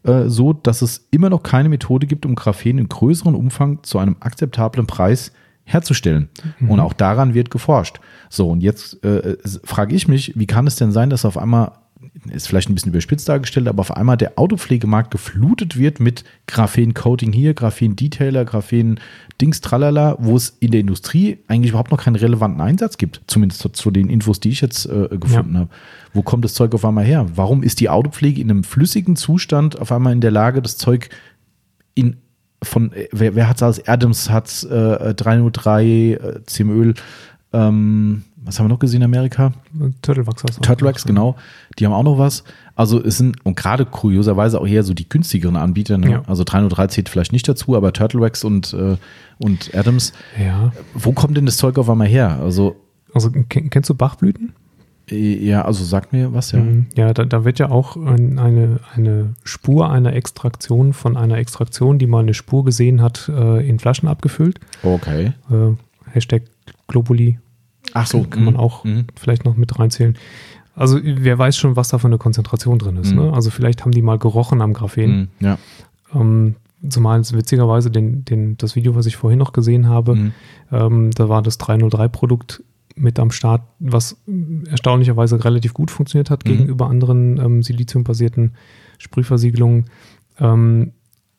äh, 0.04 0.30
so, 0.30 0.54
dass 0.54 0.82
es 0.82 1.08
immer 1.12 1.30
noch 1.30 1.44
keine 1.44 1.70
Methode 1.70 2.08
gibt, 2.08 2.26
um 2.26 2.36
Graphen 2.36 2.78
in 2.78 2.90
größerem 2.90 3.36
Umfang 3.36 3.84
zu 3.84 3.98
einem 4.00 4.16
akzeptablen 4.20 4.88
Preis 4.88 5.32
herzustellen. 5.66 6.30
Mhm. 6.60 6.72
Und 6.72 6.80
auch 6.80 6.94
daran 6.94 7.34
wird 7.34 7.52
geforscht. 7.52 8.00
So, 8.30 8.50
und 8.50 8.62
jetzt 8.62 9.04
äh, 9.04 9.38
frage 9.64 9.96
ich 9.96 10.08
mich, 10.08 10.34
wie 10.36 10.46
kann 10.46 10.68
es 10.68 10.76
denn 10.76 10.92
sein, 10.92 11.10
dass 11.10 11.26
auf 11.26 11.38
einmal, 11.38 11.74
ist 12.32 12.48
vielleicht 12.48 12.70
ein 12.70 12.76
bisschen 12.76 12.92
überspitzt 12.92 13.28
dargestellt, 13.28 13.68
aber 13.68 13.82
auf 13.82 13.96
einmal 13.96 14.16
der 14.16 14.38
Autopflegemarkt 14.38 15.10
geflutet 15.10 15.78
wird 15.78 16.00
mit 16.00 16.24
Graphen-Coating 16.48 17.34
hier, 17.34 17.56
Graphen-Detailer, 17.56 18.46
Graphen-Dings, 18.46 19.62
tralala, 19.62 20.18
wo 20.20 20.36
es 20.36 20.56
in 20.60 20.72
der 20.72 20.82
Industrie 20.82 21.40
eigentlich 21.48 21.72
überhaupt 21.72 21.92
noch 21.92 22.04
keinen 22.04 22.16
relevanten 22.16 22.62
Einsatz 22.62 22.98
gibt. 22.98 23.22
Zumindest 23.28 23.62
zu, 23.62 23.70
zu 23.70 23.90
den 23.90 24.10
Infos, 24.10 24.40
die 24.40 24.50
ich 24.50 24.62
jetzt 24.62 24.86
äh, 24.86 25.08
gefunden 25.18 25.54
ja. 25.56 25.60
habe. 25.62 25.70
Wo 26.14 26.22
kommt 26.22 26.46
das 26.46 26.54
Zeug 26.54 26.76
auf 26.76 26.86
einmal 26.86 27.06
her? 27.06 27.26
Warum 27.34 27.64
ist 27.64 27.80
die 27.80 27.90
Autopflege 27.90 28.40
in 28.40 28.52
einem 28.52 28.64
flüssigen 28.64 29.16
Zustand 29.16 29.80
auf 29.80 29.92
einmal 29.92 30.14
in 30.14 30.22
der 30.22 30.32
Lage, 30.32 30.62
das 30.62 30.78
Zeug 30.78 31.10
in 31.96 32.18
von, 32.66 32.92
wer, 33.12 33.36
wer 33.36 33.50
hat 33.50 33.58
es 33.58 33.64
alles? 33.64 33.88
Adams 33.88 34.30
hat 34.30 34.64
äh, 34.64 35.14
303, 35.14 35.86
äh, 35.86 36.44
CMÖl, 36.46 36.94
ähm, 37.54 38.24
was 38.46 38.60
haben 38.60 38.66
wir 38.66 38.70
noch 38.70 38.80
gesehen 38.80 39.02
in 39.02 39.06
Amerika? 39.06 39.54
Turtlewax. 40.04 40.44
Turtlewax, 40.62 41.06
genau. 41.06 41.36
Die 41.80 41.86
haben 41.86 41.94
auch 41.94 42.04
noch 42.04 42.20
was. 42.20 42.44
Also 42.76 43.04
es 43.04 43.18
sind, 43.18 43.44
und 43.44 43.56
gerade 43.56 43.86
kurioserweise 43.86 44.62
auch 44.62 44.68
eher 44.68 44.84
so 44.84 44.94
die 44.94 45.10
günstigeren 45.10 45.56
Anbieter. 45.56 45.98
Ne? 45.98 46.12
Ja. 46.12 46.24
Also 46.28 46.44
303 46.44 46.88
zählt 46.88 47.10
vielleicht 47.10 47.32
nicht 47.32 47.48
dazu, 47.48 47.76
aber 47.76 47.92
Turtlewax 47.92 48.44
und, 48.44 48.74
äh, 48.74 48.98
und 49.40 49.74
Adams. 49.74 50.14
Ja. 50.40 50.72
Wo 50.94 51.12
kommt 51.12 51.36
denn 51.38 51.48
das 51.48 51.58
Zeug 51.58 51.80
auf 51.80 51.90
einmal 51.90 52.08
her? 52.08 52.40
Also, 52.40 52.76
also 53.14 53.32
kennst 53.32 53.90
du 53.90 53.96
Bachblüten? 53.96 54.54
Ja, 55.10 55.64
also 55.64 55.84
sag 55.84 56.12
mir 56.14 56.34
was, 56.34 56.52
ja. 56.52 56.60
Mhm. 56.60 56.88
Ja, 56.96 57.14
da, 57.14 57.26
da 57.26 57.46
wird 57.46 57.60
ja 57.60 57.70
auch 57.70 57.96
eine, 57.96 58.80
eine 58.96 59.34
Spur 59.44 59.92
einer 59.92 60.14
Extraktion 60.14 60.94
von 60.94 61.16
einer 61.16 61.38
Extraktion, 61.38 62.00
die 62.00 62.08
mal 62.08 62.20
eine 62.20 62.34
Spur 62.34 62.66
gesehen 62.66 63.02
hat, 63.02 63.30
äh, 63.30 63.68
in 63.68 63.78
Flaschen 63.78 64.08
abgefüllt. 64.08 64.60
Okay. 64.82 65.34
Äh, 65.52 65.74
Hashtag 66.12 66.44
Globuli. 66.88 67.40
Ach 67.94 68.08
so. 68.08 68.22
Kann, 68.22 68.30
kann 68.32 68.44
man 68.46 68.54
mhm. 68.56 68.60
auch 68.60 68.84
mhm. 68.84 69.06
vielleicht 69.16 69.46
noch 69.46 69.56
mit 69.56 69.78
reinzählen. 69.78 70.18
Also 70.76 71.00
wer 71.02 71.38
weiß 71.38 71.56
schon, 71.56 71.76
was 71.76 71.90
da 71.90 72.00
für 72.00 72.08
eine 72.08 72.18
Konzentration 72.18 72.80
drin 72.80 72.98
ist. 72.98 73.12
Mhm. 73.12 73.26
Ne? 73.26 73.34
Also 73.34 73.52
vielleicht 73.52 73.84
haben 73.84 73.92
die 73.92 74.02
mal 74.02 74.18
gerochen 74.18 74.62
am 74.62 74.74
Graphen. 74.74 75.18
Mhm. 75.18 75.28
Ja. 75.40 75.58
Ähm, 76.14 76.56
zumal 76.90 77.20
es 77.20 77.34
witzigerweise 77.34 77.92
den, 77.92 78.26
den, 78.26 78.58
das 78.58 78.76
Video, 78.76 78.96
was 78.96 79.06
ich 79.06 79.16
vorhin 79.16 79.40
noch 79.40 79.54
gesehen 79.54 79.88
habe, 79.88 80.32
ähm, 80.72 81.12
da 81.12 81.30
war 81.30 81.42
das 81.42 81.60
303-Produkt 81.60 82.64
mit 82.96 83.20
am 83.20 83.32
Start, 83.32 83.62
was 83.80 84.18
erstaunlicherweise 84.70 85.44
relativ 85.44 85.74
gut 85.74 85.92
funktioniert 85.92 86.30
hat 86.30 86.46
mhm. 86.46 86.50
gegenüber 86.50 86.88
anderen 86.88 87.38
ähm, 87.38 87.64
siliziumbasierten 87.64 88.54
Sprühversiegelungen. 88.98 89.86
Ähm, 90.40 90.94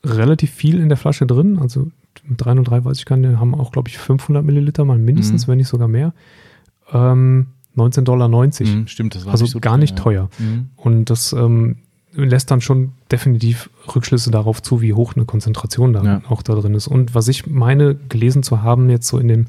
relativ 0.05 0.51
viel 0.51 0.79
in 0.79 0.89
der 0.89 0.99
Flasche 0.99 1.27
drin, 1.27 1.59
also 1.59 1.89
mit 2.25 2.45
303 2.45 2.85
weiß 2.85 2.99
ich 2.99 3.07
gar 3.07 3.17
nicht, 3.17 3.39
haben 3.39 3.55
auch, 3.55 3.73
glaube 3.73 3.89
ich, 3.89 3.99
500 3.99 4.45
Milliliter 4.45 4.85
mal 4.85 4.99
mindestens, 4.99 5.47
mhm. 5.47 5.53
wenn 5.53 5.59
nicht 5.59 5.69
sogar 5.69 5.89
mehr. 5.89 6.13
Ähm, 6.93 7.49
19,90 7.77 8.05
Dollar. 8.05 8.29
Mhm, 8.29 8.87
stimmt, 8.87 9.15
das 9.15 9.27
war 9.27 9.33
Also 9.33 9.45
nicht 9.45 9.53
so 9.53 9.61
gar 9.61 9.77
nicht 9.77 9.97
teuer. 9.97 10.31
Ja. 10.39 10.45
Mhm. 10.45 10.71
Und 10.77 11.11
das 11.11 11.33
ähm, 11.33 11.77
lässt 12.13 12.51
dann 12.51 12.61
schon 12.61 12.93
definitiv 13.13 13.71
Rückschlüsse 13.95 14.31
darauf 14.31 14.63
zu, 14.63 14.81
wie 14.81 14.95
hoch 14.95 15.15
eine 15.15 15.27
Konzentration 15.27 15.93
da 15.93 16.03
ja. 16.03 16.23
auch 16.29 16.43
da 16.43 16.55
drin 16.55 16.75
ist. 16.75 16.89
Und 16.89 17.15
was 17.15 17.29
ich 17.29 17.47
meine, 17.47 17.95
gelesen 17.95 18.43
zu 18.43 18.63
haben, 18.63 18.89
jetzt 18.89 19.09
so 19.09 19.19
in 19.19 19.29
dem 19.29 19.47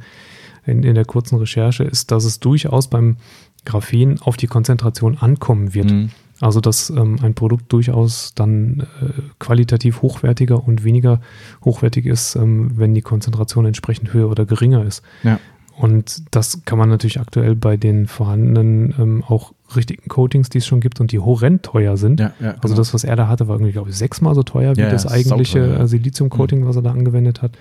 in, 0.67 0.83
in 0.83 0.95
der 0.95 1.05
kurzen 1.05 1.37
Recherche, 1.37 1.83
ist, 1.83 2.11
dass 2.11 2.25
es 2.25 2.39
durchaus 2.39 2.89
beim 2.89 3.17
Graphen 3.65 4.21
auf 4.21 4.37
die 4.37 4.47
Konzentration 4.47 5.17
ankommen 5.17 5.73
wird. 5.73 5.91
Mhm. 5.91 6.09
Also 6.39 6.61
dass 6.61 6.91
ähm, 6.91 7.17
ein 7.23 7.33
Produkt 7.33 7.73
durchaus 7.73 8.33
dann 8.35 8.85
äh, 9.01 9.21
qualitativ 9.39 10.03
hochwertiger 10.03 10.63
und 10.67 10.83
weniger 10.83 11.19
hochwertig 11.65 12.05
ist, 12.05 12.35
ähm, 12.35 12.71
wenn 12.75 12.93
die 12.93 13.01
Konzentration 13.01 13.65
entsprechend 13.65 14.13
höher 14.13 14.29
oder 14.29 14.45
geringer 14.45 14.85
ist. 14.85 15.01
Ja. 15.23 15.39
Und 15.77 16.23
das 16.31 16.63
kann 16.65 16.79
man 16.79 16.89
natürlich 16.89 17.19
aktuell 17.19 17.55
bei 17.55 17.77
den 17.77 18.07
vorhandenen 18.07 18.95
ähm, 18.99 19.23
auch 19.27 19.53
richtigen 19.75 20.07
Coatings, 20.09 20.49
die 20.49 20.59
es 20.59 20.65
schon 20.65 20.79
gibt 20.79 20.99
und 20.99 21.11
die 21.11 21.19
horrend 21.19 21.63
teuer 21.63 21.97
sind. 21.97 22.19
Ja, 22.19 22.33
ja, 22.39 22.51
also 22.51 22.59
genau. 22.69 22.77
das, 22.77 22.93
was 22.93 23.03
er 23.03 23.15
da 23.15 23.27
hatte, 23.27 23.47
war 23.47 23.55
irgendwie, 23.55 23.73
glaube 23.73 23.89
ich, 23.89 23.95
sechsmal 23.95 24.33
so 24.33 24.43
teuer 24.43 24.75
wie 24.75 24.81
das 24.81 25.05
eigentliche 25.05 25.59
äh, 25.59 25.87
Silizium-Coating, 25.87 26.61
mhm. 26.61 26.65
was 26.67 26.75
er 26.77 26.81
da 26.81 26.91
angewendet 26.91 27.41
hat. 27.41 27.51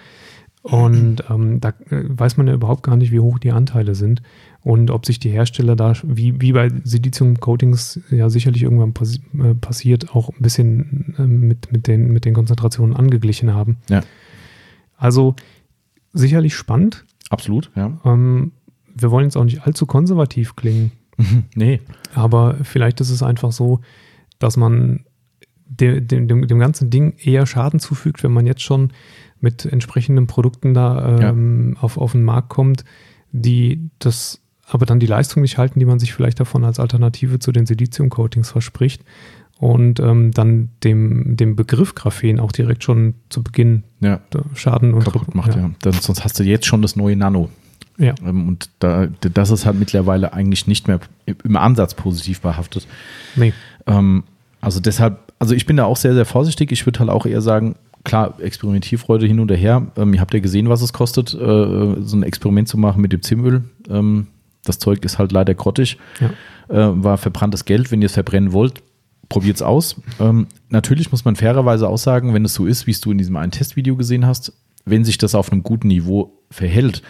Und 0.66 1.22
ähm, 1.30 1.60
da 1.60 1.68
äh, 1.90 2.02
weiß 2.08 2.36
man 2.38 2.48
ja 2.48 2.54
überhaupt 2.54 2.82
gar 2.82 2.96
nicht, 2.96 3.12
wie 3.12 3.20
hoch 3.20 3.38
die 3.38 3.52
Anteile 3.52 3.94
sind 3.94 4.20
und 4.62 4.90
ob 4.90 5.06
sich 5.06 5.20
die 5.20 5.30
Hersteller 5.30 5.76
da, 5.76 5.92
wie, 6.02 6.40
wie 6.40 6.52
bei 6.52 6.68
Silizium-Coatings 6.68 8.00
ja 8.10 8.28
sicherlich 8.28 8.64
irgendwann 8.64 8.92
passi 8.92 9.20
äh, 9.38 9.54
passiert, 9.54 10.14
auch 10.14 10.30
ein 10.30 10.42
bisschen 10.42 11.14
äh, 11.18 11.22
mit, 11.22 11.70
mit, 11.70 11.86
den, 11.86 12.12
mit 12.12 12.24
den 12.24 12.34
Konzentrationen 12.34 12.96
angeglichen 12.96 13.54
haben. 13.54 13.76
Ja. 13.88 14.02
Also 14.96 15.36
sicherlich 16.12 16.56
spannend. 16.56 17.04
Absolut, 17.30 17.70
ja. 17.76 18.00
Ähm, 18.04 18.50
wir 18.92 19.12
wollen 19.12 19.26
jetzt 19.26 19.36
auch 19.36 19.44
nicht 19.44 19.62
allzu 19.62 19.86
konservativ 19.86 20.56
klingen. 20.56 20.90
nee. 21.54 21.80
Aber 22.12 22.56
vielleicht 22.62 23.00
ist 23.00 23.10
es 23.10 23.22
einfach 23.22 23.52
so, 23.52 23.82
dass 24.40 24.56
man 24.56 25.04
dem, 25.68 26.08
dem, 26.08 26.46
dem 26.46 26.58
ganzen 26.58 26.90
Ding 26.90 27.14
eher 27.18 27.46
Schaden 27.46 27.78
zufügt, 27.78 28.22
wenn 28.22 28.32
man 28.32 28.46
jetzt 28.46 28.62
schon 28.62 28.92
mit 29.46 29.64
entsprechenden 29.64 30.26
Produkten 30.26 30.74
da 30.74 31.18
ähm, 31.20 31.74
ja. 31.76 31.82
auf, 31.82 31.98
auf 31.98 32.12
den 32.12 32.24
Markt 32.24 32.48
kommt, 32.48 32.84
die 33.30 33.90
das 34.00 34.40
aber 34.68 34.86
dann 34.86 34.98
die 34.98 35.06
Leistung 35.06 35.42
nicht 35.42 35.56
halten, 35.56 35.78
die 35.78 35.84
man 35.84 36.00
sich 36.00 36.12
vielleicht 36.12 36.40
davon 36.40 36.64
als 36.64 36.80
Alternative 36.80 37.38
zu 37.38 37.52
den 37.52 37.66
Silizium-Coatings 37.66 38.50
verspricht 38.50 39.02
und 39.60 40.00
ähm, 40.00 40.32
dann 40.32 40.70
dem, 40.82 41.36
dem 41.36 41.54
Begriff 41.54 41.94
Graphen 41.94 42.40
auch 42.40 42.50
direkt 42.50 42.82
schon 42.82 43.14
zu 43.28 43.44
Beginn 43.44 43.84
ja. 44.00 44.20
Schaden 44.54 44.92
und 44.92 45.04
kaputt 45.04 45.36
macht. 45.36 45.54
Ja. 45.54 45.70
ja. 45.84 45.92
sonst 45.92 46.24
hast 46.24 46.40
du 46.40 46.42
jetzt 46.42 46.66
schon 46.66 46.82
das 46.82 46.96
neue 46.96 47.14
Nano. 47.14 47.48
Ja. 47.96 48.14
Ähm, 48.24 48.48
und 48.48 48.68
da, 48.80 49.06
das 49.20 49.50
ist 49.52 49.64
halt 49.64 49.78
mittlerweile 49.78 50.32
eigentlich 50.32 50.66
nicht 50.66 50.88
mehr 50.88 50.98
im 51.44 51.56
Ansatz 51.56 51.94
positiv 51.94 52.40
behaftet. 52.40 52.88
Nee. 53.36 53.54
Ähm, 53.86 54.24
also 54.60 54.80
deshalb, 54.80 55.32
also 55.38 55.54
ich 55.54 55.64
bin 55.64 55.76
da 55.76 55.84
auch 55.84 55.96
sehr, 55.96 56.14
sehr 56.14 56.26
vorsichtig. 56.26 56.72
Ich 56.72 56.86
würde 56.86 56.98
halt 56.98 57.10
auch 57.10 57.24
eher 57.24 57.40
sagen, 57.40 57.76
klar, 58.06 58.40
Experimentierfreude 58.40 59.26
hin 59.26 59.40
und 59.40 59.50
her. 59.50 59.86
Ähm, 59.96 60.14
ihr 60.14 60.20
habt 60.20 60.32
ja 60.32 60.40
gesehen, 60.40 60.68
was 60.70 60.80
es 60.80 60.92
kostet, 60.94 61.34
äh, 61.34 61.36
so 62.00 62.16
ein 62.16 62.22
Experiment 62.22 62.68
zu 62.68 62.78
machen 62.78 63.02
mit 63.02 63.12
dem 63.12 63.20
Zimöl. 63.22 63.64
Ähm, 63.90 64.28
Das 64.64 64.78
Zeug 64.80 65.04
ist 65.04 65.18
halt 65.18 65.30
leider 65.30 65.54
grottig, 65.54 65.96
Ja. 66.20 66.30
äh, 66.90 67.04
war 67.04 67.18
verbranntes 67.18 67.64
Geld. 67.66 67.92
Wenn 67.92 68.02
ihr 68.02 68.06
es 68.06 68.14
verbrennen 68.14 68.52
wollt, 68.52 68.82
probiert 69.28 69.56
es 69.56 69.62
aus. 69.62 69.96
Ähm, 70.18 70.46
natürlich 70.70 71.12
muss 71.12 71.24
man 71.24 71.36
fairerweise 71.36 71.88
auch 71.88 71.98
sagen, 71.98 72.34
wenn 72.34 72.44
es 72.44 72.54
so 72.54 72.66
ist, 72.66 72.86
wie 72.88 72.90
es 72.90 73.00
du 73.00 73.12
in 73.12 73.18
diesem 73.18 73.36
einen 73.36 73.52
Testvideo 73.52 73.94
gesehen 73.96 74.26
hast, 74.26 74.52
wenn 74.84 75.04
sich 75.04 75.18
das 75.18 75.34
auf 75.36 75.52
einem 75.52 75.62
guten 75.62 75.86
Niveau 75.88 76.32
verhält, 76.50 77.02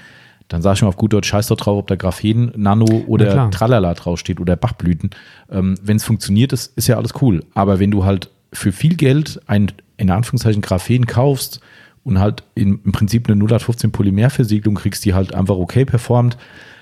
dann 0.48 0.60
sage 0.62 0.74
ich 0.76 0.82
mal 0.82 0.88
auf 0.88 0.96
gut 0.96 1.12
Deutsch, 1.14 1.28
scheiß 1.28 1.46
doch 1.48 1.56
drauf, 1.56 1.78
ob 1.78 1.86
da 1.88 1.96
Graphen, 1.96 2.52
Nano 2.56 2.84
Na 2.88 3.04
oder. 3.06 3.50
Tralala 3.50 3.94
draufsteht 3.94 4.38
oder 4.38 4.54
Bachblüten. 4.56 5.10
Ähm, 5.50 5.76
wenn 5.82 5.96
es 5.96 6.04
funktioniert, 6.04 6.52
ist, 6.52 6.76
ist 6.76 6.86
ja 6.88 6.96
alles 6.98 7.14
cool. 7.22 7.42
Aber 7.54 7.78
wenn 7.80 7.90
du 7.90 8.04
halt 8.04 8.30
für 8.52 8.70
viel 8.72 8.96
Geld 8.96 9.40
ein, 9.46 9.72
in 9.96 10.10
Anführungszeichen, 10.10 10.62
Graphen 10.62 11.06
kaufst 11.06 11.60
und 12.04 12.18
halt 12.18 12.44
in, 12.54 12.80
im 12.84 12.92
Prinzip 12.92 13.28
eine 13.28 13.36
0815 13.36 13.90
Polymerversiegelung 13.90 14.76
kriegst, 14.76 15.04
die 15.04 15.14
halt 15.14 15.34
einfach 15.34 15.56
okay 15.56 15.84
performt, 15.84 16.36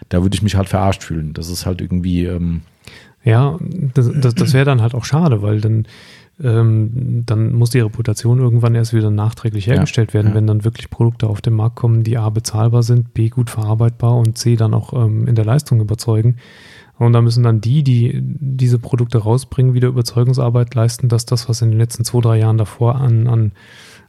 da 0.09 0.23
würde 0.23 0.35
ich 0.35 0.43
mich 0.43 0.57
halt 0.57 0.69
verarscht 0.69 1.03
fühlen. 1.03 1.33
Das 1.33 1.49
ist 1.49 1.67
halt 1.67 1.81
irgendwie, 1.81 2.27
ähm, 2.27 2.61
Ja, 3.25 3.59
das, 3.95 4.11
das, 4.15 4.35
das 4.35 4.53
wäre 4.53 4.67
dann 4.67 4.83
halt 4.83 4.95
auch 4.95 5.05
schade, 5.05 5.41
weil 5.41 5.61
dann, 5.61 5.87
ähm, 6.43 7.23
dann 7.25 7.55
muss 7.55 7.71
die 7.71 7.81
Reputation 7.81 8.39
irgendwann 8.39 8.75
erst 8.75 8.93
wieder 8.93 9.11
nachträglich 9.11 9.67
hergestellt 9.67 10.13
werden, 10.13 10.29
ja. 10.31 10.35
wenn 10.35 10.47
dann 10.47 10.65
wirklich 10.65 10.91
Produkte 10.91 11.29
auf 11.29 11.41
den 11.41 11.55
Markt 11.55 11.77
kommen, 11.77 12.03
die 12.03 12.19
A 12.19 12.29
bezahlbar 12.29 12.83
sind, 12.83 13.15
B 13.15 13.31
gut 13.31 13.49
verarbeitbar 13.49 14.17
und 14.17 14.37
C 14.37 14.57
dann 14.57 14.75
auch 14.75 14.93
ähm, 14.93 15.27
in 15.27 15.37
der 15.37 15.45
Leistung 15.45 15.81
überzeugen. 15.81 16.37
Und 16.99 17.13
da 17.13 17.21
müssen 17.21 17.43
dann 17.43 17.61
die, 17.61 17.83
die 17.83 18.21
diese 18.23 18.79
Produkte 18.79 19.19
rausbringen, 19.19 19.75
wieder 19.75 19.89
Überzeugungsarbeit 19.89 20.75
leisten, 20.75 21.09
dass 21.09 21.27
das, 21.27 21.49
was 21.49 21.61
in 21.63 21.71
den 21.71 21.79
letzten 21.79 22.05
zwei, 22.05 22.21
drei 22.21 22.39
Jahren 22.39 22.57
davor 22.59 22.97
an, 22.97 23.27
an, 23.27 23.53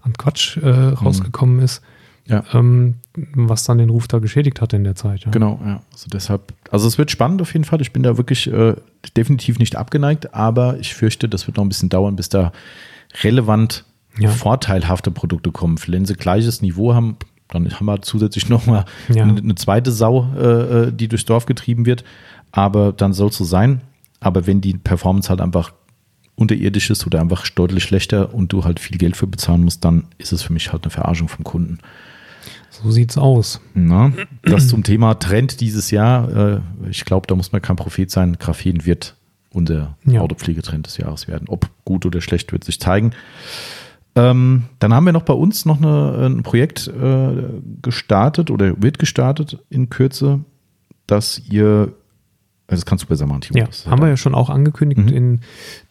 an 0.02 0.14
Quatsch 0.14 0.57
äh, 0.57 0.70
rausgekommen 0.70 1.60
ist, 1.60 1.82
Ja. 2.28 2.44
ähm, 2.53 2.95
was 3.34 3.64
dann 3.64 3.80
den 3.80 3.90
Ruf 3.90 4.07
da 4.07 4.20
geschädigt 4.20 4.62
hat 4.62 4.74
in 4.74 4.84
der 4.84 4.94
Zeit. 4.95 5.26
Ja. 5.26 5.32
Genau, 5.32 5.60
ja. 5.66 5.82
Also 5.91 6.07
deshalb, 6.14 6.53
also 6.70 6.88
es 6.88 6.98
wird 6.99 7.10
spannend 7.10 7.41
auf 7.41 7.53
jeden 7.53 7.66
Fall. 7.66 7.82
Ich 7.82 7.91
bin 7.91 8.03
da 8.03 8.18
wirklich 8.18 8.45
äh, 8.52 8.76
definitiv 9.18 9.57
nicht 9.57 9.76
abgeneigt, 9.76 10.34
aber 10.36 10.78
ich 10.80 10.94
fürchte, 10.94 11.28
das 11.28 11.48
wird 11.48 11.57
noch 11.57 11.66
ein 11.66 11.70
bisschen 11.70 11.90
dauern, 11.90 12.16
bis 12.16 12.30
da 12.30 12.52
relevant 13.24 13.84
Ja. 14.20 14.30
vorteilhafte 14.30 15.10
Produkte 15.12 15.52
kommen. 15.52 15.78
Wenn 15.88 16.06
sie 16.06 16.14
gleiches 16.16 16.62
Niveau 16.62 16.94
haben, 16.94 17.18
dann 17.50 17.70
haben 17.72 17.86
wir 17.86 18.02
zusätzlich 18.02 18.50
nochmal 18.50 18.86
Ja. 19.14 19.24
eine, 19.24 19.38
eine 19.40 19.56
zweite 19.56 19.92
Sau, 19.92 20.28
äh, 20.38 20.88
äh, 20.88 20.92
die 20.92 21.08
durchs 21.08 21.26
Dorf 21.26 21.46
getrieben 21.46 21.86
wird. 21.86 22.04
Aber 22.52 22.94
dann 22.94 23.14
soll 23.14 23.30
es 23.30 23.38
so 23.38 23.44
sein. 23.44 23.82
Aber 24.20 24.48
wenn 24.48 24.62
die 24.62 24.74
Performance 24.74 25.30
halt 25.30 25.42
einfach 25.42 25.74
unterirdisch 26.36 26.90
ist 26.90 27.06
oder 27.06 27.22
einfach 27.22 27.48
deutlich 27.50 27.84
schlechter 27.84 28.34
und 28.34 28.52
du 28.52 28.64
halt 28.66 28.80
viel 28.80 28.98
Geld 28.98 29.16
für 29.16 29.28
bezahlen 29.28 29.64
musst, 29.64 29.86
dann 29.86 30.06
ist 30.18 30.34
es 30.34 30.42
für 30.42 30.52
mich 30.54 30.72
halt 30.74 30.84
eine 30.84 30.92
Verarschung 30.92 31.28
vom 31.28 31.44
Kunden. 31.46 31.80
So 32.72 32.92
sieht's 32.92 33.18
aus. 33.18 33.62
Na, 33.74 34.12
das 34.44 34.68
zum 34.68 34.84
Thema 34.84 35.14
Trend 35.16 35.62
dieses 35.62 35.92
Jahr. 35.92 36.56
Äh, 36.56 36.60
ich 36.90 37.06
glaube, 37.06 37.26
da 37.28 37.36
muss 37.36 37.52
man 37.54 37.62
kein 37.62 37.78
Prophet 37.78 38.12
sein. 38.12 38.38
Graphen 38.38 38.86
wird 38.86 39.16
unser 39.52 39.96
Ja. 40.06 40.20
Autopflegetrend 40.22 40.86
des 40.86 40.98
Jahres 40.98 41.30
werden. 41.30 41.48
Ob 41.48 41.70
gut 41.86 42.06
oder 42.06 42.20
schlecht, 42.20 42.52
wird 42.52 42.66
sich 42.66 42.80
zeigen. 42.82 43.12
Ähm, 44.16 44.64
dann 44.80 44.94
haben 44.94 45.06
wir 45.06 45.12
noch 45.14 45.24
bei 45.24 45.34
uns 45.34 45.66
noch 45.66 45.78
eine, 45.82 46.26
ein 46.28 46.44
Projekt 46.44 46.88
äh, 46.88 47.44
gestartet 47.82 48.50
oder 48.50 48.82
wird 48.82 48.98
gestartet 49.00 49.60
in 49.70 49.90
Kürze, 49.90 50.40
dass 51.06 51.42
ihr, 51.50 51.94
also 52.68 52.82
das 52.82 52.86
kannst 52.86 53.04
du 53.04 53.08
besser 53.10 53.26
machen, 53.28 53.42
Timo. 53.42 53.60
Ja, 53.60 53.68
haben 53.92 54.02
wir 54.02 54.08
ja 54.08 54.18
schon 54.18 54.34
auch 54.34 54.50
angekündigt 54.50 55.02
Mhm. 55.02 55.08
in 55.10 55.40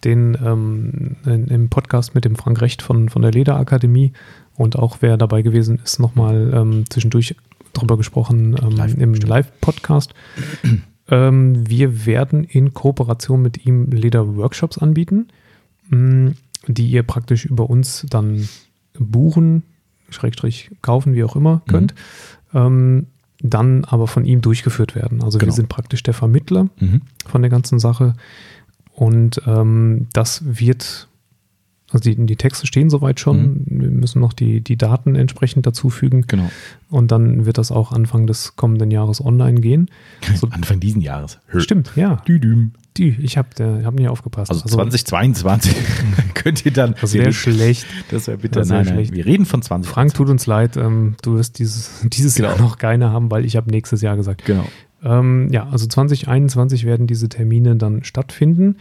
den 0.05 0.39
ähm, 0.43 1.17
in, 1.27 1.49
im 1.49 1.69
Podcast 1.69 2.15
mit 2.15 2.25
dem 2.25 2.35
Frank 2.37 2.61
Recht 2.63 2.81
von, 2.83 3.09
von 3.11 3.21
der 3.23 3.31
Lederakademie 3.33 4.13
und 4.57 4.77
auch 4.79 4.99
wer 5.01 5.17
dabei 5.17 5.43
gewesen 5.43 5.79
ist, 5.85 5.99
nochmal 6.01 6.51
ähm, 6.55 6.85
zwischendurch 6.89 7.37
drüber 7.75 7.97
gesprochen 7.99 8.57
ähm, 8.63 8.71
Live, 8.71 8.95
im. 8.95 9.13
Live-Podcast. 9.15 10.15
ähm, 11.11 11.69
wir 11.69 12.07
werden 12.07 12.45
in 12.45 12.73
Kooperation 12.73 13.43
mit 13.43 13.67
ihm 13.67 13.91
Leder-Workshops 13.91 14.79
anbieten, 14.79 15.29
mh, 15.91 16.33
die 16.69 16.86
ihr 16.89 17.03
praktisch 17.03 17.45
über 17.45 17.69
uns 17.70 18.07
dann 18.11 18.49
buchen, 18.99 19.62
Schrägstrich 20.11 20.70
kaufen, 20.82 21.15
wie 21.15 21.24
auch 21.24 21.36
immer 21.36 21.62
könnt. 21.66 21.95
Ähm, 22.53 23.07
dann 23.41 23.85
aber 23.85 24.07
von 24.07 24.24
ihm 24.24 24.41
durchgeführt 24.41 24.95
werden. 24.95 25.23
Also 25.23 25.39
Genau. 25.39 25.51
wir 25.51 25.55
sind 25.55 25.69
praktisch 25.69 26.03
der 26.03 26.15
Vermittler 26.15 26.69
Mhm. 26.81 27.03
von 27.27 27.43
der 27.43 27.51
ganzen 27.51 27.78
Sache. 27.78 28.15
Und 28.93 29.43
ähm, 29.47 30.07
das 30.12 30.43
wird, 30.47 31.09
also 31.91 32.09
die, 32.11 32.24
die 32.27 32.36
Texte 32.36 32.66
stehen 32.66 32.89
soweit 32.91 33.19
schon. 33.20 33.62
Wir 33.66 33.91
müssen 33.91 34.20
noch 34.20 34.32
die, 34.32 34.61
die 34.61 34.77
Daten 34.77 35.16
entsprechend 35.16 35.66
dazufügen. 35.66 36.24
Genau. 36.28 36.49
Und 36.91 37.11
dann 37.11 37.45
wird 37.45 37.59
das 37.59 37.73
auch 37.73 37.91
Anfang 37.93 38.27
des 38.28 38.55
kommenden 38.57 38.91
Jahres 38.93 39.20
online 39.23 39.61
gehen. 39.61 39.91
So, 40.36 40.49
Anfang 40.49 40.78
diesen 40.81 41.03
Jahres. 41.03 41.39
stimmt, 41.59 41.93
ja. 41.97 42.16
Düdüm. 42.28 42.73
Die, 42.97 43.09
ich 43.21 43.37
habe 43.37 43.83
hab 43.85 43.95
nie 43.95 44.07
aufgepasst. 44.07 44.53
Also 44.53 44.66
2022 44.69 45.75
könnt 46.35 46.65
ihr 46.65 46.73
dann. 46.73 46.95
das 47.01 47.12
wäre 47.15 47.33
schlecht. 47.33 47.87
Das 48.11 48.29
wäre 48.29 48.39
bitte. 48.39 48.61
das 48.61 48.69
wär 48.69 48.77
nein, 48.79 48.87
nein, 48.87 48.95
schlecht. 48.95 49.15
wir 49.15 49.27
reden 49.27 49.47
von 49.47 49.62
20. 49.62 49.91
Frank, 49.91 50.15
tut 50.15 50.29
uns 50.29 50.47
leid. 50.47 50.77
Ähm, 50.77 51.16
du 51.23 51.35
wirst 51.35 51.59
dieses, 51.59 52.01
dieses 52.05 52.37
Genau. 52.37 52.51
Jahr 52.51 52.59
noch 52.61 52.79
keine 52.79 53.11
haben, 53.11 53.31
weil 53.33 53.45
ich 53.45 53.57
habe 53.57 53.71
nächstes 53.71 54.01
Jahr 54.01 54.16
gesagt. 54.16 54.45
Genau. 54.45 54.65
Ähm, 55.03 55.49
ja, 55.51 55.69
also 55.69 55.87
2021 55.87 56.85
werden 56.85 57.07
diese 57.09 57.29
Termine 57.29 57.77
dann 57.77 58.05
stattfinden. 58.05 58.77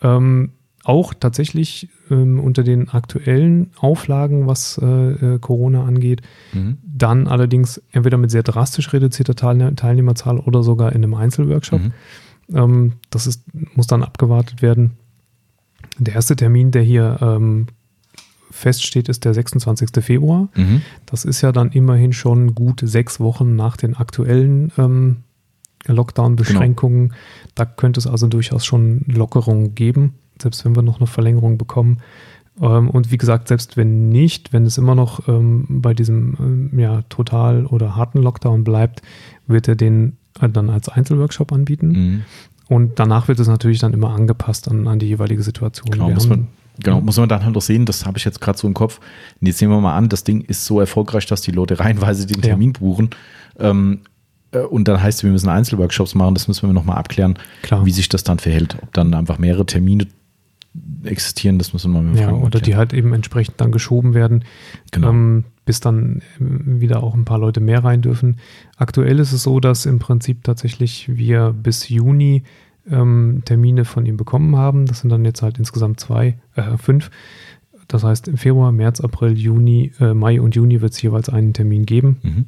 Ähm, 0.00 0.52
auch 0.84 1.14
tatsächlich 1.14 1.88
ähm, 2.10 2.38
unter 2.38 2.62
den 2.62 2.88
aktuellen 2.88 3.70
Auflagen, 3.76 4.46
was 4.46 4.78
äh, 4.80 4.84
äh, 4.86 5.38
Corona 5.40 5.84
angeht. 5.84 6.22
Mhm. 6.52 6.78
Dann 6.84 7.26
allerdings 7.26 7.82
entweder 7.90 8.16
mit 8.18 8.30
sehr 8.30 8.44
drastisch 8.44 8.92
reduzierter 8.92 9.34
Teilne 9.34 9.74
Teilnehmerzahl 9.74 10.38
oder 10.38 10.62
sogar 10.62 10.90
in 10.92 11.02
einem 11.02 11.14
Einzelworkshop. 11.14 11.82
Mhm. 11.82 11.92
Ähm, 12.52 12.94
das 13.10 13.26
ist, 13.26 13.42
muss 13.74 13.86
dann 13.86 14.02
abgewartet 14.02 14.62
werden. 14.62 14.92
Der 15.98 16.14
erste 16.14 16.36
Termin, 16.36 16.70
der 16.70 16.82
hier 16.82 17.18
ähm, 17.20 17.66
feststeht, 18.50 19.08
ist 19.08 19.24
der 19.24 19.34
26. 19.34 20.04
Februar. 20.04 20.48
Mhm. 20.54 20.82
Das 21.06 21.24
ist 21.24 21.42
ja 21.42 21.52
dann 21.52 21.70
immerhin 21.70 22.12
schon 22.12 22.54
gut 22.54 22.80
sechs 22.84 23.20
Wochen 23.20 23.56
nach 23.56 23.76
den 23.76 23.96
aktuellen 23.96 24.72
ähm, 24.78 25.18
Lockdown-Beschränkungen. 25.86 27.14
Da 27.54 27.64
könnte 27.64 28.00
es 28.00 28.06
also 28.06 28.26
durchaus 28.26 28.64
schon 28.64 29.02
Lockerungen 29.06 29.74
geben, 29.74 30.14
selbst 30.40 30.64
wenn 30.64 30.74
wir 30.74 30.82
noch 30.82 30.98
eine 30.98 31.06
Verlängerung 31.06 31.58
bekommen. 31.58 31.98
Ähm, 32.60 32.90
und 32.90 33.10
wie 33.10 33.18
gesagt, 33.18 33.48
selbst 33.48 33.76
wenn 33.76 34.08
nicht, 34.08 34.52
wenn 34.52 34.66
es 34.66 34.78
immer 34.78 34.94
noch 34.94 35.28
ähm, 35.28 35.66
bei 35.68 35.94
diesem 35.94 36.36
ähm, 36.40 36.78
ja, 36.78 37.02
total 37.02 37.66
oder 37.66 37.96
harten 37.96 38.22
Lockdown 38.22 38.64
bleibt, 38.64 39.02
wird 39.46 39.68
er 39.68 39.76
den 39.76 40.16
dann 40.40 40.70
als 40.70 40.88
Einzelworkshop 40.88 41.52
anbieten. 41.52 41.88
Mhm. 41.88 42.22
Und 42.68 42.98
danach 42.98 43.28
wird 43.28 43.38
es 43.38 43.46
natürlich 43.48 43.78
dann 43.78 43.92
immer 43.92 44.10
angepasst 44.10 44.68
an, 44.68 44.86
an 44.88 44.98
die 44.98 45.06
jeweilige 45.06 45.42
Situation. 45.42 45.90
Genau, 45.90 46.08
Wir 46.08 46.14
muss 46.14 46.28
man, 46.28 46.48
genau, 46.80 47.00
muss 47.00 47.16
man 47.16 47.28
dann 47.28 47.44
halt 47.44 47.56
auch 47.56 47.62
sehen, 47.62 47.86
das 47.86 48.04
habe 48.06 48.18
ich 48.18 48.24
jetzt 48.24 48.40
gerade 48.40 48.58
so 48.58 48.66
im 48.66 48.74
Kopf. 48.74 48.98
Und 49.40 49.46
jetzt 49.46 49.60
nehmen 49.60 49.72
wir 49.72 49.80
mal 49.80 49.96
an, 49.96 50.08
das 50.08 50.24
Ding 50.24 50.40
ist 50.40 50.64
so 50.64 50.80
erfolgreich, 50.80 51.26
dass 51.26 51.42
die 51.42 51.52
Leute 51.52 51.78
reihenweise 51.78 52.26
den 52.26 52.36
Ja. 52.38 52.42
Termin 52.48 52.72
buchen. 52.72 53.10
Ähm, 53.58 54.00
äh, 54.52 54.58
und 54.60 54.88
dann 54.88 55.00
heißt 55.02 55.18
es, 55.18 55.24
wir 55.24 55.30
müssen 55.30 55.48
Einzelworkshops 55.48 56.14
machen, 56.14 56.34
das 56.34 56.48
müssen 56.48 56.68
wir 56.68 56.72
nochmal 56.72 56.96
abklären, 56.98 57.38
Klar. 57.62 57.84
wie 57.86 57.92
sich 57.92 58.08
das 58.08 58.24
dann 58.24 58.38
verhält. 58.38 58.76
Ob 58.82 58.92
dann 58.92 59.14
einfach 59.14 59.38
mehrere 59.38 59.66
Termine 59.66 60.06
existieren, 61.04 61.58
das 61.58 61.72
müssen 61.72 61.92
wir 61.92 62.02
mal 62.02 62.16
Ja, 62.18 62.28
Frank 62.28 62.44
oder 62.44 62.60
die 62.60 62.76
halt 62.76 62.92
eben 62.92 63.12
entsprechend 63.12 63.60
dann 63.60 63.72
geschoben 63.72 64.14
werden, 64.14 64.44
Genau. 64.90 65.10
ähm, 65.10 65.44
bis 65.64 65.80
dann 65.80 66.22
ähm, 66.40 66.80
wieder 66.80 67.02
auch 67.02 67.14
ein 67.14 67.24
paar 67.24 67.38
Leute 67.38 67.60
mehr 67.60 67.84
rein 67.84 68.02
dürfen. 68.02 68.38
Aktuell 68.76 69.18
ist 69.18 69.32
es 69.32 69.42
so, 69.42 69.60
dass 69.60 69.86
im 69.86 69.98
Prinzip 69.98 70.44
tatsächlich 70.44 71.08
wir 71.16 71.52
bis 71.52 71.88
Juni 71.88 72.44
ähm, 72.90 73.42
Termine 73.44 73.84
von 73.84 74.06
ihm 74.06 74.16
bekommen 74.16 74.56
haben. 74.56 74.86
Das 74.86 75.00
sind 75.00 75.10
dann 75.10 75.24
jetzt 75.24 75.42
halt 75.42 75.58
insgesamt 75.58 75.98
zwei, 76.00 76.38
äh, 76.54 76.76
fünf. 76.78 77.10
Das 77.88 78.04
heißt, 78.04 78.28
im 78.28 78.36
Februar, 78.36 78.72
März, 78.72 79.00
April, 79.00 79.36
Juni, 79.38 79.92
äh, 80.00 80.14
Mai 80.14 80.40
und 80.40 80.54
Juni 80.54 80.80
wird 80.80 80.92
es 80.92 81.02
jeweils 81.02 81.28
einen 81.28 81.52
Termin 81.52 81.86
geben. 81.86 82.18
Mhm. 82.22 82.46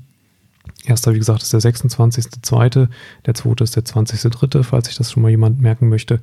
Erster, 0.84 1.14
wie 1.14 1.18
gesagt, 1.18 1.42
ist 1.42 1.52
der 1.52 1.60
26.2., 1.60 2.88
der 3.26 3.34
zweite 3.34 3.64
ist 3.64 3.76
der 3.76 3.84
20.3., 3.84 4.62
falls 4.62 4.86
sich 4.86 4.96
das 4.96 5.10
schon 5.12 5.22
mal 5.22 5.30
jemand 5.30 5.60
merken 5.60 5.88
möchte. 5.88 6.20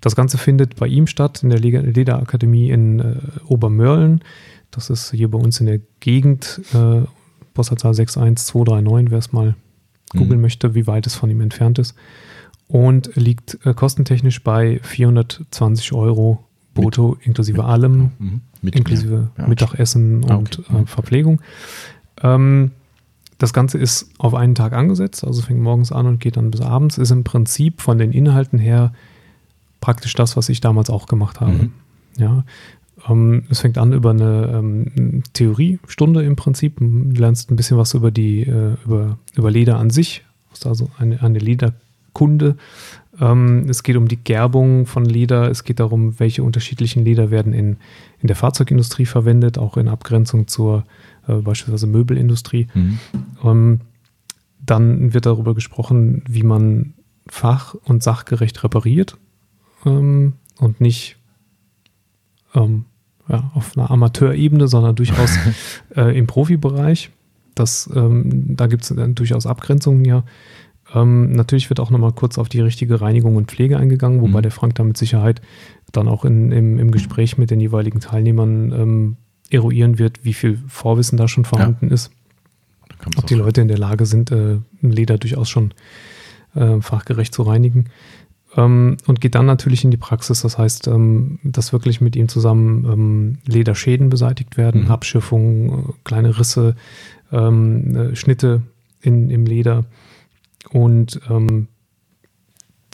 Das 0.00 0.16
Ganze 0.16 0.38
findet 0.38 0.76
bei 0.76 0.86
ihm 0.86 1.06
statt, 1.06 1.42
in 1.42 1.50
der 1.50 1.58
Lederakademie 1.60 2.70
in 2.70 3.00
äh, 3.00 3.14
Obermörlen. 3.46 4.20
Das 4.70 4.90
ist 4.90 5.12
hier 5.12 5.30
bei 5.30 5.38
uns 5.38 5.60
in 5.60 5.66
der 5.66 5.80
Gegend, 6.00 6.60
äh, 6.74 7.02
Postleitzahl 7.54 7.94
61239, 7.94 9.10
wer 9.10 9.18
es 9.18 9.32
mal 9.32 9.54
googeln 10.12 10.36
Mhm. 10.38 10.42
möchte, 10.42 10.74
wie 10.74 10.86
weit 10.86 11.06
es 11.06 11.14
von 11.14 11.30
ihm 11.30 11.40
entfernt 11.40 11.78
ist. 11.78 11.94
Und 12.66 13.14
liegt 13.16 13.58
äh, 13.64 13.72
kostentechnisch 13.74 14.42
bei 14.42 14.80
420 14.82 15.92
Euro 15.92 16.44
brutto, 16.74 17.16
inklusive 17.22 17.58
mit- 17.58 17.66
allem 17.66 18.10
Mhm. 18.18 18.40
Mit 18.62 18.74
inklusive 18.76 19.30
ja. 19.38 19.46
Mittagessen 19.46 20.24
Ah, 20.28 20.36
und 20.36 20.58
okay. 20.58 20.82
äh, 20.82 20.86
Verpflegung. 20.86 21.40
Ähm, 22.22 22.72
das 23.38 23.52
Ganze 23.52 23.78
ist 23.78 24.10
auf 24.18 24.34
einen 24.34 24.54
Tag 24.54 24.72
angesetzt, 24.72 25.24
also 25.24 25.42
fängt 25.42 25.60
morgens 25.60 25.92
an 25.92 26.06
und 26.06 26.20
geht 26.20 26.36
dann 26.36 26.50
bis 26.50 26.60
abends. 26.60 26.98
Ist 26.98 27.10
im 27.10 27.24
Prinzip 27.24 27.80
von 27.80 27.98
den 27.98 28.12
Inhalten 28.12 28.58
her 28.58 28.92
praktisch 29.84 30.14
das, 30.14 30.34
was 30.34 30.48
ich 30.48 30.62
damals 30.62 30.88
auch 30.88 31.06
gemacht 31.06 31.42
habe. 31.42 31.52
Mhm. 31.52 31.72
Ja, 32.16 32.44
ähm, 33.06 33.44
es 33.50 33.60
fängt 33.60 33.76
an 33.76 33.92
über 33.92 34.10
eine 34.10 34.50
ähm, 34.54 35.22
Theoriestunde 35.34 36.22
im 36.22 36.36
Prinzip. 36.36 36.78
Du 36.78 37.20
lernst 37.20 37.50
ein 37.50 37.56
bisschen 37.56 37.76
was 37.76 37.92
über 37.92 38.10
die 38.10 38.44
äh, 38.44 38.76
über, 38.86 39.18
über 39.34 39.50
Leder 39.50 39.78
an 39.78 39.90
sich, 39.90 40.24
hast 40.50 40.66
also 40.66 40.90
eine, 40.96 41.20
eine 41.22 41.38
Kunde. 42.14 42.56
Ähm, 43.20 43.66
es 43.68 43.82
geht 43.82 43.96
um 43.96 44.08
die 44.08 44.16
Gerbung 44.16 44.86
von 44.86 45.04
Leder. 45.04 45.50
Es 45.50 45.64
geht 45.64 45.80
darum, 45.80 46.18
welche 46.18 46.42
unterschiedlichen 46.42 47.04
Leder 47.04 47.30
werden 47.30 47.52
in, 47.52 47.76
in 48.20 48.28
der 48.28 48.36
Fahrzeugindustrie 48.36 49.04
verwendet, 49.04 49.58
auch 49.58 49.76
in 49.76 49.88
Abgrenzung 49.88 50.48
zur 50.48 50.84
äh, 51.28 51.34
beispielsweise 51.34 51.88
Möbelindustrie. 51.88 52.68
Mhm. 52.72 52.98
Ähm, 53.44 53.80
dann 54.64 55.12
wird 55.12 55.26
darüber 55.26 55.54
gesprochen, 55.54 56.22
wie 56.26 56.42
man 56.42 56.94
fach- 57.26 57.74
und 57.84 58.02
sachgerecht 58.02 58.64
repariert 58.64 59.18
ähm, 59.84 60.34
und 60.58 60.80
nicht 60.80 61.16
ähm, 62.54 62.84
ja, 63.28 63.50
auf 63.54 63.76
einer 63.76 63.90
Amateurebene, 63.90 64.68
sondern 64.68 64.96
durchaus 64.96 65.36
äh, 65.96 66.16
im 66.16 66.26
Profibereich. 66.26 67.10
Das, 67.54 67.88
ähm, 67.94 68.56
da 68.56 68.66
gibt 68.66 68.82
es 68.82 68.94
durchaus 69.14 69.46
Abgrenzungen 69.46 70.04
ja. 70.04 70.24
Ähm, 70.94 71.32
natürlich 71.32 71.70
wird 71.70 71.80
auch 71.80 71.90
nochmal 71.90 72.12
kurz 72.12 72.38
auf 72.38 72.48
die 72.48 72.60
richtige 72.60 73.00
Reinigung 73.00 73.36
und 73.36 73.50
Pflege 73.50 73.78
eingegangen, 73.78 74.20
wobei 74.20 74.38
mhm. 74.38 74.42
der 74.42 74.50
Frank 74.50 74.74
da 74.74 74.84
mit 74.84 74.96
Sicherheit 74.96 75.40
dann 75.92 76.08
auch 76.08 76.24
in, 76.24 76.52
im, 76.52 76.78
im 76.78 76.90
Gespräch 76.90 77.38
mit 77.38 77.50
den 77.50 77.60
jeweiligen 77.60 78.00
Teilnehmern 78.00 78.72
ähm, 78.72 79.16
eruieren 79.50 79.98
wird, 79.98 80.24
wie 80.24 80.34
viel 80.34 80.58
Vorwissen 80.68 81.16
da 81.16 81.28
schon 81.28 81.44
vorhanden 81.44 81.88
ja. 81.88 81.94
ist. 81.94 82.10
Ob 83.16 83.26
die 83.26 83.34
Leute 83.34 83.60
in 83.60 83.68
der 83.68 83.78
Lage 83.78 84.06
sind, 84.06 84.30
äh, 84.30 84.58
Leder 84.80 85.18
durchaus 85.18 85.48
schon 85.48 85.74
äh, 86.54 86.80
fachgerecht 86.80 87.34
zu 87.34 87.42
reinigen. 87.42 87.86
Ähm, 88.56 88.96
und 89.06 89.20
geht 89.20 89.34
dann 89.34 89.46
natürlich 89.46 89.84
in 89.84 89.90
die 89.90 89.96
Praxis. 89.96 90.42
Das 90.42 90.58
heißt, 90.58 90.88
ähm, 90.88 91.38
dass 91.42 91.72
wirklich 91.72 92.00
mit 92.00 92.16
ihm 92.16 92.28
zusammen 92.28 92.84
ähm, 92.84 93.38
Lederschäden 93.46 94.10
beseitigt 94.10 94.56
werden, 94.56 94.84
mhm. 94.84 94.90
Abschiffungen, 94.90 95.70
äh, 95.70 95.92
kleine 96.04 96.38
Risse, 96.38 96.76
ähm, 97.32 97.96
äh, 97.96 98.16
Schnitte 98.16 98.62
in, 99.00 99.30
im 99.30 99.46
Leder. 99.46 99.84
Und 100.70 101.20
ähm, 101.28 101.68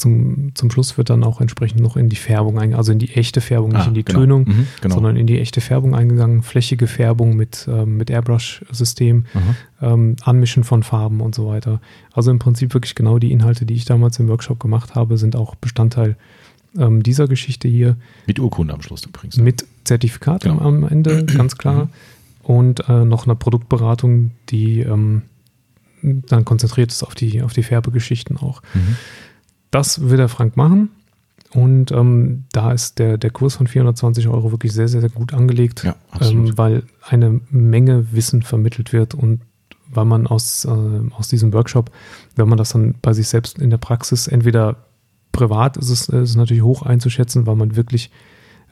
zum, 0.01 0.53
zum 0.55 0.71
Schluss 0.71 0.97
wird 0.97 1.11
dann 1.11 1.23
auch 1.23 1.41
entsprechend 1.41 1.81
noch 1.81 1.97
in 1.97 2.09
die 2.09 2.17
Färbung 2.17 2.55
eingegangen, 2.59 2.79
also 2.79 2.93
in 2.93 2.99
die 2.99 3.11
echte 3.15 3.41
Färbung, 3.41 3.71
nicht 3.71 3.85
ah, 3.85 3.89
in 3.89 3.95
die 3.95 4.05
genau. 4.05 4.21
Tönung, 4.21 4.45
mhm, 4.45 4.67
genau. 4.81 4.95
sondern 4.95 5.17
in 5.17 5.27
die 5.27 5.39
echte 5.39 5.61
Färbung 5.61 5.95
eingegangen, 5.95 6.43
flächige 6.43 6.87
Färbung 6.87 7.37
mit, 7.37 7.69
ähm, 7.71 7.97
mit 7.97 8.11
Airbrush-System, 8.11 9.27
ähm, 9.83 10.17
Anmischen 10.23 10.65
von 10.65 10.83
Farben 10.83 11.21
und 11.21 11.35
so 11.35 11.47
weiter. 11.47 11.81
Also 12.13 12.31
im 12.31 12.39
Prinzip 12.39 12.75
wirklich 12.75 12.95
genau 12.95 13.19
die 13.19 13.31
Inhalte, 13.31 13.67
die 13.67 13.75
ich 13.75 13.85
damals 13.85 14.19
im 14.19 14.29
Workshop 14.29 14.59
gemacht 14.59 14.95
habe, 14.95 15.19
sind 15.19 15.37
auch 15.37 15.55
Bestandteil 15.55 16.17
ähm, 16.79 17.03
dieser 17.03 17.29
Geschichte 17.29 17.69
hier. 17.69 17.97
Mit 18.27 18.39
Urkunde 18.39 18.75
am 18.75 18.83
Schluss 18.83 19.05
übrigens. 19.05 19.37
Mit 19.37 19.67
Zertifikat 19.85 20.43
genau. 20.43 20.61
am 20.61 20.87
Ende, 20.89 21.25
ganz 21.37 21.59
klar. 21.59 21.85
Mhm. 21.85 21.91
Und 22.43 22.89
äh, 22.89 23.05
noch 23.05 23.27
eine 23.27 23.37
Produktberatung, 23.37 24.33
die 24.49 24.81
ähm, 24.81 25.23
dann 26.03 26.45
konzentriert 26.45 26.91
ist 26.91 27.03
auf 27.03 27.15
die, 27.15 27.43
auf 27.43 27.53
die 27.53 27.63
Färbegeschichten 27.63 28.39
auch. 28.39 28.63
Mhm. 28.75 28.97
Das 29.71 30.09
will 30.09 30.17
der 30.17 30.29
Frank 30.29 30.57
machen. 30.57 30.91
Und 31.53 31.91
ähm, 31.91 32.45
da 32.53 32.73
ist 32.73 32.99
der, 33.01 33.19
der 33.19 33.31
Kurs 33.31 33.57
von 33.57 33.67
420 33.67 34.29
Euro 34.29 34.53
wirklich 34.53 34.73
sehr, 34.73 34.87
sehr, 34.87 35.01
sehr 35.01 35.11
gut 35.11 35.35
angelegt, 35.35 35.83
ja, 35.83 35.97
ähm, 36.21 36.57
weil 36.57 36.85
eine 37.09 37.41
Menge 37.51 38.13
Wissen 38.13 38.43
vermittelt 38.43 38.93
wird 38.93 39.15
und 39.15 39.41
weil 39.93 40.05
man 40.05 40.29
aus, 40.29 40.65
äh, 40.65 40.71
aus 40.71 41.27
diesem 41.27 41.53
Workshop, 41.53 41.91
wenn 42.37 42.49
man 42.49 42.57
das 42.57 42.71
dann 42.71 42.95
bei 43.03 43.13
sich 43.13 43.27
selbst 43.27 43.59
in 43.59 43.71
der 43.71 43.79
Praxis, 43.79 44.29
entweder 44.29 44.77
privat 45.33 45.77
ist 45.77 45.91
es, 45.91 46.09
ist 46.09 46.31
es 46.31 46.37
natürlich 46.37 46.63
hoch 46.63 46.83
einzuschätzen, 46.83 47.47
weil 47.47 47.57
man 47.57 47.75
wirklich 47.75 48.13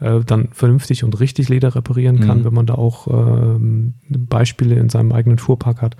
äh, 0.00 0.20
dann 0.20 0.48
vernünftig 0.52 1.02
und 1.02 1.18
richtig 1.18 1.48
Leder 1.48 1.74
reparieren 1.74 2.20
kann, 2.20 2.40
mhm. 2.40 2.44
wenn 2.44 2.54
man 2.54 2.66
da 2.66 2.74
auch 2.74 3.08
äh, 3.08 3.58
Beispiele 4.08 4.76
in 4.76 4.88
seinem 4.88 5.12
eigenen 5.12 5.38
Fuhrpark 5.38 5.82
hat. 5.82 5.96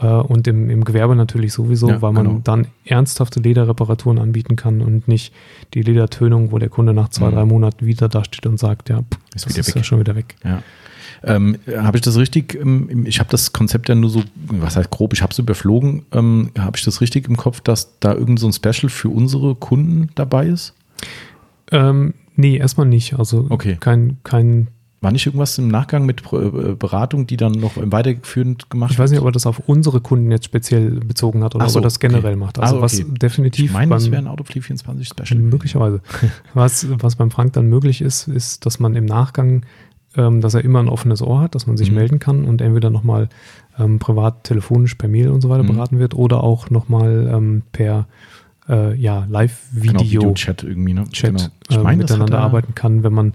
Äh, 0.00 0.06
und 0.06 0.46
im, 0.48 0.70
im 0.70 0.84
Gewerbe 0.84 1.14
natürlich 1.14 1.52
sowieso, 1.52 1.88
ja, 1.88 2.02
weil 2.02 2.12
man 2.12 2.26
genau. 2.26 2.40
dann 2.42 2.66
ernsthafte 2.84 3.40
Lederreparaturen 3.40 4.18
anbieten 4.18 4.56
kann 4.56 4.80
und 4.80 5.08
nicht 5.08 5.32
die 5.74 5.82
Ledertönung, 5.82 6.52
wo 6.52 6.58
der 6.58 6.68
Kunde 6.68 6.94
nach 6.94 7.10
zwei, 7.10 7.30
mhm. 7.30 7.34
drei 7.34 7.44
Monaten 7.44 7.86
wieder 7.86 8.08
dasteht 8.08 8.46
und 8.46 8.58
sagt, 8.58 8.88
ja, 8.88 9.02
pff, 9.02 9.18
ist 9.34 9.46
das 9.46 9.56
ist 9.56 9.68
weg. 9.68 9.76
ja 9.76 9.84
schon 9.84 10.00
wieder 10.00 10.16
weg. 10.16 10.36
Ja. 10.44 10.62
Ähm, 11.22 11.58
habe 11.76 11.98
ich 11.98 12.02
das 12.02 12.16
richtig, 12.16 12.58
ich 13.04 13.20
habe 13.20 13.30
das 13.30 13.52
Konzept 13.52 13.90
ja 13.90 13.94
nur 13.94 14.08
so, 14.08 14.22
was 14.46 14.76
heißt 14.76 14.88
grob, 14.88 15.12
ich 15.12 15.20
habe 15.20 15.32
es 15.32 15.38
überflogen, 15.38 16.06
ähm, 16.12 16.50
habe 16.58 16.78
ich 16.78 16.84
das 16.84 17.02
richtig 17.02 17.28
im 17.28 17.36
Kopf, 17.36 17.60
dass 17.60 17.98
da 18.00 18.14
irgend 18.14 18.40
so 18.40 18.46
ein 18.46 18.54
Special 18.54 18.88
für 18.88 19.10
unsere 19.10 19.54
Kunden 19.54 20.08
dabei 20.14 20.46
ist? 20.46 20.72
Ähm, 21.72 22.14
nee, 22.36 22.56
erstmal 22.56 22.86
nicht. 22.86 23.18
Also 23.18 23.46
okay. 23.50 23.76
kein, 23.78 24.16
kein 24.24 24.68
war 25.00 25.12
nicht 25.12 25.24
irgendwas 25.26 25.56
im 25.56 25.68
Nachgang 25.68 26.04
mit 26.04 26.22
äh, 26.32 26.74
Beratung, 26.74 27.26
die 27.26 27.36
dann 27.36 27.52
noch 27.52 27.72
weiterführend 27.76 28.68
gemacht 28.68 28.92
Ich 28.92 28.98
weiß 28.98 29.10
nicht, 29.10 29.20
ob 29.20 29.26
er 29.26 29.32
das 29.32 29.46
auf 29.46 29.62
unsere 29.66 30.00
Kunden 30.00 30.30
jetzt 30.30 30.44
speziell 30.44 30.90
bezogen 30.90 31.42
hat 31.42 31.54
oder 31.54 31.68
so, 31.68 31.78
ob 31.78 31.82
er 31.82 31.86
das 31.86 32.00
generell 32.00 32.32
okay. 32.32 32.36
macht. 32.36 32.58
Also, 32.58 32.80
also 32.80 33.02
okay. 33.02 33.10
was 33.10 33.18
definitiv. 33.18 33.66
Ich 33.66 33.72
meine, 33.72 33.90
das 33.90 34.10
wäre 34.10 34.22
ein 34.22 34.28
Autofleet 34.28 34.64
24 34.64 35.08
Special. 35.08 35.40
Möglicherweise. 35.40 36.00
was, 36.54 36.86
was 36.90 37.16
beim 37.16 37.30
Frank 37.30 37.54
dann 37.54 37.66
möglich 37.66 38.02
ist, 38.02 38.28
ist, 38.28 38.66
dass 38.66 38.78
man 38.78 38.94
im 38.94 39.06
Nachgang, 39.06 39.64
ähm, 40.16 40.42
dass 40.42 40.52
er 40.52 40.64
immer 40.64 40.80
ein 40.80 40.88
offenes 40.88 41.22
Ohr 41.22 41.40
hat, 41.40 41.54
dass 41.54 41.66
man 41.66 41.78
sich 41.78 41.90
mhm. 41.90 41.96
melden 41.96 42.18
kann 42.18 42.44
und 42.44 42.60
entweder 42.60 42.90
nochmal 42.90 43.30
ähm, 43.78 43.98
privat, 44.00 44.44
telefonisch, 44.44 44.96
per 44.96 45.08
Mail 45.08 45.30
und 45.30 45.40
so 45.40 45.48
weiter 45.48 45.62
mhm. 45.62 45.68
beraten 45.68 45.98
wird 45.98 46.14
oder 46.14 46.44
auch 46.44 46.68
nochmal 46.68 47.30
ähm, 47.32 47.62
per 47.72 48.06
äh, 48.68 48.94
ja, 48.96 49.26
Live-Video. 49.30 50.20
Genau, 50.20 50.34
Chat 50.34 50.62
irgendwie, 50.62 50.92
ne? 50.92 51.04
Chat 51.10 51.50
genau. 51.68 51.88
äh, 51.88 51.96
miteinander 51.96 52.38
arbeiten 52.38 52.74
kann, 52.74 53.02
wenn 53.02 53.14
man 53.14 53.32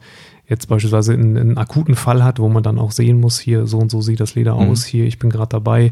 jetzt 0.48 0.68
beispielsweise 0.68 1.14
einen, 1.14 1.38
einen, 1.38 1.58
akuten 1.58 1.96
Fall 1.96 2.24
hat, 2.24 2.40
wo 2.40 2.50
man 2.50 2.64
dann 2.64 2.80
auch 2.80 2.92
sehen 2.92 3.20
muss, 3.20 3.40
hier 3.40 3.68
so 3.68 3.80
und 3.80 3.90
so 3.90 4.02
sieht 4.02 4.20
das 4.20 4.36
Leder 4.36 4.56
mhm. 4.56 4.70
aus, 4.70 4.86
hier, 4.86 5.06
ich 5.06 5.20
bin 5.20 5.30
gerade 5.30 5.50
dabei. 5.50 5.92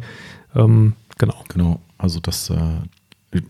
Ähm, 0.56 0.94
genau. 1.18 1.44
Genau, 1.50 1.80
also 1.98 2.20
das, 2.20 2.50
äh, 2.50 2.56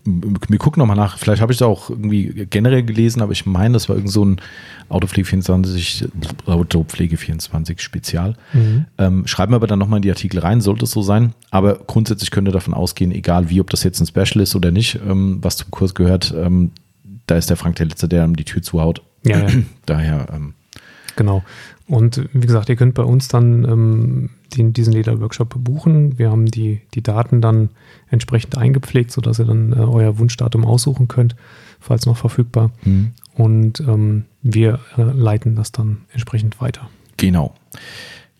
wir 0.06 0.58
gucken 0.58 0.80
nochmal 0.80 0.96
nach, 0.96 1.18
vielleicht 1.18 1.42
habe 1.42 1.52
ich 1.52 1.58
da 1.58 1.66
auch 1.66 1.90
irgendwie 1.90 2.46
generell 2.48 2.82
gelesen, 2.82 3.20
aber 3.20 3.32
ich 3.32 3.44
meine, 3.44 3.74
das 3.74 3.88
war 3.88 3.96
irgend 3.96 4.10
so 4.10 4.24
ein 4.24 4.40
Autopflege 4.88 5.28
24, 5.28 6.08
Autopflege 6.46 7.16
24 7.16 7.80
Spezial. 7.82 8.36
Mhm. 8.52 8.86
Ähm, 8.96 9.26
schreiben 9.26 9.52
wir 9.52 9.56
aber 9.56 9.66
dann 9.66 9.78
nochmal 9.78 9.98
in 9.98 10.02
die 10.02 10.10
Artikel 10.10 10.40
rein, 10.40 10.60
sollte 10.60 10.84
es 10.84 10.90
so 10.90 11.02
sein. 11.02 11.34
Aber 11.50 11.80
grundsätzlich 11.86 12.30
könnt 12.30 12.48
ihr 12.48 12.52
davon 12.52 12.72
ausgehen, 12.72 13.12
egal 13.12 13.50
wie, 13.50 13.60
ob 13.60 13.70
das 13.70 13.82
jetzt 13.82 14.00
ein 14.00 14.06
Special 14.06 14.42
ist 14.42 14.56
oder 14.56 14.70
nicht, 14.70 14.98
ähm, 15.06 15.38
was 15.42 15.58
zum 15.58 15.70
Kurs 15.70 15.94
gehört, 15.94 16.34
ähm, 16.36 16.70
da 17.26 17.36
ist 17.36 17.50
der 17.50 17.56
Frank 17.56 17.76
der 17.76 17.86
Letzte, 17.86 18.08
der 18.08 18.24
ihm 18.24 18.36
die 18.36 18.44
Tür 18.44 18.62
zuhaut. 18.62 19.02
Ja, 19.24 19.40
ja. 19.40 19.48
Daher 19.86 20.28
ähm, 20.32 20.54
Genau. 21.16 21.42
Und 21.86 22.28
wie 22.32 22.46
gesagt, 22.46 22.68
ihr 22.68 22.76
könnt 22.76 22.94
bei 22.94 23.02
uns 23.02 23.28
dann 23.28 23.64
ähm, 23.64 24.30
den, 24.56 24.72
diesen 24.72 24.92
Lederworkshop 24.92 25.54
buchen. 25.62 26.18
Wir 26.18 26.30
haben 26.30 26.46
die, 26.46 26.80
die 26.94 27.02
Daten 27.02 27.40
dann 27.40 27.70
entsprechend 28.10 28.56
eingepflegt, 28.56 29.10
sodass 29.10 29.38
ihr 29.38 29.44
dann 29.44 29.72
äh, 29.72 29.76
euer 29.76 30.18
Wunschdatum 30.18 30.64
aussuchen 30.64 31.08
könnt, 31.08 31.36
falls 31.80 32.06
noch 32.06 32.16
verfügbar. 32.16 32.70
Mhm. 32.84 33.12
Und 33.34 33.80
ähm, 33.80 34.24
wir 34.42 34.80
äh, 34.96 35.02
leiten 35.02 35.56
das 35.56 35.72
dann 35.72 36.02
entsprechend 36.12 36.60
weiter. 36.60 36.88
Genau. 37.16 37.54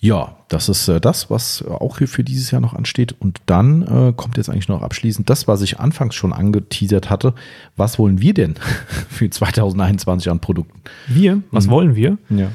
Ja, 0.04 0.36
das 0.48 0.68
ist 0.68 0.86
äh, 0.88 1.00
das, 1.00 1.30
was 1.30 1.64
auch 1.66 1.96
hier 1.96 2.08
für 2.08 2.22
dieses 2.22 2.50
Jahr 2.50 2.60
noch 2.60 2.74
ansteht. 2.74 3.16
Und 3.18 3.40
dann 3.46 3.80
äh, 3.84 4.12
kommt 4.14 4.36
jetzt 4.36 4.50
eigentlich 4.50 4.68
noch 4.68 4.82
abschließend 4.82 5.30
das, 5.30 5.48
was 5.48 5.62
ich 5.62 5.80
anfangs 5.80 6.14
schon 6.14 6.34
angeteasert 6.34 7.08
hatte. 7.08 7.32
Was 7.78 7.98
wollen 7.98 8.20
wir 8.20 8.34
denn 8.34 8.54
für 9.08 9.30
2021 9.30 10.30
an 10.30 10.40
Produkten? 10.40 10.82
Wir? 11.08 11.42
Was 11.52 11.68
mhm. 11.68 11.70
wollen 11.70 11.96
wir? 11.96 12.18
Ja. 12.28 12.50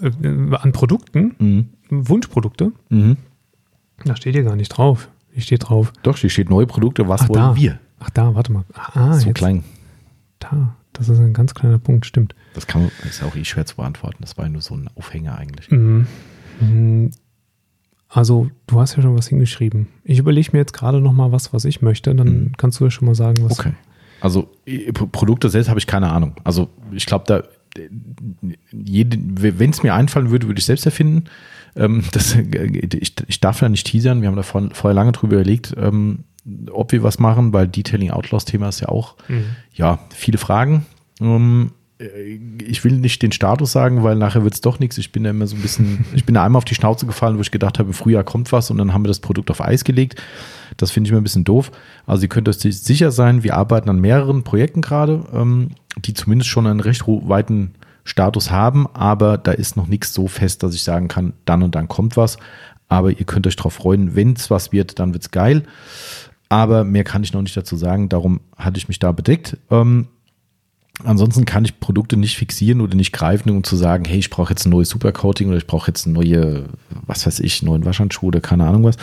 Äh, 0.00 0.56
an 0.56 0.72
Produkten? 0.72 1.34
Mhm. 1.38 1.68
Wunschprodukte? 1.90 2.72
Mhm. 2.88 3.18
Da 4.06 4.16
steht 4.16 4.34
hier 4.34 4.44
gar 4.44 4.56
nicht 4.56 4.70
drauf. 4.70 5.10
Hier 5.34 5.42
steht 5.42 5.68
drauf. 5.68 5.92
Doch, 6.02 6.16
hier 6.16 6.30
steht 6.30 6.48
neue 6.48 6.66
Produkte. 6.66 7.06
Was 7.08 7.20
Ach, 7.24 7.28
wollen 7.28 7.40
da. 7.40 7.56
wir? 7.56 7.78
Ach, 8.00 8.08
da, 8.08 8.34
warte 8.34 8.52
mal. 8.52 8.64
Ah, 8.72 9.12
so 9.12 9.26
jetzt. 9.26 9.36
klein. 9.36 9.64
Da, 10.38 10.74
das 10.94 11.10
ist 11.10 11.18
ein 11.18 11.34
ganz 11.34 11.52
kleiner 11.52 11.78
Punkt, 11.78 12.06
stimmt. 12.06 12.34
Das 12.54 12.66
kann, 12.66 12.90
ist 13.06 13.22
auch 13.22 13.36
eh 13.36 13.44
schwer 13.44 13.66
zu 13.66 13.76
beantworten. 13.76 14.16
Das 14.20 14.38
war 14.38 14.46
ja 14.46 14.50
nur 14.50 14.62
so 14.62 14.74
ein 14.74 14.88
Aufhänger 14.96 15.36
eigentlich. 15.36 15.70
Mhm. 15.70 16.06
Hm, 16.58 17.10
also, 18.08 18.50
du 18.66 18.80
hast 18.80 18.96
ja 18.96 19.02
schon 19.02 19.16
was 19.16 19.28
hingeschrieben. 19.28 19.88
Ich 20.04 20.18
überlege 20.18 20.50
mir 20.52 20.58
jetzt 20.58 20.72
gerade 20.72 21.00
noch 21.00 21.12
mal 21.12 21.32
was, 21.32 21.52
was 21.52 21.64
ich 21.64 21.82
möchte. 21.82 22.14
Dann 22.14 22.28
mhm. 22.28 22.52
kannst 22.56 22.80
du 22.80 22.84
ja 22.84 22.90
schon 22.90 23.06
mal 23.06 23.14
sagen, 23.14 23.36
was. 23.42 23.58
Okay. 23.58 23.72
Also, 24.20 24.48
Produkte 25.12 25.50
selbst 25.50 25.68
habe 25.68 25.78
ich 25.78 25.86
keine 25.86 26.10
Ahnung. 26.10 26.34
Also, 26.44 26.68
ich 26.92 27.06
glaube, 27.06 27.24
da, 27.26 27.42
wenn 28.72 29.70
es 29.70 29.82
mir 29.82 29.94
einfallen 29.94 30.30
würde, 30.30 30.46
würde 30.46 30.58
ich 30.58 30.64
selbst 30.64 30.86
erfinden. 30.86 31.24
Ähm, 31.74 32.04
das, 32.12 32.34
ich, 32.34 33.14
ich, 33.26 33.40
darf 33.40 33.60
ja 33.60 33.68
nicht 33.68 33.86
teasern. 33.86 34.22
Wir 34.22 34.28
haben 34.28 34.36
da 34.36 34.42
vor, 34.42 34.68
vorher 34.72 34.94
lange 34.94 35.12
drüber 35.12 35.36
überlegt, 35.36 35.74
ähm, 35.76 36.20
ob 36.70 36.92
wir 36.92 37.02
was 37.02 37.18
machen, 37.18 37.52
weil 37.52 37.66
Detailing 37.68 38.10
Outlaws 38.10 38.44
Thema 38.44 38.68
ist 38.68 38.80
ja 38.80 38.88
auch, 38.88 39.16
mhm. 39.28 39.44
ja, 39.74 39.98
viele 40.10 40.38
Fragen. 40.38 40.86
Ähm, 41.20 41.72
äh, 41.72 41.85
ich 41.98 42.84
will 42.84 42.92
nicht 42.92 43.22
den 43.22 43.32
Status 43.32 43.72
sagen, 43.72 44.02
weil 44.02 44.16
nachher 44.16 44.44
wird 44.44 44.52
es 44.52 44.60
doch 44.60 44.78
nichts. 44.78 44.98
Ich 44.98 45.12
bin 45.12 45.24
da 45.24 45.30
immer 45.30 45.46
so 45.46 45.56
ein 45.56 45.62
bisschen, 45.62 46.04
ich 46.14 46.26
bin 46.26 46.34
da 46.34 46.44
einmal 46.44 46.58
auf 46.58 46.66
die 46.66 46.74
Schnauze 46.74 47.06
gefallen, 47.06 47.38
wo 47.38 47.40
ich 47.40 47.50
gedacht 47.50 47.78
habe, 47.78 47.88
im 47.88 47.94
Frühjahr 47.94 48.24
kommt 48.24 48.52
was 48.52 48.70
und 48.70 48.76
dann 48.76 48.92
haben 48.92 49.04
wir 49.04 49.08
das 49.08 49.20
Produkt 49.20 49.50
auf 49.50 49.62
Eis 49.62 49.82
gelegt. 49.82 50.22
Das 50.76 50.90
finde 50.90 51.08
ich 51.08 51.12
immer 51.12 51.20
ein 51.20 51.24
bisschen 51.24 51.44
doof. 51.44 51.72
Also 52.06 52.22
ihr 52.22 52.28
könnt 52.28 52.48
euch 52.48 52.58
sicher 52.58 53.10
sein, 53.12 53.42
wir 53.44 53.56
arbeiten 53.56 53.88
an 53.88 53.98
mehreren 53.98 54.42
Projekten 54.42 54.82
gerade, 54.82 55.24
ähm, 55.32 55.70
die 55.96 56.12
zumindest 56.12 56.50
schon 56.50 56.66
einen 56.66 56.80
recht 56.80 57.04
weiten 57.06 57.74
Status 58.04 58.50
haben, 58.50 58.86
aber 58.92 59.38
da 59.38 59.52
ist 59.52 59.76
noch 59.76 59.86
nichts 59.86 60.12
so 60.12 60.28
fest, 60.28 60.62
dass 60.62 60.74
ich 60.74 60.82
sagen 60.82 61.08
kann, 61.08 61.32
dann 61.46 61.62
und 61.62 61.74
dann 61.74 61.88
kommt 61.88 62.16
was. 62.16 62.36
Aber 62.88 63.10
ihr 63.10 63.24
könnt 63.24 63.46
euch 63.46 63.56
darauf 63.56 63.74
freuen, 63.74 64.14
wenn 64.14 64.34
es 64.34 64.50
was 64.50 64.70
wird, 64.70 64.98
dann 64.98 65.12
wird 65.12 65.24
es 65.24 65.30
geil. 65.30 65.62
Aber 66.48 66.84
mehr 66.84 67.02
kann 67.02 67.24
ich 67.24 67.32
noch 67.32 67.42
nicht 67.42 67.56
dazu 67.56 67.76
sagen. 67.76 68.08
Darum 68.08 68.40
hatte 68.56 68.78
ich 68.78 68.86
mich 68.86 69.00
da 69.00 69.10
bedeckt. 69.10 69.56
Ähm, 69.70 70.06
ansonsten 71.04 71.44
kann 71.44 71.64
ich 71.64 71.78
Produkte 71.80 72.16
nicht 72.16 72.36
fixieren 72.36 72.80
oder 72.80 72.94
nicht 72.96 73.12
greifen, 73.12 73.50
um 73.50 73.64
zu 73.64 73.76
sagen, 73.76 74.04
hey, 74.04 74.18
ich 74.18 74.30
brauche 74.30 74.52
jetzt 74.52 74.66
ein 74.66 74.70
neues 74.70 74.88
Supercoating 74.88 75.48
oder 75.48 75.58
ich 75.58 75.66
brauche 75.66 75.88
jetzt 75.88 76.06
neue, 76.06 76.64
was 77.06 77.26
weiß 77.26 77.40
ich, 77.40 77.62
neuen 77.62 77.84
Waschhandschuh 77.84 78.28
oder 78.28 78.40
keine 78.40 78.66
Ahnung 78.66 78.84
was 78.84 78.96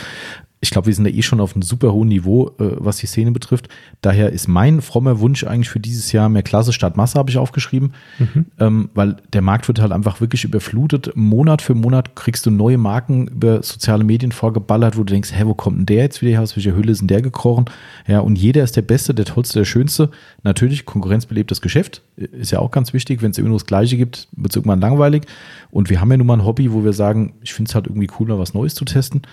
ich 0.63 0.71
glaube, 0.71 0.87
wir 0.87 0.95
sind 0.95 1.03
da 1.03 1.09
eh 1.11 1.21
schon 1.21 1.41
auf 1.41 1.55
einem 1.55 1.61
super 1.61 1.91
hohen 1.91 2.07
Niveau, 2.07 2.47
äh, 2.57 2.77
was 2.77 2.95
die 2.95 3.05
Szene 3.05 3.33
betrifft. 3.33 3.67
Daher 4.01 4.31
ist 4.31 4.47
mein 4.47 4.81
frommer 4.81 5.19
Wunsch 5.19 5.43
eigentlich 5.43 5.69
für 5.69 5.81
dieses 5.81 6.13
Jahr 6.13 6.29
mehr 6.29 6.41
Klasse 6.41 6.71
statt 6.71 6.95
Masse, 6.95 7.19
habe 7.19 7.29
ich 7.29 7.37
aufgeschrieben. 7.37 7.93
Mhm. 8.17 8.45
Ähm, 8.59 8.89
weil 8.93 9.17
der 9.33 9.41
Markt 9.41 9.67
wird 9.67 9.81
halt 9.81 9.91
einfach 9.91 10.21
wirklich 10.21 10.45
überflutet. 10.45 11.11
Monat 11.15 11.61
für 11.61 11.75
Monat 11.75 12.15
kriegst 12.15 12.45
du 12.45 12.49
neue 12.49 12.77
Marken 12.77 13.27
über 13.27 13.61
soziale 13.61 14.05
Medien 14.05 14.31
vorgeballert, 14.31 14.95
wo 14.95 15.03
du 15.03 15.11
denkst, 15.11 15.33
hä, 15.33 15.43
wo 15.45 15.53
kommt 15.53 15.79
denn 15.79 15.85
der 15.85 16.03
jetzt 16.03 16.21
wieder 16.21 16.31
her? 16.31 16.41
Aus 16.41 16.55
welcher 16.55 16.77
Hülle 16.77 16.93
ist 16.93 17.01
denn 17.01 17.09
der 17.09 17.21
gekrochen? 17.21 17.65
Ja, 18.07 18.21
und 18.21 18.37
jeder 18.37 18.63
ist 18.63 18.77
der 18.77 18.83
Beste, 18.83 19.13
der 19.13 19.25
Tollste, 19.25 19.59
der 19.59 19.65
Schönste. 19.65 20.11
Natürlich, 20.43 20.85
konkurrenzbelebtes 20.85 21.59
Geschäft 21.59 22.03
ist 22.15 22.51
ja 22.51 22.59
auch 22.59 22.71
ganz 22.71 22.93
wichtig. 22.93 23.21
Wenn 23.21 23.31
es 23.31 23.37
immer 23.37 23.49
nur 23.49 23.59
das 23.59 23.65
Gleiche 23.65 23.97
gibt, 23.97 24.29
wird 24.31 24.53
es 24.53 24.55
irgendwann 24.55 24.79
langweilig. 24.79 25.23
Und 25.71 25.89
wir 25.89 25.99
haben 25.99 26.09
ja 26.09 26.15
nun 26.15 26.27
mal 26.27 26.37
ein 26.37 26.45
Hobby, 26.45 26.71
wo 26.71 26.85
wir 26.85 26.93
sagen, 26.93 27.33
ich 27.41 27.53
finde 27.53 27.67
es 27.67 27.75
halt 27.75 27.87
irgendwie 27.87 28.07
cool, 28.17 28.29
mal 28.29 28.39
was 28.39 28.53
Neues 28.53 28.75
zu 28.75 28.85
testen. 28.85 29.23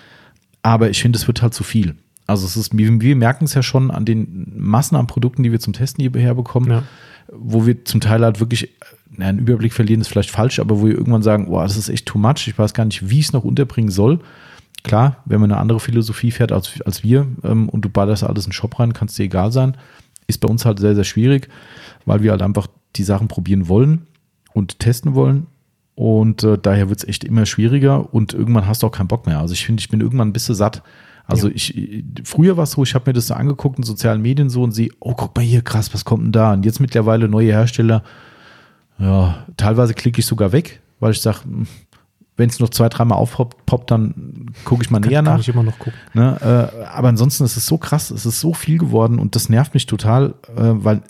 Aber 0.63 0.91
ich 0.91 1.01
finde, 1.01 1.19
es 1.19 1.27
wird 1.27 1.43
halt 1.43 1.55
zu 1.55 1.65
viel. 1.65 1.97
Also 2.27 2.47
es 2.47 2.57
ist, 2.57 2.77
wir, 2.77 3.17
merken 3.17 3.45
es 3.45 3.55
ja 3.55 3.63
schon 3.63 3.91
an 3.91 4.05
den 4.05 4.53
Massen 4.57 4.95
an 4.95 5.09
Produkten, 5.09 5.43
die 5.43 5.51
wir 5.51 5.59
zum 5.59 5.73
Testen 5.73 6.03
hierher 6.03 6.35
bekommen, 6.35 6.71
ja. 6.71 6.83
wo 7.33 7.67
wir 7.67 7.85
zum 7.85 8.01
Teil 8.01 8.23
halt 8.23 8.39
wirklich 8.39 8.71
na, 9.11 9.27
einen 9.27 9.41
Überblick 9.41 9.73
verlieren, 9.73 10.01
ist 10.01 10.09
vielleicht 10.09 10.31
falsch, 10.31 10.61
aber 10.61 10.81
wo 10.81 10.87
wir 10.87 10.95
irgendwann 10.95 11.23
sagen, 11.23 11.47
boah, 11.47 11.65
das 11.65 11.77
ist 11.77 11.89
echt 11.89 12.07
too 12.07 12.19
much, 12.19 12.47
ich 12.47 12.57
weiß 12.57 12.73
gar 12.73 12.85
nicht, 12.85 13.11
wie 13.11 13.19
ich 13.19 13.27
es 13.27 13.33
noch 13.33 13.43
unterbringen 13.43 13.91
soll. 13.91 14.21
Klar, 14.85 15.17
wenn 15.25 15.41
man 15.41 15.51
eine 15.51 15.61
andere 15.61 15.81
Philosophie 15.81 16.31
fährt 16.31 16.53
als, 16.53 16.81
als 16.83 17.03
wir 17.03 17.27
ähm, 17.43 17.69
und 17.69 17.85
du 17.85 17.89
ballerst 17.89 18.23
alles 18.23 18.45
in 18.45 18.51
den 18.51 18.55
Shop 18.55 18.79
rein, 18.79 18.93
kann 18.93 19.09
es 19.09 19.15
dir 19.15 19.25
egal 19.25 19.51
sein, 19.51 19.77
ist 20.29 20.39
bei 20.39 20.49
uns 20.49 20.65
halt 20.65 20.79
sehr, 20.79 20.95
sehr 20.95 21.05
schwierig, 21.05 21.49
weil 22.07 22.23
wir 22.23 22.31
halt 22.31 22.43
einfach 22.43 22.69
die 22.97 23.03
Sachen 23.03 23.27
probieren 23.27 23.69
wollen 23.69 24.07
und 24.55 24.79
testen 24.79 25.15
wollen 25.15 25.49
und 26.01 26.45
äh, 26.45 26.57
daher 26.57 26.89
wird 26.89 27.01
es 27.01 27.07
echt 27.07 27.25
immer 27.25 27.45
schwieriger 27.45 28.15
und 28.15 28.33
irgendwann 28.33 28.67
hast 28.67 28.83
du 28.83 28.87
auch 28.87 28.91
keinen 28.91 29.09
Bock 29.09 29.27
mehr. 29.27 29.39
Also 29.39 29.53
ich 29.53 29.67
finde, 29.67 29.83
ich 29.83 29.91
bin 29.91 30.01
irgendwann 30.01 30.29
ein 30.29 30.33
bisschen 30.33 30.55
satt. 30.55 30.83
Also 31.27 31.49
ja. 31.49 31.55
ich, 31.55 32.05
früher 32.25 32.57
war 32.57 32.65
es 32.65 32.71
so, 32.71 32.83
ich 32.83 32.95
habe 32.95 33.11
mir 33.11 33.13
das 33.13 33.27
so 33.27 33.35
angeguckt 33.35 33.77
in 33.77 33.85
sozialen 33.85 34.23
Medien 34.23 34.49
so 34.49 34.63
und 34.63 34.73
sehe, 34.73 34.89
oh, 34.99 35.13
guck 35.13 35.37
mal 35.37 35.43
hier, 35.43 35.61
krass, 35.61 35.93
was 35.93 36.07
kommt 36.07 36.25
denn 36.25 36.33
da? 36.33 36.55
Und 36.55 36.65
jetzt 36.65 36.81
mittlerweile 36.81 37.29
neue 37.29 37.53
Hersteller, 37.53 38.03
ja, 38.99 39.45
teilweise 39.59 39.93
klicke 39.93 40.21
ich 40.21 40.27
sogar 40.27 40.53
weg, 40.53 40.81
weil 41.01 41.11
ich 41.11 41.21
sage, 41.21 41.45
hm, 41.45 41.67
wenn 42.39 42.49
es 42.49 42.61
noch 42.61 42.71
zwei, 42.71 42.89
dreimal 42.89 43.19
aufpoppt, 43.19 43.67
poppt, 43.67 43.91
dann 43.91 44.55
gucke 44.65 44.83
ich 44.83 44.91
mal 44.91 45.01
näher 45.01 45.17
kann, 45.17 45.25
nach. 45.27 45.33
Kann 45.33 45.41
ich 45.43 45.49
immer 45.51 45.65
noch 45.65 45.79
gucken. 45.79 46.01
Ne, 46.15 46.71
äh, 46.81 46.85
aber 46.87 47.09
ansonsten 47.09 47.45
ist 47.45 47.59
es 47.59 47.67
so 47.67 47.77
krass, 47.77 48.11
es 48.11 48.25
ist 48.25 48.41
so 48.41 48.55
viel 48.55 48.79
geworden 48.79 49.19
und 49.19 49.37
das 49.37 49.51
nervt 49.51 49.75
mich 49.75 49.85
total, 49.85 50.33
äh, 50.57 50.63
weil 50.63 51.03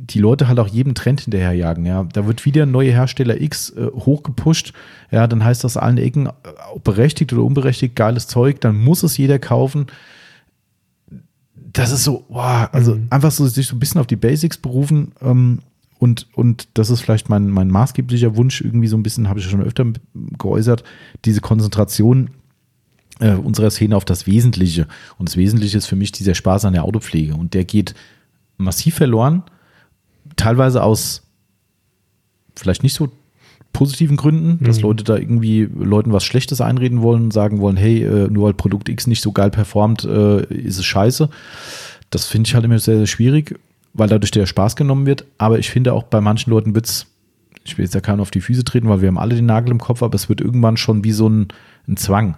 die 0.00 0.20
Leute 0.20 0.46
halt 0.46 0.60
auch 0.60 0.68
jedem 0.68 0.94
Trend 0.94 1.22
hinterherjagen. 1.22 1.84
Ja, 1.84 2.04
da 2.04 2.26
wird 2.26 2.44
wieder 2.44 2.62
ein 2.62 2.70
neuer 2.70 2.92
Hersteller 2.92 3.40
X 3.40 3.70
äh, 3.70 3.86
hochgepusht. 3.86 4.72
Ja, 5.10 5.26
dann 5.26 5.42
heißt 5.44 5.64
das 5.64 5.76
allen 5.76 5.98
Ecken, 5.98 6.26
äh, 6.26 6.32
berechtigt 6.84 7.32
oder 7.32 7.42
unberechtigt, 7.42 7.96
geiles 7.96 8.28
Zeug. 8.28 8.60
Dann 8.60 8.76
muss 8.76 9.02
es 9.02 9.16
jeder 9.16 9.38
kaufen. 9.40 9.86
Das 11.56 11.90
ist 11.90 12.04
so, 12.04 12.24
wow, 12.28 12.68
also 12.72 12.94
mhm. 12.94 13.08
einfach 13.10 13.32
so 13.32 13.46
sich 13.46 13.66
so 13.66 13.76
ein 13.76 13.80
bisschen 13.80 14.00
auf 14.00 14.06
die 14.06 14.16
Basics 14.16 14.56
berufen. 14.56 15.12
Ähm, 15.20 15.60
und, 15.98 16.28
und 16.34 16.68
das 16.74 16.90
ist 16.90 17.00
vielleicht 17.00 17.28
mein, 17.28 17.48
mein 17.48 17.68
maßgeblicher 17.68 18.36
Wunsch, 18.36 18.60
irgendwie 18.60 18.86
so 18.86 18.96
ein 18.96 19.02
bisschen, 19.02 19.28
habe 19.28 19.40
ich 19.40 19.46
schon 19.46 19.62
öfter 19.62 19.84
geäußert, 20.38 20.84
diese 21.24 21.40
Konzentration 21.40 22.30
äh, 23.18 23.32
unserer 23.32 23.70
Szene 23.70 23.96
auf 23.96 24.04
das 24.04 24.28
Wesentliche. 24.28 24.86
Und 25.18 25.28
das 25.28 25.36
Wesentliche 25.36 25.76
ist 25.76 25.86
für 25.86 25.96
mich 25.96 26.12
dieser 26.12 26.36
Spaß 26.36 26.66
an 26.66 26.72
der 26.72 26.84
Autopflege. 26.84 27.34
Und 27.34 27.54
der 27.54 27.64
geht 27.64 27.96
massiv 28.58 28.94
verloren 28.94 29.42
teilweise 30.38 30.82
aus 30.82 31.22
vielleicht 32.56 32.82
nicht 32.82 32.94
so 32.94 33.10
positiven 33.72 34.16
Gründen, 34.16 34.64
dass 34.64 34.78
mhm. 34.78 34.82
Leute 34.82 35.04
da 35.04 35.16
irgendwie 35.16 35.68
Leuten 35.72 36.12
was 36.12 36.24
Schlechtes 36.24 36.60
einreden 36.60 37.02
wollen, 37.02 37.30
sagen 37.30 37.60
wollen, 37.60 37.76
hey, 37.76 38.02
äh, 38.02 38.28
nur 38.28 38.46
weil 38.46 38.54
Produkt 38.54 38.88
X 38.88 39.06
nicht 39.06 39.22
so 39.22 39.32
geil 39.32 39.50
performt, 39.50 40.04
äh, 40.04 40.42
ist 40.46 40.78
es 40.78 40.84
scheiße. 40.84 41.28
Das 42.10 42.26
finde 42.26 42.48
ich 42.48 42.54
halt 42.54 42.64
immer 42.64 42.78
sehr, 42.78 42.96
sehr 42.96 43.06
schwierig, 43.06 43.58
weil 43.92 44.08
dadurch 44.08 44.30
der 44.30 44.46
Spaß 44.46 44.74
genommen 44.74 45.06
wird. 45.06 45.26
Aber 45.36 45.58
ich 45.58 45.70
finde 45.70 45.92
auch 45.92 46.04
bei 46.04 46.20
manchen 46.20 46.50
Leuten 46.50 46.74
wird 46.74 46.86
es, 46.86 47.06
ich 47.64 47.76
will 47.76 47.84
jetzt 47.84 47.94
ja 47.94 48.00
keinen 48.00 48.20
auf 48.20 48.30
die 48.30 48.40
Füße 48.40 48.64
treten, 48.64 48.88
weil 48.88 49.02
wir 49.02 49.08
haben 49.08 49.18
alle 49.18 49.34
den 49.34 49.46
Nagel 49.46 49.70
im 49.70 49.78
Kopf, 49.80 50.02
aber 50.02 50.14
es 50.14 50.28
wird 50.28 50.40
irgendwann 50.40 50.76
schon 50.76 51.04
wie 51.04 51.12
so 51.12 51.28
ein, 51.28 51.48
ein 51.86 51.96
Zwang. 51.96 52.36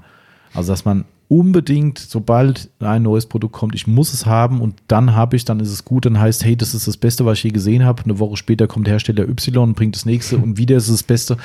Also, 0.52 0.72
dass 0.72 0.84
man 0.84 1.04
unbedingt, 1.30 2.00
sobald 2.00 2.70
ein 2.80 3.04
neues 3.04 3.26
Produkt 3.26 3.54
kommt, 3.54 3.76
ich 3.76 3.86
muss 3.86 4.12
es 4.12 4.26
haben 4.26 4.60
und 4.60 4.82
dann 4.88 5.14
habe 5.14 5.36
ich, 5.36 5.44
dann 5.44 5.60
ist 5.60 5.70
es 5.70 5.84
gut, 5.84 6.04
dann 6.04 6.18
heißt, 6.18 6.44
hey, 6.44 6.56
das 6.56 6.74
ist 6.74 6.88
das 6.88 6.96
Beste, 6.96 7.24
was 7.24 7.38
ich 7.38 7.44
je 7.44 7.50
gesehen 7.50 7.84
habe. 7.84 8.02
Eine 8.02 8.18
Woche 8.18 8.36
später 8.36 8.66
kommt 8.66 8.88
Hersteller 8.88 9.28
Y 9.28 9.62
und 9.62 9.76
bringt 9.76 9.94
das 9.94 10.04
nächste 10.04 10.38
und 10.38 10.58
wieder 10.58 10.76
ist 10.76 10.88
es 10.88 10.96
das 10.96 11.02
Beste. 11.04 11.36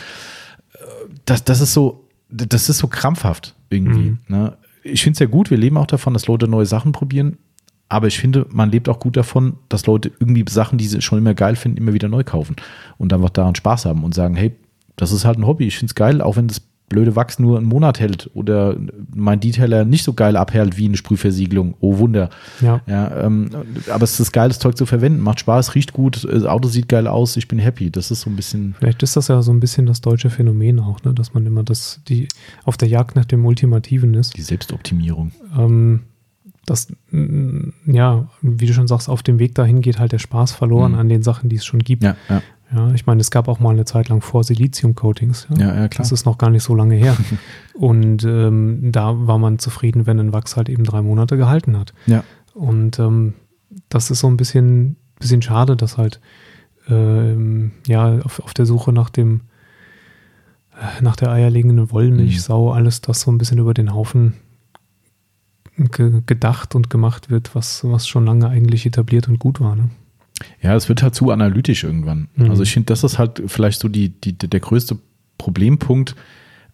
Das, 1.25 1.43
das 1.43 1.61
ist 1.61 1.73
so, 1.73 2.07
das 2.29 2.67
ist 2.67 2.79
so 2.79 2.87
krampfhaft 2.87 3.53
irgendwie. 3.69 4.09
Mhm. 4.09 4.19
Ne? 4.27 4.57
Ich 4.81 5.03
finde 5.03 5.17
es 5.17 5.19
ja 5.19 5.27
gut, 5.27 5.51
wir 5.51 5.57
leben 5.57 5.77
auch 5.77 5.85
davon, 5.85 6.13
dass 6.13 6.25
Leute 6.25 6.47
neue 6.47 6.65
Sachen 6.65 6.91
probieren. 6.91 7.37
Aber 7.87 8.07
ich 8.07 8.17
finde, 8.17 8.47
man 8.49 8.71
lebt 8.71 8.89
auch 8.89 8.99
gut 8.99 9.15
davon, 9.15 9.57
dass 9.69 9.85
Leute 9.85 10.11
irgendwie 10.19 10.43
Sachen, 10.49 10.79
die 10.79 10.87
sie 10.87 11.03
schon 11.03 11.19
immer 11.19 11.35
geil 11.35 11.55
finden, 11.55 11.77
immer 11.77 11.93
wieder 11.93 12.07
neu 12.07 12.23
kaufen 12.23 12.55
und 12.97 13.13
einfach 13.13 13.29
daran 13.29 13.53
Spaß 13.53 13.85
haben 13.85 14.03
und 14.03 14.15
sagen, 14.15 14.35
hey, 14.35 14.55
das 14.95 15.11
ist 15.11 15.25
halt 15.25 15.37
ein 15.37 15.45
Hobby, 15.45 15.67
ich 15.67 15.77
finde 15.77 15.91
es 15.91 15.95
geil, 15.95 16.21
auch 16.21 16.37
wenn 16.37 16.47
das 16.47 16.63
blöde 16.89 17.15
Wachs 17.15 17.39
nur 17.39 17.57
einen 17.57 17.67
Monat 17.67 17.99
hält 17.99 18.29
oder 18.33 18.75
mein 19.13 19.39
Detailer 19.39 19.85
nicht 19.85 20.03
so 20.03 20.13
geil 20.13 20.35
abhält 20.35 20.77
wie 20.77 20.85
eine 20.85 20.97
Sprühversiegelung. 20.97 21.75
Oh 21.79 21.97
Wunder. 21.97 22.29
Ja. 22.61 22.81
ja 22.85 23.25
ähm, 23.25 23.49
aber 23.89 24.03
es 24.03 24.19
ist 24.19 24.31
geiles 24.31 24.59
Zeug 24.59 24.77
zu 24.77 24.85
verwenden, 24.85 25.21
macht 25.21 25.39
Spaß, 25.39 25.75
riecht 25.75 25.93
gut, 25.93 26.27
das 26.29 26.45
Auto 26.45 26.67
sieht 26.67 26.87
geil 26.87 27.07
aus, 27.07 27.37
ich 27.37 27.47
bin 27.47 27.59
happy. 27.59 27.89
Das 27.89 28.11
ist 28.11 28.21
so 28.21 28.29
ein 28.29 28.35
bisschen. 28.35 28.75
Vielleicht 28.79 29.01
ist 29.03 29.15
das 29.15 29.27
ja 29.27 29.41
so 29.41 29.51
ein 29.51 29.59
bisschen 29.59 29.85
das 29.85 30.01
deutsche 30.01 30.29
Phänomen 30.29 30.79
auch, 30.79 31.03
ne? 31.03 31.13
dass 31.13 31.33
man 31.33 31.45
immer 31.45 31.63
das, 31.63 32.01
die 32.07 32.27
auf 32.63 32.77
der 32.77 32.87
Jagd 32.87 33.15
nach 33.15 33.25
dem 33.25 33.45
Ultimativen 33.45 34.13
ist. 34.13 34.37
Die 34.37 34.41
Selbstoptimierung. 34.41 35.31
Ähm, 35.57 36.01
das, 36.65 36.87
ja, 37.85 38.27
wie 38.41 38.65
du 38.65 38.73
schon 38.73 38.87
sagst, 38.87 39.07
auf 39.07 39.21
dem 39.21 39.37
Weg 39.37 39.53
dahin 39.53 39.81
geht 39.81 39.99
halt 39.99 40.11
der 40.11 40.19
Spaß 40.19 40.51
verloren 40.51 40.93
mhm. 40.93 40.99
an 40.99 41.09
den 41.09 41.21
Sachen, 41.21 41.49
die 41.49 41.57
es 41.57 41.65
schon 41.65 41.79
gibt. 41.79 42.03
Ja, 42.03 42.15
ja. 42.27 42.41
Ja, 42.73 42.91
ich 42.93 43.05
meine, 43.05 43.21
es 43.21 43.31
gab 43.31 43.47
auch 43.47 43.59
mal 43.59 43.71
eine 43.71 43.85
Zeit 43.85 44.09
lang 44.09 44.21
vor 44.21 44.43
Silizium-Coatings. 44.43 45.47
Ja? 45.51 45.57
ja, 45.57 45.75
ja, 45.81 45.87
klar. 45.87 46.03
Das 46.03 46.11
ist 46.11 46.25
noch 46.25 46.37
gar 46.37 46.49
nicht 46.49 46.63
so 46.63 46.75
lange 46.75 46.95
her. 46.95 47.15
und 47.73 48.23
ähm, 48.23 48.91
da 48.91 49.27
war 49.27 49.37
man 49.37 49.59
zufrieden, 49.59 50.05
wenn 50.05 50.19
ein 50.19 50.33
Wachs 50.33 50.57
halt 50.57 50.69
eben 50.69 50.83
drei 50.83 51.01
Monate 51.01 51.37
gehalten 51.37 51.77
hat. 51.77 51.93
Ja. 52.07 52.23
Und 52.53 52.99
ähm, 52.99 53.33
das 53.89 54.09
ist 54.09 54.19
so 54.19 54.27
ein 54.27 54.37
bisschen, 54.37 54.95
bisschen 55.19 55.41
schade, 55.41 55.75
dass 55.75 55.97
halt 55.97 56.19
ähm, 56.89 57.71
ja 57.87 58.19
auf, 58.19 58.39
auf 58.39 58.53
der 58.53 58.65
Suche 58.65 58.93
nach 58.93 59.09
dem 59.09 59.41
äh, 60.71 61.01
nach 61.01 61.15
der 61.15 61.31
eierlegenden 61.31 61.91
Wollmilchsau 61.91 62.67
mhm. 62.69 62.73
alles 62.73 63.01
das 63.01 63.21
so 63.21 63.31
ein 63.31 63.37
bisschen 63.37 63.59
über 63.59 63.73
den 63.73 63.93
Haufen 63.93 64.33
ge 65.77 66.21
gedacht 66.25 66.75
und 66.75 66.89
gemacht 66.89 67.29
wird, 67.29 67.53
was, 67.53 67.83
was 67.83 68.07
schon 68.07 68.25
lange 68.25 68.47
eigentlich 68.47 68.85
etabliert 68.85 69.27
und 69.27 69.39
gut 69.39 69.59
war. 69.59 69.75
Ne? 69.75 69.89
Ja, 70.61 70.75
es 70.75 70.89
wird 70.89 71.01
halt 71.01 71.15
zu 71.15 71.31
analytisch 71.31 71.83
irgendwann. 71.83 72.27
Mhm. 72.35 72.49
Also 72.49 72.63
ich 72.63 72.73
finde, 72.73 72.87
das 72.87 73.03
ist 73.03 73.17
halt 73.17 73.43
vielleicht 73.47 73.79
so 73.79 73.87
die, 73.87 74.09
die, 74.09 74.37
der 74.37 74.59
größte 74.59 74.97
Problempunkt, 75.37 76.15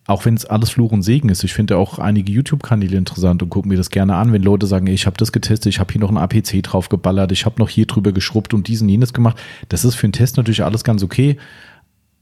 auch 0.07 0.25
wenn 0.25 0.33
es 0.33 0.45
alles 0.45 0.71
Fluch 0.71 0.91
und 0.91 1.03
Segen 1.03 1.29
ist. 1.29 1.43
Ich 1.43 1.53
finde 1.53 1.77
auch 1.77 1.99
einige 1.99 2.31
YouTube-Kanäle 2.31 2.97
interessant 2.97 3.43
und 3.43 3.49
gucke 3.49 3.67
mir 3.67 3.77
das 3.77 3.91
gerne 3.91 4.15
an, 4.15 4.33
wenn 4.33 4.41
Leute 4.41 4.65
sagen, 4.65 4.87
ey, 4.87 4.93
ich 4.93 5.05
habe 5.05 5.17
das 5.17 5.31
getestet, 5.31 5.71
ich 5.71 5.79
habe 5.79 5.91
hier 5.91 6.01
noch 6.01 6.09
ein 6.09 6.17
APC 6.17 6.63
drauf 6.63 6.89
geballert, 6.89 7.31
ich 7.31 7.45
habe 7.45 7.59
noch 7.59 7.69
hier 7.69 7.85
drüber 7.85 8.11
geschrubbt 8.11 8.53
und 8.53 8.67
diesen 8.67 8.89
jenes 8.89 9.13
gemacht. 9.13 9.39
Das 9.69 9.85
ist 9.85 9.95
für 9.95 10.05
einen 10.05 10.13
Test 10.13 10.37
natürlich 10.37 10.63
alles 10.63 10.83
ganz 10.83 11.03
okay, 11.03 11.37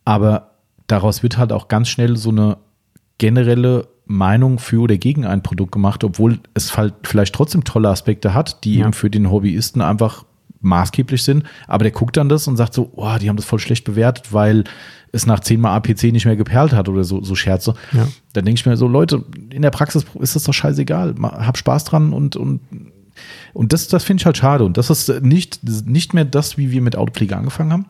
aber 0.03 0.56
daraus 0.88 1.24
wird 1.24 1.38
halt 1.38 1.53
auch 1.53 1.68
ganz 1.68 1.88
schnell 1.88 2.18
so 2.18 2.30
eine 2.30 2.57
generelle 3.18 3.88
Meinung 4.06 4.60
für 4.60 4.82
oder 4.82 4.98
gegen 4.98 5.26
ein 5.26 5.44
Produkt 5.44 5.72
gemacht, 5.72 6.03
obwohl 6.03 6.40
es 6.56 6.76
halt 6.76 6.95
vielleicht 7.03 7.36
trotzdem 7.36 7.64
tolle 7.64 7.90
Aspekte 7.90 8.34
hat, 8.34 8.64
die 8.64 8.78
ja. 8.78 8.86
eben 8.86 8.94
für 8.94 9.10
den 9.10 9.30
Hobbyisten 9.30 9.82
einfach 9.82 10.26
maßgeblich 10.61 11.23
sind, 11.23 11.44
aber 11.68 11.84
der 11.84 11.91
guckt 11.91 12.18
dann 12.18 12.30
das 12.30 12.48
und 12.48 12.57
sagt 12.57 12.73
so, 12.73 12.91
oh, 12.95 13.18
die 13.19 13.30
haben 13.30 13.38
das 13.38 13.45
voll 13.45 13.60
schlecht 13.60 13.86
bewertet, 13.86 14.34
weil 14.34 14.65
es 15.11 15.26
nach 15.26 15.40
zehnmal 15.40 15.76
APC 15.77 16.11
nicht 16.11 16.26
mehr 16.26 16.36
geperlt 16.36 16.73
hat 16.73 16.90
oder 16.90 17.03
so, 17.03 17.23
so 17.23 17.36
Scherze. 17.36 17.73
Ja. 17.91 18.07
Dann 18.34 18.45
denke 18.45 18.60
ich 18.60 18.65
mir 18.65 18.77
so, 18.77 18.88
Leute, 18.88 19.23
in 19.52 19.61
der 19.61 19.72
Praxis 19.72 20.06
ist 20.19 20.36
das 20.36 20.44
doch 20.44 20.53
scheißegal. 20.53 21.15
Hab 21.22 21.57
Spaß 21.57 21.86
dran 21.86 22.14
und, 22.14 22.36
und, 22.36 22.61
und 23.53 23.73
das, 23.73 23.88
das 23.88 24.03
finde 24.03 24.22
ich 24.22 24.26
halt 24.26 24.38
schade. 24.38 24.64
Und 24.64 24.77
das 24.77 24.90
ist 24.90 25.22
nicht, 25.22 25.61
nicht 25.88 26.14
mehr 26.14 26.26
das, 26.26 26.57
wie 26.57 26.72
wir 26.72 26.81
mit 26.81 26.95
Autopflege 26.95 27.36
angefangen 27.36 27.72
haben. 27.72 27.86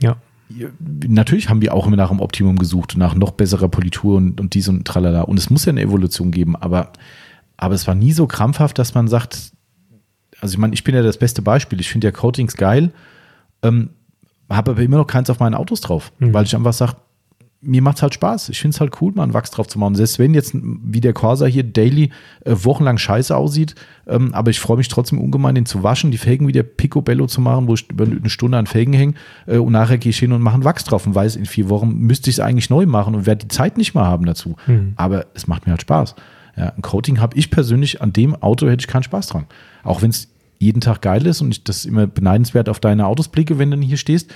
Ja. 0.00 0.16
Natürlich 1.06 1.48
haben 1.48 1.62
wir 1.62 1.74
auch 1.74 1.86
immer 1.86 1.96
nach 1.96 2.10
einem 2.10 2.20
Optimum 2.20 2.58
gesucht, 2.58 2.96
nach 2.96 3.14
noch 3.14 3.32
besserer 3.32 3.68
Politur 3.68 4.16
und, 4.16 4.40
und 4.40 4.54
dies 4.54 4.68
und 4.68 4.86
tralala. 4.86 5.22
Und 5.22 5.38
es 5.38 5.50
muss 5.50 5.64
ja 5.64 5.70
eine 5.70 5.80
Evolution 5.80 6.30
geben, 6.30 6.56
aber, 6.56 6.92
aber 7.56 7.74
es 7.74 7.86
war 7.86 7.94
nie 7.94 8.12
so 8.12 8.26
krampfhaft, 8.26 8.78
dass 8.78 8.94
man 8.94 9.08
sagt, 9.08 9.52
also 10.42 10.54
ich 10.54 10.58
meine, 10.58 10.74
ich 10.74 10.84
bin 10.84 10.94
ja 10.94 11.02
das 11.02 11.16
beste 11.16 11.40
Beispiel. 11.40 11.80
Ich 11.80 11.88
finde 11.88 12.08
ja 12.08 12.10
Coatings 12.10 12.56
geil, 12.56 12.90
ähm, 13.62 13.90
habe 14.50 14.72
aber 14.72 14.82
immer 14.82 14.96
noch 14.98 15.06
keins 15.06 15.30
auf 15.30 15.38
meinen 15.38 15.54
Autos 15.54 15.80
drauf, 15.80 16.12
mhm. 16.18 16.34
weil 16.34 16.44
ich 16.44 16.54
einfach 16.56 16.72
sage, 16.72 16.96
mir 17.64 17.80
macht 17.80 17.98
es 17.98 18.02
halt 18.02 18.14
Spaß. 18.14 18.48
Ich 18.48 18.60
finde 18.60 18.74
es 18.74 18.80
halt 18.80 19.00
cool, 19.00 19.12
mal 19.14 19.22
einen 19.22 19.34
Wachs 19.34 19.52
drauf 19.52 19.68
zu 19.68 19.78
machen. 19.78 19.94
Selbst 19.94 20.18
wenn 20.18 20.34
jetzt 20.34 20.52
wie 20.52 21.00
der 21.00 21.12
Corsa 21.12 21.46
hier 21.46 21.62
daily 21.62 22.10
äh, 22.44 22.56
wochenlang 22.56 22.98
scheiße 22.98 23.36
aussieht, 23.36 23.76
ähm, 24.08 24.34
aber 24.34 24.50
ich 24.50 24.58
freue 24.58 24.78
mich 24.78 24.88
trotzdem 24.88 25.20
ungemein, 25.20 25.54
den 25.54 25.64
zu 25.64 25.84
waschen, 25.84 26.10
die 26.10 26.18
Felgen 26.18 26.48
wieder 26.48 26.64
picobello 26.64 27.28
zu 27.28 27.40
machen, 27.40 27.68
wo 27.68 27.74
ich 27.74 27.88
über 27.88 28.04
eine 28.04 28.28
Stunde 28.28 28.58
an 28.58 28.66
Felgen 28.66 28.94
hänge 28.94 29.14
äh, 29.46 29.58
und 29.58 29.70
nachher 29.70 29.98
gehe 29.98 30.10
ich 30.10 30.18
hin 30.18 30.32
und 30.32 30.42
mache 30.42 30.54
einen 30.54 30.64
Wachs 30.64 30.82
drauf 30.82 31.06
und 31.06 31.14
weiß, 31.14 31.36
in 31.36 31.46
vier 31.46 31.68
Wochen 31.68 31.94
müsste 31.98 32.30
ich 32.30 32.36
es 32.36 32.40
eigentlich 32.40 32.68
neu 32.68 32.84
machen 32.84 33.14
und 33.14 33.26
werde 33.26 33.46
die 33.46 33.48
Zeit 33.48 33.78
nicht 33.78 33.94
mehr 33.94 34.06
haben 34.06 34.26
dazu. 34.26 34.56
Mhm. 34.66 34.94
Aber 34.96 35.26
es 35.34 35.46
macht 35.46 35.66
mir 35.66 35.70
halt 35.70 35.82
Spaß. 35.82 36.16
Ja, 36.56 36.72
ein 36.76 36.82
Coating 36.82 37.20
habe 37.20 37.36
ich 37.38 37.50
persönlich 37.50 38.02
an 38.02 38.12
dem 38.12 38.34
Auto 38.34 38.68
hätte 38.68 38.82
ich 38.82 38.88
keinen 38.88 39.04
Spaß 39.04 39.28
dran. 39.28 39.46
Auch 39.84 40.02
wenn 40.02 40.10
es 40.10 40.31
jeden 40.62 40.80
Tag 40.80 41.02
geil 41.02 41.26
ist 41.26 41.40
und 41.40 41.50
ich 41.50 41.64
das 41.64 41.84
immer 41.84 42.06
beneidenswert 42.06 42.68
auf 42.68 42.80
deine 42.80 43.06
Autos 43.06 43.28
blicke, 43.28 43.58
wenn 43.58 43.70
du 43.70 43.78
hier 43.78 43.96
stehst. 43.96 44.32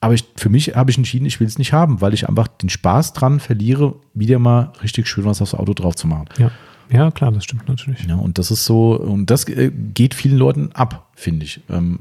Aber 0.00 0.14
ich, 0.14 0.24
für 0.36 0.48
mich 0.48 0.74
habe 0.74 0.90
ich 0.90 0.98
entschieden, 0.98 1.26
ich 1.26 1.40
will 1.40 1.46
es 1.46 1.58
nicht 1.58 1.72
haben, 1.72 2.00
weil 2.00 2.12
ich 2.12 2.28
einfach 2.28 2.48
den 2.48 2.68
Spaß 2.68 3.12
dran 3.12 3.40
verliere, 3.40 3.94
wieder 4.14 4.38
mal 4.38 4.72
richtig 4.82 5.06
schön 5.08 5.24
was 5.24 5.40
aufs 5.40 5.54
Auto 5.54 5.74
drauf 5.74 5.96
zu 5.96 6.06
machen. 6.06 6.26
Ja. 6.38 6.50
Ja, 6.90 7.10
klar, 7.10 7.32
das 7.32 7.44
stimmt 7.44 7.68
natürlich. 7.68 8.04
Ja, 8.06 8.16
und 8.16 8.36
das 8.36 8.50
ist 8.50 8.66
so, 8.66 9.00
und 9.00 9.30
das 9.30 9.48
äh, 9.48 9.70
geht 9.70 10.12
vielen 10.12 10.36
Leuten 10.36 10.72
ab, 10.72 11.08
finde 11.14 11.46
ich. 11.46 11.60
Ähm, 11.70 12.00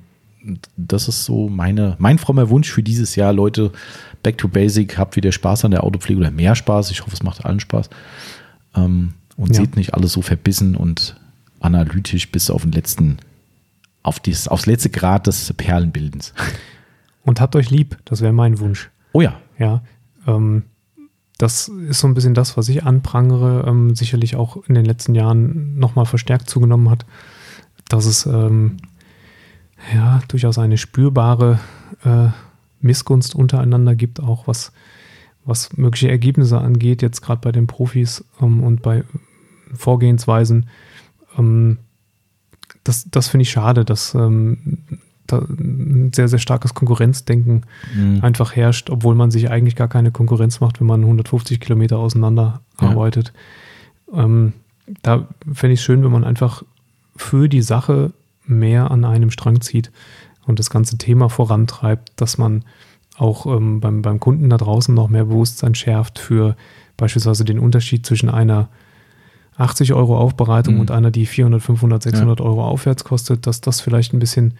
das 0.75 1.07
ist 1.07 1.23
so 1.23 1.47
meine, 1.47 1.95
mein 1.97 2.17
frommer 2.17 2.49
Wunsch 2.49 2.69
für 2.69 2.83
dieses 2.83 3.15
Jahr, 3.15 3.31
Leute, 3.31 3.71
back 4.21 4.37
to 4.37 4.49
basic, 4.49 4.97
habt 4.97 5.15
wieder 5.15 5.31
Spaß 5.31 5.63
an 5.63 5.71
der 5.71 5.85
Autopflege 5.85 6.19
oder 6.19 6.31
mehr 6.31 6.55
Spaß. 6.55 6.91
Ich 6.91 7.01
hoffe, 7.01 7.13
es 7.13 7.23
macht 7.23 7.45
allen 7.45 7.61
Spaß. 7.61 7.89
Ähm, 8.75 9.13
und 9.37 9.55
ja. 9.55 9.61
seht 9.61 9.77
nicht 9.77 9.93
alles 9.93 10.11
so 10.11 10.21
verbissen 10.21 10.75
und 10.75 11.15
analytisch 11.61 12.29
bis 12.29 12.49
auf 12.49 12.63
den 12.63 12.73
letzten, 12.73 13.19
auf 14.03 14.19
dieses, 14.19 14.47
aufs 14.47 14.65
letzte 14.65 14.89
Grad 14.89 15.27
des 15.27 15.53
Perlenbildens. 15.53 16.33
Und 17.23 17.39
habt 17.39 17.55
euch 17.55 17.69
lieb, 17.69 17.97
das 18.05 18.21
wäre 18.21 18.33
mein 18.33 18.59
Wunsch. 18.59 18.89
Oh 19.13 19.21
ja. 19.21 19.39
Ja. 19.57 19.83
Ähm, 20.27 20.63
das 21.37 21.67
ist 21.67 21.99
so 21.99 22.07
ein 22.07 22.13
bisschen 22.13 22.33
das, 22.33 22.55
was 22.55 22.69
ich 22.69 22.83
anprangere, 22.83 23.65
ähm, 23.67 23.95
sicherlich 23.95 24.35
auch 24.35 24.57
in 24.67 24.75
den 24.75 24.85
letzten 24.85 25.15
Jahren 25.15 25.77
nochmal 25.77 26.05
verstärkt 26.05 26.49
zugenommen 26.49 26.89
hat, 26.89 27.05
dass 27.89 28.05
es 28.05 28.25
ähm, 28.27 28.77
ja 29.93 30.21
durchaus 30.27 30.59
eine 30.59 30.77
spürbare 30.77 31.59
äh, 32.03 32.27
Missgunst 32.79 33.33
untereinander 33.33 33.95
gibt, 33.95 34.19
auch 34.19 34.47
was, 34.47 34.71
was 35.43 35.75
mögliche 35.77 36.09
Ergebnisse 36.09 36.59
angeht, 36.59 37.01
jetzt 37.01 37.21
gerade 37.21 37.41
bei 37.41 37.51
den 37.51 37.67
Profis 37.67 38.23
ähm, 38.39 38.63
und 38.63 38.81
bei 38.81 39.03
Vorgehensweisen. 39.73 40.69
Ähm, 41.37 41.79
das 42.83 43.07
das 43.09 43.27
finde 43.27 43.43
ich 43.43 43.51
schade, 43.51 43.85
dass 43.85 44.13
ähm, 44.15 44.79
ein 45.31 46.11
sehr, 46.13 46.27
sehr 46.27 46.39
starkes 46.39 46.73
Konkurrenzdenken 46.73 47.63
mhm. 47.95 48.19
einfach 48.21 48.55
herrscht, 48.55 48.89
obwohl 48.89 49.15
man 49.15 49.31
sich 49.31 49.49
eigentlich 49.49 49.75
gar 49.75 49.87
keine 49.87 50.11
Konkurrenz 50.11 50.59
macht, 50.59 50.79
wenn 50.79 50.87
man 50.87 51.01
150 51.01 51.59
Kilometer 51.59 51.97
auseinander 51.99 52.61
ja. 52.81 52.89
arbeitet. 52.89 53.31
Ähm, 54.13 54.53
da 55.03 55.27
fände 55.51 55.73
ich 55.73 55.79
es 55.79 55.85
schön, 55.85 56.03
wenn 56.03 56.11
man 56.11 56.23
einfach 56.23 56.63
für 57.15 57.47
die 57.47 57.61
Sache 57.61 58.11
mehr 58.45 58.91
an 58.91 59.05
einem 59.05 59.31
Strang 59.31 59.61
zieht 59.61 59.91
und 60.45 60.59
das 60.59 60.69
ganze 60.69 60.97
Thema 60.97 61.29
vorantreibt, 61.29 62.11
dass 62.15 62.37
man 62.37 62.65
auch 63.17 63.45
ähm, 63.45 63.79
beim, 63.79 64.01
beim 64.01 64.19
Kunden 64.19 64.49
da 64.49 64.57
draußen 64.57 64.93
noch 64.93 65.07
mehr 65.07 65.25
Bewusstsein 65.25 65.75
schärft 65.75 66.19
für 66.19 66.55
beispielsweise 66.97 67.45
den 67.45 67.59
Unterschied 67.59 68.05
zwischen 68.05 68.29
einer 68.29 68.69
80 69.57 69.93
Euro 69.93 70.17
Aufbereitung 70.17 70.75
mhm. 70.75 70.79
und 70.81 70.91
einer, 70.91 71.11
die 71.11 71.25
400, 71.25 71.61
500, 71.61 72.03
600 72.03 72.39
ja. 72.39 72.45
Euro 72.45 72.65
aufwärts 72.65 73.03
kostet, 73.03 73.47
dass 73.47 73.61
das 73.61 73.81
vielleicht 73.81 74.13
ein 74.13 74.19
bisschen 74.19 74.55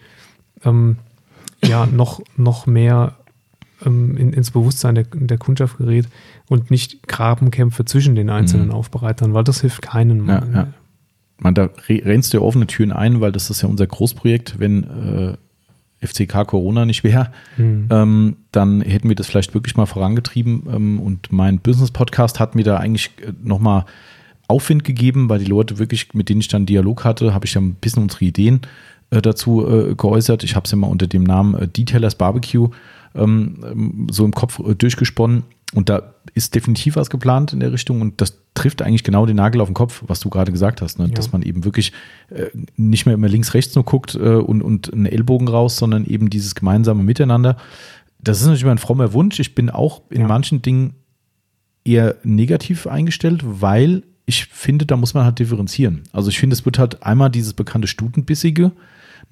ähm, 0.64 0.96
ja, 1.64 1.86
noch, 1.86 2.20
noch 2.36 2.66
mehr 2.66 3.16
ähm, 3.84 4.16
in, 4.16 4.32
ins 4.32 4.50
Bewusstsein 4.50 4.94
der, 4.94 5.04
der 5.12 5.38
Kundschaft 5.38 5.78
gerät 5.78 6.08
und 6.48 6.70
nicht 6.70 7.06
Grabenkämpfe 7.08 7.84
zwischen 7.84 8.14
den 8.14 8.30
einzelnen 8.30 8.66
mhm. 8.66 8.74
Aufbereitern, 8.74 9.34
weil 9.34 9.44
das 9.44 9.60
hilft 9.60 9.82
keinen. 9.82 10.28
Ja, 10.28 10.42
ja. 10.52 10.66
Man, 11.38 11.54
da 11.54 11.70
rennst 11.88 12.34
du 12.34 12.42
offene 12.42 12.66
Türen 12.66 12.92
ein, 12.92 13.20
weil 13.20 13.32
das 13.32 13.50
ist 13.50 13.62
ja 13.62 13.68
unser 13.68 13.86
Großprojekt. 13.86 14.60
Wenn 14.60 14.84
äh, 16.00 16.06
FCK 16.06 16.46
Corona 16.46 16.84
nicht 16.84 17.04
wäre, 17.04 17.32
mhm. 17.56 17.88
ähm, 17.90 18.36
dann 18.50 18.80
hätten 18.80 19.08
wir 19.08 19.16
das 19.16 19.28
vielleicht 19.28 19.54
wirklich 19.54 19.76
mal 19.76 19.86
vorangetrieben. 19.86 20.64
Ähm, 20.72 21.00
und 21.00 21.32
mein 21.32 21.58
Business-Podcast 21.58 22.38
hat 22.40 22.54
mir 22.54 22.64
da 22.64 22.76
eigentlich 22.76 23.10
äh, 23.20 23.32
nochmal 23.42 23.84
Aufwind 24.52 24.84
gegeben, 24.84 25.28
weil 25.28 25.38
die 25.38 25.46
Leute 25.46 25.78
wirklich, 25.78 26.12
mit 26.14 26.28
denen 26.28 26.40
ich 26.40 26.48
dann 26.48 26.66
Dialog 26.66 27.04
hatte, 27.04 27.32
habe 27.32 27.46
ich 27.46 27.54
ja 27.54 27.60
ein 27.60 27.74
bisschen 27.74 28.02
unsere 28.02 28.24
Ideen 28.26 28.60
äh, 29.10 29.22
dazu 29.22 29.66
äh, 29.66 29.94
geäußert. 29.94 30.44
Ich 30.44 30.54
habe 30.54 30.64
es 30.64 30.70
ja 30.70 30.76
mal 30.76 30.88
unter 30.88 31.06
dem 31.06 31.24
Namen 31.24 31.54
äh, 31.54 31.68
Detailers 31.68 32.14
Barbecue 32.14 32.68
ähm, 33.14 33.64
ähm, 33.64 34.06
so 34.10 34.24
im 34.24 34.32
Kopf 34.32 34.58
äh, 34.58 34.74
durchgesponnen. 34.74 35.44
Und 35.74 35.88
da 35.88 36.12
ist 36.34 36.54
definitiv 36.54 36.96
was 36.96 37.08
geplant 37.08 37.54
in 37.54 37.60
der 37.60 37.72
Richtung 37.72 38.02
und 38.02 38.20
das 38.20 38.38
trifft 38.52 38.82
eigentlich 38.82 39.04
genau 39.04 39.24
den 39.24 39.36
Nagel 39.36 39.62
auf 39.62 39.68
den 39.68 39.74
Kopf, 39.74 40.02
was 40.06 40.20
du 40.20 40.28
gerade 40.28 40.52
gesagt 40.52 40.82
hast, 40.82 40.98
ne? 40.98 41.06
ja. 41.06 41.12
dass 41.12 41.32
man 41.32 41.40
eben 41.40 41.64
wirklich 41.64 41.92
äh, 42.28 42.48
nicht 42.76 43.06
mehr 43.06 43.14
immer 43.14 43.28
links, 43.28 43.54
rechts 43.54 43.74
nur 43.74 43.84
guckt 43.84 44.14
äh, 44.14 44.18
und, 44.18 44.60
und 44.60 44.92
einen 44.92 45.06
Ellbogen 45.06 45.48
raus, 45.48 45.78
sondern 45.78 46.04
eben 46.04 46.28
dieses 46.28 46.54
gemeinsame 46.54 47.02
Miteinander. 47.02 47.56
Das 48.18 48.40
ist 48.40 48.44
natürlich 48.44 48.66
mein 48.66 48.76
frommer 48.76 49.14
Wunsch. 49.14 49.40
Ich 49.40 49.54
bin 49.54 49.70
auch 49.70 50.02
in 50.10 50.20
ja. 50.20 50.28
manchen 50.28 50.60
Dingen 50.60 50.94
eher 51.84 52.16
negativ 52.22 52.86
eingestellt, 52.86 53.40
weil 53.42 54.02
ich 54.26 54.46
finde, 54.46 54.86
da 54.86 54.96
muss 54.96 55.14
man 55.14 55.24
halt 55.24 55.38
differenzieren. 55.38 56.02
Also 56.12 56.28
ich 56.30 56.38
finde, 56.38 56.54
es 56.54 56.64
wird 56.64 56.78
halt 56.78 57.02
einmal 57.02 57.30
dieses 57.30 57.54
bekannte 57.54 57.88
Stutenbissige, 57.88 58.72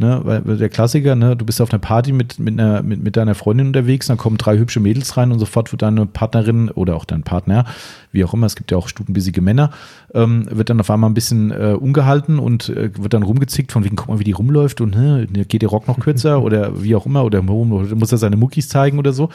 Ne, 0.01 0.19
weil 0.25 0.57
der 0.57 0.71
Klassiker, 0.71 1.15
ne, 1.15 1.37
du 1.37 1.45
bist 1.45 1.61
auf 1.61 1.71
einer 1.71 1.79
Party 1.79 2.13
mit, 2.13 2.39
mit, 2.39 2.59
einer, 2.59 2.83
mit, 2.83 3.03
mit 3.03 3.19
deiner 3.19 3.35
Freundin 3.35 3.67
unterwegs, 3.67 4.07
dann 4.07 4.17
kommen 4.17 4.39
drei 4.39 4.57
hübsche 4.57 4.81
Mädels 4.81 5.19
rein 5.19 5.31
und 5.31 5.39
sofort 5.39 5.73
wird 5.73 5.83
deine 5.83 6.07
Partnerin 6.07 6.71
oder 6.71 6.97
auch 6.97 7.05
dein 7.05 7.23
Partner, 7.23 7.67
wie 8.11 8.25
auch 8.25 8.33
immer, 8.33 8.47
es 8.47 8.57
gibt 8.57 8.71
ja 8.71 8.79
auch 8.79 8.89
stutenbissige 8.89 9.43
Männer, 9.43 9.73
ähm, 10.15 10.47
wird 10.51 10.71
dann 10.71 10.81
auf 10.81 10.91
einmal 10.91 11.11
ein 11.11 11.13
bisschen 11.13 11.51
äh, 11.51 11.77
ungehalten 11.79 12.39
und 12.39 12.71
äh, 12.71 12.91
wird 12.97 13.13
dann 13.13 13.23
rumgezickt 13.23 13.73
von 13.73 13.85
wegen, 13.85 13.95
guck 13.97 14.09
mal, 14.09 14.19
wie 14.19 14.25
die 14.25 14.33
rumläuft 14.33 14.81
und 14.81 14.97
ne, 14.97 15.27
geht 15.27 15.61
der 15.61 15.69
Rock 15.69 15.87
noch 15.87 16.01
kürzer 16.01 16.41
oder 16.43 16.83
wie 16.83 16.95
auch 16.95 17.05
immer 17.05 17.23
oder 17.23 17.43
muss 17.43 18.11
er 18.11 18.17
seine 18.17 18.39
Muckis 18.39 18.71
zeigen 18.71 18.99
oder 18.99 19.13
so. 19.13 19.29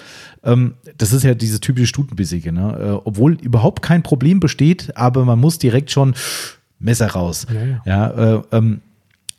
Ähm, 0.43 0.73
das 0.97 1.13
ist 1.13 1.21
ja 1.21 1.35
diese 1.35 1.59
typische 1.59 1.85
Stutenbissige, 1.85 2.51
ne? 2.51 2.75
Äh, 2.79 3.01
obwohl 3.03 3.33
überhaupt 3.33 3.83
kein 3.83 4.01
Problem 4.01 4.39
besteht, 4.39 4.97
aber 4.97 5.25
man 5.25 5.39
muss 5.39 5.59
direkt 5.59 5.91
schon 5.91 6.15
Messer 6.79 7.11
raus. 7.11 7.45
Ja, 7.53 7.65
ja. 7.65 7.81
ja 7.85 8.35
äh, 8.37 8.41
ähm, 8.51 8.81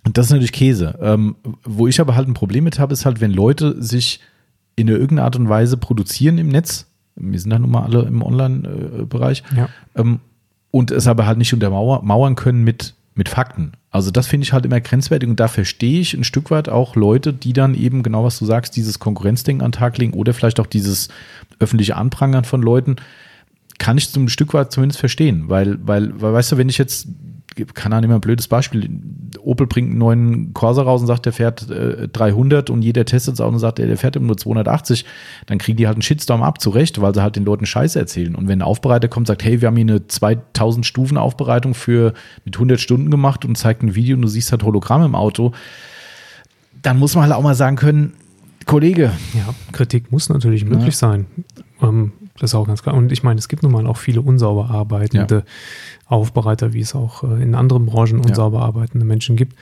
und 0.07 0.17
das 0.17 0.27
ist 0.27 0.33
natürlich 0.33 0.53
Käse. 0.53 0.97
Ähm, 1.03 1.35
wo 1.65 1.89
ich 1.89 2.01
aber 2.01 2.15
halt 2.15 2.29
ein 2.29 2.35
Problem 2.35 2.63
mit 2.63 2.79
habe, 2.79 2.93
ist 2.93 3.05
halt, 3.05 3.21
wenn 3.21 3.33
Leute 3.33 3.83
sich 3.83 4.21
in 4.77 4.87
irgendeiner 4.87 5.25
Art 5.25 5.35
und 5.35 5.49
Weise 5.49 5.77
produzieren 5.77 6.39
im 6.39 6.49
Netz. 6.49 6.87
Wir 7.17 7.41
sind 7.41 7.51
ja 7.51 7.59
nun 7.59 7.73
mal 7.73 7.83
alle 7.83 8.03
im 8.03 8.23
Online-Bereich. 8.23 9.43
Ja. 9.57 9.69
Ähm, 9.97 10.21
und 10.71 10.93
es 10.93 11.09
aber 11.09 11.27
halt 11.27 11.39
nicht 11.39 11.53
untermauern 11.53 12.37
können 12.37 12.63
mit, 12.63 12.95
mit 13.15 13.29
Fakten. 13.29 13.73
Also 13.91 14.13
das 14.13 14.29
finde 14.29 14.45
ich 14.45 14.53
halt 14.53 14.65
immer 14.65 14.81
grenzwertig 14.81 15.29
und 15.29 15.41
da 15.41 15.49
verstehe 15.49 15.99
ich 16.01 16.15
ein 16.15 16.23
Stück 16.23 16.53
weit 16.53 16.69
auch 16.69 16.95
Leute, 16.95 17.33
die 17.33 17.53
dann 17.53 17.75
eben 17.75 18.05
genau 18.05 18.23
was 18.23 18.39
du 18.39 18.45
sagst, 18.45 18.77
dieses 18.77 19.01
Konkurrenzdenken 19.01 19.65
an 19.65 19.73
den 19.73 19.79
Tag 19.79 19.99
legen 19.99 20.13
oder 20.13 20.35
vielleicht 20.35 20.61
auch 20.61 20.67
dieses 20.67 21.09
öffentliche 21.59 21.97
Anprangern 21.97 22.45
von 22.45 22.63
Leuten, 22.63 22.95
kann 23.79 23.99
ich 23.99 24.13
zum 24.13 24.29
Stück 24.29 24.55
weit 24.55 24.71
zumindest 24.71 25.01
verstehen, 25.01 25.49
weil, 25.49 25.85
weil, 25.85 26.21
weil 26.21 26.33
weißt 26.33 26.53
du, 26.53 26.59
wenn 26.59 26.69
ich 26.69 26.79
jetzt 26.79 27.09
kann 27.75 27.93
auch 27.93 28.01
nicht 28.01 28.09
mehr 28.09 28.19
ein 28.19 28.21
blödes 28.21 28.49
Beispiel. 28.49 28.89
Opel 29.41 29.67
bringt 29.67 29.91
einen 29.91 29.99
neuen 29.99 30.55
Corsa 30.55 30.83
raus 30.83 31.01
und 31.01 31.07
sagt, 31.07 31.27
der 31.27 31.33
fährt 31.33 31.71
äh, 31.71 32.09
300 32.09 32.69
und 32.71 32.83
jeder 32.83 33.05
testet 33.05 33.35
es 33.35 33.41
auch 33.41 33.51
und 33.51 33.59
sagt, 33.59 33.79
der, 33.79 33.87
der 33.87 33.97
fährt 33.97 34.17
immer 34.17 34.27
nur 34.27 34.37
280. 34.37 35.05
Dann 35.47 35.59
kriegen 35.59 35.77
die 35.77 35.87
halt 35.87 35.97
einen 35.97 36.03
Shitstorm 36.03 36.43
ab, 36.43 36.61
zurecht, 36.61 37.01
weil 37.01 37.15
sie 37.15 37.23
halt 37.23 37.37
den 37.37 37.45
Leuten 37.45 37.65
Scheiße 37.65 37.99
erzählen. 37.99 38.35
Und 38.35 38.49
wenn 38.49 38.61
ein 38.61 38.63
Aufbereiter 38.63 39.09
kommt 39.09 39.23
und 39.23 39.29
sagt, 39.29 39.45
hey, 39.45 39.61
wir 39.61 39.69
haben 39.69 39.77
hier 39.77 39.87
eine 39.87 40.07
2000 40.07 40.85
Stufen 40.85 41.17
Aufbereitung 41.17 41.75
für 41.75 42.13
mit 42.45 42.57
100 42.57 42.79
Stunden 42.79 43.11
gemacht 43.11 43.45
und 43.45 43.57
zeigt 43.57 43.83
ein 43.83 43.95
Video 43.95 44.17
und 44.17 44.23
du 44.23 44.29
siehst 44.29 44.53
halt 44.53 44.63
Hologramm 44.63 45.03
im 45.03 45.15
Auto, 45.15 45.53
dann 46.83 46.99
muss 46.99 47.15
man 47.15 47.25
halt 47.25 47.33
auch 47.33 47.43
mal 47.43 47.55
sagen 47.55 47.77
können, 47.77 48.13
Kollege. 48.67 49.13
Ja, 49.33 49.55
Kritik 49.73 50.13
muss 50.13 50.29
natürlich 50.29 50.65
möglich 50.65 50.87
ja. 50.87 50.93
sein. 50.93 51.27
Ähm, 51.81 52.13
das 52.39 52.51
ist 52.51 52.55
auch 52.55 52.67
ganz 52.67 52.83
klar. 52.83 52.95
Und 52.95 53.13
ich 53.13 53.23
meine, 53.23 53.39
es 53.39 53.49
gibt 53.49 53.63
nun 53.63 53.73
mal 53.73 53.87
auch 53.87 53.97
viele 53.97 54.21
unsauber 54.21 54.71
arbeitende 54.71 55.37
ja. 55.37 55.43
Aufbereiter, 56.07 56.73
wie 56.73 56.81
es 56.81 56.95
auch 56.95 57.23
äh, 57.23 57.43
in 57.43 57.55
anderen 57.55 57.87
Branchen 57.87 58.21
unsauber 58.21 58.59
ja. 58.59 58.65
arbeitende 58.65 59.07
Menschen 59.07 59.37
gibt. 59.37 59.57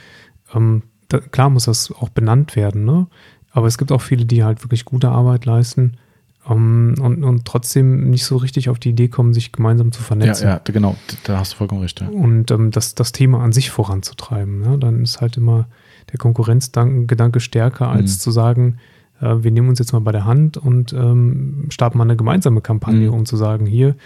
Ähm, 0.55 0.83
da, 1.09 1.19
klar 1.19 1.51
muss 1.51 1.65
das 1.65 1.93
auch 1.93 2.09
benannt 2.09 2.57
werden, 2.57 2.85
ne? 2.85 3.07
Aber 3.53 3.69
es 3.69 3.79
gibt 3.79 3.93
auch 3.93 4.01
viele, 4.03 4.25
die 4.25 4.43
halt 4.43 4.65
wirklich 4.65 4.85
gute 4.85 5.11
Arbeit 5.11 5.45
leisten 5.45 5.97
ähm, 6.49 6.95
und, 7.01 7.25
und 7.25 7.45
trotzdem 7.45 8.11
nicht 8.11 8.25
so 8.25 8.37
richtig 8.37 8.69
auf 8.69 8.79
die 8.79 8.91
Idee 8.91 9.09
kommen, 9.09 9.33
sich 9.33 9.53
gemeinsam 9.53 9.93
zu 9.93 10.03
vernetzen. 10.03 10.49
Ja, 10.49 10.55
ja 10.55 10.73
genau, 10.73 10.97
da 11.25 11.39
hast 11.39 11.53
du 11.53 11.57
vollkommen 11.57 11.83
recht. 11.83 12.01
Ja. 12.01 12.09
Und 12.09 12.51
ähm, 12.51 12.71
das, 12.71 12.95
das 12.95 13.13
Thema 13.13 13.43
an 13.43 13.53
sich 13.53 13.71
voranzutreiben. 13.71 14.59
Ne? 14.59 14.79
Dann 14.79 15.03
ist 15.03 15.21
halt 15.21 15.37
immer 15.37 15.69
der 16.13 16.19
Konkurrenzgedanke 16.19 17.41
stärker, 17.41 17.89
als 17.89 18.17
mhm. 18.17 18.21
zu 18.21 18.31
sagen, 18.31 18.79
äh, 19.25 19.43
wir 19.43 19.51
nehmen 19.51 19.69
uns 19.69 19.79
jetzt 19.79 19.93
mal 19.93 20.01
bei 20.01 20.13
der 20.13 20.25
Hand 20.25 20.57
und 20.57 20.93
ähm, 20.93 21.67
starten 21.71 21.99
mal 21.99 22.05
eine 22.05 22.17
gemeinsame 22.17 22.61
Kampagne, 22.61 23.09
mhm. 23.09 23.15
um 23.15 23.27
zu 23.27 23.37
sagen, 23.37 23.67
hier, 23.67 23.97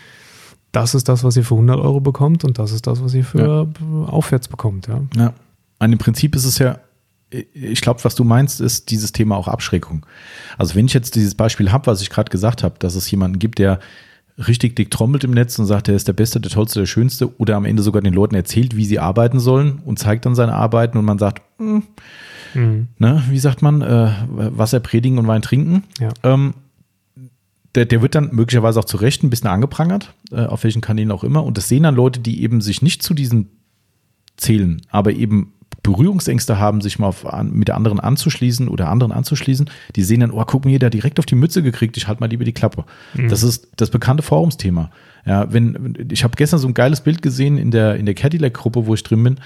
das 0.72 0.94
ist 0.94 1.08
das, 1.08 1.24
was 1.24 1.36
ihr 1.36 1.44
für 1.44 1.54
100 1.54 1.78
Euro 1.78 2.00
bekommt 2.00 2.44
und 2.44 2.58
das 2.58 2.72
ist 2.72 2.86
das, 2.86 3.02
was 3.02 3.14
ihr 3.14 3.24
für 3.24 3.68
ja. 3.80 4.06
aufwärts 4.06 4.48
bekommt. 4.48 4.86
Ja. 4.86 5.02
ja, 5.16 5.32
an 5.78 5.90
dem 5.90 5.98
Prinzip 5.98 6.36
ist 6.36 6.44
es 6.44 6.58
ja, 6.58 6.78
ich 7.30 7.80
glaube, 7.80 8.02
was 8.04 8.14
du 8.14 8.24
meinst, 8.24 8.60
ist 8.60 8.90
dieses 8.90 9.12
Thema 9.12 9.36
auch 9.36 9.48
Abschreckung. 9.48 10.06
Also 10.56 10.74
wenn 10.74 10.86
ich 10.86 10.94
jetzt 10.94 11.14
dieses 11.14 11.34
Beispiel 11.34 11.72
habe, 11.72 11.86
was 11.86 12.00
ich 12.00 12.10
gerade 12.10 12.30
gesagt 12.30 12.62
habe, 12.62 12.76
dass 12.78 12.94
es 12.94 13.10
jemanden 13.10 13.38
gibt, 13.38 13.58
der 13.58 13.80
richtig 14.46 14.76
dick 14.76 14.90
trommelt 14.90 15.24
im 15.24 15.32
Netz 15.32 15.58
und 15.58 15.66
sagt, 15.66 15.88
er 15.88 15.96
ist 15.96 16.08
der 16.08 16.12
Beste, 16.12 16.40
der 16.40 16.50
Tollste, 16.50 16.80
der 16.80 16.86
Schönste 16.86 17.36
oder 17.38 17.56
am 17.56 17.64
Ende 17.64 17.82
sogar 17.82 18.02
den 18.02 18.14
Leuten 18.14 18.34
erzählt, 18.34 18.76
wie 18.76 18.84
sie 18.84 18.98
arbeiten 18.98 19.40
sollen 19.40 19.80
und 19.84 19.98
zeigt 19.98 20.26
dann 20.26 20.34
seine 20.34 20.54
Arbeiten 20.54 20.96
und 20.96 21.04
man 21.04 21.18
sagt, 21.18 21.42
hm, 21.58 21.82
Mhm. 22.54 22.88
ne, 22.98 23.22
wie 23.28 23.38
sagt 23.38 23.62
man, 23.62 23.82
äh, 23.82 24.10
Wasser 24.28 24.80
predigen 24.80 25.18
und 25.18 25.26
Wein 25.26 25.42
trinken. 25.42 25.84
Ja. 26.00 26.10
Ähm, 26.22 26.54
der, 27.74 27.84
der 27.84 28.02
wird 28.02 28.14
dann 28.14 28.30
möglicherweise 28.32 28.80
auch 28.80 28.84
zu 28.84 28.96
Recht 28.96 29.22
ein 29.22 29.30
bisschen 29.30 29.48
angeprangert, 29.48 30.14
äh, 30.32 30.46
auf 30.46 30.64
welchen 30.64 30.80
Kanälen 30.80 31.12
auch 31.12 31.24
immer. 31.24 31.44
Und 31.44 31.58
das 31.58 31.68
sehen 31.68 31.82
dann 31.82 31.94
Leute, 31.94 32.20
die 32.20 32.42
eben 32.42 32.60
sich 32.60 32.82
nicht 32.82 33.02
zu 33.02 33.14
diesen 33.14 33.50
zählen, 34.36 34.82
aber 34.90 35.12
eben 35.12 35.52
Berührungsängste 35.82 36.58
haben, 36.58 36.80
sich 36.80 36.98
mal 36.98 37.06
auf, 37.06 37.24
an, 37.24 37.52
mit 37.52 37.70
anderen 37.70 38.00
anzuschließen 38.00 38.68
oder 38.68 38.88
anderen 38.88 39.12
anzuschließen, 39.12 39.70
die 39.96 40.02
sehen 40.02 40.20
dann, 40.20 40.32
oh, 40.32 40.44
guck 40.44 40.64
mir, 40.64 40.78
der 40.78 40.90
direkt 40.90 41.18
auf 41.18 41.26
die 41.26 41.34
Mütze 41.34 41.62
gekriegt, 41.62 41.96
ich 41.96 42.08
halt 42.08 42.20
mal 42.20 42.28
lieber 42.28 42.44
die 42.44 42.52
Klappe. 42.52 42.84
Das 43.28 43.42
ist 43.42 43.68
das 43.76 43.90
bekannte 43.90 44.22
Forumsthema. 44.22 44.90
Ja, 45.24 45.52
wenn, 45.52 46.06
ich 46.10 46.24
habe 46.24 46.36
gestern 46.36 46.58
so 46.58 46.68
ein 46.68 46.74
geiles 46.74 47.02
Bild 47.02 47.22
gesehen 47.22 47.58
in 47.58 47.70
der, 47.70 47.96
in 47.96 48.06
der 48.06 48.14
Cadillac-Gruppe, 48.14 48.86
wo 48.86 48.94
ich 48.94 49.02
drin 49.02 49.22
bin. 49.22 49.40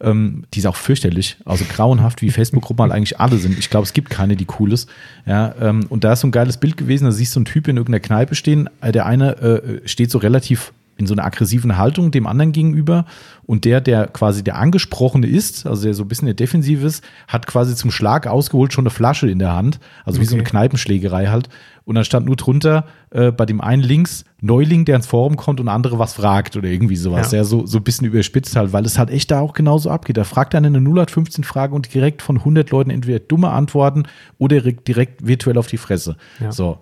Ähm, 0.00 0.44
die 0.54 0.60
ist 0.60 0.66
auch 0.66 0.76
fürchterlich, 0.76 1.36
also 1.44 1.64
grauenhaft, 1.64 2.22
wie 2.22 2.30
Facebook-Gruppen 2.30 2.82
halt 2.82 2.92
eigentlich 2.92 3.20
alle 3.20 3.36
sind. 3.36 3.58
Ich 3.58 3.70
glaube, 3.70 3.84
es 3.84 3.92
gibt 3.92 4.10
keine, 4.10 4.36
die 4.36 4.46
cool 4.58 4.72
ist. 4.72 4.88
Ja, 5.26 5.54
ähm, 5.60 5.86
und 5.88 6.04
da 6.04 6.12
ist 6.12 6.20
so 6.20 6.28
ein 6.28 6.32
geiles 6.32 6.56
Bild 6.56 6.76
gewesen, 6.76 7.04
da 7.04 7.12
siehst 7.12 7.34
du 7.34 7.40
einen 7.40 7.46
Typ 7.46 7.68
in 7.68 7.76
irgendeiner 7.76 8.00
Kneipe 8.00 8.34
stehen. 8.34 8.68
Der 8.82 9.06
eine 9.06 9.36
äh, 9.38 9.88
steht 9.88 10.10
so 10.10 10.18
relativ 10.18 10.72
in 10.96 11.06
so 11.06 11.14
einer 11.14 11.24
aggressiven 11.24 11.76
Haltung 11.76 12.10
dem 12.10 12.26
anderen 12.26 12.52
gegenüber 12.52 13.04
und 13.46 13.64
der, 13.64 13.80
der 13.80 14.06
quasi 14.06 14.44
der 14.44 14.56
Angesprochene 14.56 15.26
ist, 15.26 15.66
also 15.66 15.82
der 15.84 15.94
so 15.94 16.04
ein 16.04 16.08
bisschen 16.08 16.26
der 16.26 16.34
Defensiv 16.34 16.84
ist, 16.84 17.04
hat 17.26 17.46
quasi 17.46 17.74
zum 17.74 17.90
Schlag 17.90 18.26
ausgeholt 18.26 18.72
schon 18.72 18.84
eine 18.84 18.90
Flasche 18.90 19.28
in 19.28 19.38
der 19.38 19.54
Hand, 19.54 19.80
also 20.04 20.20
wie 20.20 20.24
so 20.24 20.34
eine 20.34 20.44
Okay. 20.44 20.50
Kneipenschlägerei 20.50 21.26
halt. 21.28 21.48
Und 21.84 21.96
dann 21.96 22.04
stand 22.04 22.26
nur 22.26 22.36
drunter, 22.36 22.86
äh, 23.10 23.30
bei 23.30 23.44
dem 23.44 23.60
einen 23.60 23.82
links, 23.82 24.24
Neuling, 24.40 24.84
der 24.84 24.96
ins 24.96 25.06
Forum 25.06 25.36
kommt 25.36 25.60
und 25.60 25.68
andere 25.68 25.98
was 25.98 26.14
fragt 26.14 26.56
oder 26.56 26.68
irgendwie 26.68 26.96
sowas. 26.96 27.32
Ja. 27.32 27.38
Ja, 27.38 27.44
so, 27.44 27.66
so 27.66 27.78
ein 27.78 27.84
bisschen 27.84 28.06
überspitzt 28.06 28.56
halt, 28.56 28.72
weil 28.72 28.86
es 28.86 28.98
halt 28.98 29.10
echt 29.10 29.30
da 29.30 29.40
auch 29.40 29.52
genauso 29.52 29.90
abgeht. 29.90 30.16
Da 30.16 30.24
fragt 30.24 30.54
einer 30.54 30.68
eine 30.68 30.78
0815-Frage 30.78 31.74
und 31.74 31.92
direkt 31.92 32.22
von 32.22 32.38
100 32.38 32.70
Leuten 32.70 32.90
entweder 32.90 33.18
dumme 33.18 33.50
Antworten 33.50 34.04
oder 34.38 34.60
direkt, 34.60 34.88
direkt 34.88 35.26
virtuell 35.26 35.58
auf 35.58 35.66
die 35.66 35.76
Fresse. 35.76 36.16
Ja. 36.40 36.52
So. 36.52 36.78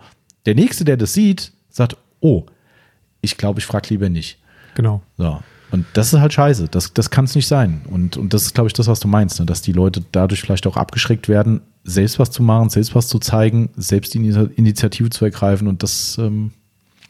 Der 0.47 0.55
Nächste, 0.55 0.85
der 0.85 0.97
das 0.97 1.15
sieht, 1.15 1.53
sagt, 1.69 1.97
oh, 2.21 2.47
ich 3.23 3.39
glaube, 3.39 3.61
ich 3.61 3.67
frage 3.67 3.89
lieber 3.89 4.09
nicht. 4.11 4.39
Genau. 4.75 5.01
So. 5.17 5.41
Und 5.71 5.87
das 5.95 6.13
ist 6.13 6.21
halt 6.21 6.35
scheiße. 6.35 6.69
Das, 6.69 6.93
das 6.93 7.09
kann 7.09 7.25
es 7.25 7.35
nicht 7.35 7.47
sein. 7.47 7.81
Und, 7.89 8.19
und 8.19 8.35
das 8.35 8.43
ist, 8.43 8.55
glaube 8.55 8.67
ich, 8.67 8.75
das, 8.75 8.89
was 8.89 9.01
du 9.01 9.09
meinst, 9.09 9.41
ne? 9.41 9.47
dass 9.47 9.63
die 9.63 9.73
Leute 9.73 10.05
dadurch 10.13 10.43
vielleicht 10.43 10.67
auch 10.67 10.77
abgeschreckt 10.77 11.29
werden, 11.29 11.63
selbst 11.85 12.19
was 12.19 12.31
zu 12.31 12.43
machen, 12.43 12.69
selbst 12.69 12.95
was 12.95 13.09
zu 13.09 13.19
zeigen, 13.19 13.71
selbst 13.77 14.13
die 14.13 14.19
Ini- 14.19 14.51
Initiative 14.57 15.09
zu 15.09 15.25
ergreifen. 15.25 15.69
Und 15.69 15.83
das, 15.83 16.19
ähm, 16.19 16.53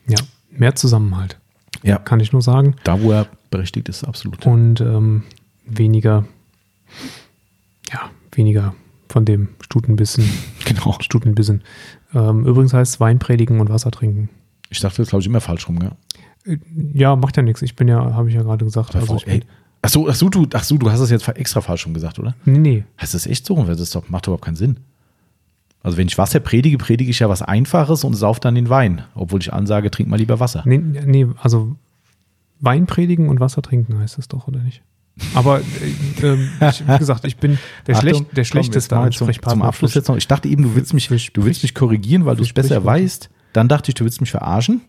Ja, 0.07 0.19
mehr 0.51 0.77
Zusammenhalt, 0.77 1.39
ja, 1.83 1.99
kann 1.99 2.21
ich 2.21 2.33
nur 2.33 2.43
sagen. 2.43 2.77
da, 2.85 3.01
wo 3.03 3.11
er 3.11 3.27
berechtigt 3.51 3.89
ist, 3.89 4.05
absolut. 4.05 4.47
Und 4.47 4.81
ähm, 4.81 5.25
weniger, 5.67 6.25
ja, 7.93 8.11
weniger 8.33 8.75
von 9.09 9.25
dem 9.25 9.49
Stutenbissen. 9.61 10.25
Genau. 10.65 10.97
Stutenbissen. 11.01 11.63
Ähm, 12.15 12.47
übrigens 12.47 12.73
heißt 12.73 12.95
es 12.95 13.01
Wein 13.01 13.19
predigen 13.19 13.61
und 13.61 13.69
Wasser 13.69 13.91
trinken. 13.91 14.31
Ich 14.73 14.81
dachte, 14.81 15.03
das 15.03 15.09
glaube 15.11 15.21
ich 15.21 15.27
immer 15.27 15.41
falsch 15.41 15.69
rum, 15.69 15.79
ja. 15.83 15.93
Äh, 16.51 16.59
Ja, 16.95 17.15
macht 17.15 17.37
ja 17.37 17.43
nichts. 17.43 17.63
Ich 17.63 17.77
bin 17.77 17.89
ja, 17.89 18.15
habe 18.15 18.29
ich 18.29 18.35
ja 18.35 18.43
gerade 18.43 18.65
gesagt. 18.65 18.97
Also 18.97 19.17
ich 19.17 19.25
bin, 19.25 19.45
ach 19.83 19.89
so, 19.91 20.09
ach 20.09 20.15
so, 20.15 20.29
du, 20.29 20.47
ach 20.55 20.65
so, 20.65 20.77
du 20.79 20.91
hast 20.91 21.01
das 21.01 21.11
jetzt 21.11 21.29
extra 21.29 21.61
falsch 21.61 21.87
rum 21.87 21.95
gesagt, 21.95 22.19
oder? 22.19 22.35
nee, 22.45 22.59
nee. 22.59 22.85
Heißt 23.01 23.15
das 23.15 23.27
echt 23.27 23.47
so? 23.47 23.63
Das 23.65 23.79
ist 23.81 23.95
doch, 23.95 24.09
macht 24.09 24.27
überhaupt 24.27 24.45
keinen 24.45 24.57
Sinn. 24.57 24.79
Also 25.83 25.99
wenn 25.99 26.07
ich 26.07 26.17
Wasser 26.17 26.41
predige, 26.41 26.79
predige 26.79 27.11
ich 27.11 27.19
ja 27.19 27.29
was 27.29 27.43
Einfaches 27.43 28.05
und 28.05 28.15
sauf 28.15 28.41
dann 28.41 28.55
den 28.55 28.69
Wein. 28.69 29.03
Obwohl 29.15 29.41
ich 29.41 29.53
ansage, 29.53 29.91
trink 29.91 30.09
mal 30.09 30.17
lieber 30.17 30.41
Wasser. 30.41 30.63
Nee, 30.65 30.79
nee, 30.79 31.27
also 31.41 31.77
Wein 32.61 32.87
predigen 32.87 33.29
und 33.29 33.41
Wasser 33.41 33.63
trinken 33.63 33.99
heißt 33.99 34.19
es 34.19 34.29
doch, 34.29 34.47
oder 34.47 34.61
nicht? 34.61 34.83
Aber 35.35 35.61
äh, 35.61 36.27
ähm, 36.27 36.49
ich, 36.61 36.87
wie 36.89 36.99
gesagt, 36.99 37.25
ich 37.25 37.37
bin 37.37 37.59
der, 37.87 37.97
Achtung, 37.97 38.09
schlecht, 38.09 38.37
der 38.37 38.45
schlechteste 38.45 38.95
mal 38.95 39.11
zum, 39.11 39.31
zum 39.33 39.63
Abschluss 39.63 39.95
jetzt 39.95 40.09
noch. 40.09 40.17
Ich 40.17 40.29
dachte 40.29 40.49
eben, 40.49 40.63
du 40.63 40.75
willst 40.75 40.95
mich, 40.95 41.09
du 41.33 41.45
willst 41.45 41.63
mich 41.63 41.75
korrigieren, 41.75 42.25
weil 42.25 42.37
du 42.37 42.43
es 42.43 42.53
besser 42.53 42.85
weißt. 42.85 43.29
Dann 43.53 43.69
dachte 43.69 43.91
ich, 43.91 43.95
du 43.95 44.05
willst 44.05 44.21
mich 44.21 44.31
verarschen. 44.31 44.83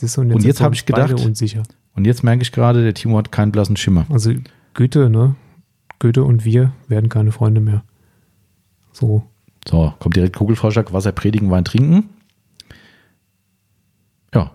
So, 0.00 0.20
und 0.20 0.30
jetzt 0.30 0.42
sind 0.42 0.60
wir 0.60 0.64
hab 0.64 0.74
ich 0.74 0.86
gedacht- 0.86 1.12
unsicher. 1.24 1.62
Und 1.94 2.06
jetzt 2.06 2.22
merke 2.22 2.42
ich 2.42 2.52
gerade, 2.52 2.84
der 2.84 2.94
Timo 2.94 3.18
hat 3.18 3.32
keinen 3.32 3.50
blassen 3.50 3.76
Schimmer. 3.76 4.06
Also 4.08 4.32
Goethe, 4.74 5.10
ne? 5.10 5.34
Goethe 5.98 6.22
und 6.22 6.44
wir 6.44 6.72
werden 6.86 7.08
keine 7.08 7.32
Freunde 7.32 7.60
mehr. 7.60 7.82
So. 8.92 9.24
So, 9.66 9.92
kommt 9.98 10.14
direkt 10.14 10.36
Kugelvorschlag, 10.36 10.92
Wasser 10.92 11.10
predigen, 11.10 11.50
Wein 11.50 11.64
trinken. 11.64 12.08
Ja. 14.32 14.52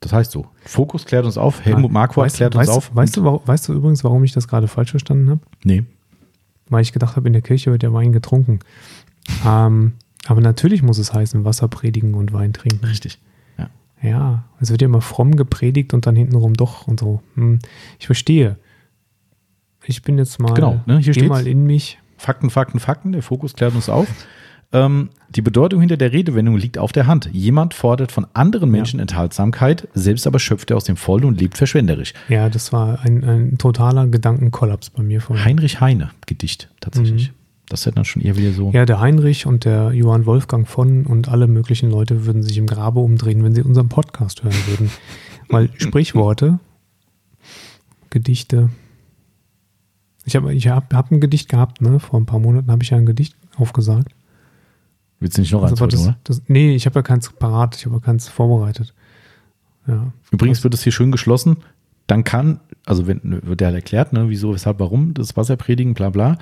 Das 0.00 0.12
heißt 0.12 0.32
so. 0.32 0.46
Fokus 0.64 1.04
klärt 1.04 1.24
uns 1.24 1.38
auf. 1.38 1.64
Helmut 1.64 1.92
Marquardt 1.92 2.26
weißt, 2.26 2.36
klärt 2.36 2.54
weißt, 2.56 2.68
uns 2.68 2.76
auf. 2.76 2.94
Weißt 2.96 3.16
du, 3.16 3.24
weißt 3.44 3.68
du 3.68 3.72
übrigens, 3.74 4.02
warum 4.02 4.24
ich 4.24 4.32
das 4.32 4.48
gerade 4.48 4.66
falsch 4.66 4.90
verstanden 4.90 5.30
habe? 5.30 5.40
Nee. 5.62 5.84
Weil 6.68 6.82
ich 6.82 6.92
gedacht 6.92 7.14
habe, 7.14 7.28
in 7.28 7.32
der 7.32 7.42
Kirche 7.42 7.70
wird 7.70 7.82
der 7.82 7.92
Wein 7.92 8.12
getrunken. 8.12 8.58
Ähm, 9.46 9.92
aber 10.26 10.40
natürlich 10.40 10.82
muss 10.82 10.98
es 10.98 11.12
heißen, 11.12 11.44
Wasser 11.44 11.68
predigen 11.68 12.14
und 12.14 12.32
Wein 12.32 12.52
trinken. 12.52 12.84
Richtig. 12.86 13.18
Ja. 13.58 13.68
Ja, 14.02 14.44
es 14.60 14.70
wird 14.70 14.80
ja 14.82 14.86
immer 14.86 15.00
fromm 15.00 15.36
gepredigt 15.36 15.94
und 15.94 16.06
dann 16.06 16.16
hintenrum 16.16 16.54
doch 16.54 16.86
und 16.86 17.00
so. 17.00 17.22
Hm, 17.34 17.58
ich 17.98 18.06
verstehe. 18.06 18.56
Ich 19.86 20.02
bin 20.02 20.16
jetzt 20.18 20.40
mal, 20.40 20.54
Genau, 20.54 20.80
ne, 20.86 20.98
hier 20.98 21.12
geh 21.12 21.20
steht's. 21.20 21.28
mal 21.28 21.46
in 21.46 21.66
mich. 21.66 21.98
Fakten, 22.16 22.48
Fakten, 22.50 22.80
Fakten. 22.80 23.12
Der 23.12 23.22
Fokus 23.22 23.54
klärt 23.54 23.74
uns 23.74 23.88
auf. 23.88 24.08
Ähm, 24.72 25.10
die 25.28 25.42
Bedeutung 25.42 25.80
hinter 25.80 25.96
der 25.96 26.12
Redewendung 26.12 26.56
liegt 26.56 26.78
auf 26.78 26.90
der 26.90 27.06
Hand. 27.06 27.28
Jemand 27.32 27.74
fordert 27.74 28.10
von 28.10 28.26
anderen 28.32 28.70
Menschen 28.70 28.98
Enthaltsamkeit, 28.98 29.88
selbst 29.94 30.26
aber 30.26 30.38
schöpft 30.38 30.70
er 30.70 30.76
aus 30.78 30.84
dem 30.84 30.96
Vollen 30.96 31.24
und 31.24 31.38
lebt 31.38 31.58
verschwenderisch. 31.58 32.14
Ja, 32.28 32.48
das 32.48 32.72
war 32.72 33.00
ein, 33.02 33.22
ein 33.24 33.58
totaler 33.58 34.06
Gedankenkollaps 34.06 34.90
bei 34.90 35.02
mir 35.02 35.20
vorhin. 35.20 35.44
Heinrich 35.44 35.80
Heine, 35.80 36.10
Gedicht 36.26 36.70
tatsächlich. 36.80 37.32
Das 37.68 37.86
hätte 37.86 37.96
dann 37.96 38.04
schon 38.04 38.22
eher 38.22 38.36
wieder 38.36 38.52
so. 38.52 38.70
Ja, 38.72 38.84
der 38.84 39.00
Heinrich 39.00 39.46
und 39.46 39.64
der 39.64 39.92
Johann 39.92 40.26
Wolfgang 40.26 40.68
von 40.68 41.06
und 41.06 41.28
alle 41.28 41.46
möglichen 41.46 41.90
Leute 41.90 42.26
würden 42.26 42.42
sich 42.42 42.58
im 42.58 42.66
Grabe 42.66 43.00
umdrehen, 43.00 43.42
wenn 43.42 43.54
sie 43.54 43.62
unseren 43.62 43.88
Podcast 43.88 44.44
hören 44.44 44.56
würden. 44.66 44.90
Weil 45.48 45.70
Sprichworte, 45.78 46.58
Gedichte. 48.10 48.70
Ich 50.26 50.36
habe 50.36 50.52
ich 50.54 50.68
hab, 50.68 50.92
hab 50.92 51.10
ein 51.10 51.20
Gedicht 51.20 51.48
gehabt, 51.48 51.80
ne? 51.80 52.00
Vor 52.00 52.20
ein 52.20 52.26
paar 52.26 52.38
Monaten 52.38 52.70
habe 52.70 52.82
ich 52.82 52.90
ja 52.90 52.96
ein 52.96 53.06
Gedicht 53.06 53.36
aufgesagt. 53.56 54.14
Willst 55.20 55.36
du 55.38 55.42
nicht 55.42 55.52
noch 55.52 55.62
Also 55.62 55.74
eins 55.74 55.80
heute, 55.80 55.96
das, 55.96 56.06
oder? 56.06 56.16
das, 56.24 56.42
nee, 56.48 56.74
ich 56.74 56.86
habe 56.86 56.98
ja 56.98 57.02
keins 57.02 57.30
parat, 57.32 57.76
ich 57.76 57.86
habe 57.86 57.96
ja 57.96 58.00
keins 58.00 58.28
vorbereitet. 58.28 58.94
Ja. 59.86 60.12
Übrigens 60.30 60.62
wird 60.64 60.74
es 60.74 60.82
hier 60.82 60.92
schön 60.92 61.12
geschlossen. 61.12 61.58
Dann 62.06 62.24
kann, 62.24 62.60
also 62.84 63.06
wenn 63.06 63.40
wird 63.44 63.60
der 63.60 63.68
halt 63.68 63.76
erklärt, 63.76 64.12
ne, 64.12 64.28
wieso, 64.28 64.52
weshalb, 64.52 64.80
warum, 64.80 65.14
das 65.14 65.36
Wasser 65.36 65.56
predigen, 65.56 65.94
bla 65.94 66.10
bla. 66.10 66.38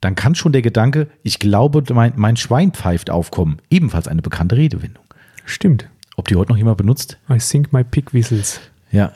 Dann 0.00 0.14
kann 0.14 0.34
schon 0.34 0.52
der 0.52 0.62
Gedanke, 0.62 1.08
ich 1.22 1.38
glaube, 1.38 1.82
mein, 1.92 2.12
mein 2.16 2.36
Schwein 2.36 2.72
pfeift 2.72 3.10
aufkommen. 3.10 3.58
Ebenfalls 3.70 4.08
eine 4.08 4.22
bekannte 4.22 4.56
Redewendung. 4.56 5.04
Stimmt. 5.44 5.88
Ob 6.16 6.28
die 6.28 6.36
heute 6.36 6.52
noch 6.52 6.58
jemand 6.58 6.78
benutzt? 6.78 7.18
I 7.30 7.38
think 7.38 7.72
my 7.72 7.82
pig 7.84 8.12
whistles. 8.12 8.60
Ja. 8.92 9.12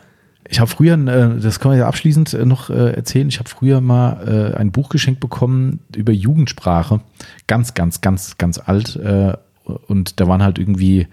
Ich 0.48 0.60
habe 0.60 0.70
früher, 0.70 0.94
äh, 0.94 1.40
das 1.40 1.60
kann 1.60 1.72
man 1.72 1.78
ja 1.78 1.86
abschließend 1.86 2.32
äh, 2.32 2.46
noch 2.46 2.70
äh, 2.70 2.92
erzählen, 2.92 3.28
ich 3.28 3.38
habe 3.38 3.48
früher 3.48 3.80
mal 3.80 4.54
ein 4.56 4.72
Buch 4.72 4.88
geschenkt 4.88 5.20
bekommen 5.20 5.80
über 5.94 6.12
Jugendsprache. 6.12 7.00
Ganz, 7.46 7.74
ganz, 7.74 8.00
ganz, 8.00 8.38
ganz 8.38 8.58
alt. 8.58 8.98
Und 9.86 10.20
da 10.20 10.26
waren 10.26 10.42
halt 10.42 10.58
irgendwie, 10.58 11.06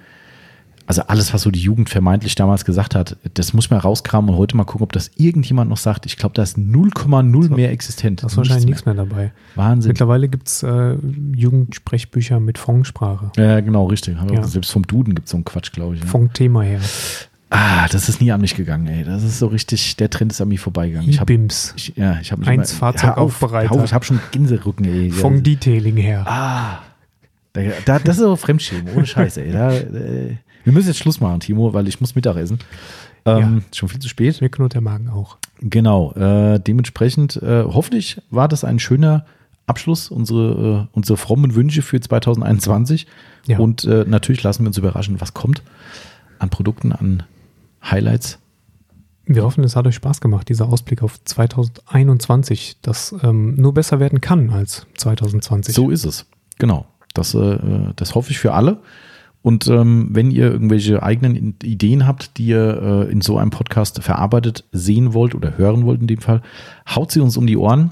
also 0.87 1.01
alles, 1.03 1.33
was 1.33 1.41
so 1.41 1.51
die 1.51 1.59
Jugend 1.59 1.89
vermeintlich 1.89 2.35
damals 2.35 2.63
gesagt 2.63 2.93
hat, 2.95 3.17
das 3.33 3.53
muss 3.53 3.69
man 3.69 3.79
rauskramen 3.79 4.29
und 4.29 4.37
heute 4.37 4.55
mal 4.55 4.65
gucken, 4.65 4.83
ob 4.83 4.91
das 4.91 5.11
irgendjemand 5.15 5.69
noch 5.69 5.77
sagt. 5.77 6.05
Ich 6.05 6.17
glaube, 6.17 6.33
da 6.35 6.43
ist 6.43 6.57
0,0 6.57 7.55
mehr 7.55 7.71
existent. 7.71 8.21
Da 8.21 8.27
ist 8.27 8.37
wahrscheinlich 8.37 8.65
nichts 8.67 8.85
mehr 8.85 8.93
dabei. 8.93 9.31
Wahnsinn. 9.55 9.89
Mittlerweile 9.89 10.27
gibt 10.29 10.47
es 10.47 10.63
äh, 10.63 10.95
Jugendsprechbücher 11.35 12.39
mit 12.39 12.57
Fondsprache. 12.57 13.31
Ja, 13.37 13.59
genau, 13.61 13.85
richtig. 13.87 14.17
Ja. 14.31 14.43
Selbst 14.43 14.71
vom 14.71 14.85
Duden 14.85 15.15
gibt 15.15 15.25
es 15.25 15.31
so 15.31 15.37
einen 15.37 15.45
Quatsch, 15.45 15.71
glaube 15.71 15.95
ich. 15.95 16.01
Ja. 16.01 16.07
Vom-Thema 16.07 16.61
her. 16.61 16.81
Ah, 17.49 17.87
das 17.87 18.09
ist 18.09 18.21
nie 18.21 18.31
an 18.31 18.41
mich 18.41 18.55
gegangen, 18.55 18.87
ey. 18.87 19.03
Das 19.03 19.23
ist 19.23 19.39
so 19.39 19.47
richtig, 19.47 19.95
der 19.97 20.09
Trend 20.09 20.31
ist 20.31 20.41
an 20.41 20.49
mir 20.49 20.59
vorbeigegangen. 20.59 21.09
Ich 21.09 21.19
hab, 21.19 21.29
IBIMS. 21.29 21.73
ich, 21.77 21.93
ja, 21.95 22.19
ich 22.19 22.31
habe 22.31 22.45
Eins 22.45 22.73
Fahrzeugaufbereiter. 22.73 23.71
auf, 23.71 23.83
Ich 23.85 23.93
habe 23.93 24.03
schon 24.03 24.19
Gänserücken, 24.31 24.85
ey. 24.85 25.11
Vom 25.11 25.41
Detailing 25.41 25.97
her. 25.97 26.25
Ah, 26.27 26.79
da, 27.53 27.61
da, 27.85 27.99
das 27.99 28.17
ist 28.17 28.23
so 28.23 28.35
Fremdschämen, 28.35 28.93
ohne 28.95 29.05
Scheiße, 29.05 29.43
ey. 29.43 29.51
Da, 29.51 29.71
äh, 29.71 30.35
wir 30.65 30.73
müssen 30.73 30.87
jetzt 30.87 30.97
Schluss 30.97 31.21
machen, 31.21 31.39
Timo, 31.39 31.73
weil 31.73 31.87
ich 31.87 32.01
muss 32.01 32.15
Mittagessen. 32.15 32.59
Ähm, 33.23 33.63
Schon 33.73 33.89
viel 33.89 33.99
zu 33.99 34.09
spät. 34.09 34.41
Mir 34.41 34.49
knurrt 34.49 34.73
der 34.73 34.81
Magen 34.81 35.09
auch. 35.09 35.37
Genau. 35.61 36.11
Äh, 36.13 36.59
dementsprechend, 36.59 37.37
äh, 37.37 37.63
hoffentlich 37.63 38.21
war 38.29 38.47
das 38.47 38.63
ein 38.63 38.79
schöner 38.79 39.25
Abschluss, 39.67 40.09
unsere, 40.09 40.87
äh, 40.91 40.95
unsere 40.95 41.17
frommen 41.17 41.55
Wünsche 41.55 41.81
für 41.81 41.99
2021. 41.99 43.07
Ja. 43.47 43.59
Und 43.59 43.85
äh, 43.85 44.05
natürlich 44.07 44.43
lassen 44.43 44.63
wir 44.63 44.67
uns 44.67 44.77
überraschen, 44.77 45.21
was 45.21 45.33
kommt 45.33 45.61
an 46.39 46.49
Produkten, 46.49 46.91
an 46.91 47.23
Highlights. 47.83 48.39
Wir 49.27 49.43
hoffen, 49.43 49.63
es 49.63 49.75
hat 49.75 49.87
euch 49.87 49.95
Spaß 49.95 50.21
gemacht, 50.21 50.49
dieser 50.49 50.67
Ausblick 50.67 51.01
auf 51.01 51.23
2021, 51.23 52.77
das 52.81 53.15
ähm, 53.23 53.55
nur 53.55 53.73
besser 53.73 53.99
werden 53.99 54.21
kann 54.21 54.51
als 54.51 54.85
2020. 54.97 55.73
So 55.73 55.89
ist 55.89 56.05
es. 56.05 56.25
Genau. 56.59 56.85
Das, 57.15 57.33
äh, 57.33 57.57
das 57.95 58.13
hoffe 58.13 58.31
ich 58.31 58.39
für 58.39 58.53
alle. 58.53 58.77
Und 59.45 59.67
ähm, 59.67 60.07
wenn 60.09 60.31
ihr 60.31 60.51
irgendwelche 60.51 61.03
eigenen 61.03 61.53
Ideen 61.61 62.07
habt, 62.07 62.39
die 62.39 62.47
ihr 62.47 63.05
äh, 63.07 63.11
in 63.11 63.21
so 63.21 63.37
einem 63.37 63.51
Podcast 63.51 64.01
verarbeitet 64.01 64.63
sehen 64.71 65.13
wollt 65.13 65.35
oder 65.35 65.55
hören 65.59 65.85
wollt 65.85 66.01
in 66.01 66.07
dem 66.07 66.17
Fall, 66.17 66.41
haut 66.89 67.11
sie 67.11 67.19
uns 67.19 67.37
um 67.37 67.45
die 67.45 67.55
Ohren. 67.55 67.91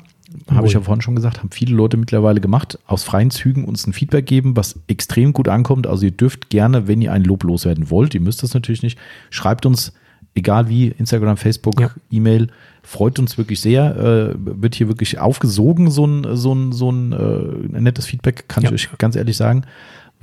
Habe 0.50 0.66
ich 0.66 0.74
ja 0.74 0.82
vorhin 0.82 1.04
schon 1.04 1.16
gesagt, 1.16 1.38
haben 1.42 1.52
viele 1.52 1.76
Leute 1.76 1.96
mittlerweile 1.96 2.42
gemacht, 2.42 2.80
aus 2.88 3.04
freien 3.04 3.30
Zügen 3.30 3.66
uns 3.66 3.86
ein 3.86 3.94
Feedback 3.94 4.26
geben, 4.26 4.58
was 4.58 4.80
extrem 4.88 5.32
gut 5.32 5.48
ankommt. 5.48 5.86
Also 5.86 6.06
ihr 6.06 6.12
dürft 6.12 6.50
gerne, 6.50 6.88
wenn 6.88 7.04
ihr 7.04 7.14
ein 7.14 7.24
Lob 7.24 7.44
loswerden 7.44 7.92
wollt, 7.92 8.16
ihr 8.16 8.22
müsst 8.22 8.42
das 8.42 8.56
natürlich 8.56 8.82
nicht, 8.82 8.98
schreibt 9.30 9.68
uns, 9.68 9.94
egal 10.34 10.70
wie, 10.70 10.88
Instagram, 10.88 11.38
Facebook, 11.38 11.80
Ja. 11.80 11.92
E-Mail, 12.10 12.48
freut 12.82 13.20
uns 13.20 13.38
wirklich 13.38 13.62
sehr. 13.62 13.96
Äh, 13.96 14.36
wird 14.60 14.74
hier 14.74 14.88
wirklich 14.88 15.20
aufgesogen, 15.20 15.92
so 15.92 16.08
ein, 16.08 16.36
so 16.36 16.56
ein, 16.56 16.72
so 16.72 16.92
ein 16.92 17.12
äh, 17.12 17.80
nettes 17.80 18.08
Feedback, 18.08 18.46
kann 18.48 18.64
Ja. 18.64 18.72
ich 18.72 18.92
euch 18.92 18.98
ganz 18.98 19.16
ehrlich 19.16 19.38
sagen, 19.38 19.66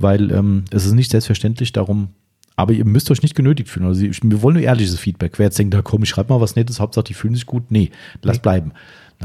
weil 0.00 0.30
ähm, 0.32 0.64
es 0.70 0.86
ist 0.86 0.92
nicht 0.92 1.10
selbstverständlich, 1.10 1.72
darum, 1.72 2.08
aber 2.56 2.72
ihr 2.72 2.84
müsst 2.84 3.10
euch 3.10 3.22
nicht 3.22 3.34
genötigt 3.34 3.68
fühlen. 3.68 3.86
Also 3.86 4.02
wir 4.02 4.42
wollen 4.42 4.54
nur 4.56 4.62
ehrliches 4.64 4.98
Feedback. 4.98 5.38
Wer 5.38 5.46
jetzt 5.46 5.58
denkt, 5.58 5.72
da 5.74 5.82
komm, 5.82 6.02
ich 6.02 6.08
schreibe 6.08 6.32
mal 6.32 6.40
was 6.40 6.56
Nettes, 6.56 6.80
Hauptsache 6.80 7.04
die 7.04 7.14
fühlen 7.14 7.34
sich 7.34 7.46
gut. 7.46 7.70
Nee, 7.70 7.90
lass 8.22 8.36
Nee. 8.36 8.42
bleiben. 8.42 8.72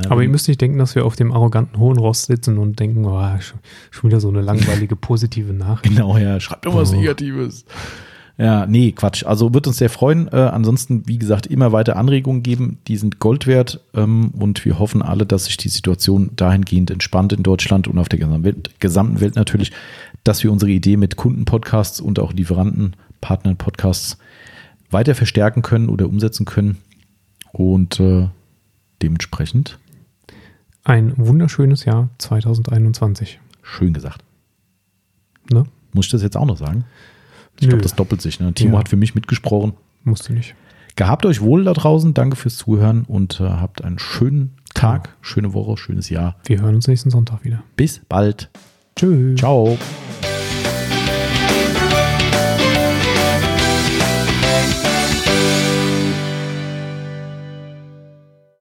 Aber 0.10 0.22
ihr 0.23 0.30
müsst 0.30 0.49
nicht 0.49 0.60
denken, 0.60 0.77
dass 0.77 0.93
wir 0.95 1.06
auf 1.06 1.15
dem 1.15 1.31
arroganten 1.31 1.80
hohen 1.80 1.97
Ross 1.97 2.23
sitzen 2.23 2.57
und 2.57 2.81
denken, 2.81 3.06
oh, 3.06 3.22
schon, 3.39 3.60
schon 3.91 4.10
wieder 4.10 4.19
so 4.19 4.27
eine 4.27 4.41
langweilige 4.41 4.95
positive 4.97 5.53
Nachricht. 5.53 5.95
Genau, 5.95 6.18
ja, 6.18 6.38
schreibt 6.41 6.65
doch 6.65 6.76
was 6.76 6.91
Oh. 6.91 6.97
Negatives. 6.97 7.64
Ja, 8.38 8.65
nee, 8.65 8.91
Quatsch. 8.91 9.26
Also 9.26 9.53
wird 9.53 9.65
uns 9.68 9.77
sehr 9.77 9.89
freuen. 9.89 10.27
Äh, 10.27 10.35
ansonsten, 10.35 11.03
wie 11.07 11.18
gesagt, 11.18 11.47
immer 11.47 11.72
weiter 11.72 11.95
Anregungen 11.95 12.43
geben. 12.43 12.80
Die 12.89 12.97
sind 12.97 13.19
Gold 13.19 13.47
wert. 13.47 13.80
Ähm, 13.93 14.31
und 14.38 14.65
wir 14.65 14.77
hoffen 14.80 15.02
alle, 15.02 15.26
dass 15.26 15.45
sich 15.45 15.56
die 15.56 15.69
Situation 15.69 16.31
dahingehend 16.35 16.91
entspannt 16.91 17.31
in 17.31 17.43
Deutschland 17.43 17.88
und 17.88 17.97
auf 17.97 18.10
der 18.10 18.19
gesamten 18.19 18.43
Welt, 18.43 18.72
gesamten 18.81 19.22
Welt 19.22 19.35
natürlich, 19.38 19.72
dass 20.26 20.43
wir 20.43 20.52
unsere 20.52 20.72
Idee 20.72 20.97
mit 20.97 21.15
Kundenpodcasts 21.15 22.02
und 22.02 22.19
auch 22.19 22.34
Lieferanten, 22.34 22.95
Partnern, 23.22 23.56
Podcasts 23.56 24.18
weiter 24.91 25.15
verstärken 25.15 25.61
können 25.61 25.88
oder 25.88 26.07
umsetzen 26.10 26.45
können. 26.45 26.77
Und 27.53 27.99
äh, 28.02 28.27
dementsprechend, 29.02 29.80
Ein 30.84 31.14
wunderschönes 31.18 31.85
Jahr 31.85 32.10
2021. 32.18 33.39
schön 33.64 33.93
gesagt. 33.93 34.23
Ne? 35.52 35.64
Muss 35.93 36.06
ich 36.07 36.11
das 36.11 36.22
jetzt 36.22 36.35
auch 36.38 36.45
noch 36.45 36.57
sagen? 36.57 36.84
Ich 37.60 37.68
glaube, 37.69 37.81
das 37.84 37.95
doppelt 37.95 38.22
sich. 38.22 38.39
Ne? 38.39 38.53
Timo 38.53 38.73
Ja. 38.73 38.80
hat 38.80 38.89
für 38.89 38.97
mich 38.97 39.15
mitgesprochen. 39.15 39.73
Musst 40.03 40.27
du 40.27 40.34
nicht. 40.34 40.53
Gehabt 40.95 41.26
euch 41.26 41.41
wohl 41.41 41.64
da 41.64 41.73
draußen. 41.73 42.14
Danke 42.14 42.35
fürs 42.35 42.57
Zuhören 42.57 43.03
und 43.06 43.39
äh, 43.39 43.43
habt 43.45 43.84
einen 43.84 43.97
schönen 43.99 44.56
Tag, 44.73 45.15
schöne 45.22 45.53
Woche, 45.53 45.77
schönes 45.77 46.10
Jahr. 46.10 46.35
Wir 46.45 46.61
hören 46.61 46.76
uns 46.76 46.88
nächsten 46.88 47.10
Sonntag 47.10 47.43
wieder. 47.43 47.64
Bis 47.76 47.99
bald. 48.07 48.49
Tschüss. 48.97 49.38
Ciao. 49.38 49.77